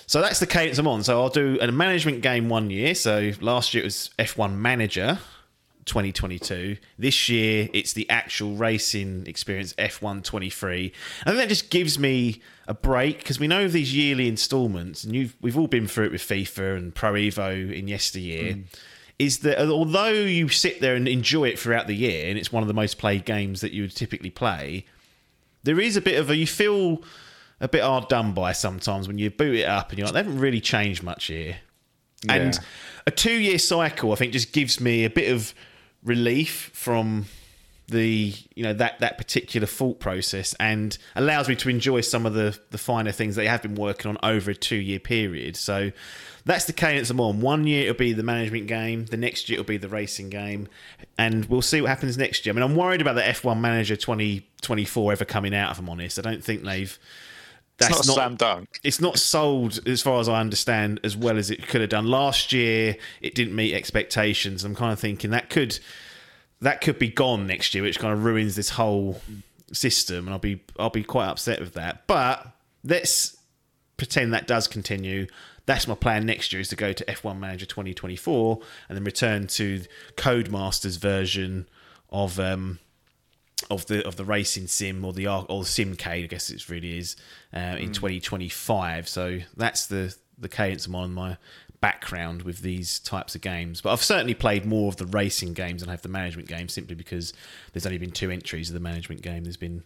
So 0.05 0.21
that's 0.21 0.39
the 0.39 0.45
cadence 0.45 0.77
I'm 0.77 0.87
on. 0.87 1.03
So 1.03 1.19
I'll 1.19 1.29
do 1.29 1.57
a 1.59 1.71
management 1.71 2.21
game 2.21 2.47
one 2.47 2.69
year. 2.69 2.93
So 2.93 3.31
last 3.41 3.73
year 3.73 3.81
it 3.81 3.87
was 3.87 4.11
F1 4.19 4.53
Manager 4.53 5.17
2022. 5.85 6.77
This 6.99 7.27
year 7.27 7.67
it's 7.73 7.93
the 7.93 8.07
actual 8.07 8.53
racing 8.53 9.25
experience 9.25 9.73
F1 9.79 10.23
23. 10.23 10.93
I 11.21 11.23
think 11.25 11.37
that 11.37 11.49
just 11.49 11.71
gives 11.71 11.97
me 11.97 12.39
a 12.67 12.75
break 12.75 13.17
because 13.17 13.39
we 13.39 13.47
know 13.47 13.67
these 13.67 13.95
yearly 13.95 14.27
installments, 14.27 15.03
and 15.03 15.31
we've 15.41 15.57
all 15.57 15.67
been 15.67 15.87
through 15.87 16.05
it 16.05 16.11
with 16.11 16.21
FIFA 16.21 16.77
and 16.77 16.93
Pro 16.93 17.13
Evo 17.13 17.73
in 17.73 17.87
yesteryear. 17.87 18.53
Mm 18.53 18.65
is 19.17 19.39
that 19.39 19.61
uh, 19.61 19.71
although 19.71 20.11
you 20.11 20.49
sit 20.49 20.81
there 20.81 20.95
and 20.95 21.07
enjoy 21.07 21.45
it 21.45 21.59
throughout 21.59 21.87
the 21.87 21.95
year, 21.95 22.29
and 22.29 22.37
it's 22.37 22.51
one 22.51 22.63
of 22.63 22.67
the 22.67 22.73
most 22.73 22.97
played 22.97 23.25
games 23.25 23.61
that 23.61 23.71
you 23.71 23.83
would 23.83 23.95
typically 23.95 24.29
play, 24.29 24.85
there 25.63 25.79
is 25.79 25.95
a 25.95 26.01
bit 26.01 26.19
of 26.19 26.29
a 26.29 26.35
you 26.35 26.47
feel 26.47 27.01
a 27.61 27.67
bit 27.67 27.81
hard 27.81 28.07
done 28.09 28.33
by 28.33 28.51
sometimes 28.51 29.07
when 29.07 29.17
you 29.17 29.29
boot 29.29 29.55
it 29.55 29.63
up 29.65 29.89
and 29.89 29.97
you're 29.97 30.07
like, 30.07 30.13
they 30.13 30.19
haven't 30.19 30.39
really 30.39 30.59
changed 30.59 31.01
much 31.01 31.25
here. 31.25 31.57
Yeah. 32.25 32.33
And 32.33 32.59
a 33.07 33.11
two 33.11 33.33
year 33.33 33.57
cycle, 33.57 34.11
I 34.11 34.15
think, 34.15 34.33
just 34.33 34.51
gives 34.51 34.79
me 34.81 35.05
a 35.05 35.09
bit 35.09 35.31
of 35.31 35.53
relief 36.03 36.71
from 36.73 37.25
the 37.87 38.33
you 38.55 38.63
know 38.63 38.73
that 38.73 38.99
that 38.99 39.15
particular 39.15 39.67
thought 39.67 39.99
process 39.99 40.55
and 40.59 40.97
allows 41.15 41.47
me 41.47 41.55
to 41.55 41.69
enjoy 41.69 42.01
some 42.01 42.25
of 42.25 42.33
the 42.33 42.57
the 42.71 42.79
finer 42.79 43.11
things 43.11 43.35
they 43.35 43.47
have 43.47 43.61
been 43.61 43.75
working 43.75 44.09
on 44.09 44.17
over 44.23 44.51
a 44.51 44.55
two 44.55 44.75
year 44.75 44.99
period. 44.99 45.55
So 45.55 45.91
that's 46.45 46.65
the 46.65 46.73
cadence 46.73 47.09
I'm 47.09 47.19
on. 47.19 47.41
One 47.41 47.65
year 47.65 47.83
it'll 47.83 47.95
be 47.95 48.13
the 48.13 48.23
management 48.23 48.67
game, 48.67 49.05
the 49.07 49.17
next 49.17 49.49
year 49.49 49.59
it'll 49.59 49.67
be 49.67 49.77
the 49.77 49.89
racing 49.89 50.29
game, 50.29 50.67
and 51.17 51.45
we'll 51.45 51.61
see 51.61 51.81
what 51.81 51.89
happens 51.89 52.17
next 52.17 52.45
year. 52.45 52.53
I 52.53 52.55
mean, 52.55 52.63
I'm 52.63 52.75
worried 52.75 53.01
about 53.01 53.15
the 53.15 53.21
F1 53.21 53.59
Manager 53.59 53.95
2024 53.95 55.11
ever 55.11 55.25
coming 55.25 55.55
out. 55.55 55.71
If 55.71 55.79
I'm 55.79 55.89
honest, 55.89 56.19
I 56.19 56.21
don't 56.21 56.43
think 56.43 56.63
they've. 56.63 56.97
That's 57.77 57.99
it's 57.99 58.07
not, 58.07 58.11
not 58.11 58.15
slam 58.15 58.35
dunk. 58.35 58.79
It's 58.83 59.01
not 59.01 59.19
sold, 59.19 59.85
as 59.85 60.01
far 60.01 60.21
as 60.21 60.29
I 60.29 60.39
understand, 60.39 61.01
as 61.03 61.17
well 61.17 61.37
as 61.37 61.51
it 61.51 61.67
could 61.67 61.81
have 61.81 61.89
done 61.89 62.05
last 62.05 62.53
year. 62.53 62.95
It 63.19 63.35
didn't 63.35 63.53
meet 63.53 63.73
expectations. 63.73 64.63
I'm 64.63 64.75
kind 64.75 64.93
of 64.93 64.99
thinking 64.99 65.31
that 65.31 65.49
could 65.49 65.77
that 66.61 66.79
could 66.79 66.99
be 66.99 67.09
gone 67.09 67.47
next 67.47 67.73
year, 67.73 67.83
which 67.83 67.99
kind 67.99 68.13
of 68.13 68.23
ruins 68.23 68.55
this 68.55 68.69
whole 68.69 69.19
system, 69.73 70.27
and 70.27 70.29
I'll 70.29 70.39
be 70.39 70.61
I'll 70.77 70.89
be 70.89 71.03
quite 71.03 71.27
upset 71.27 71.59
with 71.59 71.73
that. 71.73 72.07
But 72.07 72.47
let's 72.83 73.35
pretend 73.97 74.33
that 74.33 74.47
does 74.47 74.67
continue 74.67 75.27
that's 75.65 75.87
my 75.87 75.95
plan 75.95 76.25
next 76.25 76.53
year 76.53 76.59
is 76.59 76.69
to 76.69 76.75
go 76.75 76.93
to 76.93 77.05
F1 77.05 77.39
Manager 77.39 77.65
2024 77.65 78.59
and 78.89 78.97
then 78.97 79.03
return 79.03 79.47
to 79.47 79.83
Codemasters 80.15 80.99
version 80.99 81.67
of 82.09 82.39
um, 82.39 82.79
of 83.69 83.85
the 83.87 84.05
of 84.05 84.15
the 84.15 84.25
racing 84.25 84.67
sim 84.67 85.03
or 85.03 85.13
the 85.13 85.27
or 85.27 85.43
the 85.43 85.69
simcade 85.69 86.23
I 86.23 86.27
guess 86.27 86.49
it 86.49 86.69
really 86.69 86.97
is 86.97 87.15
uh, 87.53 87.77
in 87.79 87.89
mm. 87.89 87.93
2025 87.93 89.07
so 89.07 89.39
that's 89.55 89.87
the 89.87 90.15
the 90.37 90.49
cadence 90.49 90.85
I'm 90.85 90.95
on 90.95 91.13
my 91.13 91.37
background 91.81 92.41
with 92.41 92.61
these 92.61 92.99
types 92.99 93.35
of 93.35 93.41
games. 93.41 93.79
But 93.79 93.91
I've 93.91 94.03
certainly 94.03 94.33
played 94.33 94.65
more 94.65 94.89
of 94.89 94.97
the 94.97 95.05
racing 95.05 95.53
games 95.53 95.81
than 95.81 95.89
I 95.89 95.93
have 95.93 96.01
the 96.01 96.09
management 96.09 96.47
games 96.47 96.73
simply 96.73 96.95
because 96.95 97.31
there's 97.71 97.85
only 97.85 97.99
been 97.99 98.11
two 98.11 98.31
entries 98.31 98.69
of 98.69 98.73
the 98.73 98.79
management 98.79 99.21
game. 99.21 99.43
There's 99.43 99.55
been 99.55 99.83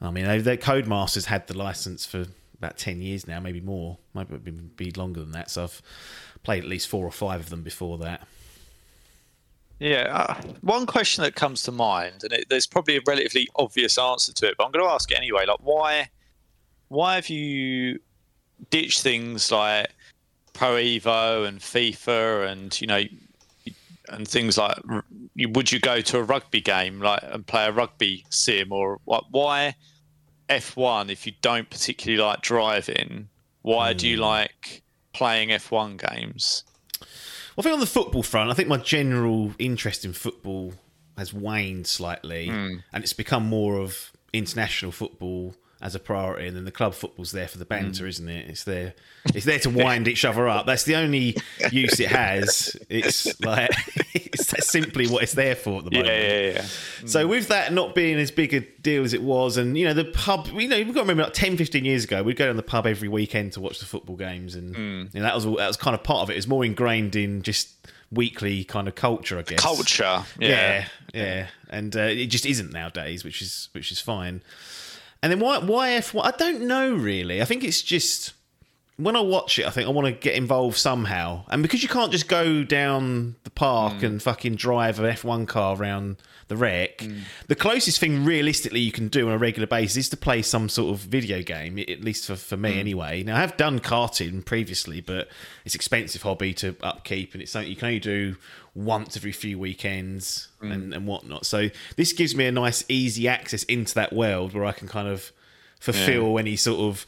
I 0.00 0.10
mean, 0.10 0.24
they, 0.24 0.38
they 0.38 0.56
Codemasters 0.56 1.26
had 1.26 1.46
the 1.46 1.56
license 1.56 2.06
for 2.06 2.26
about 2.60 2.76
10 2.76 3.00
years 3.00 3.26
now, 3.26 3.40
maybe 3.40 3.60
more, 3.60 3.98
might 4.12 4.28
be 4.76 4.90
longer 4.92 5.20
than 5.20 5.32
that. 5.32 5.50
So 5.50 5.64
I've 5.64 5.82
played 6.42 6.62
at 6.62 6.68
least 6.68 6.88
four 6.88 7.06
or 7.06 7.10
five 7.10 7.40
of 7.40 7.50
them 7.50 7.62
before 7.62 7.98
that. 7.98 8.26
Yeah, 9.78 10.08
uh, 10.10 10.34
one 10.60 10.84
question 10.84 11.24
that 11.24 11.34
comes 11.34 11.62
to 11.62 11.72
mind, 11.72 12.22
and 12.22 12.34
it, 12.34 12.50
there's 12.50 12.66
probably 12.66 12.98
a 12.98 13.00
relatively 13.06 13.48
obvious 13.56 13.96
answer 13.96 14.30
to 14.34 14.48
it, 14.48 14.56
but 14.58 14.66
I'm 14.66 14.72
going 14.72 14.84
to 14.84 14.90
ask 14.90 15.10
it 15.10 15.16
anyway. 15.16 15.46
Like, 15.46 15.60
why, 15.62 16.10
why 16.88 17.14
have 17.14 17.30
you 17.30 17.98
ditched 18.68 19.00
things 19.00 19.50
like 19.50 19.88
Pro 20.52 20.74
Evo 20.74 21.48
and 21.48 21.60
FIFA, 21.60 22.52
and 22.52 22.78
you 22.78 22.86
know, 22.88 23.02
and 24.10 24.28
things 24.28 24.58
like, 24.58 24.76
would 25.48 25.72
you 25.72 25.80
go 25.80 26.02
to 26.02 26.18
a 26.18 26.22
rugby 26.22 26.60
game 26.60 27.00
like 27.00 27.22
and 27.22 27.46
play 27.46 27.64
a 27.64 27.72
rugby 27.72 28.26
sim, 28.28 28.72
or? 28.72 28.98
Why? 29.06 29.74
F1 30.50 31.10
if 31.10 31.26
you 31.26 31.32
don't 31.40 31.70
particularly 31.70 32.22
like 32.22 32.42
driving? 32.42 33.28
Why 33.62 33.94
mm. 33.94 33.96
do 33.96 34.08
you 34.08 34.16
hmm. 34.16 34.22
like 34.22 34.82
playing 35.12 35.50
F1 35.50 36.10
games? 36.10 36.64
Well, 37.00 37.08
I 37.58 37.62
think 37.62 37.74
on 37.74 37.80
the 37.80 37.86
football 37.86 38.22
front, 38.22 38.50
I 38.50 38.54
think 38.54 38.68
my 38.68 38.76
general 38.76 39.52
interest 39.58 40.04
in 40.04 40.12
football 40.12 40.74
has 41.16 41.32
waned 41.32 41.86
slightly, 41.86 42.48
mm. 42.48 42.82
and 42.92 43.04
it's 43.04 43.12
become 43.12 43.46
more 43.46 43.78
of 43.78 44.12
international 44.32 44.92
football 44.92 45.54
as 45.82 45.94
a 45.94 45.98
priority, 45.98 46.46
and 46.46 46.56
then 46.56 46.64
the 46.64 46.70
club 46.70 46.94
football's 46.94 47.32
there 47.32 47.48
for 47.48 47.56
the 47.56 47.64
banter, 47.64 48.04
mm. 48.04 48.08
isn't 48.08 48.28
it? 48.28 48.48
It's 48.50 48.64
there, 48.64 48.94
it's 49.34 49.46
there 49.46 49.58
to 49.60 49.70
wind 49.84 50.08
each 50.08 50.24
other 50.24 50.46
up. 50.48 50.66
That's 50.66 50.84
the 50.84 50.96
only 50.96 51.36
use 51.72 51.98
it 52.00 52.08
has. 52.08 52.76
It's 52.90 53.40
like 53.40 53.70
it's 54.14 54.70
simply 54.70 55.06
what 55.08 55.22
it's 55.22 55.32
there 55.32 55.56
for 55.56 55.78
at 55.78 55.84
the 55.84 55.90
moment. 55.90 56.08
Yeah, 56.08 56.28
yeah, 56.28 56.52
yeah. 56.52 56.64
So 57.06 57.26
with 57.26 57.48
that 57.48 57.72
not 57.72 57.94
being 57.94 58.18
as 58.18 58.30
big 58.30 58.52
a 58.52 58.60
deal 58.60 59.04
as 59.04 59.14
it 59.14 59.22
was, 59.22 59.56
and 59.56 59.76
you 59.76 59.86
know 59.86 59.94
the 59.94 60.04
pub, 60.04 60.48
you 60.48 60.68
know 60.68 60.76
we've 60.76 60.88
got 60.88 60.94
to 60.94 61.00
remember 61.00 61.24
like 61.24 61.32
10, 61.32 61.56
15 61.56 61.84
years 61.84 62.04
ago, 62.04 62.22
we'd 62.22 62.36
go 62.36 62.46
down 62.46 62.56
the 62.56 62.62
pub 62.62 62.86
every 62.86 63.08
weekend 63.08 63.52
to 63.54 63.60
watch 63.60 63.78
the 63.78 63.86
football 63.86 64.16
games, 64.16 64.54
and 64.54 64.74
mm. 64.74 65.14
you 65.14 65.20
know, 65.20 65.26
that 65.26 65.34
was 65.34 65.44
that 65.44 65.66
was 65.66 65.76
kind 65.78 65.94
of 65.94 66.02
part 66.02 66.22
of 66.22 66.30
it. 66.30 66.36
It's 66.36 66.46
more 66.48 66.64
ingrained 66.64 67.16
in 67.16 67.40
just 67.40 67.70
weekly 68.12 68.64
kind 68.64 68.86
of 68.88 68.94
culture, 68.94 69.38
I 69.38 69.42
guess. 69.42 69.60
Culture, 69.60 70.24
yeah, 70.38 70.48
yeah, 70.48 70.86
yeah. 71.14 71.46
and 71.70 71.94
uh, 71.96 72.00
it 72.00 72.26
just 72.26 72.44
isn't 72.44 72.72
nowadays, 72.72 73.24
which 73.24 73.40
is 73.40 73.70
which 73.72 73.90
is 73.90 74.00
fine. 74.00 74.42
And 75.22 75.30
then 75.30 75.40
why 75.40 75.58
why 75.58 75.90
F1? 75.90 76.24
I 76.24 76.30
don't 76.32 76.62
know 76.62 76.94
really. 76.94 77.42
I 77.42 77.44
think 77.44 77.64
it's 77.64 77.82
just 77.82 78.32
when 79.00 79.16
I 79.16 79.20
watch 79.20 79.58
it, 79.58 79.66
I 79.66 79.70
think 79.70 79.88
I 79.88 79.90
want 79.90 80.06
to 80.06 80.12
get 80.12 80.34
involved 80.34 80.76
somehow. 80.76 81.44
And 81.48 81.62
because 81.62 81.82
you 81.82 81.88
can't 81.88 82.12
just 82.12 82.28
go 82.28 82.62
down 82.62 83.36
the 83.44 83.50
park 83.50 83.94
mm. 83.94 84.02
and 84.04 84.22
fucking 84.22 84.56
drive 84.56 84.98
an 84.98 85.06
F1 85.06 85.48
car 85.48 85.76
around 85.76 86.16
the 86.48 86.56
wreck, 86.56 86.98
mm. 86.98 87.22
the 87.48 87.54
closest 87.54 87.98
thing 87.98 88.24
realistically 88.24 88.80
you 88.80 88.92
can 88.92 89.08
do 89.08 89.28
on 89.28 89.34
a 89.34 89.38
regular 89.38 89.66
basis 89.66 89.96
is 89.96 90.08
to 90.10 90.16
play 90.16 90.42
some 90.42 90.68
sort 90.68 90.92
of 90.92 91.00
video 91.00 91.42
game, 91.42 91.78
at 91.78 92.02
least 92.02 92.26
for, 92.26 92.36
for 92.36 92.56
me 92.56 92.74
mm. 92.74 92.78
anyway. 92.78 93.22
Now, 93.22 93.36
I 93.36 93.40
have 93.40 93.56
done 93.56 93.80
karting 93.80 94.44
previously, 94.44 95.00
but 95.00 95.28
it's 95.64 95.74
expensive 95.74 96.22
hobby 96.22 96.52
to 96.54 96.76
upkeep 96.82 97.32
and 97.32 97.42
it's 97.42 97.52
something 97.52 97.70
you 97.70 97.76
can 97.76 97.86
only 97.86 98.00
do 98.00 98.36
once 98.74 99.16
every 99.16 99.32
few 99.32 99.58
weekends 99.58 100.48
mm. 100.62 100.72
and, 100.72 100.94
and 100.94 101.06
whatnot. 101.06 101.46
So 101.46 101.68
this 101.96 102.12
gives 102.12 102.34
me 102.34 102.46
a 102.46 102.52
nice, 102.52 102.84
easy 102.88 103.28
access 103.28 103.62
into 103.64 103.94
that 103.94 104.12
world 104.12 104.54
where 104.54 104.64
I 104.64 104.72
can 104.72 104.88
kind 104.88 105.08
of 105.08 105.32
fulfill 105.80 106.32
yeah. 106.32 106.40
any 106.40 106.56
sort 106.56 106.80
of 106.80 107.06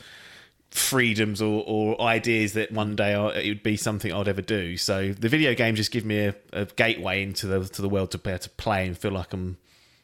freedoms 0.70 1.42
or, 1.42 1.62
or 1.66 2.00
ideas 2.00 2.54
that 2.54 2.72
one 2.72 2.96
day 2.96 3.14
I, 3.14 3.28
it 3.40 3.48
would 3.48 3.62
be 3.62 3.76
something 3.76 4.12
I'd 4.12 4.28
ever 4.28 4.42
do. 4.42 4.76
So 4.76 5.12
the 5.12 5.28
video 5.28 5.54
game 5.54 5.74
just 5.74 5.92
give 5.92 6.04
me 6.04 6.26
a, 6.26 6.34
a, 6.52 6.64
gateway 6.64 7.22
into 7.22 7.46
the 7.46 7.64
to 7.64 7.82
the 7.82 7.88
world 7.88 8.10
to 8.12 8.18
be 8.18 8.30
able 8.30 8.38
to 8.40 8.50
play 8.50 8.86
and 8.86 8.96
feel 8.96 9.12
like 9.12 9.32
I'm 9.32 9.58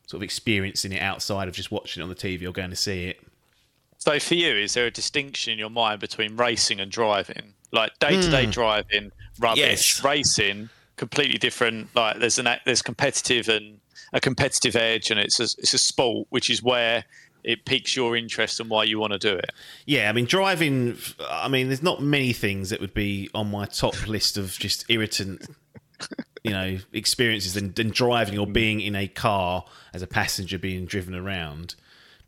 sort 0.06 0.18
of 0.18 0.22
experiencing 0.22 0.93
it 0.93 1.01
outside 1.01 1.48
of 1.48 1.55
just 1.55 1.70
watching 1.70 2.01
it 2.01 2.05
on 2.05 2.09
the 2.09 2.14
TV 2.14 2.47
or 2.47 2.52
going 2.52 2.70
to 2.70 2.76
see 2.76 3.06
it. 3.06 3.20
So 3.98 4.18
for 4.20 4.35
you, 4.35 4.55
is 4.55 4.74
there 4.74 4.86
a 4.86 4.90
distinction 4.90 5.55
in 5.55 5.59
your 5.59 5.70
mind 5.70 6.01
between 6.01 6.36
racing 6.36 6.80
and 6.80 6.90
driving? 6.90 7.55
Like 7.72 7.98
day 7.98 8.20
to 8.20 8.30
day 8.30 8.47
driving, 8.47 9.10
rubbish, 9.39 9.59
yes. 9.97 10.05
racing, 10.05 10.70
completely 10.98 11.38
different. 11.38 11.88
Like 11.94 12.18
there's 12.18 12.38
an 12.38 12.48
there's 12.66 12.82
competitive 12.82 13.48
and 13.48 13.80
a 14.12 14.20
competitive 14.20 14.76
edge, 14.76 15.10
and 15.10 15.18
it's 15.18 15.40
a, 15.40 15.44
it's 15.44 15.72
a 15.72 15.78
sport, 15.78 16.26
which 16.30 16.50
is 16.50 16.62
where 16.62 17.04
it 17.44 17.64
piques 17.64 17.96
your 17.96 18.16
interest 18.16 18.60
and 18.60 18.68
why 18.68 18.84
you 18.84 18.98
want 18.98 19.12
to 19.12 19.18
do 19.18 19.34
it. 19.34 19.52
Yeah, 19.86 20.10
I 20.10 20.12
mean, 20.12 20.26
driving. 20.26 20.96
I 21.30 21.48
mean, 21.48 21.68
there's 21.68 21.82
not 21.82 22.02
many 22.02 22.32
things 22.32 22.70
that 22.70 22.80
would 22.80 22.94
be 22.94 23.30
on 23.34 23.50
my 23.50 23.64
top 23.64 24.06
list 24.06 24.36
of 24.36 24.58
just 24.58 24.84
irritant, 24.88 25.46
you 26.42 26.50
know, 26.50 26.78
experiences 26.92 27.54
than, 27.54 27.72
than 27.72 27.90
driving 27.90 28.38
or 28.38 28.46
being 28.46 28.80
in 28.80 28.94
a 28.94 29.08
car 29.08 29.64
as 29.94 30.02
a 30.02 30.06
passenger 30.06 30.58
being 30.58 30.84
driven 30.84 31.14
around. 31.14 31.74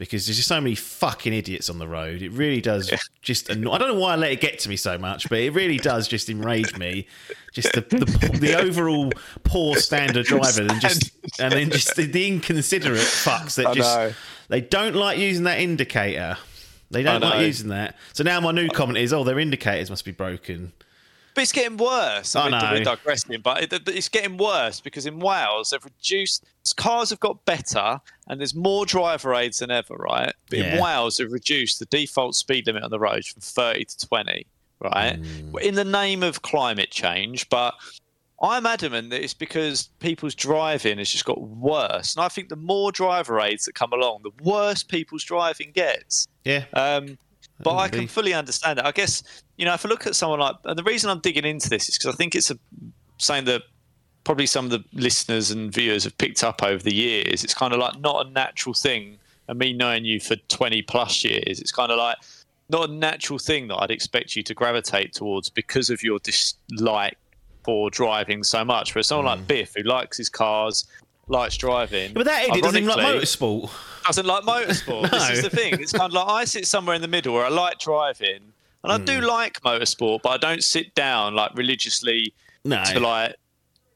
Because 0.01 0.24
there's 0.27 0.39
just 0.39 0.48
so 0.48 0.59
many 0.62 0.74
fucking 0.74 1.35
idiots 1.35 1.68
on 1.68 1.78
the 1.78 1.86
road. 1.86 2.22
It 2.22 2.31
really 2.31 2.62
does 2.62 2.90
yeah. 2.90 2.97
just 3.20 3.51
annoy. 3.51 3.72
I 3.72 3.78
don't 3.78 3.89
know 3.89 4.01
why 4.01 4.14
I 4.14 4.16
let 4.16 4.32
it 4.32 4.40
get 4.40 4.59
to 4.60 4.70
me 4.70 4.77
so 4.77 4.97
much, 4.97 5.28
but 5.28 5.39
it 5.39 5.51
really 5.52 5.77
does 5.77 6.09
just 6.09 6.31
enrage 6.31 6.74
me. 6.78 7.06
Just 7.52 7.74
the 7.74 7.82
the, 7.82 8.39
the 8.40 8.59
overall 8.59 9.12
poor 9.44 9.77
standard 9.77 10.24
driver, 10.27 10.62
and 10.62 10.81
just 10.81 11.10
and 11.39 11.52
then 11.52 11.70
just 11.70 11.97
the, 11.97 12.06
the 12.06 12.27
inconsiderate 12.27 12.97
fucks 12.98 13.56
that 13.56 13.74
just 13.74 14.16
they 14.48 14.62
don't 14.62 14.97
like 14.97 15.18
using 15.18 15.44
that 15.44 15.60
indicator. 15.60 16.39
They 16.90 17.02
don't 17.02 17.20
like 17.20 17.47
using 17.47 17.68
that. 17.68 17.97
So 18.14 18.24
now 18.24 18.40
my 18.40 18.52
new 18.52 18.68
comment 18.70 18.97
is, 18.97 19.12
oh, 19.12 19.22
their 19.22 19.39
indicators 19.39 19.90
must 19.90 20.06
be 20.06 20.12
broken. 20.12 20.72
But 21.35 21.43
it's 21.43 21.52
getting 21.52 21.77
worse. 21.77 22.35
I, 22.35 22.47
I 22.47 22.48
know. 22.48 22.72
We're 22.72 22.85
digressing, 22.85 23.40
but 23.43 23.70
it's 23.70 24.09
getting 24.09 24.39
worse 24.39 24.81
because 24.81 25.06
in 25.06 25.20
Wales 25.20 25.70
they've 25.70 25.85
reduced. 25.85 26.44
Cars 26.72 27.10
have 27.10 27.20
got 27.20 27.44
better 27.44 28.01
and 28.28 28.40
there's 28.40 28.55
more 28.55 28.86
driver 28.86 29.34
aids 29.34 29.59
than 29.59 29.70
ever, 29.70 29.94
right? 29.94 30.32
But 30.48 30.59
yeah. 30.59 30.76
in 30.76 30.82
Wales, 30.82 31.16
they've 31.16 31.30
reduced 31.30 31.78
the 31.78 31.86
default 31.86 32.34
speed 32.34 32.66
limit 32.66 32.82
on 32.82 32.90
the 32.90 32.98
roads 32.98 33.28
from 33.28 33.40
30 33.40 33.84
to 33.84 34.06
20, 34.06 34.47
right? 34.80 35.20
Mm. 35.20 35.60
In 35.62 35.74
the 35.74 35.84
name 35.84 36.22
of 36.22 36.42
climate 36.42 36.90
change, 36.90 37.48
but 37.48 37.74
I'm 38.42 38.64
adamant 38.64 39.10
that 39.10 39.22
it's 39.22 39.34
because 39.34 39.90
people's 39.98 40.34
driving 40.34 40.98
has 40.98 41.10
just 41.10 41.26
got 41.26 41.40
worse. 41.40 42.14
And 42.16 42.24
I 42.24 42.28
think 42.28 42.48
the 42.48 42.56
more 42.56 42.90
driver 42.90 43.40
aids 43.40 43.66
that 43.66 43.74
come 43.74 43.92
along, 43.92 44.22
the 44.22 44.30
worse 44.42 44.82
people's 44.82 45.24
driving 45.24 45.72
gets. 45.72 46.26
Yeah. 46.44 46.64
Um, 46.72 47.18
but 47.62 47.76
I 47.76 47.88
can 47.88 48.06
fully 48.06 48.32
understand 48.32 48.78
it. 48.78 48.86
I 48.86 48.92
guess, 48.92 49.22
you 49.59 49.66
know, 49.66 49.74
if 49.74 49.84
I 49.84 49.88
look 49.90 50.06
at 50.06 50.14
someone 50.14 50.40
like, 50.40 50.56
and 50.64 50.78
the 50.78 50.82
reason 50.82 51.10
I'm 51.10 51.20
digging 51.20 51.44
into 51.44 51.68
this 51.68 51.90
is 51.90 51.98
because 51.98 52.14
I 52.14 52.16
think 52.16 52.34
it's 52.34 52.51
a, 52.51 52.59
saying 53.18 53.44
that 53.44 53.62
probably 54.24 54.47
some 54.47 54.66
of 54.66 54.70
the 54.70 54.84
listeners 54.92 55.51
and 55.51 55.72
viewers 55.72 56.05
have 56.05 56.16
picked 56.18 56.44
up 56.44 56.62
over 56.62 56.82
the 56.82 56.94
years. 56.94 57.44
It's 57.44 57.55
kind 57.55 57.72
of 57.72 57.78
like 57.78 57.98
not 58.01 58.26
a 58.26 58.30
natural 58.30 58.74
thing. 58.74 59.18
And 59.48 59.59
me 59.59 59.72
knowing 59.72 60.05
you 60.05 60.20
for 60.20 60.36
20 60.36 60.82
plus 60.82 61.24
years, 61.24 61.60
it's 61.60 61.72
kind 61.72 61.90
of 61.90 61.98
like 61.98 62.16
not 62.68 62.88
a 62.88 62.92
natural 62.92 63.38
thing 63.38 63.68
that 63.68 63.76
I'd 63.76 63.90
expect 63.90 64.36
you 64.36 64.42
to 64.44 64.55
gravitate 64.55 65.12
towards 65.12 65.48
because 65.48 65.90
of 65.90 66.02
your 66.02 66.18
dislike 66.20 67.18
for 67.64 67.90
driving 67.90 68.44
so 68.44 68.64
much. 68.64 68.94
But 68.94 69.05
someone 69.05 69.26
mm. 69.26 69.38
like 69.38 69.48
Biff, 69.48 69.74
who 69.76 69.82
likes 69.82 70.16
his 70.16 70.28
cars, 70.28 70.86
likes 71.26 71.56
driving. 71.56 72.12
But 72.12 72.26
that 72.26 72.44
idiot 72.44 72.62
doesn't 72.62 72.86
like 72.86 72.98
motorsport. 72.98 73.70
Doesn't 74.06 74.26
like 74.26 74.44
motorsport. 74.44 75.10
no. 75.10 75.18
This 75.18 75.30
is 75.30 75.42
the 75.42 75.51
thing. 75.51 75.74
It's 75.80 75.92
kind 75.92 76.10
of 76.10 76.12
like 76.12 76.28
I 76.28 76.44
sit 76.44 76.66
somewhere 76.66 76.94
in 76.94 77.02
the 77.02 77.09
middle 77.09 77.34
where 77.34 77.44
I 77.44 77.48
like 77.48 77.78
driving, 77.78 78.52
and 78.84 78.92
I 78.92 78.98
mm. 78.98 79.05
do 79.05 79.20
like 79.20 79.60
motorsport, 79.62 80.22
but 80.22 80.30
I 80.30 80.36
don't 80.36 80.62
sit 80.62 80.94
down 80.94 81.34
like 81.34 81.55
religiously 81.55 82.34
no. 82.64 82.82
to 82.84 83.01
like 83.01 83.36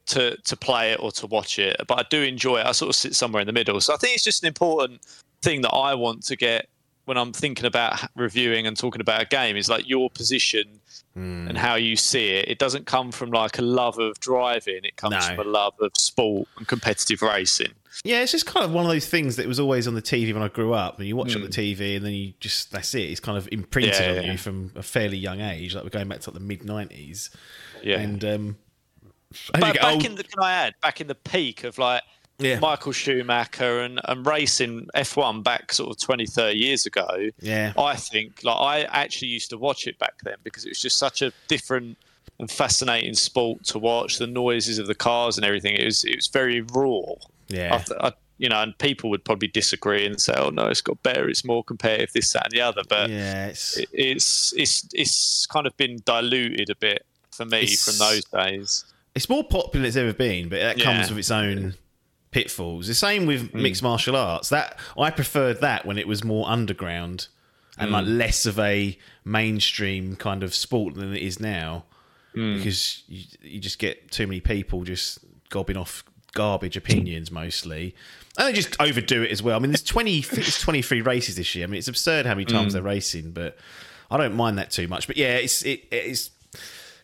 to 0.07 0.37
to 0.37 0.57
play 0.57 0.91
it 0.91 0.99
or 0.99 1.11
to 1.13 1.27
watch 1.27 1.59
it. 1.59 1.75
But 1.87 1.99
I 1.99 2.03
do 2.09 2.21
enjoy 2.21 2.57
it. 2.57 2.65
I 2.65 2.71
sort 2.71 2.89
of 2.89 2.95
sit 2.95 3.15
somewhere 3.15 3.41
in 3.41 3.47
the 3.47 3.53
middle. 3.53 3.79
So 3.81 3.93
I 3.93 3.97
think 3.97 4.15
it's 4.15 4.23
just 4.23 4.43
an 4.43 4.47
important 4.47 5.01
thing 5.41 5.61
that 5.61 5.71
I 5.71 5.93
want 5.95 6.23
to 6.23 6.35
get 6.35 6.67
when 7.05 7.17
I'm 7.17 7.31
thinking 7.31 7.65
about 7.65 7.99
reviewing 8.15 8.67
and 8.67 8.75
talking 8.75 9.01
about 9.01 9.21
a 9.21 9.25
game 9.25 9.55
is 9.55 9.69
like 9.69 9.87
your 9.87 10.09
position 10.09 10.79
mm. 11.15 11.47
and 11.47 11.57
how 11.57 11.75
you 11.75 11.95
see 11.95 12.29
it. 12.29 12.49
It 12.49 12.57
doesn't 12.57 12.85
come 12.87 13.11
from 13.11 13.29
like 13.29 13.59
a 13.59 13.61
love 13.61 13.99
of 13.99 14.19
driving. 14.19 14.79
It 14.83 14.95
comes 14.95 15.13
no. 15.13 15.35
from 15.35 15.39
a 15.39 15.49
love 15.49 15.75
of 15.79 15.91
sport 15.97 16.47
and 16.57 16.67
competitive 16.67 17.21
racing. 17.21 17.73
Yeah, 18.03 18.21
it's 18.21 18.31
just 18.31 18.45
kind 18.45 18.65
of 18.65 18.71
one 18.71 18.85
of 18.85 18.91
those 18.91 19.07
things 19.07 19.37
that 19.37 19.47
was 19.47 19.59
always 19.59 19.87
on 19.87 19.93
the 19.93 20.01
TV 20.01 20.33
when 20.33 20.43
I 20.43 20.49
grew 20.49 20.73
up. 20.73 20.97
And 20.97 21.07
you 21.07 21.15
watch 21.15 21.29
mm. 21.29 21.35
it 21.35 21.43
on 21.43 21.49
the 21.49 21.73
hmm. 21.73 21.81
TV, 21.81 21.95
and 21.95 22.05
then 22.05 22.11
you 22.11 22.33
just 22.41 22.71
that's 22.71 22.93
it. 22.93 23.03
It's 23.03 23.21
kind 23.21 23.37
of 23.37 23.47
imprinted 23.51 23.93
yeah, 23.93 24.09
on 24.09 24.15
yeah. 24.15 24.31
you 24.33 24.37
from 24.37 24.71
a 24.75 24.83
fairly 24.83 25.17
young 25.17 25.39
age. 25.39 25.75
Like 25.75 25.85
we're 25.85 25.91
going 25.91 26.09
back 26.09 26.19
to 26.21 26.29
like 26.29 26.33
the 26.33 26.45
mid 26.45 26.65
nineties. 26.65 27.29
Yeah, 27.81 27.99
and 27.99 28.25
um, 28.25 28.57
but 29.51 29.61
back 29.61 29.83
old... 29.83 30.05
in 30.05 30.15
the 30.15 30.23
can 30.23 30.43
I 30.43 30.53
add 30.53 30.73
back 30.81 31.01
in 31.01 31.07
the 31.07 31.15
peak 31.15 31.63
of 31.63 31.77
like 31.77 32.03
yeah. 32.37 32.59
Michael 32.59 32.91
Schumacher 32.91 33.81
and, 33.81 34.01
and 34.05 34.25
racing 34.25 34.87
F1 34.95 35.43
back 35.43 35.71
sort 35.71 35.91
of 35.91 36.01
20, 36.01 36.25
30 36.25 36.57
years 36.57 36.85
ago. 36.85 37.29
Yeah. 37.39 37.73
I 37.77 37.95
think 37.95 38.43
like 38.43 38.57
I 38.57 38.81
actually 38.83 39.29
used 39.29 39.49
to 39.51 39.57
watch 39.57 39.87
it 39.87 39.97
back 39.99 40.15
then 40.23 40.35
because 40.43 40.65
it 40.65 40.69
was 40.69 40.81
just 40.81 40.97
such 40.97 41.21
a 41.21 41.31
different 41.47 41.97
and 42.39 42.51
fascinating 42.51 43.13
sport 43.13 43.63
to 43.65 43.79
watch. 43.79 44.17
The 44.17 44.27
noises 44.27 44.79
of 44.79 44.87
the 44.87 44.95
cars 44.95 45.37
and 45.37 45.45
everything. 45.45 45.75
It 45.75 45.85
was 45.85 46.03
it 46.03 46.15
was 46.15 46.27
very 46.27 46.61
raw. 46.61 47.13
Yeah. 47.47 47.81
I, 48.01 48.07
I, 48.07 48.13
you 48.37 48.49
know, 48.49 48.61
and 48.61 48.77
people 48.77 49.09
would 49.11 49.23
probably 49.23 49.47
disagree 49.47 50.05
and 50.05 50.19
say, 50.19 50.33
"Oh 50.35 50.49
no, 50.49 50.67
it's 50.67 50.81
got 50.81 51.01
better. 51.03 51.29
It's 51.29 51.45
more 51.45 51.63
competitive. 51.63 52.11
This, 52.13 52.33
that, 52.33 52.45
and 52.45 52.51
the 52.51 52.61
other." 52.61 52.81
But 52.87 53.09
yeah, 53.09 53.47
it's 53.47 53.77
it, 53.77 53.89
it's, 53.93 54.53
it's 54.57 54.89
it's 54.93 55.45
kind 55.45 55.65
of 55.65 55.77
been 55.77 56.01
diluted 56.03 56.69
a 56.69 56.75
bit 56.75 57.05
for 57.31 57.45
me 57.45 57.75
from 57.75 57.97
those 57.97 58.25
days. 58.25 58.83
It's 59.15 59.29
more 59.29 59.43
popular 59.43 59.81
than 59.81 59.85
it's 59.85 59.95
ever 59.95 60.13
been, 60.13 60.49
but 60.49 60.59
that 60.59 60.79
comes 60.79 61.07
yeah. 61.07 61.09
with 61.09 61.19
its 61.19 61.31
own 61.31 61.75
pitfalls. 62.31 62.87
The 62.87 62.93
same 62.93 63.25
with 63.25 63.51
mm. 63.51 63.61
mixed 63.61 63.81
martial 63.81 64.15
arts. 64.15 64.49
That 64.49 64.77
I 64.97 65.09
preferred 65.09 65.61
that 65.61 65.85
when 65.85 65.97
it 65.97 66.07
was 66.07 66.23
more 66.23 66.47
underground 66.49 67.29
and 67.77 67.89
mm. 67.89 67.93
like 67.93 68.05
less 68.05 68.45
of 68.45 68.59
a 68.59 68.97
mainstream 69.23 70.15
kind 70.17 70.43
of 70.43 70.53
sport 70.53 70.95
than 70.95 71.13
it 71.13 71.21
is 71.21 71.39
now, 71.39 71.85
mm. 72.35 72.57
because 72.57 73.03
you, 73.07 73.23
you 73.41 73.59
just 73.59 73.79
get 73.79 74.11
too 74.11 74.27
many 74.27 74.41
people 74.41 74.83
just 74.83 75.19
gobbing 75.49 75.77
off 75.77 76.03
garbage 76.33 76.75
opinions 76.75 77.31
mostly. 77.31 77.95
And 78.37 78.49
they 78.49 78.53
just 78.53 78.79
overdo 78.81 79.23
it 79.23 79.31
as 79.31 79.41
well. 79.41 79.55
I 79.55 79.59
mean, 79.59 79.71
there's 79.71 79.83
20, 79.83 80.19
there's 80.21 80.59
23 80.59 81.01
races 81.01 81.37
this 81.37 81.55
year. 81.55 81.63
I 81.63 81.67
mean, 81.67 81.77
it's 81.77 81.87
absurd 81.87 82.25
how 82.25 82.33
many 82.33 82.43
times 82.43 82.71
mm. 82.71 82.73
they're 82.73 82.83
racing, 82.83 83.31
but 83.31 83.57
I 84.11 84.17
don't 84.17 84.35
mind 84.35 84.57
that 84.57 84.71
too 84.71 84.87
much. 84.87 85.07
But 85.07 85.17
yeah, 85.17 85.35
it's 85.35 85.63
it, 85.63 85.85
it's 85.91 86.29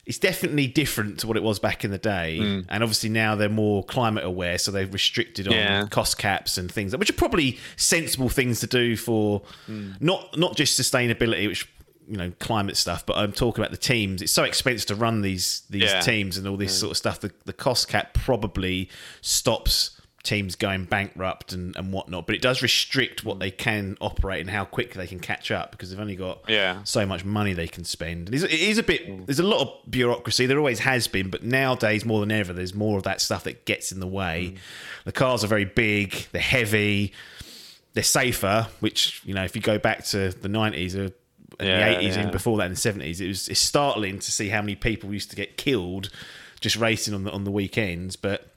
it's 0.05 0.17
definitely 0.17 0.67
different 0.67 1.19
to 1.19 1.27
what 1.27 1.37
it 1.37 1.43
was 1.43 1.59
back 1.59 1.83
in 1.85 1.91
the 1.91 1.97
day. 1.97 2.39
Mm. 2.41 2.65
And 2.69 2.83
obviously 2.83 3.09
now 3.09 3.35
they're 3.35 3.49
more 3.49 3.83
climate 3.83 4.23
aware, 4.23 4.57
so 4.57 4.71
they've 4.71 4.91
restricted 4.91 5.47
on 5.47 5.53
yeah. 5.53 5.85
cost 5.87 6.17
caps 6.17 6.57
and 6.57 6.71
things, 6.71 6.95
which 6.97 7.09
are 7.09 7.13
probably 7.13 7.59
sensible 7.75 8.29
things 8.29 8.59
to 8.61 8.67
do 8.67 8.95
for 8.95 9.41
mm. 9.67 9.99
not 10.01 10.37
not 10.37 10.55
just 10.55 10.79
sustainability, 10.79 11.47
which 11.47 11.67
you 12.07 12.17
know 12.17 12.31
climate 12.39 12.77
stuff, 12.77 13.05
but 13.05 13.17
I'm 13.17 13.31
talking 13.31 13.63
about 13.63 13.71
the 13.71 13.77
teams. 13.77 14.21
It's 14.21 14.31
so 14.31 14.43
expensive 14.43 14.87
to 14.87 14.95
run 14.95 15.21
these 15.21 15.63
these 15.69 15.83
yeah. 15.83 16.01
teams 16.01 16.37
and 16.37 16.47
all 16.47 16.57
this 16.57 16.77
sort 16.77 16.91
of 16.91 16.97
stuff. 16.97 17.19
The, 17.19 17.31
the 17.45 17.53
cost 17.53 17.87
cap 17.87 18.13
probably 18.13 18.89
stops 19.21 20.00
teams 20.23 20.55
going 20.55 20.85
bankrupt 20.85 21.51
and, 21.51 21.75
and 21.75 21.91
whatnot, 21.91 22.27
but 22.27 22.35
it 22.35 22.41
does 22.41 22.61
restrict 22.61 23.25
what 23.25 23.39
they 23.39 23.49
can 23.49 23.97
operate 23.99 24.41
and 24.41 24.49
how 24.49 24.63
quick 24.65 24.93
they 24.93 25.07
can 25.07 25.19
catch 25.19 25.51
up 25.51 25.71
because 25.71 25.89
they've 25.89 25.99
only 25.99 26.15
got 26.15 26.41
yeah. 26.47 26.83
so 26.83 27.05
much 27.05 27.25
money 27.25 27.53
they 27.53 27.67
can 27.67 27.83
spend. 27.83 28.33
Is, 28.33 28.43
it 28.43 28.51
is 28.51 28.77
a 28.77 28.83
bit, 28.83 29.25
there's 29.25 29.39
a 29.39 29.43
lot 29.43 29.61
of 29.61 29.91
bureaucracy, 29.91 30.45
there 30.45 30.57
always 30.57 30.79
has 30.79 31.07
been, 31.07 31.29
but 31.29 31.43
nowadays 31.43 32.05
more 32.05 32.19
than 32.19 32.31
ever, 32.31 32.53
there's 32.53 32.75
more 32.75 32.97
of 32.97 33.03
that 33.03 33.19
stuff 33.19 33.43
that 33.45 33.65
gets 33.65 33.91
in 33.91 33.99
the 33.99 34.07
way. 34.07 34.53
Mm. 34.53 34.59
The 35.05 35.11
cars 35.11 35.43
are 35.43 35.47
very 35.47 35.65
big, 35.65 36.27
they're 36.31 36.41
heavy, 36.41 37.13
they're 37.93 38.03
safer, 38.03 38.67
which, 38.79 39.21
you 39.25 39.33
know, 39.33 39.43
if 39.43 39.55
you 39.55 39.61
go 39.61 39.79
back 39.79 40.05
to 40.05 40.29
the 40.29 40.49
90s, 40.49 40.95
uh, 40.95 41.11
in 41.59 41.67
yeah, 41.67 41.89
the 41.89 41.95
80s 41.95 42.01
yeah. 42.15 42.19
and 42.21 42.31
before 42.31 42.57
that 42.57 42.65
in 42.65 42.71
the 42.71 42.77
70s, 42.77 43.19
it 43.19 43.27
was 43.27 43.47
it's 43.49 43.59
startling 43.59 44.19
to 44.19 44.31
see 44.31 44.49
how 44.49 44.61
many 44.61 44.75
people 44.75 45.13
used 45.13 45.29
to 45.31 45.35
get 45.35 45.57
killed 45.57 46.09
just 46.59 46.75
racing 46.75 47.13
on 47.13 47.23
the, 47.23 47.31
on 47.31 47.43
the 47.43 47.51
weekends, 47.51 48.15
but 48.15 48.50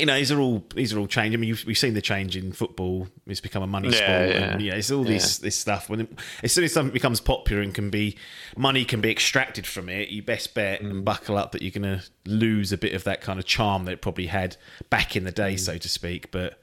you 0.00 0.06
know, 0.06 0.16
these 0.16 0.32
are 0.32 0.40
all 0.40 0.64
these 0.74 0.92
are 0.92 0.98
all 0.98 1.06
change. 1.06 1.34
I 1.34 1.36
mean, 1.36 1.56
we've 1.66 1.78
seen 1.78 1.94
the 1.94 2.02
change 2.02 2.36
in 2.36 2.52
football; 2.52 3.06
it's 3.26 3.40
become 3.40 3.62
a 3.62 3.66
money 3.66 3.90
yeah, 3.90 3.94
sport, 3.94 4.28
yeah. 4.30 4.50
and 4.52 4.66
know, 4.66 4.74
it's 4.74 4.90
all 4.90 5.04
this 5.04 5.38
this 5.38 5.56
stuff. 5.56 5.88
When 5.88 6.00
it, 6.00 6.18
as 6.42 6.52
soon 6.52 6.64
as 6.64 6.72
something 6.72 6.92
becomes 6.92 7.20
popular 7.20 7.62
and 7.62 7.74
can 7.74 7.90
be 7.90 8.16
money 8.56 8.84
can 8.84 9.00
be 9.00 9.10
extracted 9.10 9.66
from 9.66 9.88
it, 9.88 10.08
you 10.08 10.22
best 10.22 10.54
bet 10.54 10.82
mm. 10.82 10.90
and 10.90 11.04
buckle 11.04 11.36
up 11.36 11.52
that 11.52 11.62
you're 11.62 11.70
going 11.70 12.00
to 12.00 12.04
lose 12.24 12.72
a 12.72 12.78
bit 12.78 12.94
of 12.94 13.04
that 13.04 13.20
kind 13.20 13.38
of 13.38 13.44
charm 13.44 13.84
that 13.84 13.92
it 13.92 14.02
probably 14.02 14.26
had 14.26 14.56
back 14.88 15.14
in 15.14 15.24
the 15.24 15.32
day, 15.32 15.54
mm. 15.54 15.60
so 15.60 15.76
to 15.76 15.88
speak. 15.88 16.30
But 16.30 16.60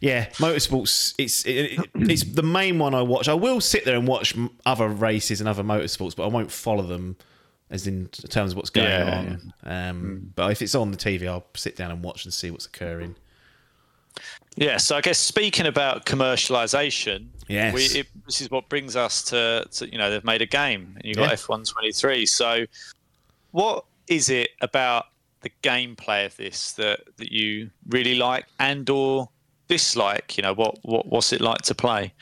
yeah, 0.00 0.26
motorsports. 0.30 1.14
It's 1.16 1.44
it, 1.46 1.78
it's 1.94 2.24
the 2.24 2.42
main 2.42 2.78
one 2.78 2.94
I 2.94 3.02
watch. 3.02 3.28
I 3.28 3.34
will 3.34 3.60
sit 3.60 3.84
there 3.84 3.96
and 3.96 4.08
watch 4.08 4.34
other 4.66 4.88
races 4.88 5.40
and 5.40 5.48
other 5.48 5.62
motorsports, 5.62 6.16
but 6.16 6.24
I 6.24 6.28
won't 6.28 6.50
follow 6.50 6.82
them 6.82 7.16
as 7.70 7.86
in 7.86 8.08
terms 8.08 8.52
of 8.52 8.56
what's 8.56 8.70
going 8.70 8.88
yeah, 8.88 9.18
on. 9.18 9.52
Yeah. 9.64 9.90
Um, 9.90 10.02
mm. 10.02 10.28
But 10.34 10.50
if 10.50 10.60
it's 10.62 10.74
on 10.74 10.90
the 10.90 10.96
TV, 10.96 11.28
I'll 11.28 11.46
sit 11.54 11.76
down 11.76 11.90
and 11.90 12.02
watch 12.02 12.24
and 12.24 12.34
see 12.34 12.50
what's 12.50 12.66
occurring. 12.66 13.14
Yeah, 14.56 14.76
so 14.78 14.96
I 14.96 15.00
guess 15.00 15.18
speaking 15.18 15.66
about 15.66 16.04
commercialization, 16.04 17.28
yes. 17.48 17.72
We, 17.72 18.00
it, 18.00 18.06
this 18.26 18.40
is 18.40 18.50
what 18.50 18.68
brings 18.68 18.96
us 18.96 19.22
to, 19.24 19.64
to, 19.70 19.90
you 19.90 19.96
know, 19.96 20.10
they've 20.10 20.24
made 20.24 20.42
a 20.42 20.46
game 20.46 20.94
and 20.96 21.04
you've 21.04 21.16
got 21.16 21.30
yeah. 21.30 21.36
F123. 21.36 22.28
So, 22.28 22.66
what 23.52 23.84
is 24.08 24.28
it 24.28 24.50
about 24.60 25.06
the 25.42 25.50
gameplay 25.62 26.26
of 26.26 26.36
this 26.36 26.72
that, 26.72 27.00
that 27.16 27.30
you 27.30 27.70
really 27.88 28.16
like 28.16 28.46
and 28.58 28.90
or 28.90 29.28
dislike? 29.68 30.36
You 30.36 30.42
know, 30.42 30.54
what, 30.54 30.78
what 30.82 31.06
what's 31.06 31.32
it 31.32 31.40
like 31.40 31.62
to 31.62 31.74
play? 31.74 32.12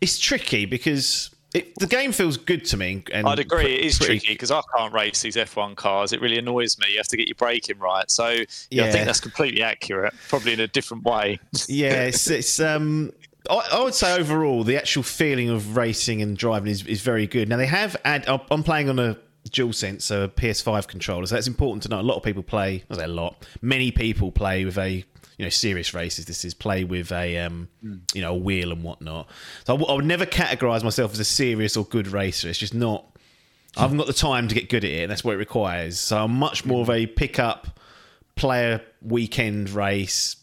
It's 0.00 0.18
tricky 0.18 0.64
because 0.64 1.30
it, 1.54 1.74
the 1.78 1.86
game 1.86 2.12
feels 2.12 2.36
good 2.36 2.64
to 2.66 2.76
me. 2.76 3.02
And 3.12 3.26
I'd 3.26 3.38
agree. 3.38 3.62
Pr- 3.62 3.68
it 3.68 3.80
is 3.80 3.98
pretty... 3.98 4.18
tricky 4.18 4.34
because 4.34 4.50
I 4.50 4.60
can't 4.76 4.92
race 4.92 5.22
these 5.22 5.36
F1 5.36 5.76
cars. 5.76 6.12
It 6.12 6.20
really 6.20 6.38
annoys 6.38 6.78
me. 6.78 6.86
You 6.90 6.98
have 6.98 7.08
to 7.08 7.16
get 7.16 7.26
your 7.26 7.36
braking 7.36 7.78
right. 7.78 8.10
So 8.10 8.28
yeah, 8.28 8.44
yeah. 8.70 8.84
I 8.84 8.90
think 8.90 9.06
that's 9.06 9.20
completely 9.20 9.62
accurate. 9.62 10.14
Probably 10.28 10.52
in 10.52 10.60
a 10.60 10.68
different 10.68 11.04
way. 11.04 11.40
yeah, 11.68 12.04
it's, 12.04 12.28
it's 12.28 12.60
um. 12.60 13.12
I, 13.48 13.66
I 13.72 13.82
would 13.82 13.94
say 13.94 14.18
overall, 14.18 14.62
the 14.62 14.76
actual 14.76 15.02
feeling 15.02 15.48
of 15.48 15.76
racing 15.76 16.20
and 16.20 16.36
driving 16.36 16.70
is, 16.70 16.86
is 16.86 17.00
very 17.00 17.26
good. 17.26 17.48
Now 17.48 17.56
they 17.56 17.66
have 17.66 17.96
add. 18.04 18.26
I'm 18.50 18.62
playing 18.62 18.90
on 18.90 18.98
a 18.98 19.16
dual 19.50 19.72
sense, 19.72 20.10
a 20.10 20.30
PS5 20.36 20.86
controller, 20.86 21.24
so 21.24 21.34
that's 21.34 21.46
important 21.46 21.82
to 21.84 21.88
know. 21.88 22.00
A 22.00 22.02
lot 22.02 22.16
of 22.16 22.22
people 22.22 22.42
play. 22.42 22.84
Not 22.90 23.00
a 23.00 23.06
lot. 23.06 23.46
Many 23.62 23.90
people 23.90 24.30
play 24.32 24.66
with 24.66 24.76
a 24.76 25.04
you 25.38 25.46
know 25.46 25.50
serious 25.50 25.94
races. 25.94 26.26
This 26.26 26.44
is 26.44 26.52
play 26.52 26.84
with 26.84 27.10
a 27.12 27.38
um, 27.38 27.68
mm. 27.82 28.00
you 28.14 28.20
know 28.20 28.34
a 28.34 28.36
wheel 28.36 28.72
and 28.72 28.82
whatnot. 28.82 29.28
So 29.64 29.74
I, 29.74 29.76
w- 29.76 29.90
I 29.90 29.96
would 29.96 30.04
never 30.04 30.26
categorize 30.26 30.84
myself 30.84 31.12
as 31.12 31.20
a 31.20 31.24
serious 31.24 31.76
or 31.76 31.84
good 31.84 32.08
racer. 32.08 32.48
It's 32.48 32.58
just 32.58 32.74
not. 32.74 33.06
I 33.76 33.82
haven't 33.82 33.98
got 33.98 34.08
the 34.08 34.12
time 34.12 34.48
to 34.48 34.54
get 34.54 34.68
good 34.68 34.84
at 34.84 34.90
it, 34.90 35.02
and 35.02 35.10
that's 35.10 35.22
what 35.22 35.34
it 35.34 35.38
requires. 35.38 36.00
So 36.00 36.18
I'm 36.24 36.32
much 36.32 36.64
more 36.64 36.80
of 36.82 36.90
a 36.90 37.06
pick 37.06 37.38
up, 37.38 37.78
player 38.34 38.80
weekend 39.00 39.70
race, 39.70 40.36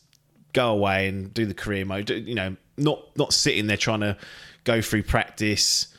go 0.54 0.70
away 0.70 1.10
and 1.10 1.34
do 1.34 1.46
the 1.46 1.54
career 1.54 1.84
mode. 1.84 2.10
You 2.10 2.36
know, 2.36 2.56
not 2.78 3.18
not 3.18 3.34
sitting 3.34 3.68
there 3.68 3.78
trying 3.78 4.00
to 4.00 4.18
go 4.64 4.82
through 4.82 5.04
practice 5.04 5.94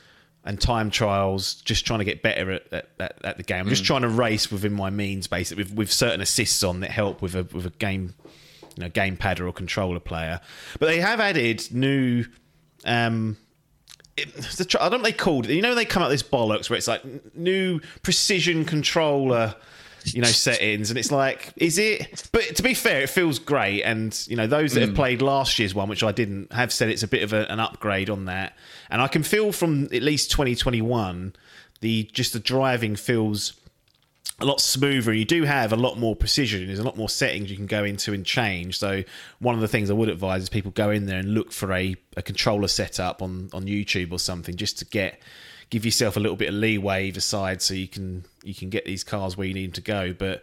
and 0.44 0.59
time 0.60 0.90
trials, 0.90 1.56
just 1.56 1.85
trying 1.85 1.98
to 1.98 2.05
get 2.05 2.23
better 2.23 2.52
at, 2.52 2.73
at, 2.73 2.89
at, 3.01 3.24
at 3.24 3.36
the 3.36 3.43
game. 3.43 3.62
I'm 3.62 3.68
just 3.68 3.82
mm. 3.82 3.86
trying 3.86 4.02
to 4.02 4.09
race 4.09 4.51
within 4.51 4.73
my 4.73 4.90
means, 4.90 5.27
basically, 5.27 5.64
with, 5.64 5.74
with 5.74 5.93
certain 5.93 6.20
assists 6.20 6.62
on 6.62 6.81
that 6.81 6.93
help 6.93 7.20
with 7.20 7.35
a 7.35 7.43
with 7.43 7.66
a 7.66 7.70
game 7.70 8.14
you 8.77 8.85
know 8.85 8.90
gamepad 8.90 9.40
or 9.40 9.53
controller 9.53 10.01
player. 10.01 10.40
But 10.78 10.86
they 10.86 11.01
have 11.01 11.20
added 11.20 11.66
new. 11.73 12.24
Um, 12.85 13.36
it, 14.16 14.28
I 14.81 14.89
don't 14.89 15.01
know 15.01 15.05
they 15.05 15.12
called 15.12 15.47
it. 15.47 15.55
You 15.55 15.62
know 15.62 15.74
they 15.74 15.85
come 15.85 16.03
out 16.03 16.09
this 16.09 16.23
bollocks 16.23 16.70
where 16.70 16.77
it's 16.77 16.89
like 16.89 17.03
new 17.35 17.81
precision 18.03 18.65
controller 18.65 19.55
you 20.15 20.23
know 20.23 20.28
settings 20.28 20.90
and 20.90 20.98
it's 20.98 21.11
like 21.11 21.53
is 21.57 21.78
it 21.78 22.28
but 22.32 22.55
to 22.55 22.62
be 22.62 22.74
fair 22.74 23.03
it 23.03 23.11
feels 23.11 23.39
great 23.39 23.82
and 23.82 24.24
you 24.28 24.36
know 24.36 24.47
those 24.47 24.73
that 24.73 24.81
mm. 24.81 24.86
have 24.86 24.94
played 24.94 25.20
last 25.20 25.59
year's 25.59 25.74
one 25.74 25.89
which 25.89 26.03
i 26.03 26.12
didn't 26.12 26.53
have 26.53 26.73
said 26.73 26.89
it's 26.89 27.03
a 27.03 27.09
bit 27.09 27.23
of 27.23 27.32
a, 27.32 27.51
an 27.51 27.59
upgrade 27.59 28.09
on 28.09 28.27
that 28.27 28.57
and 28.90 29.03
i 29.03 29.09
can 29.09 29.23
feel 29.23 29.53
from 29.53 29.85
at 29.86 30.03
least 30.03 30.31
2021 30.31 31.35
the 31.81 32.05
just 32.12 32.32
the 32.32 32.39
driving 32.39 32.94
feels 32.94 33.55
a 34.39 34.45
lot 34.45 34.61
smoother. 34.61 35.15
You 35.15 35.25
do 35.25 35.45
have 35.45 35.73
a 35.73 35.77
lot 35.77 35.99
more 35.99 36.15
precision. 36.15 36.67
There's 36.67 36.79
a 36.79 36.85
lot 36.85 36.97
more 36.97 37.09
settings 37.09 37.51
you 37.51 37.57
can 37.57 37.67
go 37.67 37.85
into 37.85 38.13
and 38.13 38.25
change. 38.25 38.79
So 38.79 39.03
one 39.39 39.55
of 39.55 39.63
the 39.63 39.69
things 39.69 39.91
I 39.91 39.95
would 39.95 40.11
advise 40.11 40.43
is 40.43 40.49
people 40.49 40.73
go 40.73 40.91
in 40.91 41.07
there 41.07 41.19
and 41.19 41.33
look 41.33 41.53
for 41.53 41.73
a, 41.73 41.97
a 42.17 42.23
controller 42.23 42.69
setup 42.69 43.23
on 43.23 43.49
on 43.53 43.65
YouTube 43.65 44.13
or 44.13 44.19
something 44.19 44.57
just 44.57 44.79
to 44.79 44.85
get 44.85 45.21
give 45.71 45.85
yourself 45.85 46.17
a 46.17 46.21
little 46.21 46.37
bit 46.37 46.49
of 46.49 46.55
leeway 46.55 47.09
either 47.09 47.21
side 47.21 47.61
so 47.63 47.75
you 47.75 47.89
can 47.89 48.25
you 48.45 48.55
can 48.55 48.69
get 48.69 48.85
these 48.85 49.03
cars 49.03 49.37
where 49.37 49.47
you 49.47 49.55
need 49.55 49.67
them 49.67 49.73
to 49.73 49.81
go. 49.81 50.13
But 50.13 50.43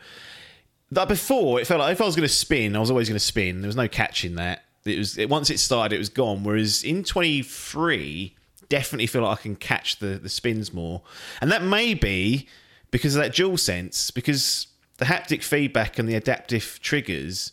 that 0.91 1.07
before 1.07 1.59
it 1.59 1.67
felt 1.67 1.79
like 1.79 1.93
if 1.93 2.01
I 2.01 2.05
was 2.05 2.15
going 2.15 2.27
to 2.27 2.33
spin, 2.33 2.75
I 2.75 2.79
was 2.79 2.89
always 2.89 3.09
going 3.09 3.19
to 3.19 3.25
spin. 3.25 3.61
There 3.61 3.67
was 3.67 3.75
no 3.75 3.87
catching 3.87 4.35
that. 4.35 4.63
It 4.85 4.97
was 4.97 5.17
it, 5.19 5.29
once 5.29 5.51
it 5.51 5.59
started, 5.59 5.95
it 5.95 5.99
was 5.99 6.09
gone. 6.09 6.43
Whereas 6.43 6.83
in 6.83 7.03
23, 7.03 8.35
definitely 8.69 9.07
feel 9.07 9.21
like 9.21 9.39
I 9.39 9.41
can 9.41 9.55
catch 9.55 9.99
the 9.99 10.17
the 10.17 10.29
spins 10.29 10.73
more, 10.73 11.03
and 11.41 11.51
that 11.51 11.61
may 11.61 11.93
be 11.93 12.47
because 12.93 13.15
of 13.15 13.23
that 13.23 13.33
dual 13.33 13.57
sense, 13.57 14.11
because 14.11 14.67
the 14.97 15.05
haptic 15.05 15.41
feedback 15.41 15.97
and 15.97 16.07
the 16.07 16.13
adaptive 16.13 16.79
triggers, 16.79 17.51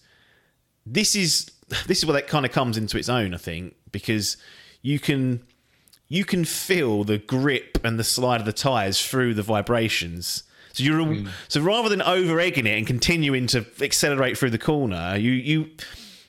this 0.85 1.17
is 1.17 1.51
this 1.87 1.99
is 1.99 2.07
where 2.07 2.13
that 2.13 2.29
kind 2.29 2.45
of 2.45 2.53
comes 2.53 2.77
into 2.77 2.99
its 2.99 3.09
own, 3.09 3.35
I 3.35 3.39
think, 3.39 3.75
because 3.91 4.37
you 4.83 5.01
can 5.01 5.43
you 6.09 6.27
can 6.27 6.45
feel 6.45 7.05
the 7.05 7.17
grip 7.17 7.79
and 7.83 7.99
the 7.99 8.05
slide 8.05 8.41
of 8.41 8.47
the 8.47 8.53
tires 8.53 9.05
through 9.05 9.33
the 9.33 9.43
vibrations. 9.43 10.43
So 10.75 10.85
you're 10.85 11.01
mm. 11.01 11.29
so 11.49 11.63
rather 11.63 11.89
than 11.89 12.03
over 12.03 12.39
egging 12.39 12.67
it 12.67 12.77
and 12.77 12.87
continuing 12.87 13.47
to 13.49 13.65
accelerate 13.81 14.37
through 14.37 14.51
the 14.51 14.59
corner, 14.59 15.17
you 15.17 15.33
you 15.33 15.71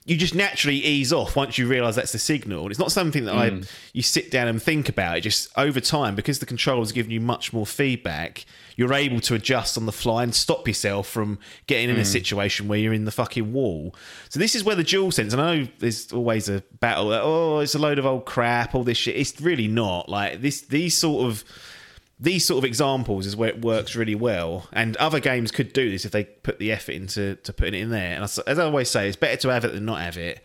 you 0.06 0.18
just 0.18 0.34
naturally 0.34 0.78
ease 0.78 1.14
off 1.14 1.36
once 1.36 1.58
you 1.58 1.68
realize 1.68 1.96
that's 1.96 2.12
the 2.12 2.20
signal. 2.20 2.64
And 2.64 2.72
it's 2.72 2.80
not 2.80 2.92
something 2.92 3.26
that 3.26 3.36
mm. 3.36 3.64
I 3.64 3.68
you 3.94 4.02
sit 4.02 4.32
down 4.32 4.48
and 4.48 4.62
think 4.62 4.90
about. 4.90 5.18
It 5.18 5.22
just 5.22 5.50
over 5.58 5.80
time 5.80 6.16
because 6.16 6.40
the 6.40 6.46
controller's 6.46 6.92
giving 6.92 7.12
you 7.12 7.22
much 7.22 7.54
more 7.54 7.66
feedback 7.66 8.46
you're 8.76 8.94
able 8.94 9.20
to 9.22 9.36
adjust 9.36 9.78
on 9.78 9.86
the 9.86 9.92
fly 9.92 10.24
and 10.24 10.34
stop 10.34 10.68
yourself 10.68 11.08
from 11.08 11.38
getting 11.68 11.90
in 11.90 11.98
mm. 11.98 12.02
a 12.02 12.06
situation 12.06 12.68
where 12.68 12.80
you're 12.80 12.94
in 12.94 13.06
the 13.06 13.12
fucking 13.12 13.54
wall. 13.54 13.96
So 14.30 14.40
this 14.40 14.56
is 14.56 14.64
where 14.64 14.76
the 14.76 14.84
dual 14.84 15.12
sense. 15.12 15.34
And 15.34 15.42
I 15.42 15.56
know 15.56 15.68
there's 15.80 16.12
always 16.12 16.50
a 16.50 16.64
battle. 16.80 17.10
That, 17.10 17.22
oh, 17.22 17.60
it's 17.60 17.76
a 17.76 17.80
load 17.80 18.00
of 18.00 18.06
old 18.06 18.26
crap. 18.26 18.74
All 18.74 18.84
this 18.84 18.98
shit. 18.98 19.16
It's 19.16 19.40
really 19.40 19.68
not 19.68 20.10
like 20.10 20.42
this. 20.42 20.62
These 20.62 20.98
sort 20.98 21.28
of 21.28 21.44
these 22.22 22.46
sort 22.46 22.60
of 22.60 22.66
examples 22.66 23.26
is 23.26 23.36
where 23.36 23.50
it 23.50 23.62
works 23.62 23.96
really 23.96 24.16
well. 24.16 24.68
And 24.72 24.96
other 24.98 25.20
games 25.20 25.52
could 25.52 25.74
do 25.74 25.90
this 25.90 26.06
if 26.06 26.12
they 26.12 26.24
put 26.24 26.60
the 26.60 26.72
effort 26.72 26.94
into 26.94 27.36
to 27.36 27.52
putting 27.52 27.74
it 27.74 27.84
in 27.84 27.90
there. 27.90 28.14
And 28.14 28.24
as 28.24 28.40
I 28.40 28.64
always 28.64 28.90
say, 28.90 29.08
it's 29.08 29.18
better 29.18 29.38
to 29.38 29.50
have 29.50 29.66
it 29.66 29.74
than 29.74 29.86
not 29.86 30.02
have 30.02 30.18
it 30.18 30.42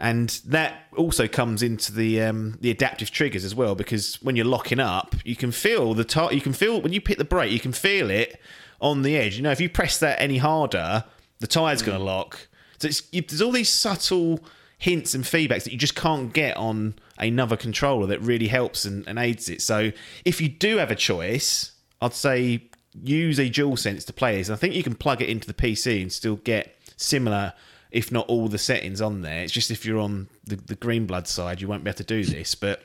and 0.00 0.40
that 0.46 0.86
also 0.96 1.28
comes 1.28 1.62
into 1.62 1.92
the 1.92 2.22
um, 2.22 2.56
the 2.60 2.70
adaptive 2.70 3.10
triggers 3.10 3.44
as 3.44 3.54
well 3.54 3.74
because 3.74 4.20
when 4.22 4.34
you're 4.34 4.46
locking 4.46 4.80
up, 4.80 5.14
you 5.24 5.36
can 5.36 5.52
feel 5.52 5.92
the 5.92 6.04
tar- 6.04 6.32
you 6.32 6.40
can 6.40 6.54
feel 6.54 6.80
when 6.80 6.92
you 6.92 7.02
hit 7.06 7.18
the 7.18 7.24
brake, 7.24 7.52
you 7.52 7.60
can 7.60 7.72
feel 7.72 8.10
it 8.10 8.40
on 8.80 9.02
the 9.02 9.16
edge. 9.16 9.36
You 9.36 9.42
know, 9.42 9.50
if 9.50 9.60
you 9.60 9.68
press 9.68 9.98
that 9.98 10.20
any 10.20 10.38
harder, 10.38 11.04
the 11.40 11.46
tire's 11.46 11.82
going 11.82 11.98
to 11.98 12.02
lock. 12.02 12.48
So 12.78 12.88
you, 13.12 13.20
there's 13.20 13.42
all 13.42 13.52
these 13.52 13.68
subtle 13.68 14.40
hints 14.78 15.14
and 15.14 15.22
feedbacks 15.22 15.64
that 15.64 15.72
you 15.72 15.78
just 15.78 15.94
can't 15.94 16.32
get 16.32 16.56
on 16.56 16.94
another 17.20 17.56
controller 17.56 18.06
that 18.06 18.20
really 18.20 18.48
helps 18.48 18.84
and, 18.84 19.06
and 19.06 19.18
aids 19.18 19.48
it. 19.48 19.62
So 19.62 19.92
if 20.24 20.40
you 20.40 20.48
do 20.48 20.78
have 20.78 20.90
a 20.90 20.96
choice, 20.96 21.72
I'd 22.00 22.14
say 22.14 22.64
use 23.02 23.38
a 23.38 23.48
DualSense 23.48 24.04
to 24.06 24.12
play 24.12 24.38
this. 24.38 24.50
I 24.50 24.56
think 24.56 24.74
you 24.74 24.82
can 24.82 24.94
plug 24.94 25.22
it 25.22 25.28
into 25.28 25.46
the 25.46 25.54
PC 25.54 26.02
and 26.02 26.12
still 26.12 26.36
get 26.36 26.76
similar 26.96 27.52
if 27.90 28.12
not 28.12 28.26
all 28.28 28.48
the 28.48 28.58
settings 28.58 29.00
on 29.00 29.22
there. 29.22 29.42
It's 29.42 29.52
just 29.52 29.70
if 29.70 29.84
you're 29.84 29.98
on 29.98 30.28
the, 30.44 30.56
the 30.56 30.76
green 30.76 31.06
blood 31.06 31.26
side, 31.26 31.60
you 31.60 31.68
won't 31.68 31.84
be 31.84 31.90
able 31.90 31.98
to 31.98 32.04
do 32.04 32.24
this. 32.24 32.54
But 32.54 32.84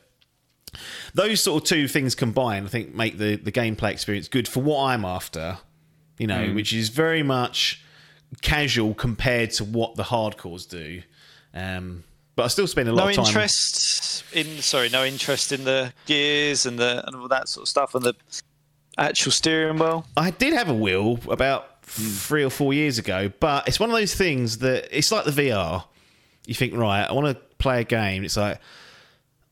those 1.14 1.42
sort 1.42 1.64
of 1.64 1.70
two 1.70 1.88
things 1.88 2.16
combined, 2.16 2.66
I 2.66 2.70
think, 2.70 2.94
make 2.94 3.18
the, 3.18 3.36
the 3.36 3.52
gameplay 3.52 3.92
experience 3.92 4.28
good 4.28 4.48
for 4.48 4.62
what 4.62 4.84
I'm 4.86 5.06
after, 5.06 5.60
you 6.18 6.28
know, 6.28 6.48
mm. 6.48 6.56
which 6.56 6.74
is 6.74 6.90
very 6.90 7.24
much 7.24 7.84
casual 8.42 8.94
compared 8.94 9.52
to 9.52 9.64
what 9.64 9.96
the 9.96 10.04
hardcores 10.04 10.68
do. 10.68 11.04
Um, 11.54 12.04
but 12.36 12.44
I 12.44 12.48
still 12.48 12.68
spend 12.68 12.90
a 12.90 12.94
lot 12.94 13.04
no 13.04 13.10
of 13.10 13.16
time. 13.16 13.26
interest 13.26 14.24
in 14.34 14.62
sorry, 14.62 14.90
no 14.90 15.04
interest 15.06 15.52
in 15.52 15.64
the 15.64 15.94
gears 16.06 16.66
and 16.66 16.78
the 16.78 17.06
and 17.06 17.16
all 17.16 17.28
that 17.28 17.50
sort 17.50 17.64
of 17.64 17.70
stuff 17.70 17.96
and 17.96 18.04
the 18.04 18.16
actual 18.98 19.32
steering 19.32 19.78
wheel. 19.78 20.06
I 20.16 20.32
did 20.32 20.54
have 20.54 20.70
a 20.70 20.74
wheel 20.74 21.20
about 21.30 21.68
hmm. 21.86 22.08
three 22.08 22.44
or 22.44 22.50
four 22.50 22.74
years 22.74 22.98
ago. 22.98 23.32
But 23.40 23.68
it's 23.68 23.80
one 23.80 23.90
of 23.90 23.96
those 23.96 24.16
things 24.16 24.60
that 24.60 24.88
it's 24.92 25.12
like 25.12 25.26
the 25.26 25.32
VR. 25.32 25.84
You 26.46 26.54
think, 26.54 26.76
right, 26.76 27.04
I 27.04 27.12
want 27.12 27.36
to 27.36 27.42
play 27.58 27.82
a 27.82 27.84
game. 27.84 28.24
It's 28.24 28.38
like, 28.38 28.60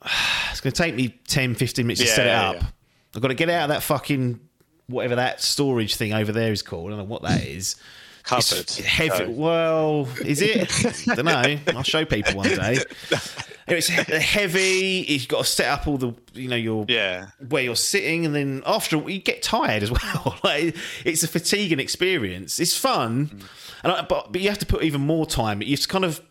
it's 0.51 0.61
going 0.61 0.73
to 0.73 0.81
take 0.81 0.95
me 0.95 1.19
10, 1.27 1.55
15 1.55 1.87
minutes 1.87 2.01
yeah, 2.01 2.07
to 2.07 2.13
set 2.13 2.27
it 2.27 2.33
up. 2.33 2.55
Yeah. 2.55 2.67
I've 3.15 3.21
got 3.21 3.29
to 3.29 3.33
get 3.33 3.49
out 3.49 3.63
of 3.63 3.69
that 3.69 3.83
fucking, 3.83 4.39
whatever 4.87 5.15
that 5.15 5.41
storage 5.41 5.95
thing 5.95 6.13
over 6.13 6.31
there 6.31 6.51
is 6.51 6.61
called. 6.61 6.87
I 6.87 6.89
don't 6.89 6.99
know 6.99 7.03
what 7.05 7.23
that 7.23 7.43
is. 7.43 7.75
Cupboard. 8.23 8.69
heavy. 8.69 9.25
Well, 9.25 10.07
is 10.23 10.41
it? 10.41 11.09
I 11.09 11.15
don't 11.15 11.25
know. 11.25 11.59
I'll 11.75 11.83
show 11.83 12.05
people 12.05 12.35
one 12.35 12.49
day. 12.49 12.79
It's 13.65 13.87
heavy. 13.87 15.05
You've 15.07 15.27
got 15.27 15.45
to 15.45 15.49
set 15.49 15.67
up 15.67 15.87
all 15.87 15.97
the, 15.97 16.13
you 16.33 16.49
know, 16.49 16.55
your 16.55 16.85
yeah 16.87 17.27
where 17.47 17.63
you're 17.63 17.75
sitting, 17.75 18.25
and 18.25 18.35
then 18.35 18.61
after 18.65 18.97
you 19.09 19.19
get 19.19 19.41
tired 19.41 19.83
as 19.83 19.91
well. 19.91 20.37
like 20.43 20.75
it's 21.05 21.23
a 21.23 21.27
fatiguing 21.27 21.79
experience. 21.79 22.59
It's 22.59 22.75
fun, 22.75 23.27
mm. 23.27 23.43
and 23.83 23.93
I, 23.93 24.01
but 24.01 24.31
but 24.31 24.41
you 24.41 24.49
have 24.49 24.59
to 24.59 24.65
put 24.65 24.83
even 24.83 25.01
more 25.01 25.25
time. 25.25 25.61
You 25.61 25.71
have 25.71 25.79
to 25.79 25.87
kind 25.87 26.05
of 26.05 26.21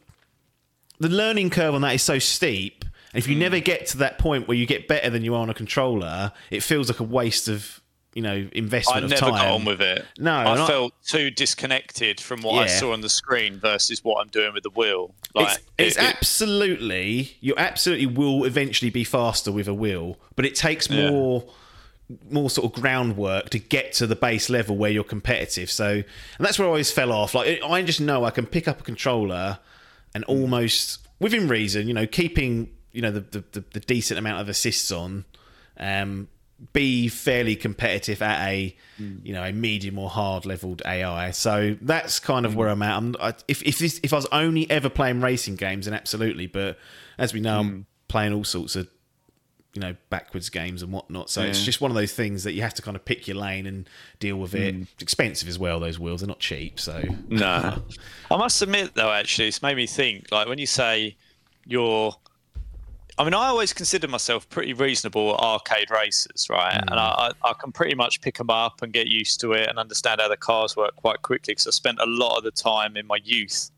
the 1.00 1.08
learning 1.08 1.50
curve 1.50 1.74
on 1.74 1.80
that 1.82 1.94
is 1.94 2.02
so 2.02 2.18
steep. 2.18 2.84
And 3.14 3.22
if 3.22 3.28
you 3.28 3.36
mm. 3.36 3.40
never 3.40 3.60
get 3.60 3.86
to 3.88 3.98
that 3.98 4.18
point 4.18 4.48
where 4.48 4.56
you 4.56 4.66
get 4.66 4.88
better 4.88 5.10
than 5.10 5.24
you 5.24 5.34
are 5.34 5.42
on 5.42 5.50
a 5.50 5.54
controller, 5.54 6.32
it 6.50 6.62
feels 6.62 6.88
like 6.88 7.00
a 7.00 7.04
waste 7.04 7.48
of 7.48 7.81
you 8.14 8.22
know 8.22 8.48
investment 8.52 9.04
I 9.04 9.08
never 9.08 9.30
got 9.30 9.46
on 9.46 9.64
with 9.64 9.80
it. 9.80 10.04
No, 10.18 10.34
I 10.34 10.66
felt 10.66 10.92
too 11.02 11.30
disconnected 11.30 12.20
from 12.20 12.42
what 12.42 12.54
yeah. 12.54 12.60
I 12.62 12.66
saw 12.66 12.92
on 12.92 13.00
the 13.00 13.08
screen 13.08 13.58
versus 13.58 14.04
what 14.04 14.20
I'm 14.20 14.28
doing 14.28 14.52
with 14.54 14.62
the 14.62 14.70
wheel. 14.70 15.14
Like 15.34 15.58
it's, 15.78 15.96
it's 15.96 15.96
it, 15.96 16.02
absolutely 16.02 17.36
you 17.40 17.54
absolutely 17.56 18.06
will 18.06 18.44
eventually 18.44 18.90
be 18.90 19.04
faster 19.04 19.50
with 19.50 19.68
a 19.68 19.74
wheel, 19.74 20.18
but 20.36 20.44
it 20.44 20.54
takes 20.54 20.90
more. 20.90 21.44
Yeah. 21.44 21.52
More 22.28 22.50
sort 22.50 22.66
of 22.66 22.78
groundwork 22.78 23.48
to 23.50 23.58
get 23.58 23.94
to 23.94 24.06
the 24.06 24.16
base 24.16 24.50
level 24.50 24.76
where 24.76 24.90
you're 24.90 25.02
competitive. 25.02 25.70
So, 25.70 25.88
and 25.88 26.04
that's 26.38 26.58
where 26.58 26.66
I 26.66 26.68
always 26.68 26.90
fell 26.90 27.10
off. 27.10 27.34
Like, 27.34 27.62
I 27.64 27.80
just 27.80 28.02
know 28.02 28.24
I 28.26 28.30
can 28.30 28.44
pick 28.44 28.68
up 28.68 28.80
a 28.80 28.82
controller 28.82 29.60
and 30.14 30.22
almost 30.24 31.06
within 31.20 31.48
reason, 31.48 31.88
you 31.88 31.94
know, 31.94 32.06
keeping 32.06 32.68
you 32.92 33.00
know 33.00 33.10
the 33.10 33.44
the, 33.52 33.64
the 33.72 33.80
decent 33.80 34.18
amount 34.18 34.40
of 34.40 34.48
assists 34.48 34.92
on, 34.92 35.24
um, 35.78 36.28
be 36.72 37.08
fairly 37.08 37.56
competitive 37.56 38.22
at 38.22 38.48
a 38.48 38.76
mm. 39.00 39.24
you 39.24 39.32
know 39.32 39.42
a 39.42 39.52
medium 39.52 39.98
or 39.98 40.08
hard 40.08 40.46
leveled 40.46 40.82
AI. 40.86 41.30
So 41.32 41.76
that's 41.80 42.20
kind 42.20 42.46
of 42.46 42.52
mm. 42.52 42.56
where 42.56 42.68
I'm 42.68 42.82
at. 42.82 42.96
I'm, 42.96 43.16
I, 43.20 43.34
if 43.48 43.62
if 43.62 43.78
this, 43.78 44.00
if 44.02 44.12
I 44.12 44.16
was 44.16 44.26
only 44.32 44.70
ever 44.70 44.88
playing 44.88 45.20
racing 45.20 45.56
games, 45.56 45.86
then 45.86 45.94
absolutely. 45.94 46.46
But 46.46 46.78
as 47.18 47.34
we 47.34 47.40
know, 47.40 47.56
mm. 47.56 47.60
I'm 47.60 47.86
playing 48.08 48.32
all 48.32 48.44
sorts 48.44 48.76
of 48.76 48.88
you 49.74 49.80
know 49.80 49.96
backwards 50.10 50.50
games 50.50 50.82
and 50.82 50.92
whatnot. 50.92 51.30
So 51.30 51.42
yeah. 51.42 51.48
it's 51.48 51.64
just 51.64 51.80
one 51.80 51.90
of 51.90 51.96
those 51.96 52.12
things 52.12 52.44
that 52.44 52.52
you 52.52 52.62
have 52.62 52.74
to 52.74 52.82
kind 52.82 52.96
of 52.96 53.04
pick 53.04 53.26
your 53.26 53.36
lane 53.36 53.66
and 53.66 53.88
deal 54.20 54.36
with 54.36 54.54
it. 54.54 54.74
Mm. 54.76 54.82
It's 54.94 55.02
expensive 55.02 55.48
as 55.48 55.58
well. 55.58 55.80
Those 55.80 55.98
wheels 55.98 56.22
are 56.22 56.26
not 56.26 56.38
cheap. 56.38 56.78
So 56.78 57.02
no, 57.28 57.82
I 58.30 58.36
must 58.36 58.60
admit 58.62 58.94
though, 58.94 59.10
actually, 59.10 59.48
it's 59.48 59.62
made 59.62 59.76
me 59.76 59.86
think. 59.86 60.30
Like 60.30 60.46
when 60.46 60.58
you 60.58 60.66
say 60.66 61.16
you're 61.66 62.14
I 63.18 63.24
mean, 63.24 63.34
I 63.34 63.48
always 63.48 63.72
consider 63.72 64.08
myself 64.08 64.48
pretty 64.48 64.72
reasonable 64.72 65.34
at 65.34 65.40
arcade 65.40 65.90
races, 65.90 66.48
right? 66.48 66.74
Mm. 66.74 66.90
And 66.90 67.00
I, 67.00 67.32
I 67.44 67.52
can 67.60 67.72
pretty 67.72 67.94
much 67.94 68.20
pick 68.20 68.38
them 68.38 68.50
up 68.50 68.82
and 68.82 68.92
get 68.92 69.06
used 69.06 69.40
to 69.40 69.52
it 69.52 69.68
and 69.68 69.78
understand 69.78 70.20
how 70.20 70.28
the 70.28 70.36
cars 70.36 70.76
work 70.76 70.96
quite 70.96 71.22
quickly 71.22 71.52
because 71.52 71.66
I 71.66 71.70
spent 71.70 71.98
a 72.00 72.06
lot 72.06 72.38
of 72.38 72.44
the 72.44 72.50
time 72.50 72.96
in 72.96 73.06
my 73.06 73.18
youth 73.22 73.70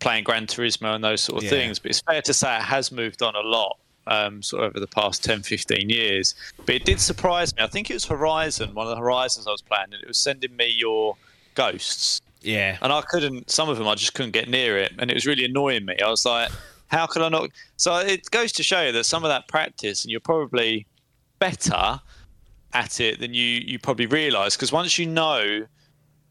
playing 0.00 0.24
Gran 0.24 0.46
Turismo 0.46 0.94
and 0.94 1.02
those 1.04 1.20
sort 1.20 1.38
of 1.38 1.44
yeah. 1.44 1.50
things. 1.50 1.78
But 1.78 1.90
it's 1.90 2.00
fair 2.00 2.22
to 2.22 2.34
say 2.34 2.56
it 2.56 2.62
has 2.62 2.90
moved 2.90 3.22
on 3.22 3.34
a 3.36 3.40
lot, 3.40 3.78
um, 4.06 4.42
sort 4.42 4.64
of 4.64 4.70
over 4.70 4.80
the 4.80 4.86
past 4.88 5.24
10, 5.24 5.42
15 5.42 5.88
years. 5.88 6.34
But 6.58 6.74
it 6.74 6.84
did 6.84 7.00
surprise 7.00 7.54
me. 7.56 7.62
I 7.62 7.68
think 7.68 7.90
it 7.90 7.94
was 7.94 8.04
Horizon, 8.04 8.74
one 8.74 8.86
of 8.86 8.90
the 8.90 9.00
Horizons 9.00 9.46
I 9.46 9.52
was 9.52 9.62
playing, 9.62 9.86
and 9.92 10.02
it 10.02 10.08
was 10.08 10.18
sending 10.18 10.54
me 10.56 10.66
your 10.66 11.16
ghosts. 11.54 12.20
Yeah. 12.40 12.78
And 12.82 12.92
I 12.92 13.02
couldn't, 13.02 13.50
some 13.50 13.68
of 13.68 13.78
them 13.78 13.88
I 13.88 13.94
just 13.94 14.14
couldn't 14.14 14.32
get 14.32 14.48
near 14.48 14.78
it. 14.78 14.92
And 14.98 15.10
it 15.10 15.14
was 15.14 15.26
really 15.26 15.44
annoying 15.44 15.84
me. 15.84 15.96
I 16.04 16.08
was 16.08 16.24
like, 16.24 16.50
how 16.88 17.06
could 17.06 17.22
I 17.22 17.28
not? 17.28 17.50
So 17.76 17.96
it 17.98 18.30
goes 18.30 18.52
to 18.52 18.62
show 18.62 18.82
you 18.82 18.92
that 18.92 19.04
some 19.04 19.24
of 19.24 19.28
that 19.28 19.48
practice, 19.48 20.04
and 20.04 20.10
you're 20.10 20.20
probably 20.20 20.86
better 21.38 22.00
at 22.72 23.00
it 23.00 23.20
than 23.20 23.34
you 23.34 23.44
you 23.44 23.78
probably 23.78 24.06
realise. 24.06 24.56
Because 24.56 24.72
once 24.72 24.98
you 24.98 25.06
know 25.06 25.66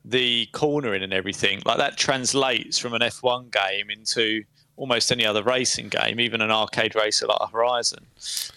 the 0.03 0.47
cornering 0.53 1.03
and 1.03 1.13
everything, 1.13 1.61
like 1.65 1.77
that 1.77 1.97
translates 1.97 2.77
from 2.77 2.93
an 2.93 3.01
F1 3.01 3.51
game 3.51 3.89
into 3.89 4.43
almost 4.77 5.11
any 5.11 5.25
other 5.25 5.43
racing 5.43 5.89
game, 5.89 6.19
even 6.19 6.41
an 6.41 6.51
arcade 6.51 6.95
racer 6.95 7.27
like 7.27 7.39
a 7.41 7.47
Horizon, 7.47 8.05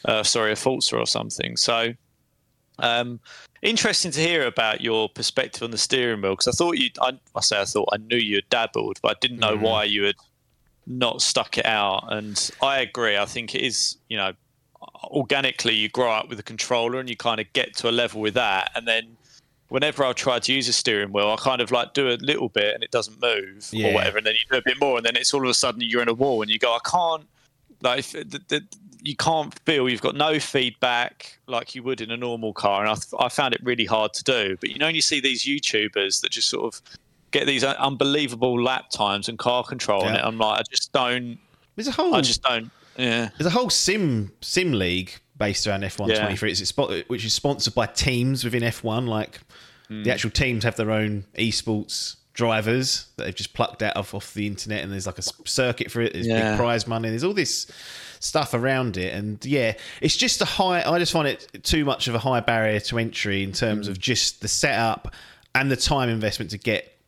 uh, 0.04 0.22
sorry, 0.22 0.52
a 0.52 0.56
Forza 0.56 0.96
or 0.96 1.06
something. 1.06 1.56
So, 1.56 1.94
um, 2.78 3.20
interesting 3.62 4.10
to 4.12 4.20
hear 4.20 4.46
about 4.46 4.80
your 4.80 5.08
perspective 5.08 5.62
on 5.62 5.70
the 5.70 5.78
steering 5.78 6.22
wheel 6.22 6.32
because 6.32 6.48
I 6.48 6.52
thought 6.52 6.78
you, 6.78 6.90
I, 7.00 7.18
I, 7.34 7.40
say 7.40 7.60
I 7.60 7.64
thought 7.64 7.88
I 7.92 7.96
knew 7.98 8.16
you 8.16 8.36
had 8.36 8.48
dabbled, 8.48 8.98
but 9.02 9.12
I 9.12 9.14
didn't 9.20 9.38
know 9.38 9.56
mm. 9.56 9.60
why 9.60 9.84
you 9.84 10.04
had 10.04 10.16
not 10.90 11.22
stuck 11.22 11.56
it 11.56 11.66
out. 11.66 12.12
And 12.12 12.50
I 12.60 12.80
agree. 12.80 13.16
I 13.16 13.24
think 13.24 13.54
it 13.54 13.62
is, 13.62 13.96
you 14.08 14.16
know, 14.16 14.32
organically 15.04 15.74
you 15.74 15.88
grow 15.88 16.10
up 16.10 16.28
with 16.28 16.38
a 16.38 16.42
controller 16.42 16.98
and 16.98 17.08
you 17.08 17.16
kind 17.16 17.40
of 17.40 17.50
get 17.52 17.76
to 17.76 17.88
a 17.88 17.92
level 17.92 18.20
with 18.20 18.34
that, 18.34 18.70
and 18.74 18.86
then 18.86 19.16
whenever 19.68 20.04
I 20.04 20.12
try 20.12 20.40
to 20.40 20.52
use 20.52 20.68
a 20.68 20.72
steering 20.72 21.12
wheel, 21.12 21.30
I 21.30 21.36
kind 21.36 21.60
of 21.60 21.70
like 21.70 21.94
do 21.94 22.08
a 22.08 22.16
little 22.16 22.48
bit 22.48 22.74
and 22.74 22.82
it 22.82 22.90
doesn't 22.90 23.22
move 23.22 23.68
yeah. 23.70 23.88
or 23.88 23.94
whatever, 23.94 24.18
and 24.18 24.26
then 24.26 24.34
you 24.34 24.40
do 24.50 24.58
a 24.58 24.62
bit 24.64 24.80
more, 24.80 24.96
and 24.96 25.06
then 25.06 25.16
it's 25.16 25.32
all 25.32 25.42
of 25.42 25.48
a 25.48 25.54
sudden 25.54 25.80
you're 25.80 26.02
in 26.02 26.08
a 26.08 26.14
wall 26.14 26.42
and 26.42 26.50
you 26.50 26.58
go, 26.58 26.74
I 26.74 26.80
can't 26.84 27.26
like 27.82 28.06
the, 28.08 28.40
the, 28.48 28.62
you 29.02 29.16
can't 29.16 29.58
feel 29.60 29.88
you've 29.88 30.02
got 30.02 30.16
no 30.16 30.38
feedback 30.38 31.38
like 31.46 31.74
you 31.74 31.82
would 31.82 32.00
in 32.00 32.10
a 32.10 32.16
normal 32.16 32.52
car, 32.52 32.84
and 32.84 32.90
I, 32.90 33.24
I 33.24 33.28
found 33.28 33.54
it 33.54 33.60
really 33.62 33.86
hard 33.86 34.12
to 34.14 34.24
do. 34.24 34.56
But 34.60 34.70
you 34.70 34.78
know, 34.78 34.86
when 34.86 34.94
you 34.94 35.02
see 35.02 35.20
these 35.20 35.44
YouTubers 35.44 36.20
that 36.20 36.30
just 36.30 36.48
sort 36.48 36.74
of 36.74 36.82
get 37.30 37.46
these 37.46 37.64
unbelievable 37.64 38.60
lap 38.60 38.90
times 38.90 39.28
and 39.28 39.38
car 39.38 39.64
control, 39.64 40.02
yeah. 40.02 40.08
and 40.08 40.18
I'm 40.18 40.38
like, 40.38 40.60
I 40.60 40.62
just 40.70 40.92
don't. 40.92 41.38
There's 41.76 41.88
a 41.88 41.92
whole. 41.92 42.14
I 42.14 42.20
just 42.20 42.42
don't. 42.42 42.70
Yeah. 42.96 43.30
There's 43.38 43.46
a 43.46 43.50
whole 43.50 43.70
sim 43.70 44.32
sim 44.40 44.72
league 44.72 45.12
based 45.38 45.66
around 45.66 45.82
F1 45.82 46.08
yeah. 46.08 46.20
23, 46.20 46.50
it's, 46.52 46.76
which 47.08 47.24
is 47.24 47.32
sponsored 47.32 47.74
by 47.74 47.86
teams 47.86 48.44
within 48.44 48.62
F1. 48.62 49.08
Like 49.08 49.40
mm. 49.88 50.04
the 50.04 50.12
actual 50.12 50.30
teams 50.30 50.64
have 50.64 50.76
their 50.76 50.90
own 50.90 51.24
esports 51.34 52.16
drivers 52.34 53.06
that 53.16 53.24
they've 53.24 53.34
just 53.34 53.54
plucked 53.54 53.82
out 53.82 53.96
of 53.96 54.14
off 54.14 54.34
the 54.34 54.46
internet, 54.46 54.82
and 54.82 54.92
there's 54.92 55.06
like 55.06 55.18
a 55.18 55.22
circuit 55.22 55.90
for 55.90 56.00
it. 56.02 56.12
There's 56.12 56.26
yeah. 56.26 56.50
big 56.50 56.58
prize 56.58 56.86
money. 56.86 57.08
There's 57.08 57.24
all 57.24 57.34
this 57.34 57.70
stuff 58.20 58.54
around 58.54 58.96
it, 58.96 59.14
and 59.14 59.44
yeah, 59.44 59.74
it's 60.00 60.16
just 60.16 60.42
a 60.42 60.44
high. 60.44 60.82
I 60.82 60.98
just 60.98 61.12
find 61.12 61.26
it 61.26 61.62
too 61.62 61.84
much 61.84 62.08
of 62.08 62.14
a 62.14 62.18
high 62.18 62.40
barrier 62.40 62.80
to 62.80 62.98
entry 62.98 63.42
in 63.42 63.52
terms 63.52 63.88
mm. 63.88 63.90
of 63.90 63.98
just 63.98 64.42
the 64.42 64.48
setup 64.48 65.14
and 65.54 65.70
the 65.70 65.76
time 65.76 66.08
investment 66.08 66.50
to 66.52 66.58
get 66.58 66.99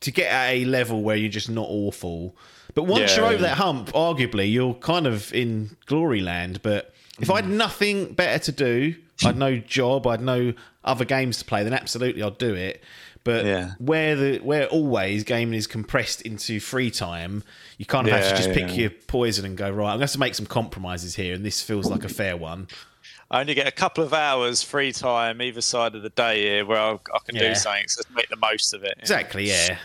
to 0.00 0.10
get 0.10 0.30
at 0.30 0.50
a 0.50 0.64
level 0.64 1.02
where 1.02 1.16
you're 1.16 1.30
just 1.30 1.50
not 1.50 1.66
awful. 1.68 2.36
But 2.74 2.84
once 2.84 3.10
yeah, 3.10 3.22
you're 3.22 3.32
over 3.32 3.42
that 3.42 3.58
hump, 3.58 3.92
arguably 3.92 4.50
you're 4.50 4.74
kind 4.74 5.06
of 5.06 5.32
in 5.34 5.76
glory 5.86 6.20
land. 6.20 6.62
But 6.62 6.94
if 7.20 7.28
mm. 7.28 7.32
I 7.32 7.36
had 7.36 7.48
nothing 7.48 8.14
better 8.14 8.38
to 8.44 8.52
do, 8.52 8.94
I'd 9.24 9.36
no 9.36 9.58
job, 9.58 10.06
I'd 10.06 10.22
no 10.22 10.54
other 10.84 11.04
games 11.04 11.38
to 11.38 11.44
play, 11.44 11.62
then 11.62 11.74
absolutely 11.74 12.22
I'd 12.22 12.38
do 12.38 12.54
it. 12.54 12.82
But 13.22 13.44
yeah. 13.44 13.72
where 13.78 14.16
the 14.16 14.38
where 14.38 14.66
always 14.68 15.24
gaming 15.24 15.54
is 15.54 15.66
compressed 15.66 16.22
into 16.22 16.58
free 16.58 16.90
time, 16.90 17.42
you 17.76 17.84
kind 17.84 18.06
of 18.06 18.12
yeah, 18.12 18.20
have 18.20 18.30
to 18.30 18.42
just 18.42 18.54
pick 18.54 18.74
your 18.76 18.88
poison 18.88 19.44
and 19.44 19.58
go 19.58 19.68
right. 19.68 19.92
I'm 19.92 19.98
going 19.98 19.98
to 19.98 20.04
have 20.04 20.12
to 20.12 20.18
make 20.18 20.34
some 20.34 20.46
compromises 20.46 21.16
here, 21.16 21.34
and 21.34 21.44
this 21.44 21.62
feels 21.62 21.90
like 21.90 22.04
a 22.04 22.08
fair 22.08 22.36
one. 22.36 22.66
I 23.30 23.40
only 23.40 23.54
get 23.54 23.68
a 23.68 23.72
couple 23.72 24.02
of 24.02 24.12
hours 24.12 24.62
free 24.62 24.92
time 24.92 25.40
either 25.40 25.60
side 25.60 25.94
of 25.94 26.02
the 26.02 26.10
day 26.10 26.42
here 26.42 26.66
where 26.66 26.78
I'll, 26.78 27.00
i 27.14 27.18
can 27.24 27.36
do 27.36 27.54
something, 27.54 27.86
so 27.86 28.02
make 28.14 28.28
the 28.28 28.36
most 28.36 28.74
of 28.74 28.82
it. 28.82 28.94
Exactly, 28.98 29.48
yeah. 29.48 29.78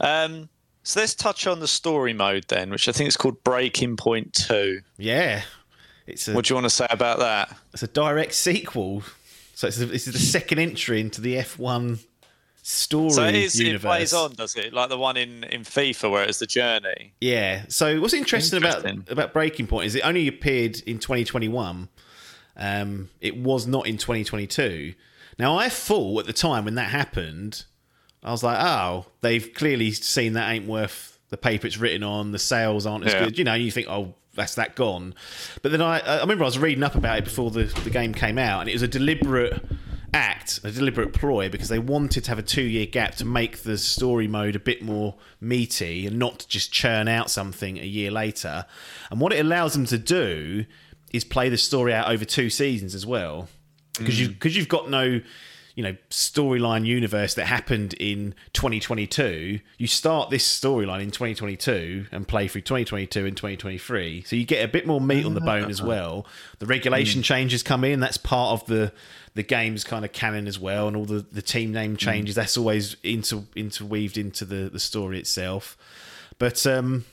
Um, 0.00 0.50
so 0.82 1.00
let's 1.00 1.14
touch 1.14 1.46
on 1.46 1.60
the 1.60 1.68
story 1.68 2.12
mode 2.12 2.44
then, 2.48 2.70
which 2.70 2.88
I 2.88 2.92
think 2.92 3.08
is 3.08 3.16
called 3.16 3.42
Breaking 3.42 3.96
Point 3.96 4.34
Two. 4.34 4.80
Yeah, 4.98 5.42
it's. 6.06 6.28
A, 6.28 6.34
what 6.34 6.44
do 6.44 6.52
you 6.52 6.56
want 6.56 6.66
to 6.66 6.70
say 6.70 6.86
about 6.90 7.20
that? 7.20 7.56
It's 7.72 7.82
a 7.82 7.88
direct 7.88 8.34
sequel. 8.34 9.02
So 9.54 9.68
it's 9.68 9.80
a, 9.80 9.86
this 9.86 10.06
is 10.06 10.12
the 10.12 10.18
second 10.18 10.58
entry 10.58 11.00
into 11.00 11.20
the 11.20 11.36
F1 11.36 12.04
story 12.62 13.10
so 13.10 13.24
it 13.24 13.34
is, 13.34 13.60
universe. 13.60 13.84
It 13.84 13.86
plays 13.86 14.12
on, 14.12 14.34
does 14.34 14.56
it? 14.56 14.72
Like 14.72 14.88
the 14.88 14.98
one 14.98 15.16
in, 15.16 15.44
in 15.44 15.62
FIFA 15.62 16.10
where 16.10 16.24
it's 16.24 16.38
the 16.38 16.46
journey. 16.46 17.12
Yeah. 17.20 17.64
So 17.68 18.00
what's 18.00 18.14
interesting, 18.14 18.58
interesting. 18.58 18.98
about 18.98 19.12
about 19.12 19.32
Breaking 19.32 19.66
Point 19.66 19.86
is 19.86 19.94
it 19.94 20.00
only 20.00 20.26
appeared 20.28 20.80
in 20.80 20.98
2021. 20.98 21.88
Um, 22.56 23.10
it 23.20 23.36
was 23.36 23.66
not 23.66 23.86
in 23.86 23.96
2022. 23.96 24.94
Now 25.38 25.56
I 25.56 25.68
thought 25.68 26.20
at 26.20 26.26
the 26.26 26.32
time 26.32 26.64
when 26.64 26.74
that 26.74 26.90
happened, 26.90 27.64
I 28.22 28.30
was 28.30 28.42
like, 28.42 28.58
oh, 28.60 29.06
they've 29.20 29.52
clearly 29.54 29.90
seen 29.92 30.34
that 30.34 30.50
ain't 30.50 30.66
worth 30.66 31.18
the 31.30 31.36
paper 31.36 31.66
it's 31.66 31.78
written 31.78 32.02
on. 32.02 32.32
The 32.32 32.38
sales 32.38 32.86
aren't 32.86 33.04
as 33.06 33.12
yeah. 33.14 33.24
good. 33.24 33.38
You 33.38 33.44
know, 33.44 33.54
you 33.54 33.70
think, 33.70 33.88
oh, 33.88 34.14
that's 34.34 34.54
that 34.54 34.76
gone. 34.76 35.14
But 35.62 35.72
then 35.72 35.82
I, 35.82 35.98
I 36.00 36.20
remember 36.20 36.44
I 36.44 36.46
was 36.46 36.58
reading 36.58 36.84
up 36.84 36.94
about 36.94 37.18
it 37.18 37.24
before 37.24 37.50
the, 37.50 37.64
the 37.84 37.90
game 37.90 38.14
came 38.14 38.38
out, 38.38 38.60
and 38.60 38.68
it 38.68 38.74
was 38.74 38.82
a 38.82 38.88
deliberate 38.88 39.64
act, 40.14 40.60
a 40.62 40.70
deliberate 40.70 41.12
ploy, 41.12 41.48
because 41.48 41.68
they 41.68 41.78
wanted 41.78 42.24
to 42.24 42.30
have 42.30 42.38
a 42.38 42.42
two 42.42 42.62
year 42.62 42.86
gap 42.86 43.14
to 43.16 43.24
make 43.24 43.62
the 43.62 43.76
story 43.78 44.28
mode 44.28 44.54
a 44.54 44.60
bit 44.60 44.82
more 44.82 45.16
meaty 45.40 46.06
and 46.06 46.18
not 46.18 46.46
just 46.48 46.72
churn 46.72 47.08
out 47.08 47.30
something 47.30 47.78
a 47.78 47.84
year 47.84 48.10
later. 48.10 48.66
And 49.10 49.20
what 49.20 49.32
it 49.32 49.40
allows 49.40 49.72
them 49.72 49.86
to 49.86 49.98
do 49.98 50.64
is 51.12 51.24
play 51.24 51.48
the 51.48 51.58
story 51.58 51.92
out 51.92 52.10
over 52.10 52.24
two 52.24 52.50
seasons 52.50 52.94
as 52.94 53.06
well. 53.06 53.48
Because 53.98 54.16
mm. 54.16 54.20
you, 54.20 54.34
cause 54.34 54.56
you've 54.56 54.68
got 54.68 54.88
no 54.88 55.20
you 55.74 55.82
know 55.82 55.96
storyline 56.10 56.84
universe 56.84 57.34
that 57.34 57.46
happened 57.46 57.94
in 57.94 58.34
2022 58.52 59.60
you 59.78 59.86
start 59.86 60.30
this 60.30 60.46
storyline 60.46 61.00
in 61.00 61.10
2022 61.10 62.06
and 62.12 62.28
play 62.28 62.48
through 62.48 62.60
2022 62.60 63.26
and 63.26 63.36
2023 63.36 64.22
so 64.22 64.36
you 64.36 64.44
get 64.44 64.64
a 64.64 64.68
bit 64.68 64.86
more 64.86 65.00
meat 65.00 65.24
on 65.24 65.34
the 65.34 65.40
bone 65.40 65.70
as 65.70 65.82
well 65.82 66.26
the 66.58 66.66
regulation 66.66 67.22
mm. 67.22 67.24
changes 67.24 67.62
come 67.62 67.84
in 67.84 68.00
that's 68.00 68.18
part 68.18 68.60
of 68.60 68.66
the 68.66 68.92
the 69.34 69.42
game's 69.42 69.82
kind 69.82 70.04
of 70.04 70.12
canon 70.12 70.46
as 70.46 70.58
well 70.58 70.88
and 70.88 70.96
all 70.96 71.06
the 71.06 71.24
the 71.32 71.42
team 71.42 71.72
name 71.72 71.96
changes 71.96 72.34
mm. 72.34 72.36
that's 72.36 72.56
always 72.56 72.96
inter, 73.02 73.42
interweaved 73.56 74.18
into 74.18 74.44
the 74.44 74.68
the 74.68 74.80
story 74.80 75.18
itself 75.18 75.76
but 76.38 76.66
um 76.66 77.04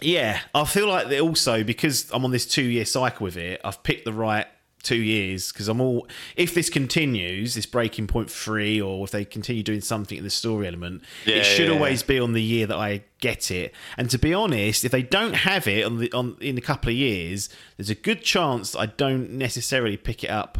yeah, 0.00 0.40
I 0.54 0.64
feel 0.64 0.88
like 0.88 1.08
they 1.08 1.20
also 1.20 1.64
because 1.64 2.10
I'm 2.12 2.24
on 2.24 2.30
this 2.30 2.46
two 2.46 2.62
year 2.62 2.84
cycle 2.84 3.24
with 3.24 3.36
it, 3.36 3.60
I've 3.64 3.82
picked 3.82 4.04
the 4.04 4.12
right 4.12 4.46
two 4.82 4.96
years 4.96 5.52
because 5.52 5.68
I'm 5.68 5.80
all. 5.80 6.06
If 6.36 6.54
this 6.54 6.70
continues, 6.70 7.54
this 7.54 7.66
breaking 7.66 8.06
point 8.06 8.30
three, 8.30 8.80
or 8.80 9.04
if 9.04 9.10
they 9.10 9.24
continue 9.24 9.62
doing 9.62 9.80
something 9.80 10.16
in 10.16 10.24
the 10.24 10.30
story 10.30 10.66
element, 10.66 11.02
yeah, 11.26 11.36
it 11.36 11.44
should 11.44 11.68
yeah, 11.68 11.74
always 11.74 12.02
yeah. 12.02 12.08
be 12.08 12.20
on 12.20 12.32
the 12.32 12.42
year 12.42 12.66
that 12.66 12.76
I 12.76 13.02
get 13.20 13.50
it. 13.50 13.74
And 13.96 14.08
to 14.10 14.18
be 14.18 14.32
honest, 14.32 14.84
if 14.84 14.92
they 14.92 15.02
don't 15.02 15.34
have 15.34 15.66
it 15.66 15.84
on 15.84 15.98
the 15.98 16.12
on 16.12 16.36
in 16.40 16.58
a 16.58 16.62
couple 16.62 16.90
of 16.90 16.96
years, 16.96 17.48
there's 17.76 17.90
a 17.90 17.94
good 17.94 18.22
chance 18.22 18.76
I 18.76 18.86
don't 18.86 19.30
necessarily 19.32 19.96
pick 19.96 20.24
it 20.24 20.30
up 20.30 20.58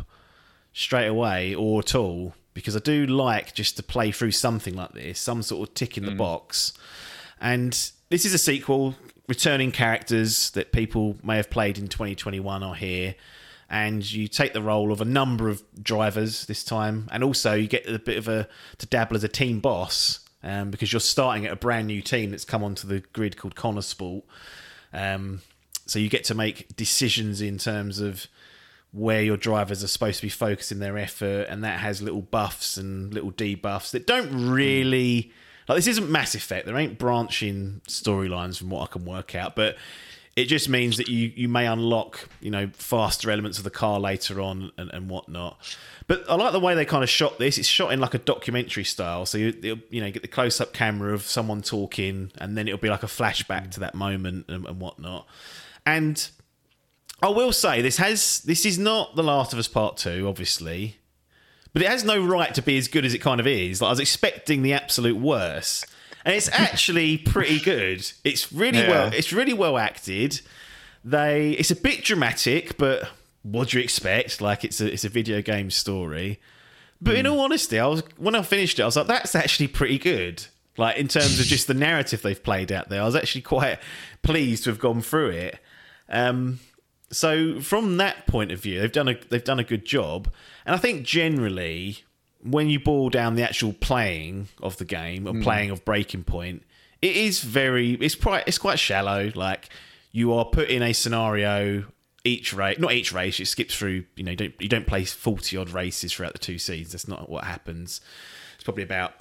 straight 0.72 1.08
away 1.08 1.54
or 1.54 1.80
at 1.80 1.94
all 1.94 2.34
because 2.54 2.76
I 2.76 2.80
do 2.80 3.06
like 3.06 3.54
just 3.54 3.76
to 3.76 3.82
play 3.82 4.10
through 4.10 4.32
something 4.32 4.74
like 4.74 4.92
this, 4.92 5.20
some 5.20 5.42
sort 5.42 5.68
of 5.68 5.74
tick 5.74 5.96
in 5.96 6.04
the 6.04 6.12
mm. 6.12 6.18
box. 6.18 6.72
And 7.40 7.72
this 8.10 8.24
is 8.24 8.34
a 8.34 8.38
sequel. 8.38 8.96
Returning 9.28 9.72
characters 9.72 10.50
that 10.50 10.72
people 10.72 11.16
may 11.22 11.36
have 11.36 11.50
played 11.50 11.78
in 11.78 11.88
2021 11.88 12.62
are 12.62 12.74
here. 12.74 13.14
And 13.70 14.10
you 14.10 14.26
take 14.26 14.54
the 14.54 14.62
role 14.62 14.90
of 14.90 15.02
a 15.02 15.04
number 15.04 15.50
of 15.50 15.62
drivers 15.82 16.46
this 16.46 16.64
time, 16.64 17.06
and 17.12 17.22
also 17.22 17.52
you 17.52 17.68
get 17.68 17.86
a 17.86 17.98
bit 17.98 18.16
of 18.16 18.26
a 18.26 18.48
to 18.78 18.86
dabble 18.86 19.14
as 19.14 19.22
a 19.22 19.28
team 19.28 19.60
boss 19.60 20.20
um, 20.42 20.70
because 20.70 20.90
you're 20.90 21.00
starting 21.00 21.44
at 21.44 21.52
a 21.52 21.56
brand 21.56 21.86
new 21.86 22.00
team 22.00 22.30
that's 22.30 22.46
come 22.46 22.64
onto 22.64 22.88
the 22.88 23.00
grid 23.12 23.36
called 23.36 23.54
Konnersport. 23.54 24.22
Um, 24.94 25.42
so 25.84 25.98
you 25.98 26.08
get 26.08 26.24
to 26.24 26.34
make 26.34 26.74
decisions 26.76 27.40
in 27.42 27.58
terms 27.58 28.00
of 28.00 28.26
where 28.92 29.22
your 29.22 29.36
drivers 29.36 29.84
are 29.84 29.88
supposed 29.88 30.20
to 30.20 30.26
be 30.26 30.30
focusing 30.30 30.78
their 30.78 30.96
effort, 30.96 31.46
and 31.48 31.62
that 31.64 31.80
has 31.80 32.00
little 32.00 32.22
buffs 32.22 32.76
and 32.76 33.12
little 33.12 33.32
debuffs 33.32 33.90
that 33.90 34.06
don't 34.06 34.48
really 34.48 35.32
like 35.68 35.76
this 35.76 35.86
isn't 35.86 36.10
Mass 36.10 36.34
Effect. 36.34 36.66
There 36.66 36.76
ain't 36.76 36.98
branching 36.98 37.82
storylines 37.86 38.58
from 38.58 38.70
what 38.70 38.82
I 38.82 38.86
can 38.86 39.04
work 39.04 39.34
out, 39.34 39.54
but 39.54 39.76
it 40.38 40.44
just 40.44 40.68
means 40.68 40.96
that 40.98 41.08
you 41.08 41.32
you 41.34 41.48
may 41.48 41.66
unlock 41.66 42.28
you 42.40 42.50
know 42.50 42.70
faster 42.72 43.30
elements 43.30 43.58
of 43.58 43.64
the 43.64 43.70
car 43.70 43.98
later 43.98 44.40
on 44.40 44.70
and, 44.78 44.88
and 44.92 45.10
whatnot. 45.10 45.58
But 46.06 46.24
I 46.28 46.36
like 46.36 46.52
the 46.52 46.60
way 46.60 46.74
they 46.74 46.84
kind 46.84 47.02
of 47.02 47.10
shot 47.10 47.38
this. 47.38 47.58
It's 47.58 47.68
shot 47.68 47.92
in 47.92 48.00
like 48.00 48.14
a 48.14 48.18
documentary 48.18 48.84
style, 48.84 49.26
so 49.26 49.36
you 49.36 49.80
you 49.90 50.00
know 50.00 50.10
get 50.10 50.22
the 50.22 50.28
close 50.28 50.60
up 50.60 50.72
camera 50.72 51.12
of 51.12 51.22
someone 51.22 51.60
talking, 51.60 52.30
and 52.38 52.56
then 52.56 52.68
it'll 52.68 52.78
be 52.78 52.88
like 52.88 53.02
a 53.02 53.06
flashback 53.06 53.72
to 53.72 53.80
that 53.80 53.94
moment 53.94 54.46
and, 54.48 54.64
and 54.64 54.80
whatnot. 54.80 55.26
And 55.84 56.30
I 57.20 57.30
will 57.30 57.52
say 57.52 57.82
this 57.82 57.96
has 57.96 58.40
this 58.40 58.64
is 58.64 58.78
not 58.78 59.16
the 59.16 59.24
Last 59.24 59.52
of 59.52 59.58
Us 59.58 59.68
Part 59.68 59.96
Two, 59.96 60.28
obviously, 60.28 60.98
but 61.72 61.82
it 61.82 61.88
has 61.88 62.04
no 62.04 62.24
right 62.24 62.54
to 62.54 62.62
be 62.62 62.78
as 62.78 62.88
good 62.88 63.04
as 63.04 63.14
it 63.14 63.18
kind 63.18 63.40
of 63.40 63.46
is. 63.46 63.80
Like 63.80 63.88
I 63.88 63.92
was 63.92 64.00
expecting 64.00 64.62
the 64.62 64.72
absolute 64.72 65.16
worst 65.16 65.86
and 66.24 66.34
it's 66.34 66.50
actually 66.52 67.18
pretty 67.26 67.58
good. 67.58 68.10
It's 68.24 68.52
really 68.52 68.80
yeah. 68.80 68.88
well. 68.88 69.12
It's 69.14 69.32
really 69.32 69.54
well 69.54 69.78
acted. 69.78 70.40
They. 71.04 71.52
It's 71.52 71.70
a 71.70 71.76
bit 71.76 72.04
dramatic, 72.04 72.76
but 72.76 73.08
what 73.42 73.68
do 73.68 73.78
you 73.78 73.84
expect? 73.84 74.40
Like 74.40 74.64
it's 74.64 74.80
a 74.80 74.92
it's 74.92 75.04
a 75.04 75.08
video 75.08 75.40
game 75.42 75.70
story. 75.70 76.40
But 77.00 77.14
mm. 77.14 77.20
in 77.20 77.26
hmm. 77.26 77.32
all 77.32 77.40
honesty, 77.40 77.78
I 77.78 77.86
was 77.86 78.02
when 78.16 78.34
I 78.34 78.42
finished 78.42 78.78
it, 78.78 78.82
I 78.82 78.86
was 78.86 78.96
like, 78.96 79.06
that's 79.06 79.34
actually 79.34 79.68
pretty 79.68 79.98
good. 79.98 80.44
Like 80.76 80.96
in 80.96 81.08
terms 81.08 81.40
of 81.40 81.46
just 81.46 81.66
the 81.66 81.74
narrative 81.74 82.22
they've 82.22 82.42
played 82.42 82.70
out 82.70 82.88
there, 82.88 83.02
I 83.02 83.04
was 83.04 83.16
actually 83.16 83.42
quite 83.42 83.78
pleased 84.22 84.64
to 84.64 84.70
have 84.70 84.78
gone 84.78 85.00
through 85.00 85.30
it. 85.30 85.58
Um, 86.08 86.60
so 87.10 87.60
from 87.60 87.96
that 87.96 88.26
point 88.26 88.52
of 88.52 88.60
view, 88.60 88.80
they've 88.80 88.92
done 88.92 89.08
a 89.08 89.18
they've 89.28 89.44
done 89.44 89.58
a 89.58 89.64
good 89.64 89.84
job, 89.84 90.30
and 90.66 90.74
I 90.74 90.78
think 90.78 91.04
generally 91.04 92.04
when 92.42 92.68
you 92.68 92.78
boil 92.78 93.10
down 93.10 93.34
the 93.34 93.42
actual 93.42 93.72
playing 93.72 94.48
of 94.62 94.76
the 94.76 94.84
game 94.84 95.26
or 95.26 95.32
mm. 95.32 95.42
playing 95.42 95.70
of 95.70 95.84
Breaking 95.84 96.22
Point, 96.22 96.62
it 97.02 97.16
is 97.16 97.40
very 97.40 97.92
it's 97.94 98.14
quite 98.14 98.44
it's 98.46 98.58
quite 98.58 98.78
shallow. 98.78 99.32
Like 99.34 99.70
you 100.12 100.32
are 100.32 100.44
put 100.44 100.68
in 100.68 100.82
a 100.82 100.92
scenario 100.92 101.84
each 102.24 102.52
race, 102.52 102.78
not 102.78 102.92
each 102.92 103.12
race. 103.12 103.40
It 103.40 103.46
skips 103.46 103.74
through. 103.74 104.04
You 104.16 104.24
know, 104.24 104.32
you 104.32 104.36
don't 104.36 104.54
you 104.60 104.68
don't 104.68 104.86
play 104.86 105.04
forty 105.04 105.56
odd 105.56 105.70
races 105.70 106.12
throughout 106.12 106.32
the 106.34 106.38
two 106.38 106.58
seasons. 106.58 106.92
That's 106.92 107.08
not 107.08 107.28
what 107.28 107.44
happens. 107.44 108.00
It's 108.54 108.64
probably 108.64 108.84
about 108.84 109.14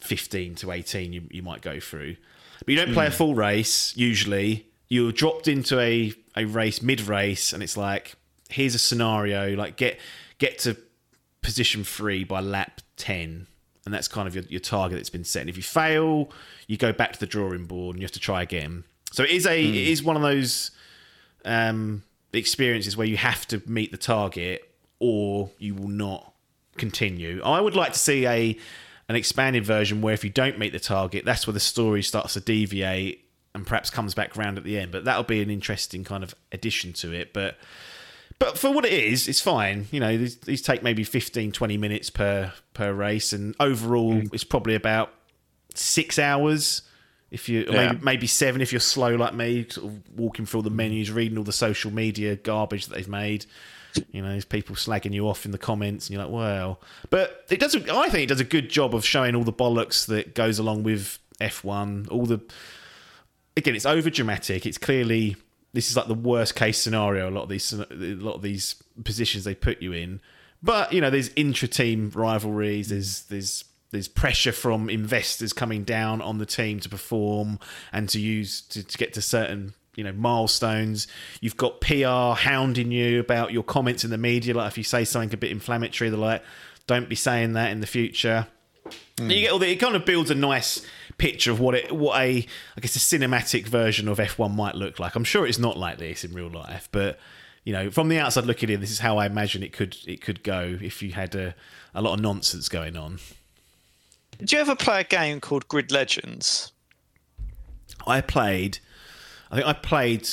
fifteen 0.00 0.54
to 0.56 0.72
eighteen 0.72 1.12
you 1.12 1.22
you 1.30 1.42
might 1.42 1.62
go 1.62 1.78
through, 1.80 2.16
but 2.58 2.68
you 2.68 2.76
don't 2.76 2.92
play 2.92 3.06
mm. 3.06 3.10
a 3.10 3.12
full 3.12 3.34
race 3.34 3.96
usually. 3.96 4.66
You're 4.90 5.12
dropped 5.12 5.48
into 5.48 5.80
a 5.80 6.12
a 6.36 6.44
race 6.44 6.82
mid 6.82 7.00
race, 7.00 7.54
and 7.54 7.62
it's 7.62 7.78
like 7.78 8.16
here's 8.50 8.74
a 8.74 8.78
scenario. 8.78 9.56
Like 9.56 9.76
get 9.76 9.98
get 10.36 10.58
to 10.58 10.76
position 11.40 11.84
three 11.84 12.24
by 12.24 12.40
lap 12.40 12.82
ten 12.98 13.46
and 13.84 13.94
that's 13.94 14.08
kind 14.08 14.28
of 14.28 14.34
your, 14.34 14.44
your 14.44 14.60
target 14.60 14.98
that's 14.98 15.10
been 15.10 15.24
set. 15.24 15.40
And 15.40 15.50
if 15.50 15.56
you 15.56 15.62
fail, 15.62 16.30
you 16.66 16.76
go 16.76 16.92
back 16.92 17.12
to 17.12 17.20
the 17.20 17.26
drawing 17.26 17.64
board 17.64 17.96
and 17.96 18.02
you 18.02 18.04
have 18.04 18.12
to 18.12 18.20
try 18.20 18.42
again. 18.42 18.84
So 19.12 19.24
it 19.24 19.30
is 19.30 19.46
a 19.46 19.64
mm. 19.64 19.68
it 19.68 19.88
is 19.88 20.02
one 20.02 20.16
of 20.16 20.22
those 20.22 20.70
um, 21.44 22.02
experiences 22.32 22.96
where 22.96 23.06
you 23.06 23.16
have 23.16 23.46
to 23.48 23.62
meet 23.66 23.90
the 23.90 23.98
target 23.98 24.70
or 24.98 25.50
you 25.58 25.74
will 25.74 25.88
not 25.88 26.32
continue. 26.76 27.42
I 27.42 27.60
would 27.60 27.74
like 27.74 27.92
to 27.94 27.98
see 27.98 28.26
a 28.26 28.56
an 29.08 29.16
expanded 29.16 29.64
version 29.64 30.02
where 30.02 30.14
if 30.14 30.22
you 30.22 30.30
don't 30.30 30.58
meet 30.58 30.72
the 30.72 30.80
target, 30.80 31.24
that's 31.24 31.46
where 31.46 31.54
the 31.54 31.60
story 31.60 32.02
starts 32.02 32.34
to 32.34 32.40
deviate 32.40 33.28
and 33.54 33.66
perhaps 33.66 33.90
comes 33.90 34.14
back 34.14 34.36
round 34.36 34.58
at 34.58 34.64
the 34.64 34.78
end. 34.78 34.92
But 34.92 35.04
that'll 35.04 35.24
be 35.24 35.42
an 35.42 35.50
interesting 35.50 36.04
kind 36.04 36.22
of 36.22 36.34
addition 36.52 36.92
to 36.94 37.12
it. 37.12 37.32
But 37.32 37.56
but 38.40 38.56
for 38.56 38.72
what 38.72 38.86
it 38.86 38.92
is, 38.92 39.28
it's 39.28 39.40
fine. 39.40 39.86
You 39.90 40.00
know, 40.00 40.16
these, 40.16 40.36
these 40.38 40.62
take 40.62 40.82
maybe 40.82 41.04
15, 41.04 41.52
20 41.52 41.76
minutes 41.76 42.10
per 42.10 42.52
per 42.72 42.92
race, 42.92 43.32
and 43.32 43.54
overall, 43.60 44.14
mm. 44.14 44.32
it's 44.32 44.44
probably 44.44 44.74
about 44.74 45.12
six 45.74 46.18
hours. 46.18 46.82
If 47.30 47.48
you 47.48 47.66
yeah. 47.68 47.92
maybe 47.92 48.04
maybe 48.04 48.26
seven 48.26 48.60
if 48.60 48.72
you're 48.72 48.80
slow 48.80 49.14
like 49.14 49.34
me, 49.34 49.66
sort 49.68 49.92
of 49.92 50.18
walking 50.18 50.46
through 50.46 50.58
all 50.58 50.62
the 50.62 50.70
menus, 50.70 51.10
reading 51.10 51.38
all 51.38 51.44
the 51.44 51.52
social 51.52 51.92
media 51.92 52.34
garbage 52.34 52.86
that 52.86 52.94
they've 52.94 53.06
made. 53.06 53.46
You 54.12 54.22
know, 54.22 54.28
there's 54.28 54.44
people 54.44 54.76
slagging 54.76 55.12
you 55.12 55.28
off 55.28 55.44
in 55.44 55.50
the 55.50 55.58
comments, 55.58 56.06
and 56.06 56.14
you're 56.14 56.24
like, 56.24 56.32
"Well," 56.32 56.80
but 57.10 57.44
it 57.50 57.60
does. 57.60 57.76
I 57.76 58.08
think 58.08 58.24
it 58.24 58.28
does 58.28 58.40
a 58.40 58.44
good 58.44 58.70
job 58.70 58.94
of 58.94 59.04
showing 59.04 59.34
all 59.34 59.44
the 59.44 59.52
bollocks 59.52 60.06
that 60.06 60.34
goes 60.34 60.58
along 60.58 60.84
with 60.84 61.18
F1. 61.40 62.10
All 62.10 62.24
the 62.24 62.40
again, 63.56 63.74
it's 63.74 63.86
over 63.86 64.10
dramatic. 64.10 64.66
It's 64.66 64.78
clearly 64.78 65.36
this 65.72 65.90
is 65.90 65.96
like 65.96 66.08
the 66.08 66.14
worst 66.14 66.54
case 66.54 66.78
scenario. 66.78 67.28
A 67.28 67.32
lot 67.32 67.42
of 67.44 67.48
these, 67.48 67.72
a 67.72 67.86
lot 67.90 68.34
of 68.34 68.42
these 68.42 68.82
positions 69.04 69.44
they 69.44 69.54
put 69.54 69.80
you 69.82 69.92
in, 69.92 70.20
but 70.62 70.92
you 70.92 71.00
know, 71.00 71.10
there's 71.10 71.30
intra-team 71.36 72.10
rivalries. 72.14 72.88
There's 72.88 73.22
there's 73.22 73.64
there's 73.90 74.08
pressure 74.08 74.52
from 74.52 74.88
investors 74.88 75.52
coming 75.52 75.84
down 75.84 76.22
on 76.22 76.38
the 76.38 76.46
team 76.46 76.80
to 76.80 76.88
perform 76.88 77.58
and 77.92 78.08
to 78.08 78.20
use 78.20 78.60
to, 78.62 78.84
to 78.84 78.98
get 78.98 79.14
to 79.14 79.22
certain 79.22 79.74
you 79.96 80.04
know 80.04 80.12
milestones. 80.12 81.08
You've 81.40 81.56
got 81.56 81.80
PR 81.80 82.40
hounding 82.40 82.92
you 82.92 83.20
about 83.20 83.52
your 83.52 83.62
comments 83.62 84.04
in 84.04 84.10
the 84.10 84.18
media. 84.18 84.54
Like 84.54 84.68
if 84.68 84.78
you 84.78 84.84
say 84.84 85.04
something 85.04 85.32
a 85.32 85.36
bit 85.36 85.50
inflammatory, 85.50 86.10
they're 86.10 86.18
like, 86.18 86.42
"Don't 86.86 87.08
be 87.08 87.16
saying 87.16 87.54
that 87.54 87.70
in 87.70 87.80
the 87.80 87.86
future." 87.86 88.46
Mm. 89.16 89.34
You 89.34 89.40
get 89.42 89.52
all 89.52 89.58
the, 89.58 89.70
it 89.70 89.76
kind 89.76 89.96
of 89.96 90.04
builds 90.04 90.30
a 90.30 90.34
nice 90.34 90.86
picture 91.20 91.50
of 91.50 91.60
what 91.60 91.74
it 91.74 91.92
what 91.92 92.18
a 92.18 92.46
I 92.76 92.80
guess 92.80 92.96
a 92.96 92.98
cinematic 92.98 93.66
version 93.66 94.08
of 94.08 94.18
F1 94.18 94.54
might 94.54 94.74
look 94.74 94.98
like. 94.98 95.14
I'm 95.14 95.24
sure 95.24 95.46
it's 95.46 95.58
not 95.58 95.76
like 95.76 95.98
this 95.98 96.24
in 96.24 96.32
real 96.32 96.48
life, 96.48 96.88
but 96.90 97.18
you 97.64 97.74
know, 97.74 97.90
from 97.90 98.08
the 98.08 98.18
outside 98.18 98.46
looking 98.46 98.70
in, 98.70 98.80
this 98.80 98.90
is 98.90 99.00
how 99.00 99.18
I 99.18 99.26
imagine 99.26 99.62
it 99.62 99.72
could 99.72 99.96
it 100.06 100.22
could 100.22 100.42
go 100.42 100.78
if 100.80 101.02
you 101.02 101.12
had 101.12 101.34
a, 101.34 101.54
a 101.94 102.00
lot 102.00 102.14
of 102.14 102.20
nonsense 102.20 102.68
going 102.68 102.96
on. 102.96 103.18
Did 104.38 104.52
you 104.52 104.58
ever 104.58 104.74
play 104.74 105.02
a 105.02 105.04
game 105.04 105.40
called 105.40 105.68
Grid 105.68 105.92
Legends? 105.92 106.72
I 108.06 108.22
played 108.22 108.78
I 109.50 109.56
think 109.56 109.66
I 109.66 109.72
played 109.74 110.26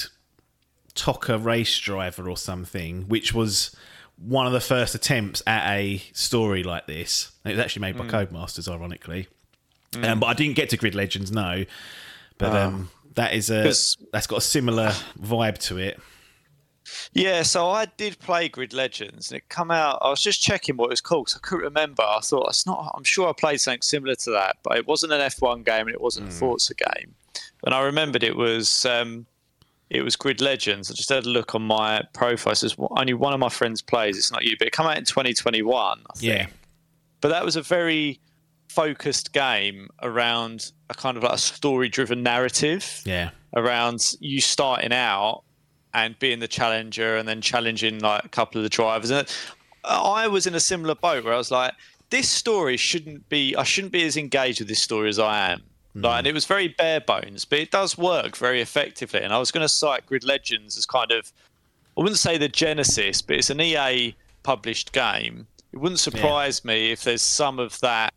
TOCA 0.96 1.38
Race 1.38 1.78
Driver 1.80 2.30
or 2.30 2.38
something, 2.38 3.04
which 3.10 3.34
was 3.34 3.76
one 4.18 4.48
of 4.48 4.54
the 4.54 4.62
first 4.62 4.96
attempts 4.96 5.44
at 5.46 5.70
a 5.76 6.02
story 6.14 6.64
like 6.64 6.88
this. 6.88 7.32
It 7.46 7.52
was 7.52 7.60
actually 7.60 7.82
made 7.82 7.98
by 7.98 8.06
mm. 8.06 8.10
Codemasters, 8.10 8.72
ironically. 8.72 9.28
Mm. 9.94 10.10
Um, 10.10 10.20
but 10.20 10.28
I 10.28 10.34
didn't 10.34 10.56
get 10.56 10.70
to 10.70 10.78
Grid 10.78 10.96
Legends, 10.96 11.32
no. 11.32 11.66
But 12.38 12.54
oh. 12.54 12.68
um, 12.68 12.90
that 13.16 13.34
is 13.34 13.50
a 13.50 13.64
that's 14.12 14.28
got 14.28 14.38
a 14.38 14.42
similar 14.42 14.92
vibe 15.20 15.58
to 15.60 15.78
it. 15.78 16.00
Yeah, 17.14 17.44
so 17.44 17.70
I 17.70 17.86
did 17.86 18.18
play 18.20 18.48
Grid 18.48 18.74
Legends, 18.74 19.32
and 19.32 19.40
it 19.40 19.50
come 19.50 19.72
out. 19.72 20.00
I 20.02 20.10
was 20.10 20.22
just 20.22 20.42
checking 20.42 20.78
what 20.78 20.86
it 20.86 20.92
was 20.92 21.02
called 21.02 21.26
because 21.26 21.38
I 21.38 21.48
couldn't 21.48 21.66
remember. 21.66 22.04
I 22.04 22.20
thought 22.22 22.48
it's 22.48 22.66
not. 22.66 22.94
I'm 22.96 23.04
sure 23.04 23.28
I 23.28 23.34
played 23.34 23.60
something 23.60 23.82
similar 23.82 24.16
to 24.16 24.32
that, 24.32 24.58
but 24.64 24.78
it 24.78 24.88
wasn't 24.88 25.14
an 25.14 25.20
F1 25.20 25.66
game 25.66 25.88
and 25.88 25.96
it 25.96 26.02
wasn't 26.02 26.28
mm. 26.28 26.30
a 26.30 26.34
Forza 26.34 26.74
game. 26.76 27.16
And 27.66 27.74
I 27.74 27.82
remembered 27.82 28.24
it 28.24 28.38
was 28.38 28.86
um, 28.86 29.26
it 29.90 30.02
was 30.02 30.16
Grid 30.16 30.42
Legends. 30.42 30.92
I 30.92 30.94
just 30.94 31.10
had 31.10 31.26
a 31.26 31.30
look 31.30 31.56
on 31.56 31.64
my 31.64 32.04
profile. 32.14 32.54
It 32.54 32.58
says 32.58 32.76
only 32.92 33.14
one 33.14 33.34
of 33.34 33.40
my 33.40 33.50
friends 33.50 33.82
plays. 33.82 34.18
It's 34.18 34.32
not 34.32 34.44
you, 34.44 34.56
but 34.58 34.68
it 34.68 34.74
came 34.74 34.86
out 34.86 34.98
in 34.98 35.06
2021. 35.06 36.04
Yeah, 36.20 36.48
but 37.22 37.30
that 37.30 37.44
was 37.44 37.56
a 37.56 37.62
very 37.62 38.20
focused 38.78 39.34
game 39.34 39.90
around 40.04 40.72
a 40.92 40.94
kind 40.94 41.18
of 41.18 41.24
like 41.24 41.34
a 41.34 41.38
story 41.40 41.90
driven 41.90 42.22
narrative. 42.22 43.02
Yeah. 43.06 43.32
Around 43.56 44.14
you 44.20 44.40
starting 44.40 44.94
out 44.94 45.42
and 45.96 46.18
being 46.20 46.40
the 46.40 46.48
challenger 46.48 47.18
and 47.18 47.28
then 47.28 47.42
challenging 47.42 47.98
like 47.98 48.24
a 48.24 48.30
couple 48.30 48.60
of 48.60 48.64
the 48.64 48.70
drivers. 48.70 49.10
And 49.10 49.28
I 49.84 50.28
was 50.28 50.46
in 50.46 50.54
a 50.54 50.60
similar 50.60 50.94
boat 50.94 51.24
where 51.24 51.34
I 51.34 51.38
was 51.38 51.50
like, 51.50 51.74
this 52.12 52.30
story 52.30 52.78
shouldn't 52.78 53.28
be, 53.30 53.56
I 53.56 53.64
shouldn't 53.64 53.94
be 53.94 54.04
as 54.06 54.16
engaged 54.16 54.60
with 54.60 54.68
this 54.68 54.84
story 54.84 55.10
as 55.10 55.18
I 55.18 55.54
am. 55.54 55.64
Mm. 55.96 56.04
Like, 56.04 56.20
and 56.20 56.28
it 56.28 56.36
was 56.36 56.46
very 56.46 56.68
bare 56.68 57.02
bones, 57.02 57.46
but 57.46 57.58
it 57.58 57.72
does 57.72 57.98
work 57.98 58.38
very 58.38 58.62
effectively. 58.62 59.22
And 59.22 59.34
I 59.34 59.40
was 59.40 59.50
going 59.50 59.64
to 59.66 59.74
cite 59.74 60.06
Grid 60.06 60.24
Legends 60.24 60.78
as 60.78 60.86
kind 60.86 61.12
of, 61.12 61.34
I 61.98 62.02
wouldn't 62.02 62.20
say 62.20 62.38
the 62.38 62.48
genesis, 62.48 63.24
but 63.24 63.38
it's 63.38 63.50
an 63.50 63.60
EA 63.60 64.16
published 64.44 64.92
game. 64.92 65.48
It 65.74 65.78
wouldn't 65.78 66.00
surprise 66.00 66.62
yeah. 66.64 66.68
me 66.74 66.92
if 66.92 67.04
there's 67.04 67.24
some 67.24 67.58
of 67.58 67.80
that 67.80 68.14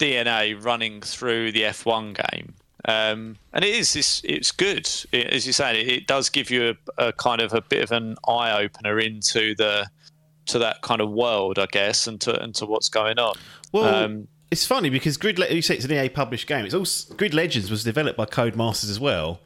DNA 0.00 0.62
running 0.62 1.00
through 1.02 1.52
the 1.52 1.62
F1 1.62 2.30
game. 2.32 2.54
Um, 2.86 3.36
and 3.52 3.62
it 3.62 3.74
is 3.74 3.94
it's, 3.94 4.22
it's 4.24 4.52
good 4.52 4.88
it, 5.12 5.26
as 5.26 5.46
you 5.46 5.52
say 5.52 5.82
it, 5.82 5.88
it 5.88 6.06
does 6.06 6.30
give 6.30 6.50
you 6.50 6.74
a, 6.96 7.08
a, 7.08 7.12
kind 7.12 7.42
of 7.42 7.52
a 7.52 7.60
bit 7.60 7.84
of 7.84 7.92
an 7.92 8.16
eye 8.26 8.62
opener 8.62 8.98
into 8.98 9.54
the 9.54 9.86
to 10.46 10.58
that 10.60 10.80
kind 10.80 11.02
of 11.02 11.10
world 11.10 11.58
I 11.58 11.66
guess 11.66 12.06
and 12.06 12.18
to 12.22 12.42
and 12.42 12.54
to 12.54 12.64
what's 12.64 12.88
going 12.88 13.18
on 13.18 13.34
well 13.70 14.04
um, 14.04 14.28
it's 14.50 14.64
funny 14.64 14.88
because 14.88 15.18
Grid 15.18 15.38
you 15.38 15.60
say 15.60 15.74
it's 15.74 15.84
an 15.84 15.92
EA 15.92 16.08
published 16.08 16.46
game 16.46 16.64
it's 16.64 16.72
also 16.72 17.14
Grid 17.16 17.34
Legends 17.34 17.70
was 17.70 17.84
developed 17.84 18.16
by 18.16 18.24
Codemasters 18.24 18.88
as 18.88 18.98
well 18.98 19.40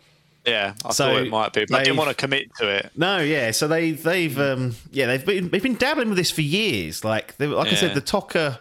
yeah, 0.47 0.75
I 0.85 0.93
so 0.93 1.07
thought 1.07 1.23
it 1.23 1.31
might 1.31 1.53
be, 1.55 1.65
but 1.65 1.81
I 1.81 1.85
didn't 1.85 1.97
want 1.97 2.11
to 2.11 2.15
commit 2.15 2.55
to 2.57 2.69
it. 2.69 2.91
No, 2.95 3.19
yeah. 3.19 3.51
So 3.51 3.67
they 3.67 3.93
they've 3.93 4.39
um, 4.39 4.75
yeah 4.91 5.07
they've 5.07 5.25
been 5.25 5.49
they've 5.49 5.63
been 5.63 5.77
dabbling 5.77 6.11
with 6.11 6.19
this 6.19 6.31
for 6.31 6.43
years. 6.43 7.03
Like 7.03 7.39
they, 7.39 7.47
like 7.47 7.69
yeah. 7.69 7.73
I 7.73 7.77
said, 7.77 7.95
the 7.95 8.03
TOCA 8.03 8.61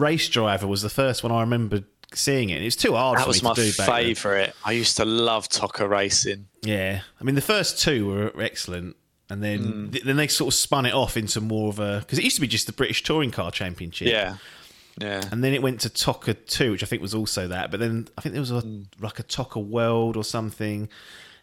Race 0.00 0.28
Driver 0.28 0.66
was 0.66 0.82
the 0.82 0.90
first 0.90 1.22
one 1.22 1.32
I 1.32 1.40
remember 1.40 1.82
seeing 2.14 2.50
it. 2.50 2.62
It's 2.62 2.76
too 2.76 2.94
hard. 2.94 3.18
To 3.18 3.24
do. 3.24 3.24
That 3.24 3.28
was 3.28 3.42
my 3.42 3.54
favourite. 3.54 4.52
I 4.64 4.72
used 4.72 4.96
to 4.96 5.04
love 5.04 5.48
TOCA 5.48 5.88
racing. 5.88 6.46
Yeah, 6.62 7.00
I 7.20 7.24
mean 7.24 7.34
the 7.34 7.40
first 7.40 7.80
two 7.80 8.06
were 8.06 8.42
excellent, 8.42 8.96
and 9.30 9.42
then 9.42 9.60
mm. 9.60 9.92
th- 9.92 10.04
then 10.04 10.16
they 10.16 10.28
sort 10.28 10.52
of 10.52 10.54
spun 10.54 10.86
it 10.86 10.94
off 10.94 11.16
into 11.16 11.40
more 11.40 11.68
of 11.68 11.78
a 11.78 12.00
because 12.00 12.18
it 12.18 12.24
used 12.24 12.36
to 12.36 12.40
be 12.40 12.48
just 12.48 12.66
the 12.66 12.72
British 12.72 13.02
Touring 13.02 13.30
Car 13.30 13.50
Championship. 13.50 14.08
Yeah. 14.08 14.36
Yeah. 15.00 15.22
And 15.30 15.44
then 15.44 15.54
it 15.54 15.62
went 15.62 15.82
to 15.82 15.88
TOCA 15.88 16.34
2, 16.34 16.72
which 16.72 16.82
I 16.82 16.86
think 16.86 17.00
was 17.00 17.14
also 17.14 17.46
that. 17.46 17.70
But 17.70 17.78
then 17.78 18.08
I 18.18 18.20
think 18.20 18.32
there 18.32 18.42
was 18.42 18.50
a, 18.50 18.62
mm. 18.62 18.86
like 18.98 19.20
a 19.20 19.22
TOCA 19.22 19.60
World 19.60 20.16
or 20.16 20.24
something. 20.24 20.88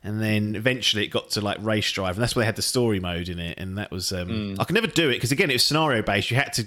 And 0.03 0.21
then 0.21 0.55
eventually 0.55 1.05
it 1.05 1.07
got 1.07 1.29
to 1.31 1.41
like 1.41 1.57
race 1.61 1.89
drive, 1.91 2.15
and 2.15 2.21
that's 2.21 2.35
where 2.35 2.43
they 2.43 2.47
had 2.47 2.57
the 2.57 2.61
story 2.61 2.99
mode 2.99 3.29
in 3.29 3.39
it. 3.39 3.57
And 3.57 3.77
that 3.77 3.91
was 3.91 4.11
um, 4.11 4.27
mm. 4.27 4.59
I 4.59 4.65
could 4.65 4.75
never 4.75 4.87
do 4.87 5.09
it 5.09 5.13
because 5.13 5.31
again 5.31 5.49
it 5.49 5.53
was 5.53 5.63
scenario 5.63 6.01
based. 6.01 6.29
You 6.29 6.37
had 6.37 6.53
to 6.53 6.65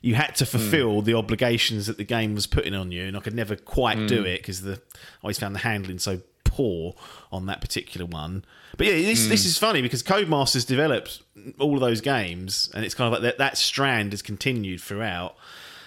you 0.00 0.14
had 0.14 0.34
to 0.36 0.46
fulfill 0.46 1.02
mm. 1.02 1.04
the 1.04 1.14
obligations 1.14 1.86
that 1.86 1.98
the 1.98 2.04
game 2.04 2.34
was 2.34 2.46
putting 2.46 2.74
on 2.74 2.90
you, 2.90 3.04
and 3.04 3.16
I 3.16 3.20
could 3.20 3.34
never 3.34 3.56
quite 3.56 3.98
mm. 3.98 4.08
do 4.08 4.24
it 4.24 4.38
because 4.38 4.62
the 4.62 4.74
I 4.74 5.22
always 5.22 5.38
found 5.38 5.54
the 5.54 5.60
handling 5.60 5.98
so 5.98 6.20
poor 6.44 6.94
on 7.30 7.46
that 7.46 7.60
particular 7.60 8.06
one. 8.06 8.44
But 8.76 8.86
yeah, 8.86 8.94
this, 8.94 9.26
mm. 9.26 9.28
this 9.28 9.44
is 9.44 9.58
funny 9.58 9.82
because 9.82 10.02
Codemasters 10.02 10.66
developed 10.66 11.22
all 11.58 11.74
of 11.74 11.80
those 11.80 12.00
games, 12.00 12.70
and 12.74 12.84
it's 12.84 12.94
kind 12.94 13.06
of 13.06 13.12
like 13.12 13.22
that, 13.22 13.38
that 13.38 13.58
strand 13.58 14.12
has 14.12 14.22
continued 14.22 14.80
throughout. 14.80 15.36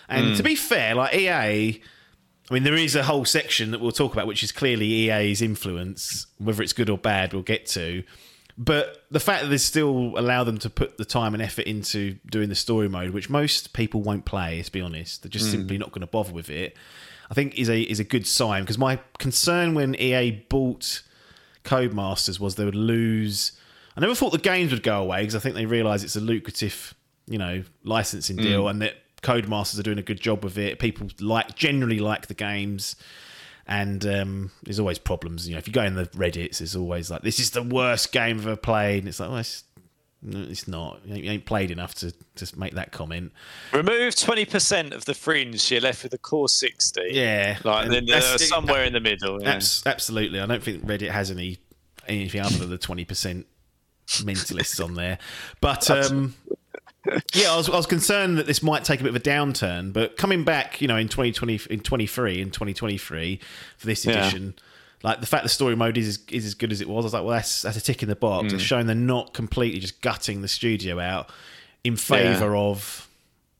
And 0.09 0.37
to 0.37 0.43
be 0.43 0.53
fair, 0.55 0.93
like 0.93 1.15
EA, 1.15 1.81
I 2.49 2.53
mean, 2.53 2.63
there 2.63 2.75
is 2.75 2.95
a 2.95 3.03
whole 3.03 3.25
section 3.25 3.71
that 3.71 3.81
we'll 3.81 3.91
talk 3.91 4.13
about, 4.13 4.27
which 4.27 4.43
is 4.43 4.51
clearly 4.51 4.85
EA's 4.85 5.41
influence. 5.41 6.27
Whether 6.37 6.61
it's 6.61 6.73
good 6.73 6.89
or 6.89 6.97
bad, 6.97 7.33
we'll 7.33 7.41
get 7.41 7.65
to. 7.67 8.03
But 8.57 9.03
the 9.09 9.19
fact 9.19 9.43
that 9.43 9.49
they 9.49 9.57
still 9.57 10.13
allow 10.15 10.43
them 10.43 10.59
to 10.59 10.69
put 10.69 10.97
the 10.97 11.05
time 11.05 11.33
and 11.33 11.41
effort 11.41 11.65
into 11.65 12.17
doing 12.29 12.49
the 12.49 12.55
story 12.55 12.87
mode, 12.87 13.11
which 13.11 13.29
most 13.29 13.73
people 13.73 14.01
won't 14.01 14.25
play, 14.25 14.61
to 14.61 14.71
be 14.71 14.79
honest, 14.79 15.23
they're 15.23 15.29
just 15.29 15.47
mm. 15.47 15.51
simply 15.51 15.77
not 15.77 15.91
going 15.91 16.01
to 16.01 16.07
bother 16.07 16.31
with 16.31 16.49
it. 16.49 16.77
I 17.31 17.33
think 17.33 17.57
is 17.57 17.69
a 17.69 17.81
is 17.81 17.99
a 17.99 18.03
good 18.03 18.27
sign 18.27 18.61
because 18.61 18.77
my 18.77 18.99
concern 19.17 19.73
when 19.73 19.95
EA 19.95 20.45
bought 20.49 21.01
Codemasters 21.63 22.39
was 22.39 22.55
they 22.55 22.65
would 22.65 22.75
lose. 22.75 23.53
I 23.97 24.01
never 24.01 24.13
thought 24.13 24.31
the 24.31 24.37
games 24.37 24.71
would 24.71 24.83
go 24.83 25.01
away 25.01 25.21
because 25.21 25.35
I 25.35 25.39
think 25.39 25.55
they 25.55 25.65
realise 25.65 26.03
it's 26.03 26.15
a 26.15 26.21
lucrative, 26.21 26.93
you 27.27 27.37
know, 27.39 27.63
licensing 27.83 28.35
deal, 28.35 28.65
mm. 28.65 28.69
and 28.69 28.81
that 28.83 28.95
Codemasters 29.23 29.79
are 29.79 29.83
doing 29.83 29.97
a 29.97 30.03
good 30.03 30.19
job 30.19 30.43
with 30.43 30.57
it. 30.59 30.77
People 30.77 31.07
like 31.19 31.55
generally 31.55 31.99
like 31.99 32.27
the 32.27 32.33
games 32.35 32.95
and 33.67 34.05
um, 34.05 34.51
there's 34.63 34.79
always 34.79 34.99
problems. 34.99 35.47
You 35.47 35.55
know, 35.55 35.59
if 35.59 35.67
you 35.67 35.73
go 35.73 35.83
in 35.83 35.95
the 35.95 36.05
Reddits, 36.07 36.61
it's 36.61 36.75
always 36.75 37.09
like, 37.09 37.21
"This 37.21 37.39
is 37.39 37.51
the 37.51 37.63
worst 37.63 38.11
game 38.11 38.37
I've 38.39 38.47
ever 38.47 38.55
played," 38.55 38.99
and 38.99 39.07
it's 39.07 39.19
like, 39.19 39.29
"Well, 39.29 39.39
it's, 39.39 39.63
it's 40.25 40.67
not. 40.67 41.01
You 41.05 41.31
ain't 41.31 41.45
played 41.45 41.71
enough 41.71 41.95
to 41.95 42.13
to 42.35 42.59
make 42.59 42.73
that 42.73 42.91
comment." 42.91 43.31
Remove 43.71 44.15
twenty 44.15 44.45
percent 44.45 44.93
of 44.93 45.05
the 45.05 45.13
fringe, 45.13 45.71
you're 45.71 45.81
left 45.81 46.03
with 46.03 46.13
a 46.13 46.17
core 46.17 46.49
sixty. 46.49 47.09
Yeah, 47.11 47.57
like 47.63 47.89
then 47.89 48.09
uh, 48.09 48.37
somewhere 48.37 48.83
in 48.83 48.93
the 48.93 48.99
middle. 48.99 49.41
Yeah. 49.41 49.59
absolutely, 49.85 50.39
I 50.39 50.45
don't 50.45 50.63
think 50.63 50.85
Reddit 50.85 51.11
has 51.11 51.31
any 51.31 51.59
anything 52.07 52.41
other 52.41 52.57
than 52.57 52.69
the 52.69 52.77
twenty 52.77 53.05
percent 53.05 53.47
mentalists 54.07 54.83
on 54.83 54.95
there, 54.95 55.19
but. 55.61 55.89
Um, 55.89 56.35
yeah, 57.33 57.51
I 57.51 57.57
was, 57.57 57.69
I 57.69 57.75
was 57.75 57.85
concerned 57.85 58.37
that 58.37 58.47
this 58.47 58.63
might 58.63 58.83
take 58.83 58.99
a 58.99 59.03
bit 59.03 59.09
of 59.09 59.15
a 59.15 59.19
downturn, 59.19 59.91
but 59.91 60.17
coming 60.17 60.43
back, 60.43 60.81
you 60.81 60.87
know, 60.87 60.95
in 60.95 61.09
2020, 61.09 61.61
in 61.69 61.81
23, 61.81 62.41
in 62.41 62.51
2023 62.51 63.39
for 63.77 63.85
this 63.85 64.05
edition, 64.05 64.53
yeah. 64.55 64.63
like 65.09 65.19
the 65.19 65.25
fact 65.25 65.43
the 65.43 65.49
story 65.49 65.75
mode 65.75 65.97
is, 65.97 66.19
is 66.29 66.45
as 66.45 66.53
good 66.53 66.71
as 66.71 66.81
it 66.81 66.87
was, 66.87 67.03
I 67.03 67.07
was 67.07 67.13
like, 67.13 67.23
well, 67.23 67.35
that's, 67.35 67.63
that's 67.63 67.77
a 67.77 67.81
tick 67.81 68.03
in 68.03 68.09
the 68.09 68.15
box. 68.15 68.47
Mm. 68.47 68.53
It's 68.53 68.63
showing 68.63 68.87
they're 68.87 68.95
not 68.95 69.33
completely 69.33 69.79
just 69.79 70.01
gutting 70.01 70.41
the 70.41 70.47
studio 70.47 70.99
out 70.99 71.29
in 71.83 71.97
favour 71.97 72.53
yeah. 72.53 72.61
of 72.61 73.09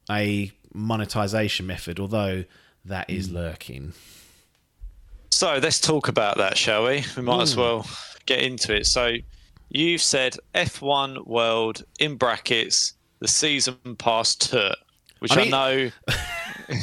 a 0.09 0.51
monetization 0.73 1.67
method, 1.67 1.99
although 1.99 2.45
that 2.85 3.09
is 3.09 3.29
mm. 3.29 3.33
lurking. 3.33 3.93
So 5.31 5.57
let's 5.61 5.79
talk 5.79 6.07
about 6.07 6.37
that, 6.37 6.57
shall 6.57 6.85
we? 6.85 7.03
We 7.17 7.23
might 7.23 7.41
as 7.41 7.57
well 7.57 7.87
get 8.25 8.39
into 8.39 8.73
it. 8.73 8.85
So 8.85 9.15
you've 9.69 10.01
said 10.01 10.37
F1 10.55 11.25
World 11.25 11.83
in 11.99 12.15
brackets 12.15 12.93
the 13.23 13.27
season 13.29 13.77
pass 13.97 14.35
tour, 14.35 14.73
which 15.19 15.31
I, 15.31 15.45
mean, 15.45 15.53
I 15.53 15.75
know 15.75 15.91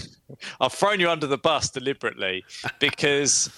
I've 0.61 0.73
thrown 0.73 0.99
you 0.99 1.11
under 1.11 1.27
the 1.27 1.37
bus 1.37 1.69
deliberately 1.69 2.47
because 2.79 3.51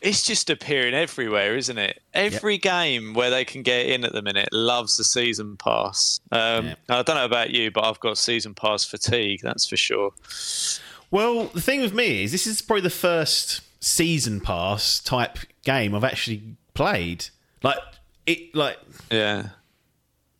it's 0.00 0.22
just 0.22 0.48
appearing 0.48 0.94
everywhere, 0.94 1.56
isn't 1.56 1.78
it? 1.78 2.00
Every 2.14 2.54
yep. 2.54 2.62
game 2.62 3.14
where 3.14 3.28
they 3.28 3.44
can 3.44 3.64
get 3.64 3.86
in 3.86 4.04
at 4.04 4.12
the 4.12 4.22
minute 4.22 4.50
loves 4.52 4.96
the 4.96 5.02
season 5.02 5.56
pass. 5.56 6.20
Um. 6.30 6.76
I 6.88 7.02
don't 7.02 7.16
know 7.16 7.24
about 7.24 7.50
you, 7.50 7.72
but 7.72 7.82
I've 7.82 7.98
got 7.98 8.16
season 8.16 8.54
pass 8.54 8.84
fatigue, 8.84 9.40
that's 9.42 9.68
for 9.68 9.76
sure. 9.76 10.12
Well, 11.10 11.46
the 11.46 11.60
thing 11.60 11.80
with 11.80 11.92
me 11.92 12.22
is 12.22 12.30
this 12.30 12.46
is 12.46 12.62
probably 12.62 12.82
the 12.82 12.90
first 12.90 13.62
season 13.82 14.40
pass 14.40 15.00
type 15.00 15.38
game 15.64 15.92
I've 15.92 16.04
actually 16.04 16.54
played. 16.74 17.30
Like 17.64 17.78
it, 18.26 18.54
like 18.54 18.78
yeah 19.10 19.48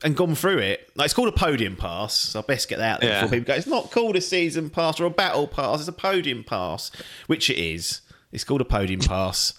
and 0.03 0.17
gone 0.17 0.35
through 0.35 0.59
it. 0.59 0.91
Like 0.95 1.07
it's 1.07 1.15
called 1.15 1.29
a 1.29 1.33
podium 1.33 1.77
pass. 1.77 2.15
So 2.15 2.41
I 2.41 2.43
best 2.43 2.69
get 2.69 2.79
that 2.79 2.95
out 2.95 3.01
there 3.01 3.11
yeah. 3.11 3.23
before 3.23 3.39
people 3.39 3.47
go. 3.47 3.55
It's 3.55 3.67
not 3.67 3.91
called 3.91 4.17
a 4.17 4.21
season 4.21 4.71
pass 4.71 5.01
or 5.01 5.07
a 5.07 5.11
battle 5.11 5.47
pass. 5.47 5.81
It's 5.81 5.89
a 5.89 5.93
podium 5.93 6.45
pass, 6.45 6.91
which 7.27 7.51
it 7.51 7.59
is. 7.59 8.01
It's 8.33 8.45
called 8.45 8.61
a 8.61 8.67
podium 8.67 9.01
pass. 9.01 9.59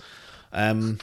Um, 0.53 0.99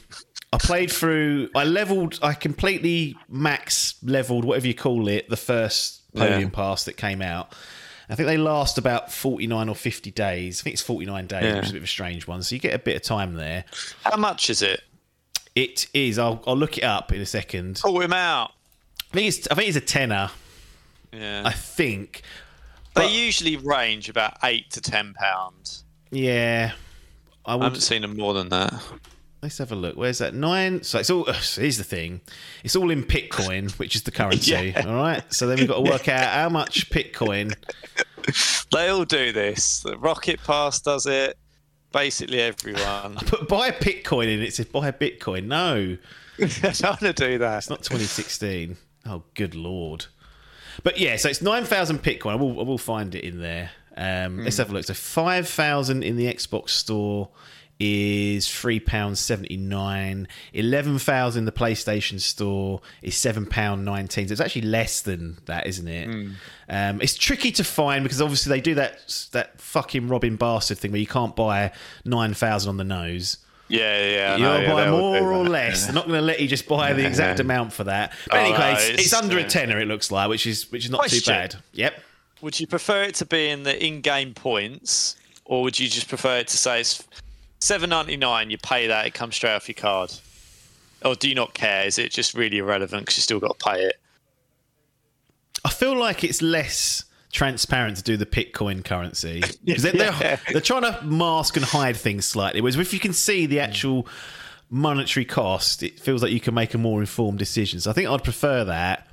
I 0.51 0.57
played 0.57 0.91
through. 0.91 1.49
I 1.55 1.65
leveled. 1.65 2.19
I 2.21 2.33
completely 2.33 3.15
max 3.29 3.95
leveled 4.03 4.45
whatever 4.45 4.67
you 4.67 4.75
call 4.75 5.07
it. 5.07 5.29
The 5.29 5.37
first 5.37 6.11
podium 6.13 6.41
yeah. 6.41 6.49
pass 6.49 6.85
that 6.85 6.97
came 6.97 7.21
out. 7.21 7.53
I 8.09 8.15
think 8.15 8.27
they 8.27 8.37
last 8.37 8.77
about 8.77 9.11
49 9.11 9.67
or 9.67 9.75
50 9.75 10.11
days. 10.11 10.61
I 10.61 10.63
think 10.63 10.75
it's 10.75 10.81
49 10.81 11.27
days, 11.27 11.43
yeah. 11.43 11.55
which 11.55 11.65
is 11.65 11.71
a 11.71 11.73
bit 11.73 11.79
of 11.79 11.83
a 11.83 11.87
strange 11.87 12.25
one. 12.25 12.41
So 12.41 12.55
you 12.55 12.61
get 12.61 12.73
a 12.73 12.79
bit 12.79 12.95
of 12.95 13.01
time 13.01 13.33
there. 13.33 13.65
How 14.03 14.15
much 14.15 14.49
is 14.49 14.61
it? 14.61 14.81
It 15.55 15.87
is. 15.93 16.17
I'll, 16.17 16.41
I'll 16.47 16.55
look 16.55 16.77
it 16.77 16.85
up 16.85 17.11
in 17.11 17.19
a 17.19 17.25
second. 17.25 17.81
Call 17.81 17.99
him 17.99 18.13
out. 18.13 18.51
I 19.11 19.13
think 19.13 19.27
it's 19.27 19.47
I 19.49 19.55
think 19.55 19.67
it's 19.69 19.77
a 19.77 19.81
tenner. 19.81 20.29
Yeah. 21.11 21.43
I 21.45 21.51
think. 21.51 22.21
But, 22.93 23.07
they 23.07 23.13
usually 23.13 23.57
range 23.57 24.09
about 24.09 24.37
eight 24.43 24.71
to 24.71 24.81
ten 24.81 25.13
pounds. 25.13 25.83
Yeah. 26.11 26.73
I, 27.45 27.55
would, 27.55 27.61
I, 27.61 27.65
haven't 27.65 27.81
seen 27.81 28.01
them 28.01 28.17
more 28.17 28.33
than 28.33 28.49
that. 28.49 28.73
Let's 29.41 29.59
have 29.59 29.71
a 29.71 29.75
look. 29.75 29.95
Where's 29.95 30.17
that 30.17 30.33
nine? 30.33 30.83
So 30.83 30.99
it's 30.99 31.09
all. 31.09 31.23
here's 31.55 31.77
the 31.77 31.83
thing. 31.83 32.21
It's 32.63 32.75
all 32.75 32.89
in 32.91 33.03
Bitcoin, 33.03 33.71
which 33.79 33.95
is 33.95 34.03
the 34.03 34.11
currency. 34.11 34.51
yeah. 34.75 34.85
All 34.85 34.95
right. 34.95 35.23
So 35.33 35.47
then 35.47 35.59
we've 35.59 35.67
got 35.67 35.83
to 35.83 35.89
work 35.89 36.07
out 36.09 36.33
how 36.33 36.49
much 36.49 36.89
Bitcoin. 36.89 37.55
they 38.73 38.89
all 38.89 39.05
do 39.05 39.31
this. 39.31 39.81
The 39.81 39.97
Rocket 39.97 40.43
Pass 40.43 40.81
does 40.81 41.05
it. 41.05 41.37
Basically, 41.93 42.41
everyone. 42.41 42.81
I 43.17 43.23
put 43.25 43.47
buy 43.47 43.67
a 43.67 43.73
Bitcoin 43.73 44.33
in. 44.33 44.41
It 44.41 44.53
says 44.53 44.65
buy 44.65 44.87
a 44.87 44.93
Bitcoin. 44.93 45.45
No. 45.45 45.97
I 46.39 46.45
don't 46.45 46.83
want 46.83 46.99
to 46.99 47.13
do 47.13 47.37
that. 47.39 47.57
It's 47.59 47.69
not 47.69 47.79
2016. 47.79 48.77
Oh, 49.07 49.23
good 49.33 49.55
lord. 49.55 50.07
But 50.83 50.99
yeah, 50.99 51.15
so 51.15 51.29
it's 51.29 51.41
9,000 51.41 52.03
Bitcoin. 52.03 52.33
I 52.33 52.35
will, 52.35 52.59
I 52.59 52.63
will 52.63 52.77
find 52.77 53.15
it 53.15 53.23
in 53.23 53.39
there. 53.39 53.71
Um, 53.95 54.37
mm. 54.37 54.43
Let's 54.43 54.57
have 54.57 54.69
a 54.69 54.73
look. 54.73 54.85
So 54.85 54.93
5,000 54.93 56.03
in 56.03 56.17
the 56.17 56.31
Xbox 56.31 56.69
store 56.69 57.29
is 57.79 58.47
£3.79. 58.47 60.27
11,000 60.53 61.39
in 61.39 61.45
the 61.45 61.51
PlayStation 61.51 62.19
store 62.19 62.81
is 63.01 63.15
£7.19. 63.15 64.11
So 64.11 64.31
it's 64.31 64.41
actually 64.41 64.63
less 64.63 65.01
than 65.01 65.37
that, 65.45 65.67
isn't 65.67 65.87
it? 65.87 66.09
Mm. 66.09 66.31
Um, 66.69 67.01
it's 67.01 67.15
tricky 67.15 67.51
to 67.53 67.63
find 67.63 68.03
because 68.03 68.21
obviously 68.21 68.49
they 68.51 68.61
do 68.61 68.75
that 68.75 69.27
that 69.31 69.61
fucking 69.61 70.07
Robin 70.07 70.35
Bastard 70.35 70.77
thing 70.79 70.91
where 70.91 71.01
you 71.01 71.07
can't 71.07 71.35
buy 71.35 71.71
9,000 72.05 72.69
on 72.69 72.77
the 72.77 72.83
nose. 72.83 73.37
Yeah, 73.69 74.05
yeah. 74.05 74.35
You'll 74.37 74.73
buy 74.73 74.85
yeah, 74.85 74.91
more 74.91 75.33
or 75.33 75.45
less. 75.45 75.85
They're 75.85 75.93
not 75.93 76.07
going 76.07 76.19
to 76.19 76.25
let 76.25 76.39
you 76.39 76.47
just 76.47 76.67
buy 76.67 76.93
the 76.93 77.05
exact 77.05 77.39
amount 77.41 77.73
for 77.73 77.83
that. 77.85 78.13
But 78.29 78.37
oh, 78.37 78.39
anyway, 78.39 78.57
no, 78.57 78.71
it's, 78.79 79.03
it's, 79.03 79.13
under 79.13 79.37
a 79.37 79.43
uh, 79.43 79.49
tenner. 79.49 79.79
It 79.79 79.87
looks 79.87 80.11
like, 80.11 80.29
which 80.29 80.47
is 80.47 80.71
which 80.71 80.85
is 80.85 80.91
not 80.91 80.99
question. 80.99 81.19
too 81.19 81.31
bad. 81.31 81.55
Yep. 81.73 82.01
Would 82.41 82.59
you 82.59 82.67
prefer 82.67 83.03
it 83.03 83.15
to 83.15 83.25
be 83.25 83.49
in 83.49 83.63
the 83.63 83.85
in-game 83.85 84.33
points, 84.33 85.15
or 85.45 85.63
would 85.63 85.79
you 85.79 85.89
just 85.89 86.07
prefer 86.07 86.37
it 86.37 86.47
to 86.49 86.57
say 86.57 86.79
it's 86.79 87.05
seven 87.59 87.89
ninety 87.89 88.15
nine? 88.15 88.49
You 88.49 88.57
pay 88.57 88.87
that, 88.87 89.05
it 89.05 89.13
comes 89.13 89.35
straight 89.35 89.55
off 89.55 89.67
your 89.67 89.75
card, 89.75 90.13
or 91.03 91.15
do 91.15 91.27
you 91.27 91.35
not 91.35 91.53
care? 91.53 91.85
Is 91.85 91.97
it 91.97 92.11
just 92.11 92.35
really 92.35 92.59
irrelevant 92.59 93.03
because 93.03 93.17
you 93.17 93.21
still 93.23 93.39
got 93.39 93.59
to 93.59 93.65
pay 93.65 93.83
it? 93.83 93.99
I 95.65 95.69
feel 95.69 95.97
like 95.97 96.23
it's 96.23 96.41
less 96.41 97.03
transparent 97.37 97.97
to 97.97 98.03
do 98.03 98.17
the 98.17 98.25
Bitcoin 98.25 98.83
currency 98.83 99.43
because 99.63 99.83
they're, 99.83 99.91
they're, 99.91 100.39
they're, 100.51 100.59
trying 100.59 100.81
to 100.81 100.99
mask 101.03 101.55
and 101.55 101.63
hide 101.63 101.95
things 101.95 102.25
slightly. 102.25 102.61
Whereas 102.61 102.77
if 102.77 102.93
you 102.93 102.99
can 102.99 103.13
see 103.13 103.45
the 103.45 103.59
actual 103.59 104.07
monetary 104.71 105.23
cost, 105.23 105.83
it 105.83 105.99
feels 105.99 106.23
like 106.23 106.31
you 106.31 106.39
can 106.39 106.55
make 106.55 106.73
a 106.73 106.79
more 106.79 106.99
informed 106.99 107.37
decision. 107.37 107.79
So 107.79 107.91
I 107.91 107.93
think 107.93 108.09
I'd 108.09 108.23
prefer 108.23 108.63
that. 108.65 109.07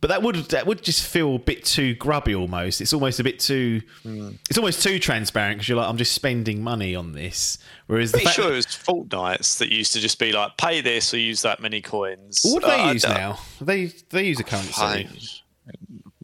But 0.00 0.08
that 0.08 0.22
would 0.22 0.36
that 0.50 0.64
would 0.66 0.82
just 0.82 1.04
feel 1.04 1.36
a 1.36 1.38
bit 1.40 1.64
too 1.64 1.94
grubby 1.94 2.32
almost. 2.32 2.80
It's 2.80 2.92
almost 2.92 3.18
a 3.18 3.24
bit 3.24 3.40
too 3.40 3.82
mm. 4.04 4.38
it's 4.48 4.56
almost 4.56 4.80
too 4.80 5.00
transparent 5.00 5.56
because 5.56 5.68
you're 5.68 5.78
like 5.78 5.88
I'm 5.88 5.96
just 5.96 6.12
spending 6.12 6.62
money 6.62 6.94
on 6.94 7.12
this. 7.12 7.58
Whereas 7.88 8.12
Pretty 8.12 8.26
the 8.26 8.30
sure 8.30 8.52
it 8.52 8.56
was 8.56 8.66
Fortnites 8.66 9.58
that 9.58 9.72
used 9.72 9.92
to 9.94 10.00
just 10.00 10.20
be 10.20 10.30
like 10.30 10.56
pay 10.56 10.80
this 10.82 11.12
or 11.12 11.18
use 11.18 11.42
that 11.42 11.60
many 11.60 11.80
coins. 11.80 12.42
What 12.44 12.62
do 12.62 12.68
they 12.68 12.80
uh, 12.80 12.92
use 12.92 13.02
now? 13.02 13.40
They 13.60 13.86
they 14.10 14.26
use 14.26 14.38
a 14.38 14.44
currency. 14.44 15.37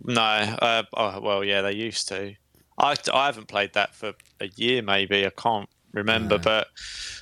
No, 0.04 0.22
uh, 0.22 0.82
oh, 0.94 1.20
well, 1.20 1.44
yeah, 1.44 1.62
they 1.62 1.74
used 1.74 2.08
to. 2.08 2.34
I, 2.78 2.96
I 3.12 3.26
haven't 3.26 3.48
played 3.48 3.72
that 3.74 3.94
for 3.94 4.12
a 4.40 4.48
year, 4.56 4.82
maybe. 4.82 5.26
I 5.26 5.30
can't 5.30 5.68
remember, 5.92 6.38
but 6.38 6.68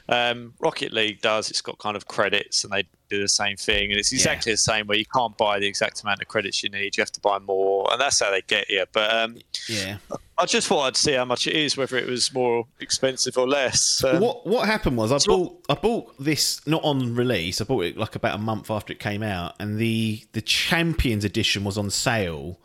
um, 0.09 0.55
Rocket 0.59 0.93
League 0.93 1.21
does. 1.21 1.51
It's 1.51 1.61
got 1.61 1.79
kind 1.79 1.97
of 1.97 2.09
credits, 2.09 2.65
and 2.65 2.73
they 2.73 2.85
do 3.09 3.21
the 3.21 3.29
same 3.29 3.57
thing, 3.57 3.91
and 3.91 3.99
it's 3.99 4.13
exactly 4.13 4.51
yeah. 4.51 4.55
the 4.55 4.59
same. 4.59 4.87
Where 4.87 4.99
you 4.99 5.05
can't 5.05 5.37
buy 5.37 5.61
the 5.61 5.67
exact 5.67 6.03
amount 6.03 6.23
of 6.23 6.29
credits 6.29 6.63
you 6.63 6.71
need, 6.71 6.97
you 6.97 7.03
have 7.03 7.13
to 7.13 7.21
buy 7.21 7.39
more, 7.39 7.87
and 7.93 8.01
that's 8.01 8.21
how 8.21 8.31
they 8.31 8.43
get 8.43 8.69
you. 8.69 8.85
But 8.93 9.15
um, 9.15 9.37
yeah, 9.69 9.99
I 10.39 10.47
just 10.47 10.67
thought 10.67 10.83
I'd 10.83 10.97
see 10.97 11.13
how 11.13 11.25
much 11.25 11.47
it 11.47 11.55
is, 11.55 11.77
whether 11.77 11.97
it 11.97 12.09
was 12.09 12.33
more 12.33 12.65
expensive 12.81 13.37
or 13.39 13.47
less. 13.47 14.03
Um, 14.03 14.21
what 14.21 14.47
what 14.47 14.67
happened 14.67 14.97
was 14.97 15.13
I 15.13 15.19
bought 15.25 15.65
I 15.69 15.75
bought 15.75 16.15
this 16.19 16.67
not 16.67 16.83
on 16.83 17.15
release. 17.15 17.61
I 17.61 17.65
bought 17.65 17.85
it 17.85 17.97
like 17.97 18.17
about 18.17 18.35
a 18.35 18.43
month 18.43 18.71
after 18.71 18.93
it 18.93 18.99
came 18.99 19.23
out, 19.23 19.55
and 19.61 19.79
the 19.79 20.25
the 20.33 20.43
Champions 20.43 21.25
edition 21.25 21.63
was 21.63 21.79
on 21.79 21.91
sale 21.91 22.59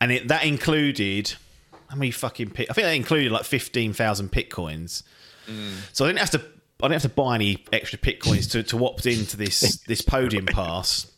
and 0.00 0.12
it, 0.12 0.28
that 0.28 0.44
included 0.44 1.34
how 1.88 1.96
many 1.96 2.10
fucking 2.10 2.50
pit? 2.50 2.66
I 2.70 2.72
think 2.72 2.84
that 2.86 2.94
included 2.94 3.32
like 3.32 3.44
fifteen 3.44 3.92
thousand 3.92 4.32
bitcoins. 4.32 5.02
Mm. 5.46 5.74
So 5.92 6.04
I 6.04 6.08
didn't 6.08 6.20
have 6.20 6.30
to. 6.30 6.38
I 6.38 6.88
didn't 6.88 7.02
have 7.02 7.10
to 7.10 7.16
buy 7.16 7.36
any 7.36 7.64
extra 7.72 7.98
bitcoins 7.98 8.50
to, 8.50 8.62
to 8.64 8.84
opt 8.84 9.06
into 9.06 9.36
this 9.36 9.78
this 9.86 10.02
podium 10.02 10.46
pass. 10.46 11.10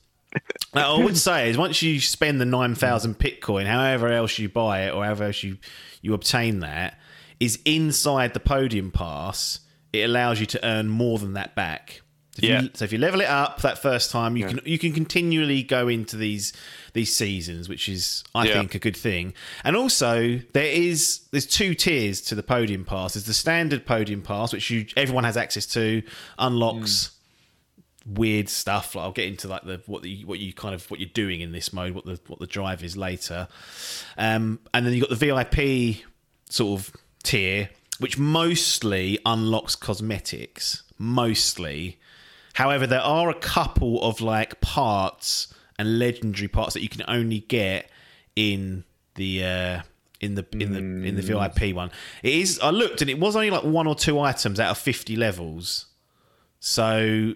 Now, 0.75 0.97
I 0.97 1.03
would 1.03 1.17
say 1.17 1.49
is 1.49 1.57
once 1.57 1.83
you 1.83 2.01
spend 2.01 2.41
the 2.41 2.45
nine 2.45 2.75
thousand 2.75 3.19
bitcoin, 3.19 3.67
however 3.67 4.09
else 4.09 4.39
you 4.39 4.49
buy 4.49 4.83
it 4.83 4.95
or 4.95 5.05
however 5.05 5.25
else 5.25 5.43
you 5.43 5.57
you 6.03 6.15
obtain 6.15 6.61
that, 6.61 6.99
is 7.41 7.59
inside 7.65 8.35
the 8.35 8.41
podium 8.41 8.91
pass. 8.91 9.61
It 9.93 10.03
allows 10.03 10.39
you 10.39 10.47
to 10.47 10.65
earn 10.65 10.89
more 10.89 11.19
than 11.19 11.33
that 11.33 11.55
back. 11.55 12.03
If 12.39 12.45
yeah. 12.45 12.63
You, 12.63 12.71
so 12.75 12.85
if 12.85 12.93
you 12.93 12.99
level 12.99 13.21
it 13.21 13.29
up 13.29 13.61
that 13.63 13.79
first 13.79 14.11
time, 14.11 14.37
you 14.37 14.45
yeah. 14.45 14.53
can 14.53 14.61
you 14.65 14.79
can 14.79 14.93
continually 14.93 15.63
go 15.63 15.89
into 15.89 16.17
these 16.17 16.53
these 16.93 17.15
seasons, 17.15 17.69
which 17.69 17.89
is 17.89 18.23
I 18.35 18.47
yeah. 18.47 18.55
think 18.55 18.75
a 18.75 18.79
good 18.79 18.97
thing. 18.97 19.35
And 19.65 19.77
also 19.77 20.41
there 20.53 20.67
is 20.67 21.21
there's 21.33 21.47
two 21.47 21.75
tiers 21.75 22.21
to 22.23 22.35
the 22.35 22.43
podium 22.43 22.85
pass. 22.85 23.15
There's 23.15 23.27
the 23.27 23.35
standard 23.35 23.85
podium 23.85 24.23
pass, 24.23 24.53
which 24.53 24.71
you 24.71 24.87
everyone 24.97 25.25
has 25.25 25.37
access 25.37 25.67
to, 25.67 26.03
unlocks. 26.39 27.09
Mm. 27.09 27.15
Weird 28.07 28.49
stuff. 28.49 28.95
Like 28.95 29.05
I'll 29.05 29.13
get 29.13 29.27
into 29.27 29.49
like 29.49 29.65
the 29.65 29.83
what 29.85 30.03
the 30.03 30.25
what 30.25 30.39
you 30.39 30.55
kind 30.55 30.75
of 30.75 30.91
what 30.91 30.99
you're 30.99 31.11
doing 31.13 31.43
in 31.43 31.53
this 31.53 31.75
mode, 31.75 31.93
what 31.93 32.07
the 32.07 32.19
what 32.27 32.39
the 32.39 32.47
drive 32.47 32.83
is 32.83 32.97
later, 32.97 33.49
um, 34.17 34.61
and 34.73 34.87
then 34.87 34.95
you 34.95 35.01
got 35.03 35.11
the 35.11 35.17
VIP 35.17 36.07
sort 36.49 36.81
of 36.81 36.93
tier, 37.23 37.69
which 37.99 38.17
mostly 38.17 39.19
unlocks 39.27 39.77
cosmetics. 39.77 40.85
Mostly. 40.97 41.99
However, 42.59 42.89
there 42.89 43.01
are 43.01 43.31
a 43.31 43.35
couple 43.35 44.03
of 44.03 44.21
like 44.21 44.61
parts 44.61 45.55
and 45.79 46.01
legendary 46.01 46.49
parts 46.49 46.75
that 46.75 46.83
you 46.83 46.89
can 46.89 47.05
only 47.07 47.39
get 47.39 47.89
in 48.35 48.83
the 49.15 49.45
uh, 49.45 49.81
in 50.21 50.35
the 50.35 50.45
in 50.53 50.73
the 50.73 50.79
in 51.09 51.15
the 51.15 51.23
Hmm. 51.23 51.49
VIP 51.55 51.73
one. 51.73 51.93
It 52.25 52.35
is. 52.35 52.59
I 52.61 52.71
looked 52.71 53.01
and 53.01 53.09
it 53.09 53.21
was 53.21 53.37
only 53.37 53.51
like 53.51 53.63
one 53.63 53.87
or 53.87 53.95
two 53.95 54.19
items 54.19 54.59
out 54.59 54.73
of 54.73 54.79
fifty 54.79 55.15
levels, 55.15 55.87
so 56.59 57.35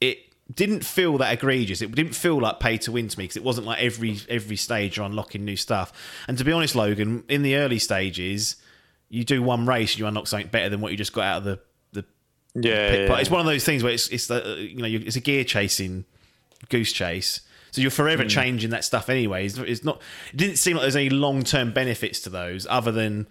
it 0.00 0.18
didn't 0.54 0.84
feel 0.84 1.18
that 1.18 1.32
egregious. 1.32 1.82
It 1.82 1.90
didn't 1.96 2.14
feel 2.14 2.40
like 2.40 2.60
pay 2.60 2.78
to 2.78 2.92
win 2.92 3.08
to 3.08 3.18
me 3.18 3.24
because 3.24 3.36
it 3.36 3.42
wasn't 3.42 3.66
like 3.66 3.82
every 3.82 4.18
every 4.28 4.56
stage 4.56 4.96
you're 4.98 5.06
unlocking 5.06 5.44
new 5.44 5.56
stuff. 5.56 5.92
And 6.28 6.38
to 6.38 6.44
be 6.44 6.52
honest, 6.52 6.76
Logan, 6.76 7.24
in 7.28 7.42
the 7.42 7.56
early 7.56 7.80
stages, 7.80 8.54
you 9.08 9.24
do 9.24 9.42
one 9.42 9.66
race 9.66 9.94
and 9.94 9.98
you 9.98 10.06
unlock 10.06 10.28
something 10.28 10.46
better 10.48 10.68
than 10.68 10.80
what 10.80 10.92
you 10.92 10.96
just 10.96 11.12
got 11.12 11.24
out 11.24 11.38
of 11.38 11.44
the 11.44 11.58
Yeah, 12.62 12.90
pick. 12.90 12.98
yeah, 13.00 13.08
But 13.08 13.20
it's 13.20 13.30
one 13.30 13.40
of 13.40 13.46
those 13.46 13.64
things 13.64 13.82
where 13.82 13.92
it's 13.92 14.08
it's 14.08 14.26
the, 14.26 14.56
you 14.58 14.76
know 14.76 14.88
it's 15.06 15.16
a 15.16 15.20
gear 15.20 15.44
chasing 15.44 16.04
goose 16.68 16.92
chase. 16.92 17.40
So 17.70 17.82
you're 17.82 17.90
forever 17.90 18.22
Hmm. 18.22 18.28
changing 18.30 18.70
that 18.70 18.82
stuff 18.82 19.10
anyway. 19.10 19.44
It's, 19.44 19.58
it's 19.58 19.84
not. 19.84 20.00
It 20.32 20.36
didn't 20.38 20.56
seem 20.56 20.74
like 20.76 20.82
there's 20.84 20.96
any 20.96 21.10
long 21.10 21.42
term 21.44 21.70
benefits 21.72 22.18
to 22.20 22.30
those, 22.30 22.66
other 22.68 22.90
than 22.90 23.26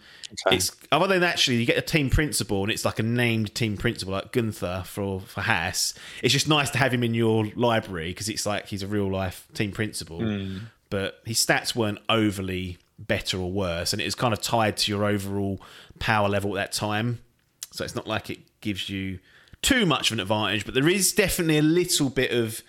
Okay. 0.45 0.57
it's 0.57 0.71
other 0.91 1.07
than 1.07 1.23
actually 1.23 1.57
you 1.57 1.65
get 1.65 1.77
a 1.77 1.81
team 1.81 2.09
principal 2.11 2.61
and 2.61 2.71
it's 2.71 2.85
like 2.85 2.99
a 2.99 3.03
named 3.03 3.55
team 3.55 3.77
principal 3.77 4.13
like 4.13 4.31
Gunther 4.31 4.83
for 4.85 5.21
for 5.21 5.41
Haas. 5.41 5.95
It's 6.21 6.33
just 6.33 6.47
nice 6.47 6.69
to 6.69 6.77
have 6.77 6.93
him 6.93 7.03
in 7.03 7.15
your 7.15 7.45
library 7.55 8.09
because 8.09 8.29
it's 8.29 8.45
like 8.45 8.67
he's 8.67 8.83
a 8.83 8.87
real 8.87 9.11
life 9.11 9.47
team 9.55 9.71
principal. 9.71 10.19
Hmm. 10.19 10.57
But 10.91 11.19
his 11.25 11.43
stats 11.43 11.75
weren't 11.75 11.99
overly 12.07 12.77
better 12.99 13.37
or 13.39 13.51
worse, 13.51 13.91
and 13.91 14.01
it 14.01 14.05
was 14.05 14.15
kind 14.15 14.33
of 14.33 14.41
tied 14.41 14.77
to 14.77 14.91
your 14.91 15.03
overall 15.03 15.59
power 15.99 16.29
level 16.29 16.57
at 16.57 16.61
that 16.61 16.71
time. 16.77 17.19
So 17.77 17.85
it's 17.85 17.95
not 17.95 18.07
like 18.07 18.29
it 18.29 18.39
gives 18.61 18.89
you 18.89 19.19
too 19.61 19.85
much 19.85 20.09
of 20.09 20.15
an 20.15 20.19
advantage, 20.19 20.65
but 20.65 20.73
there 20.73 20.89
is 20.89 21.13
definitely 21.13 21.57
a 21.57 21.63
little 21.63 22.09
bit 22.09 22.31
of 22.31 22.61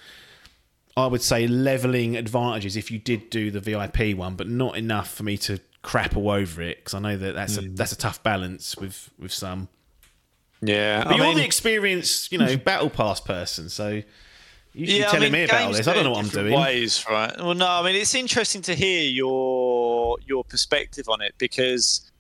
I 0.97 1.07
would 1.07 1.23
say 1.23 1.47
leveling 1.47 2.17
advantages 2.17 2.77
if 2.77 2.91
you 2.91 2.99
did 2.99 3.31
do 3.31 3.51
the 3.51 3.61
VIP 3.61 4.17
one, 4.17 4.35
but 4.35 4.49
not 4.49 4.77
enough 4.77 5.13
for 5.13 5.23
me 5.23 5.37
to 5.39 5.61
crap 5.83 6.17
all 6.17 6.31
over 6.31 6.61
it 6.61 6.79
because 6.79 6.95
I 6.95 6.99
know 6.99 7.17
that 7.17 7.35
that's 7.35 7.57
a 7.57 7.63
mm. 7.63 7.77
that's 7.77 7.93
a 7.93 7.97
tough 7.97 8.23
balance 8.23 8.77
with 8.77 9.11
with 9.19 9.33
some. 9.33 9.69
yeah. 10.61 11.05
But 11.05 11.15
I 11.15 11.17
you're 11.17 11.27
mean, 11.27 11.37
the 11.39 11.45
experienced, 11.45 12.33
you 12.33 12.39
know, 12.39 12.57
battle 12.65 12.91
pass 12.91 13.21
person, 13.21 13.69
so 13.69 14.03
you 14.73 14.87
should 14.87 14.99
be 14.99 15.05
I 15.05 15.19
mean, 15.21 15.33
me 15.33 15.45
about 15.45 15.59
games 15.59 15.77
this. 15.79 15.89
I 15.89 15.95
don't 15.95 16.05
know 16.05 16.11
what 16.11 16.19
I'm 16.19 16.25
different 16.27 16.49
doing. 16.49 16.61
Ways, 16.61 17.05
right? 17.09 17.37
Well, 17.39 17.55
no, 17.55 17.67
I 17.67 17.83
mean 17.83 17.95
it's 17.95 18.15
interesting 18.15 18.63
to 18.63 18.75
hear 18.75 19.03
your 19.03 20.19
your 20.27 20.45
perspective 20.45 21.09
on 21.09 21.21
it 21.23 21.35
because 21.39 22.11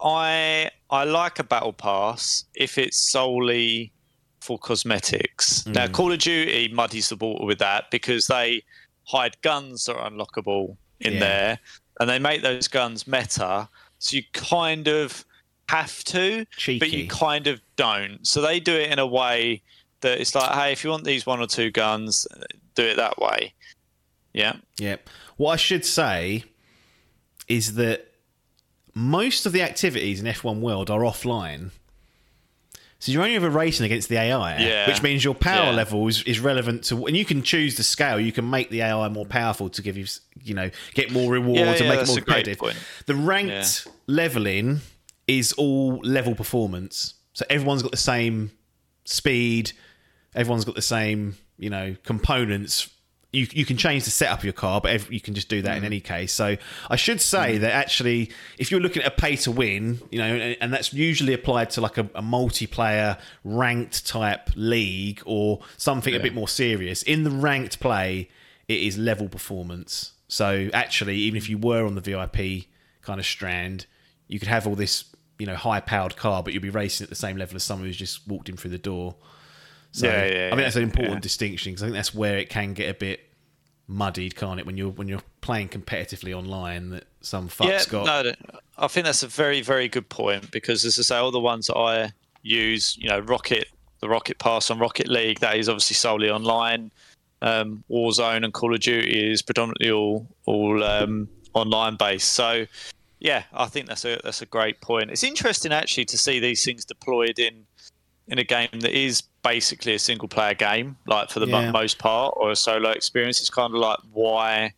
I 0.00 0.70
I 0.90 1.04
like 1.04 1.38
a 1.38 1.44
battle 1.44 1.72
pass 1.72 2.44
if 2.54 2.76
it's 2.78 2.96
solely 2.96 3.92
for 4.40 4.58
cosmetics. 4.58 5.66
Now, 5.66 5.86
Mm. 5.86 5.92
Call 5.92 6.12
of 6.12 6.18
Duty 6.18 6.68
muddies 6.68 7.08
the 7.10 7.16
water 7.16 7.44
with 7.44 7.58
that 7.58 7.90
because 7.90 8.26
they 8.26 8.62
hide 9.06 9.40
guns 9.42 9.84
that 9.84 9.96
are 9.96 10.10
unlockable 10.10 10.76
in 11.00 11.14
Yeah. 11.14 11.20
there, 11.20 11.58
and 12.00 12.08
they 12.10 12.18
make 12.18 12.42
those 12.42 12.66
guns 12.68 13.06
meta. 13.06 13.68
So 13.98 14.16
you 14.16 14.22
kind 14.32 14.88
of 14.88 15.24
have 15.68 16.02
to, 16.04 16.46
but 16.78 16.90
you 16.90 17.06
kind 17.08 17.46
of 17.46 17.60
don't. 17.76 18.26
So 18.26 18.40
they 18.40 18.58
do 18.60 18.74
it 18.74 18.90
in 18.90 18.98
a 18.98 19.06
way 19.06 19.62
that 20.00 20.18
it's 20.20 20.34
like, 20.34 20.50
hey, 20.52 20.72
if 20.72 20.82
you 20.82 20.90
want 20.90 21.04
these 21.04 21.26
one 21.26 21.40
or 21.40 21.46
two 21.46 21.70
guns, 21.70 22.26
do 22.74 22.82
it 22.84 22.96
that 22.96 23.18
way. 23.18 23.52
Yeah. 24.32 24.54
Yeah. 24.78 24.96
What 25.36 25.52
I 25.52 25.56
should 25.56 25.84
say 25.84 26.44
is 27.48 27.74
that 27.74 28.09
most 28.94 29.46
of 29.46 29.52
the 29.52 29.62
activities 29.62 30.20
in 30.20 30.26
F1 30.26 30.60
World 30.60 30.90
are 30.90 31.00
offline. 31.00 31.70
So 32.98 33.12
you're 33.12 33.22
only 33.22 33.36
ever 33.36 33.48
racing 33.48 33.86
against 33.86 34.10
the 34.10 34.18
AI, 34.18 34.58
Yeah. 34.58 34.86
which 34.86 35.02
means 35.02 35.24
your 35.24 35.34
power 35.34 35.66
Yeah. 35.66 35.70
level 35.70 36.06
is, 36.06 36.22
is 36.24 36.38
relevant 36.38 36.84
to, 36.84 37.06
and 37.06 37.16
you 37.16 37.24
can 37.24 37.42
choose 37.42 37.76
the 37.76 37.82
scale. 37.82 38.20
You 38.20 38.30
can 38.32 38.48
make 38.50 38.68
the 38.68 38.82
AI 38.82 39.08
more 39.08 39.24
powerful 39.24 39.70
to 39.70 39.80
give 39.80 39.96
you, 39.96 40.04
you 40.42 40.52
know, 40.52 40.70
get 40.92 41.10
more 41.10 41.32
rewards 41.32 41.60
Yeah, 41.80 41.86
and 41.86 41.88
make 41.88 42.00
it 42.00 42.06
more 42.08 42.16
competitive. 42.18 42.60
The 43.06 43.14
ranked 43.14 43.86
leveling 44.06 44.80
is 45.26 45.52
all 45.54 45.96
level 46.02 46.34
performance. 46.34 47.14
So 47.32 47.46
everyone's 47.48 47.82
got 47.82 47.90
the 47.92 47.96
same 47.96 48.50
speed, 49.06 49.72
everyone's 50.34 50.66
got 50.66 50.74
the 50.74 50.82
same, 50.82 51.36
you 51.58 51.70
know, 51.70 51.96
components. 52.04 52.90
You, 53.32 53.46
you 53.52 53.64
can 53.64 53.76
change 53.76 54.04
the 54.04 54.10
setup 54.10 54.38
of 54.38 54.44
your 54.44 54.52
car, 54.52 54.80
but 54.80 55.10
you 55.10 55.20
can 55.20 55.34
just 55.34 55.48
do 55.48 55.62
that 55.62 55.76
in 55.76 55.84
mm. 55.84 55.86
any 55.86 56.00
case. 56.00 56.32
So 56.32 56.56
I 56.88 56.96
should 56.96 57.20
say 57.20 57.58
mm. 57.58 57.60
that 57.60 57.72
actually, 57.72 58.30
if 58.58 58.70
you're 58.70 58.80
looking 58.80 59.02
at 59.02 59.08
a 59.12 59.14
pay 59.14 59.36
to 59.36 59.52
win, 59.52 60.00
you 60.10 60.18
know, 60.18 60.24
and, 60.24 60.56
and 60.60 60.72
that's 60.72 60.92
usually 60.92 61.32
applied 61.32 61.70
to 61.70 61.80
like 61.80 61.96
a, 61.96 62.10
a 62.14 62.22
multiplayer 62.22 63.20
ranked 63.44 64.06
type 64.06 64.50
league 64.56 65.22
or 65.26 65.60
something 65.76 66.14
a 66.14 66.18
bit 66.18 66.34
more 66.34 66.48
serious. 66.48 67.04
In 67.04 67.22
the 67.22 67.30
ranked 67.30 67.78
play, 67.78 68.28
it 68.66 68.82
is 68.82 68.98
level 68.98 69.28
performance. 69.28 70.12
So 70.28 70.70
actually, 70.72 71.16
even 71.16 71.36
if 71.36 71.48
you 71.48 71.58
were 71.58 71.84
on 71.84 71.96
the 71.96 72.00
VIP 72.00 72.66
kind 73.02 73.18
of 73.18 73.26
strand, 73.26 73.86
you 74.28 74.38
could 74.38 74.48
have 74.48 74.66
all 74.66 74.76
this, 74.76 75.04
you 75.38 75.46
know, 75.46 75.56
high 75.56 75.80
powered 75.80 76.16
car, 76.16 76.42
but 76.42 76.52
you'd 76.52 76.62
be 76.62 76.70
racing 76.70 77.04
at 77.04 77.10
the 77.10 77.16
same 77.16 77.36
level 77.36 77.56
as 77.56 77.64
someone 77.64 77.86
who's 77.86 77.96
just 77.96 78.26
walked 78.28 78.48
in 78.48 78.56
through 78.56 78.70
the 78.70 78.78
door. 78.78 79.16
So 79.92 80.06
Yeah, 80.06 80.24
yeah, 80.24 80.46
I 80.46 80.50
think 80.50 80.62
that's 80.62 80.76
an 80.76 80.82
important 80.82 81.14
yeah. 81.14 81.20
distinction 81.20 81.72
because 81.72 81.82
I 81.82 81.86
think 81.86 81.96
that's 81.96 82.14
where 82.14 82.38
it 82.38 82.48
can 82.48 82.74
get 82.74 82.90
a 82.90 82.94
bit 82.94 83.20
muddied, 83.90 84.36
can't 84.36 84.60
it? 84.60 84.66
When 84.66 84.76
you're 84.76 84.90
when 84.90 85.08
you're 85.08 85.22
playing 85.40 85.68
competitively 85.68 86.32
online, 86.32 86.90
that 86.90 87.04
some 87.20 87.48
fucks 87.48 87.68
yeah, 87.68 87.84
got. 87.88 88.06
no, 88.06 88.30
no, 88.30 88.58
I 88.78 88.86
think 88.88 89.04
that's 89.04 89.22
a 89.22 89.28
very, 89.28 89.60
very 89.60 89.88
good 89.88 90.08
point 90.08 90.50
because, 90.50 90.84
as 90.84 90.98
I 90.98 91.02
say, 91.02 91.16
all 91.16 91.30
the 91.30 91.40
ones 91.40 91.66
that 91.66 91.76
I 91.76 92.12
use, 92.42 92.96
you 92.96 93.08
know, 93.08 93.18
Rocket, 93.20 93.66
the 94.00 94.08
Rocket 94.08 94.38
Pass 94.38 94.70
on 94.70 94.78
Rocket 94.78 95.08
League, 95.08 95.40
that 95.40 95.56
is 95.56 95.68
obviously 95.68 95.94
solely 95.94 96.30
online. 96.30 96.90
Um, 97.42 97.84
Warzone 97.90 98.44
and 98.44 98.52
Call 98.52 98.74
of 98.74 98.80
Duty 98.80 99.32
is 99.32 99.42
predominantly 99.42 99.90
all 99.90 100.26
all 100.46 100.82
um, 100.84 101.28
online 101.54 101.96
based. 101.96 102.32
So, 102.32 102.66
yeah, 103.18 103.44
I 103.52 103.66
think 103.66 103.86
that's 103.86 104.04
a 104.04 104.18
that's 104.22 104.42
a 104.42 104.46
great 104.46 104.80
point. 104.80 105.10
It's 105.10 105.24
interesting 105.24 105.72
actually 105.72 106.04
to 106.06 106.18
see 106.18 106.38
these 106.38 106.64
things 106.64 106.84
deployed 106.84 107.38
in 107.38 107.66
in 108.30 108.38
a 108.38 108.44
game 108.44 108.68
that 108.80 108.96
is 108.96 109.22
basically 109.42 109.94
a 109.94 109.98
single 109.98 110.28
player 110.28 110.54
game, 110.54 110.96
like 111.06 111.30
for 111.30 111.40
the 111.40 111.46
Yeah. 111.46 111.70
most 111.72 111.98
part, 111.98 112.34
or 112.36 112.50
a 112.50 112.56
solo 112.56 112.90
experience. 112.90 113.40
It's 113.40 113.50
kind 113.50 113.74
of 113.74 113.80
like 113.80 113.98
why 114.12 114.72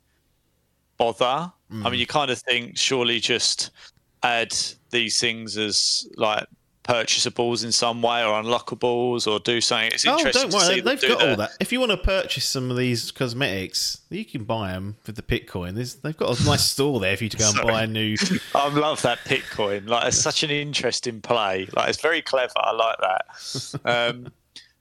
bother? 0.97 1.53
I 1.71 1.75
mean, 1.75 1.85
mm. 1.85 1.99
you 1.99 2.07
kind 2.07 2.31
of 2.31 2.39
think 2.39 2.77
surely 2.77 3.21
just 3.21 3.71
add 4.23 4.55
these 4.91 5.21
things 5.21 5.57
as 5.57 6.09
like 6.17 6.47
purchasables 6.85 7.65
in 7.65 7.71
some 7.73 8.03
way 8.03 8.25
or 8.25 8.43
unlockables 8.43 9.27
or 9.31 9.39
do 9.39 9.61
something. 9.61 9.93
It's 9.93 10.07
Oh, 10.07 10.17
interesting 10.19 10.51
don't 10.51 10.53
worry, 10.69 10.81
they've 10.81 11.01
got 11.01 11.29
all 11.29 11.37
that. 11.37 11.51
If 11.61 11.73
you 11.73 11.79
want 11.81 11.93
to 11.93 11.97
purchase 11.97 12.45
some 12.49 12.71
of 12.71 12.77
these 12.77 13.11
cosmetics, 13.13 14.01
you 14.11 14.25
can 14.25 14.45
buy 14.45 14.73
them 14.73 14.97
with 15.07 15.17
the 15.17 15.23
Bitcoin. 15.23 15.75
There's, 15.75 15.95
they've 15.97 16.17
got 16.17 16.41
a 16.41 16.45
nice 16.45 16.65
store 16.65 16.99
there 17.01 17.17
for 17.17 17.25
you 17.25 17.31
to 17.31 17.37
go 17.37 17.47
and 17.47 17.55
Sorry. 17.57 17.67
buy 17.69 17.83
a 17.85 17.87
new. 17.87 18.17
I 18.55 18.69
love 18.69 19.01
that 19.03 19.19
Bitcoin. 19.21 19.89
Like 19.89 20.09
it's 20.09 20.19
such 20.19 20.43
an 20.43 20.51
interesting 20.51 21.21
play. 21.21 21.69
Like 21.77 21.89
it's 21.89 22.01
very 22.01 22.23
clever. 22.23 22.53
I 22.57 22.73
like 22.73 22.99
that. 22.99 23.81
Um, 23.85 24.33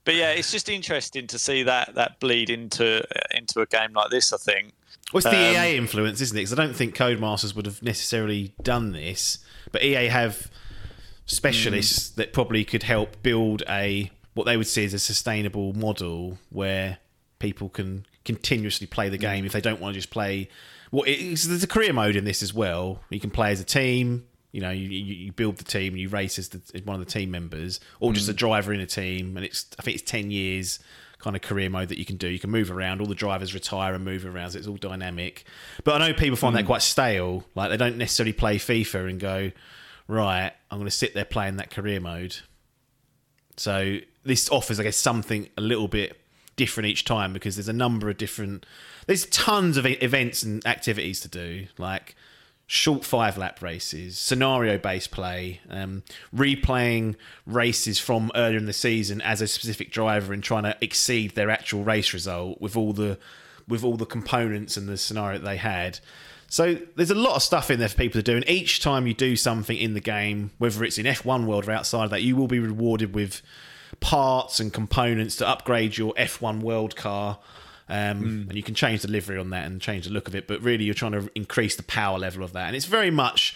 but 0.03 0.15
yeah, 0.15 0.32
it's 0.32 0.52
just 0.52 0.68
interesting 0.69 1.28
to 1.28 1.38
see 1.38 1.61
that 1.64 1.94
that 1.94 2.19
bleed 2.19 2.49
into 2.49 3.06
into 3.38 3.61
a 3.61 3.68
game 3.68 3.94
like 3.94 4.10
this. 4.10 4.34
I 4.34 4.38
think. 4.38 4.73
Well, 5.14 5.19
it's 5.19 5.26
the 5.30 5.60
Um, 5.60 5.65
EA 5.65 5.78
influence, 5.78 6.22
isn't 6.22 6.36
it? 6.36 6.40
Because 6.41 6.53
I 6.53 6.56
don't 6.56 6.76
think 6.76 6.95
Codemasters 6.95 7.56
would 7.56 7.65
have 7.68 7.84
necessarily 7.84 8.53
done 8.64 8.94
this, 8.94 9.38
but 9.72 9.84
EA 9.84 10.07
have 10.07 10.49
specialists 11.36 12.12
Mm. 12.12 12.16
that 12.16 12.34
probably 12.34 12.64
could 12.64 12.84
help 12.84 13.22
build 13.24 13.64
a 13.70 14.12
what 14.34 14.45
they 14.45 14.56
would 14.56 14.68
see 14.68 14.86
as 14.86 14.94
a 14.94 14.99
sustainable 14.99 15.74
model 15.74 16.38
where 16.49 16.99
people 17.40 17.68
can 17.70 18.06
continuously 18.24 18.88
play 18.88 19.10
the 19.10 19.18
Mm. 19.18 19.22
game 19.22 19.45
if 19.45 19.52
they 19.52 19.60
don't 19.62 19.82
want 19.82 19.94
to 19.94 19.99
just 19.99 20.10
play. 20.12 20.48
What 20.90 21.08
well, 21.08 21.16
there's 21.18 21.64
a 21.64 21.68
career 21.68 21.91
mode 21.94 22.16
in 22.16 22.24
this 22.26 22.41
as 22.44 22.53
well. 22.53 23.02
You 23.10 23.20
can 23.20 23.30
play 23.32 23.52
as 23.52 23.60
a 23.60 23.66
team. 23.66 24.26
You 24.53 24.60
know, 24.62 24.70
you, 24.72 24.88
you, 24.90 25.32
build 25.32 25.58
the 25.58 25.64
team 25.64 25.94
and 25.94 25.99
you 26.02 26.10
race 26.10 26.38
as, 26.38 26.49
the, 26.49 26.62
as 26.76 26.82
one 26.84 26.99
of 26.99 27.06
the 27.06 27.10
team 27.10 27.32
members, 27.32 27.80
or 28.02 28.12
Mm. 28.12 28.16
just 28.16 28.28
a 28.30 28.34
driver 28.34 28.74
in 28.74 28.82
a 28.82 28.86
team. 28.86 29.38
And 29.38 29.45
it's 29.45 29.66
I 29.80 29.82
think 29.82 29.95
it's 29.95 30.10
ten 30.10 30.30
years 30.32 30.80
kind 31.20 31.36
of 31.36 31.41
career 31.41 31.70
mode 31.70 31.88
that 31.90 31.98
you 31.99 32.03
can 32.06 32.18
do. 32.18 32.28
You 32.28 32.40
can 32.40 32.49
move 32.49 32.72
around. 32.72 32.99
All 32.99 33.08
the 33.08 33.16
drivers 33.16 33.53
retire 33.53 33.94
and 33.94 34.03
move 34.03 34.26
around. 34.26 34.52
So 34.52 34.58
it's 34.60 34.68
all 34.68 34.76
dynamic. 34.78 35.45
But 35.84 36.02
I 36.02 36.08
know 36.08 36.14
people 36.14 36.36
find 36.36 36.56
that 36.56 36.66
quite 36.66 36.82
stale. 36.82 37.45
Like 37.56 37.70
they 37.70 37.78
don't 37.78 37.98
necessarily 37.98 38.34
play 38.34 38.58
FIFA 38.58 39.10
and 39.10 39.20
go, 39.20 39.52
right, 40.12 40.52
I'm 40.70 40.78
going 40.78 40.86
to 40.86 40.92
sit 40.92 41.14
there 41.14 41.26
playing 41.26 41.58
that 41.58 41.72
career 41.72 42.00
mode. 42.00 42.38
So 43.58 44.00
this 44.24 44.50
offers, 44.50 44.80
I 44.80 44.84
guess, 44.84 44.98
something 44.98 45.50
a 45.58 45.62
little 45.62 45.88
bit 45.88 46.18
different 46.56 46.88
each 46.88 47.06
time 47.06 47.34
because 47.34 47.56
there's 47.56 47.70
a 47.70 47.74
number 47.74 48.10
of 48.10 48.18
different. 48.18 48.66
There's 49.08 49.26
tons 49.28 49.78
of 49.78 49.86
events 49.86 50.44
and 50.44 50.66
activities 50.66 51.20
to 51.22 51.28
do, 51.28 51.68
like 51.78 52.16
short 52.68 53.04
five 53.04 53.38
lap 53.38 53.62
races, 53.62 54.18
scenario 54.18 54.78
based 54.78 55.12
play, 55.12 55.60
um, 55.70 56.04
replaying 56.36 57.16
races 57.46 58.00
from 58.00 58.32
earlier 58.36 58.58
in 58.58 58.66
the 58.66 58.74
season 58.74 59.22
as 59.22 59.42
a 59.42 59.48
specific 59.48 59.92
driver 59.92 60.34
and 60.34 60.44
trying 60.44 60.64
to 60.64 60.78
exceed 60.82 61.36
their 61.36 61.50
actual 61.50 61.84
race 61.84 62.14
result 62.14 62.62
with 62.62 62.78
all 62.78 62.94
the 62.94 63.18
with 63.68 63.84
all 63.84 63.98
the 63.98 64.06
components 64.06 64.78
and 64.78 64.88
the 64.88 64.98
scenario 64.98 65.38
that 65.38 65.46
they 65.46 65.58
had. 65.58 66.00
So 66.52 66.78
there's 66.98 67.11
a 67.11 67.15
lot 67.15 67.38
of 67.38 67.41
stuff 67.41 67.72
in 67.72 67.80
there 67.80 67.88
for 67.88 67.95
people 67.95 68.19
to 68.19 68.23
do, 68.23 68.36
and 68.36 68.48
each 68.49 68.82
time 68.82 69.07
you 69.07 69.14
do 69.14 69.38
something 69.38 69.78
in 69.78 69.94
the 69.94 70.02
game, 70.02 70.52
whether 70.57 70.84
it's 70.84 70.98
in 70.98 71.06
F1 71.06 71.45
world 71.45 71.65
or 71.65 71.72
outside 71.72 72.03
of 72.03 72.10
that, 72.10 72.23
you 72.23 72.36
will 72.36 72.49
be 72.49 72.60
rewarded 72.60 73.15
with 73.15 73.41
parts 74.02 74.60
and 74.60 74.73
components 74.73 75.38
to 75.38 75.48
upgrade 75.48 75.95
your 75.95 76.14
F1 76.15 76.60
world 76.60 76.98
car. 76.98 77.40
Um, 77.88 78.22
mm. 78.22 78.49
And 78.49 78.56
you 78.56 78.64
can 78.64 78.76
change 78.76 79.02
the 79.02 79.07
livery 79.07 79.38
on 79.38 79.52
that 79.52 79.65
and 79.65 79.80
change 79.80 80.07
the 80.07 80.11
look 80.11 80.28
of 80.28 80.36
it, 80.36 80.45
but 80.45 80.61
really 80.61 80.84
you're 80.84 80.94
trying 80.94 81.14
to 81.14 81.30
increase 81.36 81.78
the 81.78 81.84
power 81.84 82.19
level 82.19 82.44
of 82.44 82.52
that. 82.52 82.68
And 82.68 82.76
it's 82.76 82.86
very 82.86 83.11
much 83.11 83.56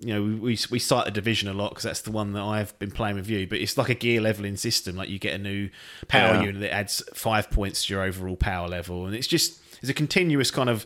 you 0.00 0.12
know, 0.12 0.42
we 0.42 0.58
we 0.72 0.80
cite 0.80 1.04
the 1.04 1.12
division 1.12 1.48
a 1.48 1.54
lot 1.54 1.68
because 1.68 1.84
that's 1.84 2.00
the 2.00 2.10
one 2.10 2.32
that 2.32 2.42
I've 2.42 2.76
been 2.80 2.90
playing 2.90 3.14
with 3.14 3.30
you. 3.30 3.46
But 3.46 3.58
it's 3.58 3.78
like 3.78 3.88
a 3.88 3.94
gear 3.94 4.20
leveling 4.20 4.56
system. 4.56 4.96
Like 4.96 5.08
you 5.08 5.20
get 5.20 5.34
a 5.34 5.38
new 5.38 5.70
power 6.08 6.34
yeah. 6.34 6.42
unit 6.42 6.60
that 6.62 6.74
adds 6.74 7.00
five 7.14 7.48
points 7.48 7.86
to 7.86 7.94
your 7.94 8.02
overall 8.02 8.34
power 8.34 8.66
level, 8.66 9.06
and 9.06 9.14
it's 9.14 9.28
just 9.28 9.60
it's 9.80 9.88
a 9.88 9.94
continuous 9.94 10.50
kind 10.50 10.68
of 10.68 10.84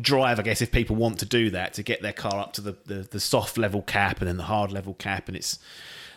drive, 0.00 0.38
I 0.38 0.42
guess, 0.42 0.60
if 0.60 0.70
people 0.70 0.96
want 0.96 1.18
to 1.20 1.26
do 1.26 1.50
that 1.50 1.74
to 1.74 1.82
get 1.82 2.02
their 2.02 2.12
car 2.12 2.38
up 2.38 2.52
to 2.54 2.60
the, 2.60 2.76
the, 2.84 3.08
the 3.10 3.20
soft 3.20 3.56
level 3.56 3.82
cap 3.82 4.20
and 4.20 4.28
then 4.28 4.36
the 4.36 4.44
hard 4.44 4.72
level 4.72 4.94
cap. 4.94 5.28
And 5.28 5.36
it's 5.36 5.58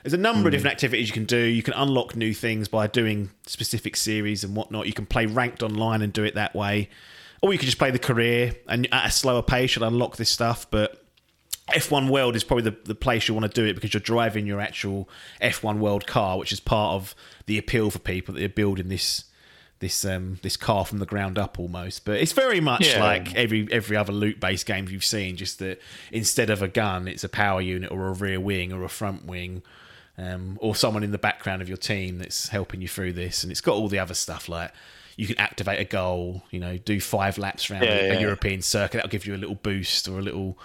there's 0.03 0.13
a 0.13 0.17
number 0.17 0.43
mm. 0.43 0.45
of 0.45 0.45
hmm. 0.45 0.51
different 0.51 0.73
activities 0.73 1.07
you 1.07 1.13
can 1.13 1.25
do. 1.25 1.37
You 1.37 1.63
can 1.63 1.73
unlock 1.73 2.15
new 2.15 2.33
things 2.33 2.67
by 2.67 2.87
doing 2.87 3.31
specific 3.45 3.95
series 3.95 4.43
and 4.43 4.55
whatnot. 4.55 4.87
You 4.87 4.93
can 4.93 5.05
play 5.05 5.25
ranked 5.25 5.63
online 5.63 6.01
and 6.01 6.11
do 6.11 6.23
it 6.23 6.35
that 6.35 6.55
way, 6.55 6.89
or 7.41 7.53
you 7.53 7.59
can 7.59 7.65
just 7.65 7.77
play 7.77 7.91
the 7.91 7.99
career 7.99 8.53
and 8.67 8.87
at 8.91 9.07
a 9.07 9.11
slower 9.11 9.41
pace 9.41 9.75
you'll 9.75 9.85
unlock 9.85 10.17
this 10.17 10.29
stuff. 10.29 10.67
But 10.69 11.03
F1 11.69 12.09
World 12.09 12.35
is 12.35 12.43
probably 12.43 12.69
the, 12.69 12.77
the 12.85 12.95
place 12.95 13.27
you 13.27 13.33
want 13.33 13.51
to 13.51 13.61
do 13.61 13.67
it 13.67 13.73
because 13.73 13.93
you're 13.93 14.01
driving 14.01 14.47
your 14.47 14.59
actual 14.59 15.09
F1 15.41 15.79
World 15.79 16.07
car, 16.07 16.37
which 16.37 16.51
is 16.51 16.59
part 16.59 16.95
of 16.95 17.15
the 17.45 17.57
appeal 17.57 17.91
for 17.91 17.99
people 17.99 18.33
that 18.33 18.39
you're 18.39 18.49
building 18.49 18.89
this 18.89 19.25
this 19.79 20.05
um, 20.05 20.39
this 20.41 20.57
car 20.57 20.85
from 20.85 20.99
the 20.99 21.05
ground 21.05 21.37
up 21.37 21.59
almost. 21.59 22.05
But 22.05 22.19
it's 22.19 22.33
very 22.33 22.59
much 22.59 22.87
yeah. 22.87 23.03
like 23.03 23.35
every 23.35 23.67
every 23.71 23.97
other 23.97 24.13
loot 24.13 24.39
based 24.39 24.65
game 24.65 24.87
you've 24.89 25.05
seen. 25.05 25.35
Just 25.35 25.59
that 25.59 25.81
instead 26.11 26.49
of 26.49 26.61
a 26.61 26.67
gun, 26.67 27.07
it's 27.07 27.23
a 27.23 27.29
power 27.29 27.61
unit 27.61 27.91
or 27.91 28.07
a 28.07 28.13
rear 28.13 28.39
wing 28.39 28.73
or 28.73 28.83
a 28.83 28.89
front 28.89 29.25
wing. 29.25 29.63
Um, 30.17 30.57
or 30.59 30.75
someone 30.75 31.05
in 31.05 31.11
the 31.11 31.17
background 31.17 31.61
of 31.61 31.69
your 31.69 31.77
team 31.77 32.17
that's 32.17 32.49
helping 32.49 32.81
you 32.81 32.89
through 32.89 33.13
this, 33.13 33.43
and 33.43 33.53
it's 33.53 33.61
got 33.61 33.75
all 33.75 33.87
the 33.87 33.99
other 33.99 34.13
stuff 34.13 34.49
like 34.49 34.73
you 35.15 35.25
can 35.25 35.37
activate 35.39 35.79
a 35.79 35.85
goal, 35.85 36.43
you 36.51 36.59
know, 36.59 36.77
do 36.77 36.99
five 36.99 37.37
laps 37.37 37.71
around 37.71 37.83
yeah, 37.83 37.89
a, 37.89 38.07
yeah. 38.07 38.19
European 38.19 38.61
circuit. 38.61 38.97
That'll 38.97 39.09
give 39.09 39.25
you 39.25 39.33
a 39.33 39.37
little 39.37 39.55
boost 39.55 40.09
or 40.09 40.19
a 40.19 40.21
little 40.21 40.57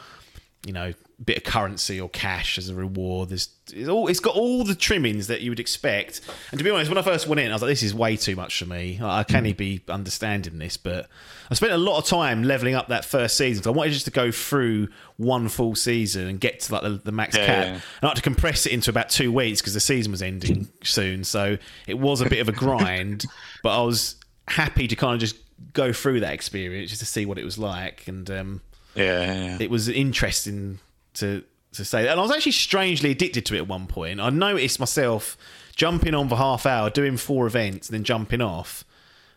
you 0.66 0.72
know 0.72 0.92
bit 1.22 1.36
of 1.36 1.44
currency 1.44 2.00
or 2.00 2.08
cash 2.08 2.58
as 2.58 2.68
a 2.68 2.74
reward. 2.74 3.28
There's 3.28 3.48
it's, 3.72 3.88
all, 3.88 4.08
it's 4.08 4.20
got 4.20 4.34
all 4.34 4.64
the 4.64 4.74
trimmings 4.74 5.28
that 5.28 5.40
you 5.40 5.50
would 5.50 5.60
expect. 5.60 6.20
And 6.50 6.58
to 6.58 6.64
be 6.64 6.70
honest, 6.70 6.90
when 6.90 6.98
I 6.98 7.02
first 7.02 7.26
went 7.26 7.40
in, 7.40 7.50
I 7.50 7.54
was 7.54 7.62
like, 7.62 7.70
this 7.70 7.82
is 7.82 7.94
way 7.94 8.16
too 8.16 8.36
much 8.36 8.58
for 8.58 8.66
me. 8.66 8.98
I 9.02 9.22
can't 9.24 9.46
mm. 9.46 9.56
be 9.56 9.82
understanding 9.88 10.58
this, 10.58 10.76
but 10.76 11.08
I 11.50 11.54
spent 11.54 11.72
a 11.72 11.78
lot 11.78 11.98
of 11.98 12.06
time 12.06 12.42
leveling 12.42 12.74
up 12.74 12.88
that 12.88 13.04
first 13.04 13.36
season. 13.36 13.62
So 13.62 13.72
I 13.72 13.74
wanted 13.74 13.92
just 13.92 14.06
to 14.06 14.10
go 14.10 14.30
through 14.30 14.88
one 15.16 15.48
full 15.48 15.74
season 15.74 16.26
and 16.26 16.40
get 16.40 16.60
to 16.60 16.72
like 16.72 16.82
the, 16.82 16.90
the 16.90 17.12
max 17.12 17.36
yeah, 17.36 17.46
cap. 17.46 17.64
Yeah. 17.64 17.72
And 17.72 17.82
I 18.02 18.08
had 18.08 18.16
to 18.16 18.22
compress 18.22 18.66
it 18.66 18.72
into 18.72 18.90
about 18.90 19.08
two 19.08 19.32
weeks 19.32 19.60
because 19.60 19.74
the 19.74 19.80
season 19.80 20.12
was 20.12 20.22
ending 20.22 20.68
soon. 20.82 21.24
So 21.24 21.58
it 21.86 21.98
was 21.98 22.20
a 22.20 22.28
bit 22.28 22.40
of 22.40 22.48
a 22.48 22.52
grind, 22.52 23.24
but 23.62 23.80
I 23.80 23.84
was 23.84 24.16
happy 24.48 24.88
to 24.88 24.96
kind 24.96 25.14
of 25.14 25.20
just 25.20 25.36
go 25.72 25.92
through 25.92 26.20
that 26.20 26.34
experience 26.34 26.90
just 26.90 27.00
to 27.00 27.06
see 27.06 27.24
what 27.24 27.38
it 27.38 27.44
was 27.44 27.58
like. 27.58 28.06
And 28.08 28.28
um, 28.30 28.60
yeah, 28.94 29.56
it 29.60 29.70
was 29.70 29.88
interesting 29.88 30.80
to 31.14 31.44
to 31.72 31.84
say 31.84 32.04
that. 32.04 32.10
And 32.10 32.20
I 32.20 32.22
was 32.22 32.32
actually 32.32 32.52
strangely 32.52 33.10
addicted 33.10 33.44
to 33.46 33.54
it 33.54 33.58
at 33.58 33.68
one 33.68 33.86
point. 33.86 34.20
I 34.20 34.30
noticed 34.30 34.78
myself 34.78 35.36
jumping 35.74 36.14
on 36.14 36.28
for 36.28 36.36
half 36.36 36.66
hour, 36.66 36.90
doing 36.90 37.16
four 37.16 37.46
events, 37.46 37.88
and 37.88 37.94
then 37.94 38.04
jumping 38.04 38.40
off. 38.40 38.84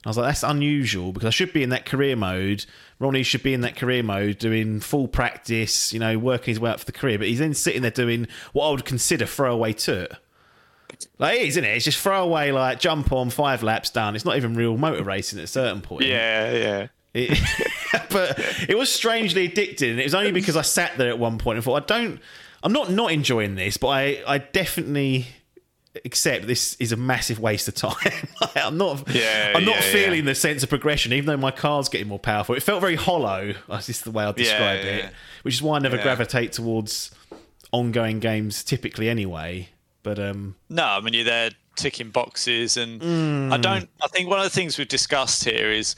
I 0.06 0.10
was 0.10 0.18
like, 0.18 0.28
that's 0.28 0.44
unusual 0.44 1.12
because 1.12 1.28
I 1.28 1.32
should 1.32 1.52
be 1.52 1.64
in 1.64 1.70
that 1.70 1.86
career 1.86 2.16
mode. 2.16 2.66
Ronnie 2.99 3.24
should 3.24 3.44
be 3.44 3.54
in 3.54 3.62
that 3.62 3.76
career 3.76 4.04
mode, 4.04 4.38
doing 4.38 4.80
full 4.80 5.08
practice, 5.08 5.91
you 5.91 5.99
know, 5.99 6.18
working 6.18 6.52
his 6.52 6.60
way 6.60 6.70
up 6.70 6.80
for 6.80 6.86
the 6.86 6.91
career. 6.91 7.18
But 7.18 7.28
he's 7.28 7.40
then 7.40 7.54
sitting 7.54 7.82
there 7.82 7.91
doing 7.91 8.28
what 8.54 8.68
I 8.68 8.72
would 8.72 8.86
consider 8.86 9.26
throwaway 9.26 9.74
toot. 9.74 10.12
Like 11.20 11.38
it 11.38 11.41
is, 11.41 11.58
isn't 11.58 11.66
it? 11.66 11.76
It's 11.76 11.86
just 11.86 11.99
throwaway, 11.99 12.52
like 12.52 12.80
jump 12.80 13.12
on, 13.12 13.30
five 13.30 13.64
laps 13.64 13.90
done. 13.90 14.16
It's 14.16 14.24
not 14.24 14.38
even 14.38 14.54
real 14.54 14.78
motor 14.78 15.04
racing 15.04 15.40
at 15.40 15.45
a 15.45 15.48
certain 15.48 15.82
point. 15.82 16.06
Yeah, 16.06 16.52
yeah. 16.52 16.88
It, 17.18 18.10
but 18.10 18.39
it 18.69 18.77
was 18.77 18.91
strangely 18.91 19.49
addicting, 19.49 19.91
and 19.91 19.99
it 19.99 20.03
was 20.03 20.15
only 20.15 20.31
because 20.31 20.56
I 20.56 20.61
sat 20.61 20.98
there 20.98 21.10
at 21.10 21.19
one 21.19 21.38
point 21.38 21.57
and 21.57 21.65
thought, 21.65 21.84
I 21.84 21.85
don't, 21.85 22.19
I'm 22.64 22.73
not 22.73 22.91
not 22.91 23.11
enjoying 23.11 23.56
this, 23.56 23.77
but 23.77 23.88
I, 23.88 24.23
I 24.27 24.38
definitely 24.38 25.27
accept 26.06 26.45
this 26.45 26.76
is 26.76 26.91
a 26.91 26.95
massive 26.95 27.39
waste 27.39 27.68
of 27.68 27.76
time. 27.76 28.27
I'm 28.56 28.77
not, 28.77 29.07
yeah, 29.14 29.53
I'm 29.56 29.65
not 29.65 29.76
yeah, 29.76 29.91
feeling 29.91 30.19
yeah. 30.19 30.31
the 30.31 30.35
sense 30.35 30.64
of 30.64 30.69
progression, 30.69 31.14
even 31.14 31.26
though 31.26 31.38
my 31.38 31.52
car's 31.52 31.89
getting 31.89 32.07
more 32.07 32.19
powerful. 32.19 32.56
It 32.56 32.64
felt 32.64 32.81
very 32.81 32.95
hollow. 32.95 33.53
That's 33.68 33.88
just 33.88 34.03
the 34.03 34.11
way 34.11 34.23
I 34.23 34.31
describe 34.31 34.85
it, 34.85 35.11
which 35.44 35.56
is 35.56 35.61
why 35.61 35.77
I 35.77 35.80
never 35.80 35.98
gravitate 35.98 36.52
towards 36.52 37.11
ongoing 37.72 38.19
games 38.19 38.64
typically, 38.64 39.10
anyway. 39.10 39.69
But 40.03 40.19
um, 40.19 40.56
no, 40.69 40.85
I 40.85 41.02
mean 41.02 41.14
you're 41.14 41.26
there 41.26 41.49
ticking 41.76 42.10
boxes, 42.10 42.77
and 42.77 43.02
mm. 43.02 43.53
I 43.53 43.57
don't. 43.57 43.89
I 44.02 44.07
think 44.07 44.30
one 44.30 44.39
of 44.39 44.45
the 44.45 44.49
things 44.49 44.77
we've 44.77 44.88
discussed 44.88 45.44
here 45.44 45.72
is 45.72 45.95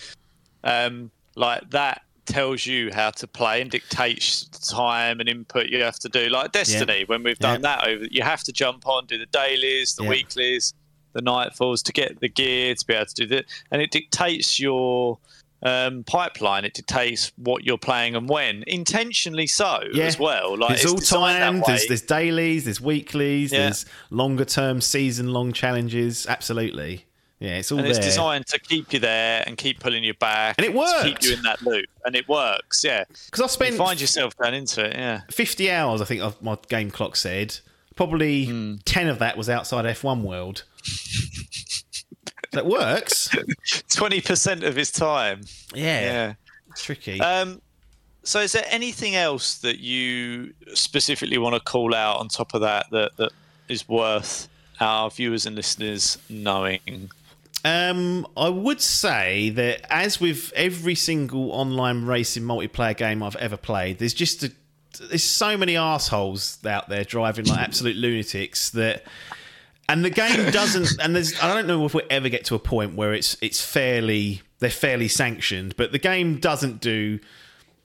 um, 0.64 1.12
like 1.36 1.70
that 1.72 2.04
tells 2.26 2.66
you 2.66 2.92
how 2.94 3.10
to 3.10 3.28
play 3.28 3.62
and 3.62 3.72
dictates 3.72 4.46
time 4.70 5.20
and 5.20 5.28
input 5.28 5.68
you 5.68 5.82
have 5.82 6.00
to 6.00 6.10
do. 6.10 6.30
Like 6.30 6.52
Destiny, 6.52 7.00
yeah. 7.00 7.06
when 7.08 7.24
we've 7.24 7.40
done 7.40 7.62
yeah. 7.62 7.76
that 7.76 7.88
over, 7.88 8.06
you 8.10 8.22
have 8.22 8.44
to 8.44 8.52
jump 8.52 8.88
on, 8.88 9.06
do 9.08 9.18
the 9.18 9.26
dailies, 9.28 9.96
the 9.96 10.04
yeah. 10.04 10.10
weeklies, 10.10 10.74
the 11.14 11.22
nightfalls 11.22 11.84
to 11.84 11.92
get 11.92 12.20
the 12.20 12.30
gear 12.30 12.76
to 12.76 12.86
be 12.86 12.94
able 12.94 13.06
to 13.08 13.16
do 13.16 13.28
that, 13.28 13.46
and 13.72 13.82
it 13.82 13.92
dictates 13.92 14.60
your 14.60 15.18
um, 15.64 16.04
pipeline. 16.04 16.66
It 16.66 16.74
dictates 16.74 17.32
what 17.36 17.66
you're 17.66 17.78
playing 17.78 18.16
and 18.16 18.30
when, 18.30 18.64
intentionally 18.68 19.48
so 19.48 19.82
yeah. 19.92 20.06
as 20.06 20.20
well. 20.20 20.58
Like 20.58 20.72
it's, 20.72 20.84
it's 20.84 21.12
all 21.12 21.22
timed. 21.22 21.64
There's, 21.66 21.88
there's, 21.88 22.02
dailies, 22.02 22.66
there's 22.66 22.82
weeklies, 22.82 23.52
yeah. 23.52 23.60
there's 23.60 23.86
longer 24.10 24.46
term 24.46 24.82
season 24.82 25.34
long 25.34 25.52
challenges. 25.52 26.28
Absolutely. 26.28 27.06
Yeah, 27.40 27.58
it's 27.58 27.72
all 27.72 27.78
and 27.78 27.86
there. 27.86 27.96
it's 27.96 28.06
designed 28.06 28.48
to 28.48 28.60
keep 28.60 28.92
you 28.92 29.00
there 29.00 29.44
and 29.48 29.58
keep 29.58 29.80
pulling 29.80 30.04
you 30.04 30.14
back, 30.14 30.56
and 30.58 30.66
it 30.66 30.74
works. 30.74 31.04
Keep 31.04 31.24
you 31.24 31.34
in 31.34 31.42
that 31.44 31.62
loop, 31.62 31.86
and 32.04 32.14
it 32.14 32.28
works. 32.28 32.84
Yeah, 32.84 33.06
because 33.08 33.42
I 33.42 33.48
spent 33.48 33.72
you 33.72 33.78
find 33.78 34.00
yourself 34.00 34.36
going 34.36 34.54
into 34.54 34.86
it. 34.86 34.94
Yeah, 34.94 35.22
fifty 35.32 35.72
hours. 35.72 36.02
I 36.02 36.06
think 36.06 36.42
my 36.42 36.58
game 36.68 36.92
clock 36.92 37.16
said. 37.16 37.58
Probably 37.96 38.48
mm. 38.48 38.82
ten 38.84 39.08
of 39.08 39.20
that 39.20 39.38
was 39.38 39.50
outside 39.50 39.86
F1 39.86 40.22
world. 40.22 40.64
that 42.52 42.66
works. 42.66 43.30
Twenty 43.90 44.20
percent 44.20 44.64
of 44.64 44.76
his 44.76 44.92
time. 44.92 45.42
Yeah, 45.74 46.02
yeah, 46.02 46.34
tricky. 46.76 47.22
Um, 47.22 47.62
so, 48.24 48.42
is 48.42 48.52
there 48.52 48.66
anything 48.68 49.16
else 49.16 49.60
that 49.60 49.80
you 49.80 50.54
specifically 50.74 51.38
want 51.38 51.56
to 51.56 51.62
call 51.62 51.96
out 51.96 52.20
on 52.20 52.28
top 52.28 52.54
of 52.54 52.62
that 52.62 52.88
that 52.92 53.16
that 53.16 53.32
is 53.70 53.88
worth 53.88 54.50
our 54.82 55.10
viewers 55.10 55.46
and 55.46 55.56
listeners 55.56 56.18
knowing? 56.30 57.12
Um, 57.66 58.26
I 58.38 58.50
would 58.50 58.82
say 58.82 59.50
that 59.50 59.86
as 59.90 60.22
with 60.22 60.54
every 60.56 60.96
single 60.96 61.52
online 61.52 62.06
racing 62.06 62.44
multiplayer 62.44 62.96
game 62.96 63.22
I've 63.22 63.36
ever 63.36 63.58
played, 63.58 64.00
there's 64.00 64.14
just 64.14 64.44
a, 64.44 64.52
there's 65.02 65.24
so 65.24 65.58
many 65.58 65.76
assholes 65.76 66.58
out 66.66 66.90
there 66.90 67.04
driving 67.04 67.46
like 67.46 67.60
absolute 67.60 67.98
lunatics 67.98 68.70
that 68.72 69.04
and 69.90 70.06
the 70.06 70.10
game 70.10 70.52
doesn't 70.52 71.02
and 71.02 71.16
there's 71.16 71.38
I 71.42 71.54
don't 71.54 71.68
know 71.68 71.86
if 71.86 71.94
we 71.94 72.02
ever 72.10 72.30
get 72.30 72.46
to 72.46 72.56
a 72.56 72.60
point 72.60 72.96
where 72.96 73.14
it's 73.14 73.36
it's 73.42 73.64
fairly 73.64 74.42
they're 74.60 74.70
fairly 74.70 75.08
sanctioned, 75.08 75.76
but 75.76 75.92
the 75.92 76.00
game 76.00 76.38
doesn't 76.40 76.80
do 76.80 77.20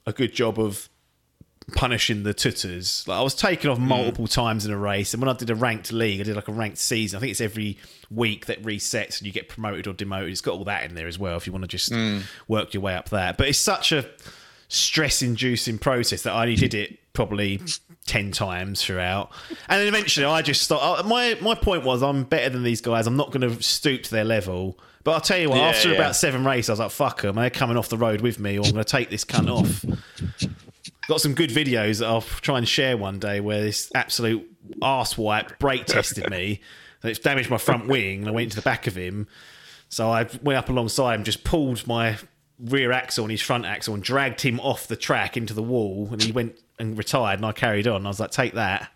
a 0.07 0.13
good 0.13 0.33
job 0.33 0.59
of 0.59 0.89
punishing 1.73 2.23
the 2.23 2.35
tutters. 2.35 3.07
Like 3.07 3.19
I 3.19 3.23
was 3.23 3.35
taken 3.35 3.71
off 3.71 3.79
hmm. 3.79 3.89
multiple 3.89 4.27
mm. 4.27 4.33
times 4.33 4.67
in 4.67 4.73
a 4.73 4.77
race, 4.77 5.15
and 5.15 5.23
when 5.23 5.29
I 5.29 5.37
did 5.37 5.51
a 5.51 5.55
ranked 5.55 5.93
league, 5.93 6.21
I 6.21 6.25
did 6.25 6.37
like 6.37 6.49
a 6.49 6.53
ranked 6.53 6.79
season. 6.79 7.17
I 7.17 7.21
think 7.21 7.31
it's 7.31 7.41
every 7.41 7.79
week 8.11 8.47
that 8.47 8.63
resets 8.63 9.19
and 9.19 9.27
you 9.27 9.33
get 9.33 9.49
promoted 9.49 9.87
or 9.87 9.93
demoted. 9.93 10.31
It's 10.31 10.41
got 10.41 10.55
all 10.55 10.65
that 10.65 10.85
in 10.85 10.95
there 10.95 11.07
as 11.07 11.19
well 11.19 11.37
if 11.37 11.47
you 11.47 11.53
want 11.53 11.63
to 11.63 11.69
just 11.69 11.91
mm. 11.91 12.23
work 12.49 12.75
your 12.75 12.83
way 12.83 12.95
up 12.95 13.09
there. 13.09 13.35
But 13.37 13.49
it's 13.49 13.59
such 13.59 13.93
a 13.93 14.09
stress-inducing 14.69 15.79
process 15.79 16.23
that 16.23 16.33
I 16.33 16.43
only 16.43 16.57
did 16.57 16.75
it 16.75 16.99
probably 17.13 17.61
ten 18.07 18.31
times 18.31 18.85
throughout, 18.85 19.31
and 19.69 19.81
then 19.81 19.89
eventually 19.89 20.27
I 20.27 20.43
just 20.43 20.69
thought. 20.69 21.07
My 21.07 21.37
my 21.41 21.55
point 21.55 21.85
was 21.85 22.03
I'm 22.03 22.25
better 22.25 22.51
than 22.51 22.63
these 22.63 22.81
guys. 22.81 23.07
I'm 23.07 23.17
not 23.17 23.33
going 23.33 23.49
to 23.49 23.63
stoop 23.63 24.03
to 24.05 24.11
their 24.11 24.25
level. 24.25 24.79
But 25.03 25.13
I'll 25.13 25.21
tell 25.21 25.39
you 25.39 25.51
what, 25.51 25.59
yeah, 25.59 25.69
after 25.69 25.91
yeah. 25.91 25.97
about 25.97 26.17
seven 26.17 26.47
races, 26.47 26.71
I 26.71 26.73
was 26.73 26.81
like, 26.81 26.91
fuck 26.91 27.21
them. 27.21 27.37
They're 27.37 27.51
coming 27.51 27.77
off 27.77 27.91
the 27.91 27.99
road 27.99 28.23
with 28.23 28.39
me, 28.39 28.59
or 28.59 28.65
I'm 28.65 28.73
going 28.73 28.83
to 28.83 28.91
take 28.91 29.11
this 29.11 29.23
cunt 29.23 29.51
off 29.51 29.85
got 31.09 31.21
some 31.21 31.35
good 31.35 31.51
videos 31.51 32.01
that 32.01 32.07
I'll 32.07 32.21
try 32.21 32.59
and 32.59 32.69
share 32.69 32.97
one 32.97 33.19
day 33.19 33.41
where 33.41 33.61
this 33.63 33.91
absolute 33.95 34.49
arse 34.81 35.19
wipe 35.19 35.59
brake 35.59 35.87
tested 35.87 36.31
me. 36.31 36.61
It's 37.03 37.19
damaged 37.19 37.51
my 37.51 37.59
front 37.59 37.87
wing 37.87 38.21
and 38.21 38.29
I 38.29 38.33
went 38.33 38.45
into 38.45 38.57
the 38.57 38.63
back 38.63 38.87
of 38.87 38.97
him. 38.97 39.29
So 39.89 40.11
I 40.11 40.29
went 40.43 40.59
up 40.59 40.69
alongside 40.69 41.15
him, 41.17 41.25
just 41.25 41.45
pulled 41.45 41.87
my 41.87 42.17
rear 42.59 42.93
axle 42.93 43.25
and 43.25 43.31
his 43.31 43.43
front 43.43 43.67
axle 43.67 43.95
and 43.95 44.03
dragged 44.03 44.41
him 44.41 44.59
off 44.61 44.87
the 44.87 44.97
track 44.97 45.37
into 45.37 45.53
the 45.53 45.63
wall 45.63 46.09
and 46.11 46.23
he 46.23 46.33
went 46.33 46.59
and 46.79 46.97
retired 46.97 47.39
and 47.39 47.47
I 47.47 47.53
carried 47.53 47.87
on. 47.87 48.07
I 48.07 48.09
was 48.09 48.21
like, 48.21 48.31
take 48.31 48.55
that. 48.55 48.91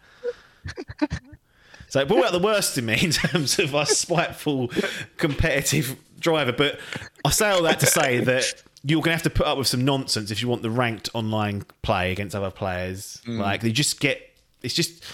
So 1.91 2.01
it 2.01 2.09
brought 2.09 2.27
out 2.27 2.33
the 2.33 2.39
worst 2.39 2.77
in 2.77 2.85
me 2.87 2.99
in 3.03 3.11
terms 3.11 3.59
of 3.59 3.75
a 3.75 3.87
spiteful 3.87 4.71
competitive 5.17 5.97
driver. 6.21 6.53
But 6.53 6.79
I 7.25 7.31
say 7.31 7.49
all 7.49 7.63
that 7.63 7.81
to 7.81 7.87
say 7.87 8.19
that 8.19 8.63
you're 8.89 9.03
going 9.03 9.11
to 9.11 9.23
have 9.23 9.23
to 9.23 9.31
put 9.31 9.47
up 9.47 9.59
with 9.59 9.67
some 9.67 9.85
nonsense 9.85 10.31
if 10.31 10.41
you 10.41 10.49
want 10.49 10.63
the 10.63 10.71
ranked 10.71 11.11
online 11.15 11.65
play 11.83 12.11
against 12.11 12.35
other 12.35 12.51
players. 12.51 13.21
Mm. 13.27 13.39
Like 13.39 13.63
you 13.63 13.71
just 13.71 14.01
get, 14.01 14.21
it's 14.63 14.75
just, 14.75 15.05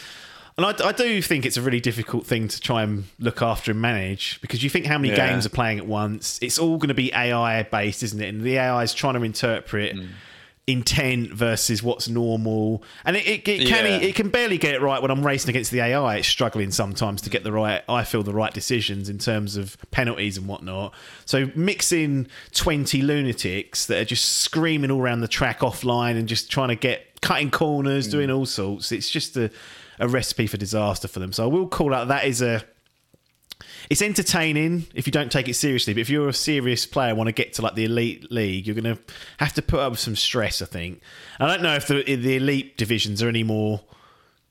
and 0.57 0.65
I, 0.65 0.75
I, 0.89 0.93
do 0.93 1.21
think 1.21 1.45
it's 1.45 1.57
a 1.57 1.63
really 1.63 1.81
difficult 1.81 2.25
thing 2.25 2.47
to 2.47 2.61
try 2.61 2.85
and 2.85 3.05
look 3.19 3.43
after 3.43 3.73
and 3.73 3.81
manage 3.81 4.41
because 4.41 4.63
you 4.63 4.71
think 4.71 4.87
how 4.87 4.97
many 4.97 5.09
yeah. 5.09 5.29
games 5.29 5.45
are 5.45 5.51
playing 5.51 5.79
at 5.79 5.87
once. 5.87 6.39
It's 6.41 6.59
all 6.59 6.77
going 6.77 6.89
to 6.89 6.95
be 6.95 7.13
AI 7.13 7.65
based, 7.65 8.05
isn't 8.05 8.21
it? 8.21 8.29
And 8.29 8.43
the 8.43 8.57
AI 8.59 8.85
is 8.85 8.95
trying 8.95 9.15
to 9.15 9.23
interpret. 9.23 9.97
Mm 9.97 10.09
intent 10.67 11.31
versus 11.31 11.83
what's 11.83 12.09
normal, 12.09 12.83
and 13.05 13.17
it, 13.17 13.27
it, 13.27 13.49
it 13.49 13.69
can 13.69 13.85
yeah. 13.85 14.09
it 14.09 14.15
can 14.15 14.31
barely 14.31 14.57
get 14.57 14.75
it 14.75 14.81
right 14.81 15.01
when 15.03 15.11
I'm 15.11 15.25
racing 15.25 15.51
against 15.51 15.71
the 15.71 15.81
AI. 15.81 16.17
It's 16.17 16.29
struggling 16.29 16.71
sometimes 16.71 17.21
to 17.23 17.31
get 17.31 17.45
the 17.45 17.53
right. 17.53 17.83
I 17.89 18.05
feel 18.05 18.23
the 18.23 18.33
right 18.33 18.53
decisions 18.53 19.09
in 19.09 19.19
terms 19.19 19.57
of 19.57 19.77
penalties 19.91 20.39
and 20.39 20.49
whatnot. 20.49 20.95
So 21.27 21.51
mixing 21.55 22.29
twenty 22.53 23.03
lunatics 23.03 23.87
that 23.87 23.99
are 23.99 24.05
just 24.07 24.39
screaming 24.39 24.91
all 24.91 25.01
around 25.01 25.21
the 25.21 25.29
track 25.29 25.61
offline 25.61 26.19
and 26.19 26.29
just 26.29 26.51
trying 26.51 26.69
to 26.69 26.77
get 26.77 27.21
cutting 27.21 27.51
corners, 27.51 28.09
mm. 28.09 28.13
doing 28.13 28.31
all 28.31 28.47
sorts. 28.47 28.91
It's 28.91 29.11
just 29.11 29.37
a 29.37 29.51
a 30.01 30.09
recipe 30.09 30.47
for 30.47 30.57
disaster 30.57 31.09
for 31.09 31.21
them. 31.21 31.33
So 31.33 31.45
I 31.45 31.47
will 31.47 31.69
call 31.69 31.95
out 31.95 32.09
that 32.09 32.25
is 32.25 32.43
a 32.43 32.65
it's 33.91 34.03
entertaining 34.03 34.87
if 34.95 35.07
you 35.07 35.11
don't 35.11 35.31
take 35.31 35.49
it 35.49 35.55
seriously. 35.55 35.95
But 35.95 36.01
if 36.01 36.11
you're 36.11 36.29
a 36.29 36.33
serious 36.33 36.87
player, 36.87 37.11
and 37.11 37.19
want 37.19 37.29
to 37.29 37.33
get 37.33 37.53
to 37.55 37.63
like 37.63 37.75
the 37.75 37.85
elite 37.85 38.31
league, 38.31 38.67
you're 38.67 38.75
going 38.75 38.97
to 38.97 39.03
have 39.39 39.53
to 39.55 39.63
put 39.63 39.81
up 39.81 39.93
with 39.93 40.01
some 40.01 40.17
stress. 40.17 40.63
I 40.63 40.67
think. 40.67 41.01
I 41.39 41.47
don't 41.47 41.63
know 41.63 41.75
if 41.75 41.87
the 41.87 42.03
the 42.03 42.37
elite 42.37 42.77
divisions 42.77 43.23
are 43.23 43.29
any 43.29 43.43
more 43.43 43.81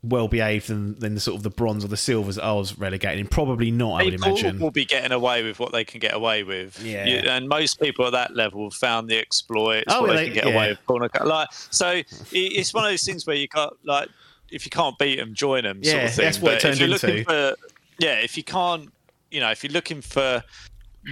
well 0.04 0.28
behaved 0.28 0.68
than, 0.68 1.00
than 1.00 1.16
the 1.16 1.20
sort 1.22 1.38
of 1.38 1.44
the 1.44 1.50
bronze 1.50 1.86
or 1.86 1.88
the 1.88 1.98
silvers 1.98 2.36
that 2.36 2.44
I 2.44 2.52
was 2.52 2.78
relegated 2.78 3.32
Probably 3.32 3.72
not. 3.72 4.02
I 4.02 4.04
would 4.04 4.14
imagine. 4.14 4.60
will 4.60 4.70
be 4.70 4.86
getting 4.86 5.14
away 5.14 5.44
with 5.44 5.60
what 5.60 5.72
they 5.72 5.86
can 5.86 6.02
get 6.02 6.14
away 6.14 6.44
with. 6.44 6.84
Yeah. 6.84 7.06
You, 7.06 7.18
and 7.20 7.48
most 7.48 7.80
people 7.80 8.06
at 8.06 8.12
that 8.12 8.36
level 8.36 8.66
have 8.66 8.74
found 8.74 9.08
the 9.08 9.18
exploits. 9.18 9.86
Oh, 9.88 10.02
what 10.02 10.08
they, 10.08 10.16
they 10.16 10.26
can 10.26 10.34
get 10.34 10.46
yeah. 10.48 10.54
away 10.54 10.70
with. 10.72 10.86
Corner, 10.86 11.08
cut 11.08 11.26
like 11.26 11.48
so, 11.54 12.02
it's 12.32 12.74
one 12.74 12.84
of 12.84 12.92
those 12.92 13.04
things 13.04 13.26
where 13.26 13.38
you 13.38 13.48
got 13.48 13.78
like 13.86 14.10
if 14.52 14.66
you 14.66 14.70
can't 14.70 14.98
beat 15.00 15.18
them, 15.18 15.34
join 15.34 15.64
them. 15.64 15.80
Yeah, 15.82 15.92
sort 15.92 16.04
of 16.04 16.14
thing. 16.14 16.26
that's 16.26 16.42
what 16.42 16.50
but 16.50 16.58
it 16.58 16.78
turned 16.78 16.92
into. 16.92 17.24
For, 17.24 17.56
yeah, 18.00 18.16
if 18.20 18.38
you 18.38 18.44
can't 18.44 18.93
you 19.34 19.40
know, 19.40 19.50
if 19.50 19.64
you're 19.64 19.74
looking 19.74 20.02
for 20.02 20.44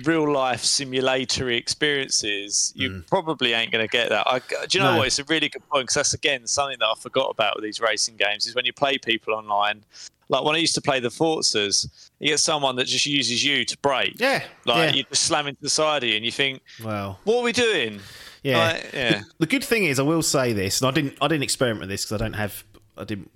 real 0.06 0.32
life 0.32 0.64
simulatory 0.64 1.58
experiences, 1.58 2.72
you 2.76 2.90
mm. 2.90 3.08
probably 3.08 3.54
ain't 3.54 3.72
going 3.72 3.86
to 3.86 3.92
get 3.92 4.10
that. 4.10 4.26
I, 4.28 4.40
do 4.40 4.78
you 4.78 4.80
know 4.80 4.94
no. 4.94 4.98
what? 5.00 5.08
It's 5.08 5.20
a 5.20 5.24
really 5.26 5.50
good 5.50 5.68
point 5.70 5.84
because 5.84 5.96
that's 5.96 6.14
again 6.14 6.48
something 6.48 6.78
that 6.80 6.86
I 6.86 6.94
forgot 7.00 7.30
about 7.30 7.56
with 7.56 7.64
these 7.64 7.82
racing 7.82 8.16
games 8.16 8.46
is 8.46 8.56
when 8.56 8.66
you 8.66 8.74
play 8.74 8.98
people 8.98 9.34
online. 9.34 9.84
Like 10.30 10.46
when 10.46 10.56
I 10.56 10.60
used 10.60 10.76
to 10.76 10.82
play 10.82 11.02
the 11.02 11.10
Forzas, 11.10 12.10
you 12.20 12.30
get 12.30 12.40
someone 12.40 12.78
that 12.78 12.86
just 12.86 13.06
uses 13.06 13.44
you 13.44 13.66
to 13.66 13.78
break. 13.80 14.18
Yeah, 14.18 14.44
like 14.66 14.92
yeah. 14.92 14.96
you 14.96 15.04
just 15.04 15.24
slam 15.24 15.48
into 15.48 15.62
the 15.62 15.70
side 15.70 16.04
of 16.04 16.10
you, 16.10 16.16
and 16.16 16.24
you 16.24 16.32
think, 16.32 16.62
"Well, 16.82 17.20
what 17.26 17.40
are 17.40 17.44
we 17.44 17.52
doing?" 17.52 18.00
Yeah, 18.42 18.58
like, 18.58 18.94
yeah. 18.94 19.10
The, 19.10 19.26
the, 19.40 19.46
good 19.48 19.64
thing 19.64 19.84
is, 19.84 20.00
I 20.00 20.04
will 20.04 20.24
say 20.24 20.54
this, 20.54 20.80
and 20.80 20.88
I 20.88 20.92
didn't, 20.92 21.18
I 21.22 21.28
didn't 21.28 21.44
experiment 21.44 21.82
with 21.82 21.90
this 21.90 22.06
because 22.06 22.22
I 22.22 22.24
don't 22.24 22.34
have, 22.34 22.64
I 22.98 23.04
didn't 23.04 23.30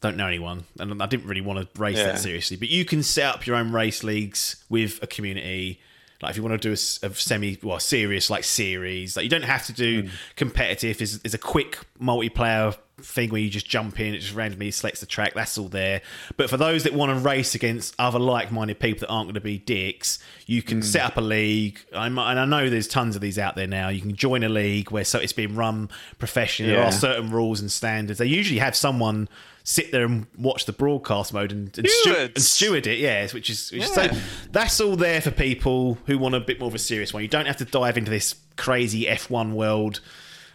don't 0.00 0.16
know 0.16 0.26
anyone, 0.26 0.64
and 0.78 1.02
I 1.02 1.06
didn't 1.06 1.26
really 1.26 1.40
want 1.40 1.74
to 1.74 1.80
race 1.80 1.98
yeah. 1.98 2.06
that 2.06 2.18
seriously. 2.18 2.56
But 2.56 2.68
you 2.68 2.84
can 2.84 3.02
set 3.02 3.34
up 3.34 3.46
your 3.46 3.56
own 3.56 3.72
race 3.72 4.02
leagues 4.02 4.64
with 4.68 5.02
a 5.02 5.06
community. 5.06 5.80
Like 6.22 6.30
if 6.30 6.36
you 6.36 6.42
want 6.42 6.60
to 6.60 6.68
do 6.68 6.70
a, 6.70 7.06
a 7.06 7.14
semi, 7.14 7.58
well, 7.62 7.80
serious 7.80 8.28
like 8.28 8.44
series, 8.44 9.16
like 9.16 9.24
you 9.24 9.30
don't 9.30 9.42
have 9.42 9.66
to 9.66 9.72
do 9.72 10.04
mm. 10.04 10.10
competitive. 10.36 11.00
Is 11.00 11.20
is 11.24 11.34
a 11.34 11.38
quick 11.38 11.78
multiplayer 12.00 12.76
thing 13.04 13.30
where 13.30 13.40
you 13.40 13.50
just 13.50 13.66
jump 13.66 13.98
in, 14.00 14.14
it 14.14 14.18
just 14.18 14.34
randomly 14.34 14.70
selects 14.70 15.00
the 15.00 15.06
track. 15.06 15.34
That's 15.34 15.56
all 15.58 15.68
there. 15.68 16.02
But 16.36 16.50
for 16.50 16.56
those 16.56 16.84
that 16.84 16.92
want 16.92 17.16
to 17.16 17.24
race 17.24 17.54
against 17.54 17.94
other 17.98 18.18
like-minded 18.18 18.78
people 18.78 19.00
that 19.00 19.08
aren't 19.08 19.26
going 19.26 19.34
to 19.34 19.40
be 19.40 19.58
dicks, 19.58 20.18
you 20.46 20.62
can 20.62 20.80
mm. 20.80 20.84
set 20.84 21.02
up 21.02 21.16
a 21.16 21.22
league. 21.22 21.80
I'm, 21.94 22.18
and 22.18 22.38
I 22.38 22.44
know 22.44 22.68
there's 22.68 22.88
tons 22.88 23.16
of 23.16 23.22
these 23.22 23.38
out 23.38 23.56
there 23.56 23.66
now. 23.66 23.88
You 23.88 24.00
can 24.00 24.14
join 24.14 24.42
a 24.42 24.48
league 24.48 24.90
where 24.90 25.04
so 25.04 25.18
it's 25.18 25.32
being 25.32 25.56
run 25.56 25.88
professionally. 26.18 26.72
Yeah. 26.72 26.80
There 26.80 26.88
are 26.88 26.92
certain 26.92 27.30
rules 27.30 27.60
and 27.60 27.70
standards. 27.70 28.18
They 28.18 28.26
usually 28.26 28.60
have 28.60 28.76
someone 28.76 29.28
sit 29.70 29.92
there 29.92 30.04
and 30.04 30.26
watch 30.36 30.64
the 30.64 30.72
broadcast 30.72 31.32
mode 31.32 31.52
and, 31.52 31.78
and, 31.78 31.88
stu- 31.88 32.16
and 32.16 32.42
steward 32.42 32.88
it. 32.88 32.98
Yes, 32.98 33.32
which 33.32 33.48
is 33.48 33.70
which 33.70 33.82
yeah. 33.82 33.86
so 33.86 34.10
that's 34.50 34.80
all 34.80 34.96
there 34.96 35.20
for 35.20 35.30
people 35.30 35.96
who 36.06 36.18
want 36.18 36.34
a 36.34 36.40
bit 36.40 36.58
more 36.58 36.68
of 36.68 36.74
a 36.74 36.78
serious 36.78 37.14
one. 37.14 37.22
You 37.22 37.28
don't 37.28 37.46
have 37.46 37.58
to 37.58 37.64
dive 37.64 37.96
into 37.96 38.10
this 38.10 38.34
crazy 38.56 39.04
F1 39.04 39.52
world 39.52 40.00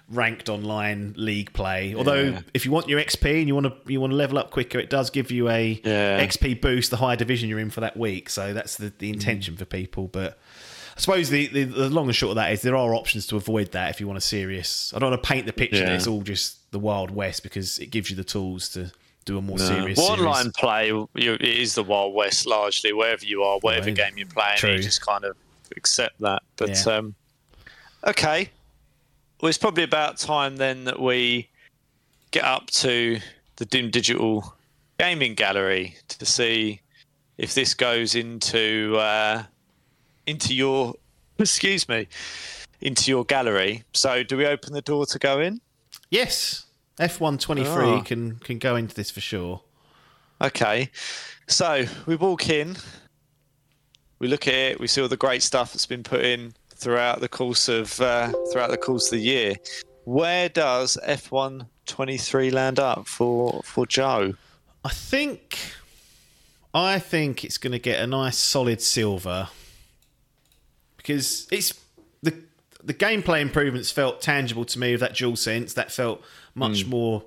ranked 0.09 0.49
online 0.49 1.13
league 1.15 1.53
play. 1.53 1.95
Although 1.95 2.23
yeah. 2.23 2.41
if 2.53 2.65
you 2.65 2.71
want 2.71 2.89
your 2.89 2.99
XP 2.99 3.39
and 3.39 3.47
you 3.47 3.55
want 3.55 3.67
to 3.67 3.91
you 3.91 4.01
want 4.01 4.11
to 4.11 4.17
level 4.17 4.37
up 4.37 4.51
quicker, 4.51 4.79
it 4.79 4.89
does 4.89 5.09
give 5.09 5.31
you 5.31 5.47
a 5.47 5.81
yeah. 5.83 6.25
XP 6.25 6.59
boost 6.59 6.91
the 6.91 6.97
higher 6.97 7.15
division 7.15 7.47
you're 7.47 7.59
in 7.59 7.69
for 7.69 7.81
that 7.81 7.95
week. 7.95 8.29
So 8.29 8.53
that's 8.53 8.75
the, 8.75 8.91
the 8.99 9.09
intention 9.09 9.55
mm. 9.55 9.59
for 9.59 9.65
people, 9.65 10.09
but 10.09 10.37
I 10.97 10.99
suppose 10.99 11.29
the, 11.29 11.47
the, 11.47 11.63
the, 11.63 11.89
long 11.89 12.07
and 12.07 12.15
short 12.15 12.31
of 12.31 12.35
that 12.35 12.51
is 12.53 12.61
there 12.61 12.75
are 12.75 12.93
options 12.93 13.27
to 13.27 13.35
avoid 13.35 13.71
that 13.71 13.89
if 13.89 13.99
you 13.99 14.07
want 14.07 14.17
a 14.17 14.21
serious. 14.21 14.93
I 14.93 14.99
don't 14.99 15.11
want 15.11 15.23
to 15.23 15.27
paint 15.27 15.45
the 15.45 15.53
picture 15.53 15.79
yeah. 15.79 15.85
that 15.85 15.95
it's 15.95 16.07
all 16.07 16.21
just 16.21 16.69
the 16.71 16.79
Wild 16.79 17.11
West 17.11 17.43
because 17.43 17.79
it 17.79 17.87
gives 17.87 18.09
you 18.09 18.15
the 18.15 18.23
tools 18.23 18.69
to 18.69 18.91
do 19.25 19.37
a 19.37 19.41
more 19.41 19.57
no. 19.57 19.65
serious. 19.65 19.97
Well, 19.97 20.11
online 20.11 20.51
play 20.51 20.87
you, 20.87 21.09
it 21.15 21.41
is 21.41 21.75
the 21.75 21.83
Wild 21.83 22.13
West 22.13 22.45
largely. 22.45 22.93
Wherever 22.93 23.25
you 23.25 23.43
are, 23.43 23.59
whatever 23.59 23.87
right. 23.87 23.95
game 23.95 24.17
you're 24.17 24.27
playing, 24.27 24.57
True. 24.57 24.73
you 24.73 24.79
just 24.81 25.05
kind 25.05 25.25
of 25.25 25.35
accept 25.75 26.19
that. 26.21 26.43
But 26.57 26.85
yeah. 26.85 26.93
um, 26.93 27.15
okay, 28.05 28.49
well, 29.41 29.49
it's 29.49 29.57
probably 29.57 29.83
about 29.83 30.17
time 30.17 30.57
then 30.57 30.85
that 30.85 30.99
we 30.99 31.49
get 32.31 32.43
up 32.43 32.67
to 32.67 33.19
the 33.57 33.65
Dimp 33.65 33.91
Digital 33.91 34.53
Gaming 34.99 35.33
Gallery 35.33 35.95
to 36.07 36.25
see 36.25 36.81
if 37.37 37.53
this 37.53 37.73
goes 37.73 38.15
into. 38.15 38.97
Uh, 38.97 39.43
into 40.27 40.55
your 40.55 40.95
excuse 41.39 41.87
me 41.87 42.07
into 42.81 43.09
your 43.09 43.25
gallery. 43.25 43.83
So, 43.93 44.23
do 44.23 44.37
we 44.37 44.45
open 44.45 44.73
the 44.73 44.81
door 44.81 45.05
to 45.07 45.19
go 45.19 45.39
in? 45.39 45.61
Yes, 46.09 46.64
F 46.99 47.19
one 47.19 47.37
twenty 47.37 47.63
three 47.63 47.89
ah. 47.89 48.01
can 48.01 48.35
can 48.37 48.57
go 48.57 48.75
into 48.75 48.95
this 48.95 49.11
for 49.11 49.21
sure. 49.21 49.61
Okay, 50.41 50.89
so 51.47 51.85
we 52.05 52.15
walk 52.15 52.49
in, 52.49 52.75
we 54.19 54.27
look 54.27 54.47
at 54.47 54.53
it, 54.53 54.79
we 54.79 54.87
see 54.87 55.01
all 55.01 55.07
the 55.07 55.17
great 55.17 55.41
stuff 55.43 55.73
that's 55.73 55.85
been 55.85 56.03
put 56.03 56.25
in 56.25 56.53
throughout 56.75 57.21
the 57.21 57.29
course 57.29 57.69
of 57.69 57.99
uh, 58.01 58.31
throughout 58.51 58.69
the 58.69 58.77
course 58.77 59.07
of 59.07 59.17
the 59.17 59.23
year. 59.23 59.55
Where 60.03 60.49
does 60.49 60.97
F 61.03 61.31
one 61.31 61.67
twenty 61.85 62.17
three 62.17 62.51
land 62.51 62.79
up 62.79 63.07
for 63.07 63.61
for 63.63 63.85
Joe? 63.85 64.33
I 64.83 64.89
think, 64.89 65.57
I 66.73 66.99
think 66.99 67.43
it's 67.43 67.57
going 67.57 67.71
to 67.73 67.79
get 67.79 67.99
a 67.99 68.05
nice 68.05 68.37
solid 68.37 68.81
silver 68.81 69.49
because 70.97 71.47
it's 71.51 71.73
the 72.21 72.33
the 72.83 72.93
gameplay 72.93 73.41
improvements 73.41 73.89
felt 73.89 74.21
tangible 74.21 74.65
to 74.65 74.79
me 74.79 74.91
with 74.91 75.01
that 75.01 75.15
dual 75.15 75.35
sense 75.35 75.73
that 75.73 75.91
felt 75.91 76.21
much 76.55 76.85
mm. 76.85 76.89
more 76.89 77.23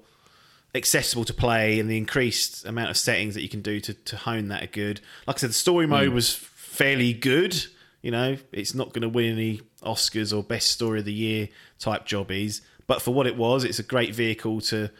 accessible 0.75 1.25
to 1.25 1.33
play 1.33 1.81
and 1.81 1.89
the 1.89 1.97
increased 1.97 2.65
amount 2.65 2.91
of 2.91 2.97
settings 2.97 3.35
that 3.35 3.43
you 3.43 3.49
can 3.49 3.63
do 3.63 3.81
to, 3.81 3.95
to 3.95 4.17
hone 4.17 4.49
that 4.49 4.63
are 4.63 4.69
good 4.69 5.01
like 5.27 5.37
i 5.37 5.39
said 5.39 5.51
the 5.51 5.55
story 5.55 5.87
mode 5.87 6.11
mm. 6.11 6.15
was 6.15 6.35
fairly 6.35 7.13
good 7.13 7.67
you 8.03 8.11
know 8.11 8.37
it's 8.53 8.75
not 8.75 8.93
going 8.93 9.03
to 9.03 9.09
win 9.09 9.33
any 9.33 9.61
oscars 9.83 10.37
or 10.37 10.43
best 10.43 10.71
story 10.71 10.99
of 10.99 11.05
the 11.05 11.13
year 11.13 11.49
type 11.79 12.05
jobbies 12.05 12.61
but 12.87 13.01
for 13.01 13.13
what 13.13 13.27
it 13.27 13.37
was 13.37 13.65
it's 13.65 13.79
a 13.79 13.83
great 13.83 14.15
vehicle 14.15 14.61
to 14.61 14.91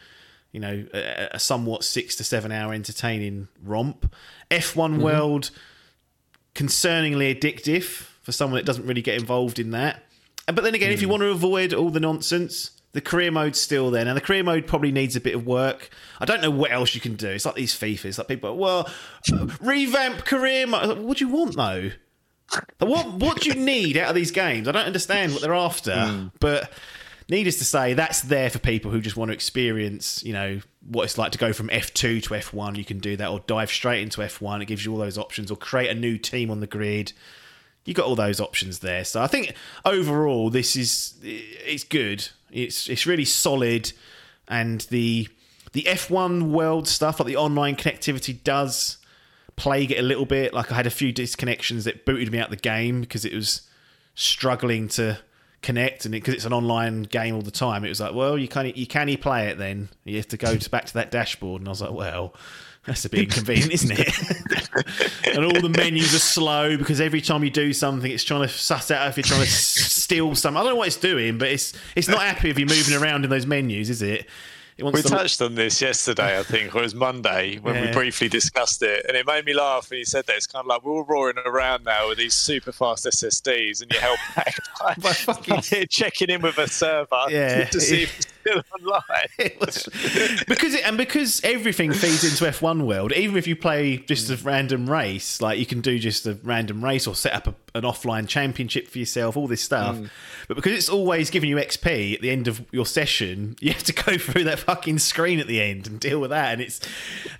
you 0.51 0.59
know 0.59 0.85
a, 0.93 1.29
a 1.33 1.39
somewhat 1.39 1.83
six 1.83 2.15
to 2.15 2.23
seven 2.23 2.51
hour 2.51 2.73
entertaining 2.73 3.47
romp 3.63 4.11
f1 4.49 4.93
mm-hmm. 4.93 5.01
world 5.01 5.51
concerningly 6.55 7.33
addictive 7.33 7.83
for 8.21 8.33
someone 8.33 8.57
that 8.57 8.65
doesn't 8.65 8.85
really 8.85 9.01
get 9.01 9.15
involved 9.15 9.59
in 9.59 9.71
that. 9.71 10.03
But 10.45 10.63
then 10.63 10.75
again, 10.75 10.91
mm. 10.91 10.93
if 10.93 11.01
you 11.01 11.07
hmm. 11.07 11.11
want 11.11 11.21
to 11.21 11.29
avoid 11.29 11.73
all 11.73 11.89
the 11.89 11.99
nonsense, 11.99 12.71
the 12.99 13.09
career 13.09 13.31
mode's 13.31 13.57
still 13.57 13.91
there. 13.91 14.03
Now, 14.03 14.13
the 14.13 14.19
career 14.19 14.43
mode 14.43 14.67
probably 14.67 14.91
needs 14.91 15.15
a 15.15 15.21
bit 15.21 15.33
of 15.33 15.47
work. 15.47 15.89
I 16.19 16.25
don't 16.25 16.41
know 16.41 16.51
what 16.51 16.69
else 16.73 16.93
you 16.93 16.99
can 16.99 17.15
do. 17.15 17.29
It's 17.29 17.45
like 17.45 17.55
these 17.55 17.73
FIFAs. 17.73 18.17
Like 18.17 18.27
people, 18.27 18.57
well, 18.57 18.89
revamp 19.61 20.25
career 20.25 20.67
mode. 20.67 20.99
What 20.99 21.17
do 21.17 21.25
you 21.25 21.31
want 21.33 21.55
though? 21.55 21.91
What 22.79 23.13
what 23.13 23.39
do 23.39 23.49
you 23.49 23.55
need 23.55 23.95
out 23.95 24.09
of 24.09 24.15
these 24.15 24.31
games? 24.31 24.67
I 24.67 24.73
don't 24.73 24.85
understand 24.85 25.31
what 25.31 25.41
they're 25.41 25.53
after. 25.53 25.91
Mm. 25.91 26.31
But 26.41 26.73
needless 27.29 27.57
to 27.59 27.63
say, 27.63 27.93
that's 27.93 28.21
there 28.21 28.49
for 28.49 28.59
people 28.59 28.91
who 28.91 28.99
just 28.99 29.15
want 29.15 29.29
to 29.29 29.33
experience, 29.33 30.21
you 30.21 30.33
know, 30.33 30.59
what 30.85 31.03
it's 31.03 31.17
like 31.17 31.31
to 31.31 31.37
go 31.37 31.53
from 31.53 31.69
F2 31.69 32.21
to 32.23 32.29
F1. 32.31 32.75
You 32.75 32.83
can 32.83 32.99
do 32.99 33.15
that, 33.15 33.29
or 33.29 33.39
dive 33.47 33.69
straight 33.69 34.01
into 34.01 34.19
F1. 34.19 34.61
It 34.61 34.65
gives 34.65 34.83
you 34.83 34.91
all 34.91 34.97
those 34.97 35.17
options, 35.17 35.51
or 35.51 35.55
create 35.55 35.89
a 35.89 35.95
new 35.97 36.17
team 36.17 36.51
on 36.51 36.59
the 36.59 36.67
grid 36.67 37.13
you 37.85 37.93
got 37.95 38.05
all 38.05 38.15
those 38.15 38.39
options 38.39 38.79
there. 38.79 39.03
So 39.03 39.21
I 39.21 39.27
think 39.27 39.55
overall 39.83 40.49
this 40.49 40.75
is 40.75 41.15
it's 41.23 41.83
good. 41.83 42.27
It's 42.51 42.89
it's 42.89 43.05
really 43.05 43.25
solid, 43.25 43.91
and 44.47 44.81
the 44.89 45.27
the 45.71 45.83
F1 45.83 46.49
world 46.49 46.87
stuff 46.87 47.19
like 47.19 47.27
the 47.27 47.35
online 47.35 47.75
connectivity 47.75 48.43
does 48.43 48.97
plague 49.55 49.91
it 49.91 49.99
a 49.99 50.03
little 50.03 50.25
bit. 50.25 50.53
Like 50.53 50.71
I 50.71 50.75
had 50.75 50.87
a 50.87 50.91
few 50.91 51.13
disconnections 51.13 51.83
that 51.83 52.05
booted 52.05 52.31
me 52.31 52.39
out 52.39 52.49
the 52.49 52.55
game 52.55 53.01
because 53.01 53.25
it 53.25 53.33
was 53.33 53.63
struggling 54.15 54.87
to 54.89 55.19
connect 55.61 56.05
and 56.05 56.15
it 56.15 56.19
because 56.19 56.33
it, 56.33 56.37
it's 56.37 56.45
an 56.45 56.53
online 56.53 57.03
game 57.03 57.35
all 57.35 57.41
the 57.41 57.51
time 57.51 57.83
it 57.83 57.89
was 57.89 57.99
like 57.99 58.13
well 58.13 58.37
you 58.37 58.47
can 58.47 58.71
you 58.75 58.87
can 58.87 59.15
play 59.17 59.47
it 59.47 59.57
then 59.57 59.89
you 60.05 60.15
have 60.15 60.27
to 60.27 60.37
go 60.37 60.55
to, 60.55 60.69
back 60.69 60.85
to 60.85 60.93
that 60.93 61.11
dashboard 61.11 61.61
and 61.61 61.67
i 61.67 61.71
was 61.71 61.81
like 61.81 61.91
well 61.91 62.33
that's 62.85 63.05
a 63.05 63.09
bit 63.09 63.19
inconvenient, 63.21 63.71
isn't 63.71 63.99
it? 63.99 65.27
and 65.35 65.45
all 65.45 65.61
the 65.61 65.69
menus 65.69 66.15
are 66.15 66.19
slow 66.19 66.77
because 66.77 67.01
every 67.01 67.21
time 67.21 67.43
you 67.43 67.49
do 67.49 67.73
something, 67.73 68.09
it's 68.09 68.23
trying 68.23 68.41
to 68.41 68.47
suss 68.47 68.89
out 68.89 69.07
if 69.09 69.17
you're 69.17 69.23
trying 69.23 69.41
to 69.41 69.47
steal 69.47 70.33
something. 70.33 70.57
I 70.57 70.63
don't 70.63 70.71
know 70.73 70.77
what 70.77 70.87
it's 70.87 70.97
doing, 70.97 71.37
but 71.37 71.49
it's 71.49 71.73
it's 71.95 72.07
not 72.07 72.21
happy 72.21 72.49
if 72.49 72.57
you're 72.57 72.67
moving 72.67 72.95
around 72.95 73.25
in 73.25 73.29
those 73.29 73.45
menus, 73.45 73.89
is 73.89 74.01
it? 74.01 74.27
We 74.81 75.01
touched 75.01 75.41
on 75.41 75.55
this 75.55 75.81
yesterday, 75.81 76.39
I 76.39 76.43
think, 76.43 76.75
or 76.75 76.79
it 76.79 76.83
was 76.83 76.95
Monday 76.95 77.59
when 77.59 77.75
yeah. 77.75 77.87
we 77.87 77.91
briefly 77.91 78.29
discussed 78.29 78.81
it, 78.81 79.05
and 79.07 79.15
it 79.15 79.25
made 79.25 79.45
me 79.45 79.53
laugh 79.53 79.89
when 79.89 79.99
you 79.99 80.05
said 80.05 80.25
that. 80.27 80.35
It's 80.35 80.47
kind 80.47 80.61
of 80.61 80.67
like 80.67 80.83
we're 80.83 80.93
all 80.93 81.03
roaring 81.03 81.37
around 81.45 81.83
now 81.83 82.09
with 82.09 82.17
these 82.17 82.33
super 82.33 82.71
fast 82.71 83.05
SSDs, 83.05 83.81
and 83.81 83.91
you 83.91 83.99
help 83.99 84.19
back 84.35 84.55
by, 84.79 84.93
by 84.95 85.13
fucking 85.13 85.87
checking 85.89 86.29
in 86.29 86.41
with 86.41 86.57
a 86.57 86.67
server 86.67 87.25
yeah, 87.29 87.65
to 87.65 87.79
see 87.79 88.03
if 88.03 88.38
still 88.41 88.61
online. 88.79 89.51
Was, 89.59 89.89
because 90.47 90.73
it, 90.73 90.85
and 90.85 90.97
because 90.97 91.41
everything 91.43 91.93
feeds 91.93 92.23
into 92.23 92.45
F1 92.45 92.85
world, 92.85 93.13
even 93.13 93.37
if 93.37 93.47
you 93.47 93.55
play 93.55 93.97
just 93.97 94.29
a 94.29 94.35
random 94.37 94.89
race, 94.89 95.41
like 95.41 95.59
you 95.59 95.65
can 95.65 95.81
do 95.81 95.99
just 95.99 96.25
a 96.25 96.37
random 96.43 96.83
race 96.83 97.07
or 97.07 97.15
set 97.15 97.33
up 97.33 97.47
a, 97.47 97.77
an 97.77 97.83
offline 97.83 98.27
championship 98.27 98.87
for 98.87 98.99
yourself, 98.99 99.37
all 99.37 99.47
this 99.47 99.61
stuff. 99.61 99.95
Mm. 99.95 100.09
But 100.47 100.55
because 100.55 100.73
it's 100.73 100.89
always 100.89 101.29
giving 101.29 101.49
you 101.49 101.57
XP 101.57 102.15
at 102.15 102.21
the 102.21 102.29
end 102.29 102.47
of 102.47 102.65
your 102.71 102.85
session, 102.85 103.55
you 103.61 103.73
have 103.73 103.83
to 103.83 103.93
go 103.93 104.17
through 104.17 104.45
that 104.45 104.59
fucking 104.59 104.99
screen 104.99 105.39
at 105.39 105.47
the 105.47 105.61
end 105.61 105.87
and 105.87 105.99
deal 105.99 106.19
with 106.19 106.31
that. 106.31 106.53
And 106.53 106.61
it's 106.61 106.79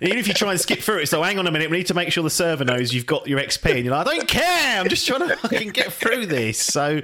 even 0.00 0.18
if 0.18 0.28
you 0.28 0.34
try 0.34 0.50
and 0.52 0.60
skip 0.60 0.80
through 0.80 0.98
it, 0.98 1.08
so 1.08 1.22
hang 1.22 1.38
on 1.38 1.46
a 1.46 1.50
minute, 1.50 1.70
we 1.70 1.78
need 1.78 1.86
to 1.86 1.94
make 1.94 2.12
sure 2.12 2.22
the 2.22 2.30
server 2.30 2.64
knows 2.64 2.92
you've 2.94 3.06
got 3.06 3.26
your 3.26 3.40
XP, 3.40 3.70
and 3.70 3.84
you're 3.84 3.94
like, 3.94 4.06
I 4.06 4.16
don't 4.16 4.28
care, 4.28 4.80
I'm 4.80 4.88
just 4.88 5.06
trying 5.06 5.28
to 5.28 5.36
fucking 5.36 5.70
get 5.70 5.92
through 5.92 6.26
this. 6.26 6.58
So 6.58 7.00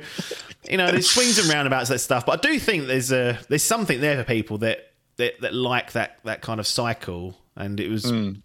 you 0.70 0.76
know, 0.76 0.90
there's 0.90 1.09
swings 1.10 1.38
and 1.38 1.48
roundabouts 1.48 1.88
that 1.88 2.01
stuff, 2.01 2.26
but 2.26 2.44
I 2.44 2.48
do 2.48 2.59
think 2.59 2.86
there's 2.86 3.12
a 3.12 3.38
there's 3.48 3.62
something 3.62 4.01
there 4.01 4.16
for 4.16 4.24
people 4.24 4.59
that 4.59 4.93
that, 5.16 5.40
that 5.40 5.55
like 5.55 5.93
that 5.93 6.18
that 6.24 6.43
kind 6.43 6.60
of 6.60 6.66
cycle, 6.66 7.36
and 7.55 7.80
it 7.80 7.88
was 7.88 8.05
mm. 8.05 8.40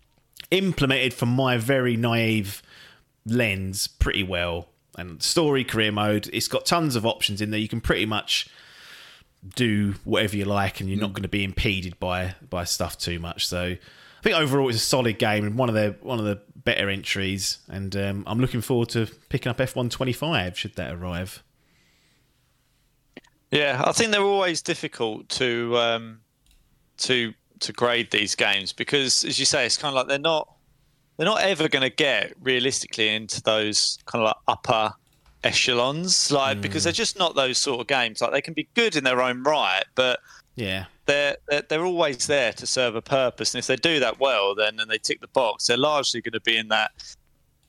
implemented 0.52 1.14
from 1.14 1.30
my 1.30 1.58
very 1.58 1.98
naive 1.98 2.62
lens 3.26 3.88
pretty 3.88 4.24
well. 4.24 4.68
And 4.98 5.24
story 5.24 5.64
career 5.64 5.92
mode, 5.92 6.30
it's 6.34 6.48
got 6.48 6.66
tons 6.66 6.96
of 6.96 7.06
options 7.06 7.42
in 7.42 7.52
there. 7.52 7.60
You 7.60 7.70
can 7.70 7.82
pretty 7.82 8.06
much 8.06 8.50
do 9.56 9.96
whatever 10.04 10.36
you 10.36 10.46
like, 10.46 10.80
and 10.80 10.90
you're 10.90 10.98
mm. 10.98 11.02
not 11.02 11.14
going 11.14 11.24
to 11.24 11.30
be 11.30 11.44
impeded 11.44 12.00
by 12.00 12.36
by 12.48 12.64
stuff 12.64 12.98
too 12.98 13.20
much. 13.20 13.48
So 13.48 13.62
I 13.62 14.24
think 14.24 14.36
overall 14.36 14.70
it's 14.70 14.78
a 14.78 14.82
solid 14.82 15.18
game 15.18 15.46
and 15.46 15.58
one 15.58 15.70
of 15.70 15.76
the 15.76 15.96
one 16.02 16.20
of 16.20 16.26
the 16.26 16.42
better 16.56 16.90
entries. 16.90 17.60
And 17.68 17.96
um, 17.96 18.24
I'm 18.28 18.40
looking 18.40 18.62
forward 18.62 18.90
to 18.90 19.08
picking 19.30 19.50
up 19.50 19.58
F125 19.58 20.56
should 20.56 20.76
that 20.76 20.94
arrive. 20.94 21.44
Yeah, 23.52 23.84
I 23.86 23.92
think 23.92 24.12
they're 24.12 24.22
always 24.22 24.62
difficult 24.62 25.28
to 25.30 25.78
um, 25.78 26.22
to 27.00 27.34
to 27.60 27.74
grade 27.74 28.10
these 28.12 28.34
games 28.34 28.72
because, 28.74 29.24
as 29.24 29.38
you 29.38 29.46
say, 29.46 29.66
it's 29.66 29.78
kind 29.78 29.94
of 29.94 29.98
like 29.98 30.08
they're 30.08 30.20
not 30.20 30.48
they're 31.18 31.26
not 31.26 31.42
ever 31.42 31.68
going 31.68 31.84
to 31.84 31.96
get 31.96 32.34
realistically 32.42 33.14
into 33.14 33.42
those 33.44 33.98
kind 34.06 34.24
of 34.24 34.28
like 34.28 34.38
upper 34.48 34.94
echelons, 35.44 36.32
like 36.32 36.58
mm. 36.58 36.62
because 36.62 36.84
they're 36.84 36.94
just 36.94 37.20
not 37.20 37.36
those 37.36 37.58
sort 37.58 37.82
of 37.82 37.88
games. 37.88 38.22
Like 38.22 38.32
they 38.32 38.42
can 38.42 38.54
be 38.54 38.68
good 38.74 38.96
in 38.96 39.04
their 39.04 39.22
own 39.22 39.44
right, 39.44 39.84
but 39.96 40.20
yeah, 40.56 40.86
they're, 41.06 41.36
they're 41.50 41.64
they're 41.68 41.86
always 41.86 42.28
there 42.28 42.54
to 42.54 42.66
serve 42.66 42.96
a 42.96 43.02
purpose. 43.02 43.54
And 43.54 43.60
if 43.60 43.68
they 43.68 43.76
do 43.76 44.00
that 44.00 44.20
well, 44.20 44.56
then 44.56 44.80
and 44.80 44.90
they 44.90 44.98
tick 44.98 45.20
the 45.20 45.28
box, 45.28 45.68
they're 45.68 45.78
largely 45.78 46.22
going 46.22 46.34
to 46.34 46.42
be 46.42 46.58
in 46.58 46.70
that 46.70 46.92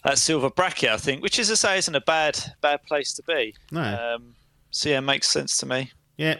that 0.04 0.18
silver 0.18 0.50
bracket, 0.50 0.90
I 0.90 0.96
think, 0.96 1.22
which 1.22 1.38
is 1.38 1.48
to 1.48 1.56
say 1.56 1.78
isn't 1.78 1.94
a 1.94 2.00
bad 2.00 2.38
bad 2.60 2.82
place 2.84 3.12
to 3.14 3.22
be. 3.24 3.54
No. 3.72 3.82
Um, 3.82 4.34
so 4.72 4.88
yeah, 4.88 5.00
makes 5.00 5.28
sense 5.28 5.56
to 5.58 5.66
me. 5.66 5.92
Yeah, 6.16 6.38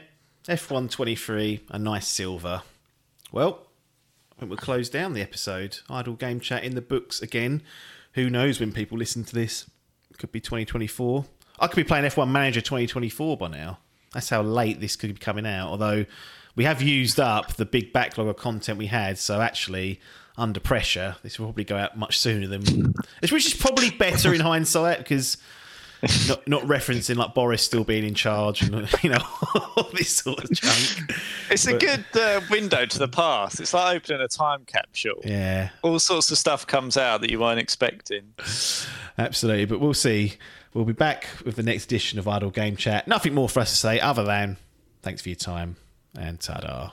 F123, 0.48 1.60
a 1.68 1.78
nice 1.78 2.09
silver. 2.09 2.62
Well, 3.30 3.66
I 4.32 4.40
think 4.40 4.50
we'll 4.50 4.59
close 4.59 4.88
down 4.88 5.12
the 5.12 5.22
episode. 5.22 5.78
Idle 5.88 6.14
Game 6.14 6.40
Chat 6.40 6.64
in 6.64 6.74
the 6.74 6.80
books 6.80 7.22
again. 7.22 7.62
Who 8.14 8.28
knows 8.28 8.59
when 8.59 8.72
people 8.72 8.98
listen 8.98 9.22
to 9.24 9.34
this? 9.34 9.70
It 10.10 10.18
could 10.18 10.32
be 10.32 10.40
2024. 10.40 11.24
I 11.60 11.66
could 11.66 11.76
be 11.76 11.84
playing 11.84 12.06
F1 12.06 12.28
Manager 12.30 12.60
2024 12.60 13.36
by 13.36 13.48
now. 13.48 13.78
That's 14.12 14.30
how 14.30 14.42
late 14.42 14.80
this 14.80 14.96
could 14.96 15.14
be 15.14 15.20
coming 15.20 15.46
out. 15.46 15.68
Although 15.70 16.06
we 16.56 16.64
have 16.64 16.82
used 16.82 17.20
up 17.20 17.54
the 17.54 17.64
big 17.64 17.92
backlog 17.92 18.28
of 18.28 18.36
content 18.36 18.78
we 18.78 18.86
had, 18.86 19.18
so 19.18 19.40
actually 19.40 20.00
under 20.36 20.60
pressure, 20.60 21.16
this 21.22 21.38
will 21.38 21.46
probably 21.46 21.64
go 21.64 21.76
out 21.76 21.96
much 21.96 22.18
sooner 22.18 22.46
than. 22.46 22.94
Which 23.20 23.46
is 23.46 23.54
probably 23.54 23.90
better 23.90 24.32
in 24.32 24.40
hindsight 24.40 24.98
because 24.98 25.36
not 26.29 26.49
not 26.49 26.62
referencing 26.62 27.16
like 27.16 27.35
Boris 27.35 27.62
still 27.62 27.85
being 27.85 28.05
in 28.05 28.15
charge 28.15 28.62
and 28.62 28.89
you 29.03 29.11
know 29.11 29.24
all 29.77 29.89
this 29.95 30.11
sort 30.16 30.43
of 30.43 30.51
junk. 30.51 31.12
It's 31.51 31.65
but, 31.65 31.74
a 31.74 31.79
good 31.79 32.05
uh, 32.15 32.41
window 32.51 32.87
to 32.87 32.99
the 32.99 33.09
past. 33.09 33.61
It's 33.61 33.73
like 33.73 33.97
opening 33.97 34.20
a 34.20 34.29
time 34.29 34.65
capsule. 34.65 35.20
Yeah, 35.24 35.70
all 35.83 35.99
sorts 35.99 36.31
of 36.31 36.39
stuff 36.39 36.66
comes 36.66 36.97
out 36.97 37.20
that 37.20 37.31
you 37.31 37.39
weren't 37.39 37.61
expecting. 37.61 38.35
Absolutely, 39.19 39.66
but 39.66 39.81
we'll 39.81 39.95
see. 39.95 40.35
We'll 40.74 40.85
be 40.87 40.93
back 40.93 41.29
with 41.45 41.57
the 41.57 41.62
next 41.62 41.85
edition 41.85 42.19
of 42.19 42.27
Idle 42.27 42.51
Game 42.51 42.77
Chat. 42.77 43.07
Nothing 43.07 43.35
more 43.35 43.49
for 43.49 43.61
us 43.61 43.70
to 43.70 43.77
say 43.77 44.01
other 44.01 44.24
than 44.24 44.57
thanks 45.03 45.20
for 45.20 45.29
your 45.29 45.37
time 45.37 45.77
and 46.19 46.41
ta-da. 46.41 46.93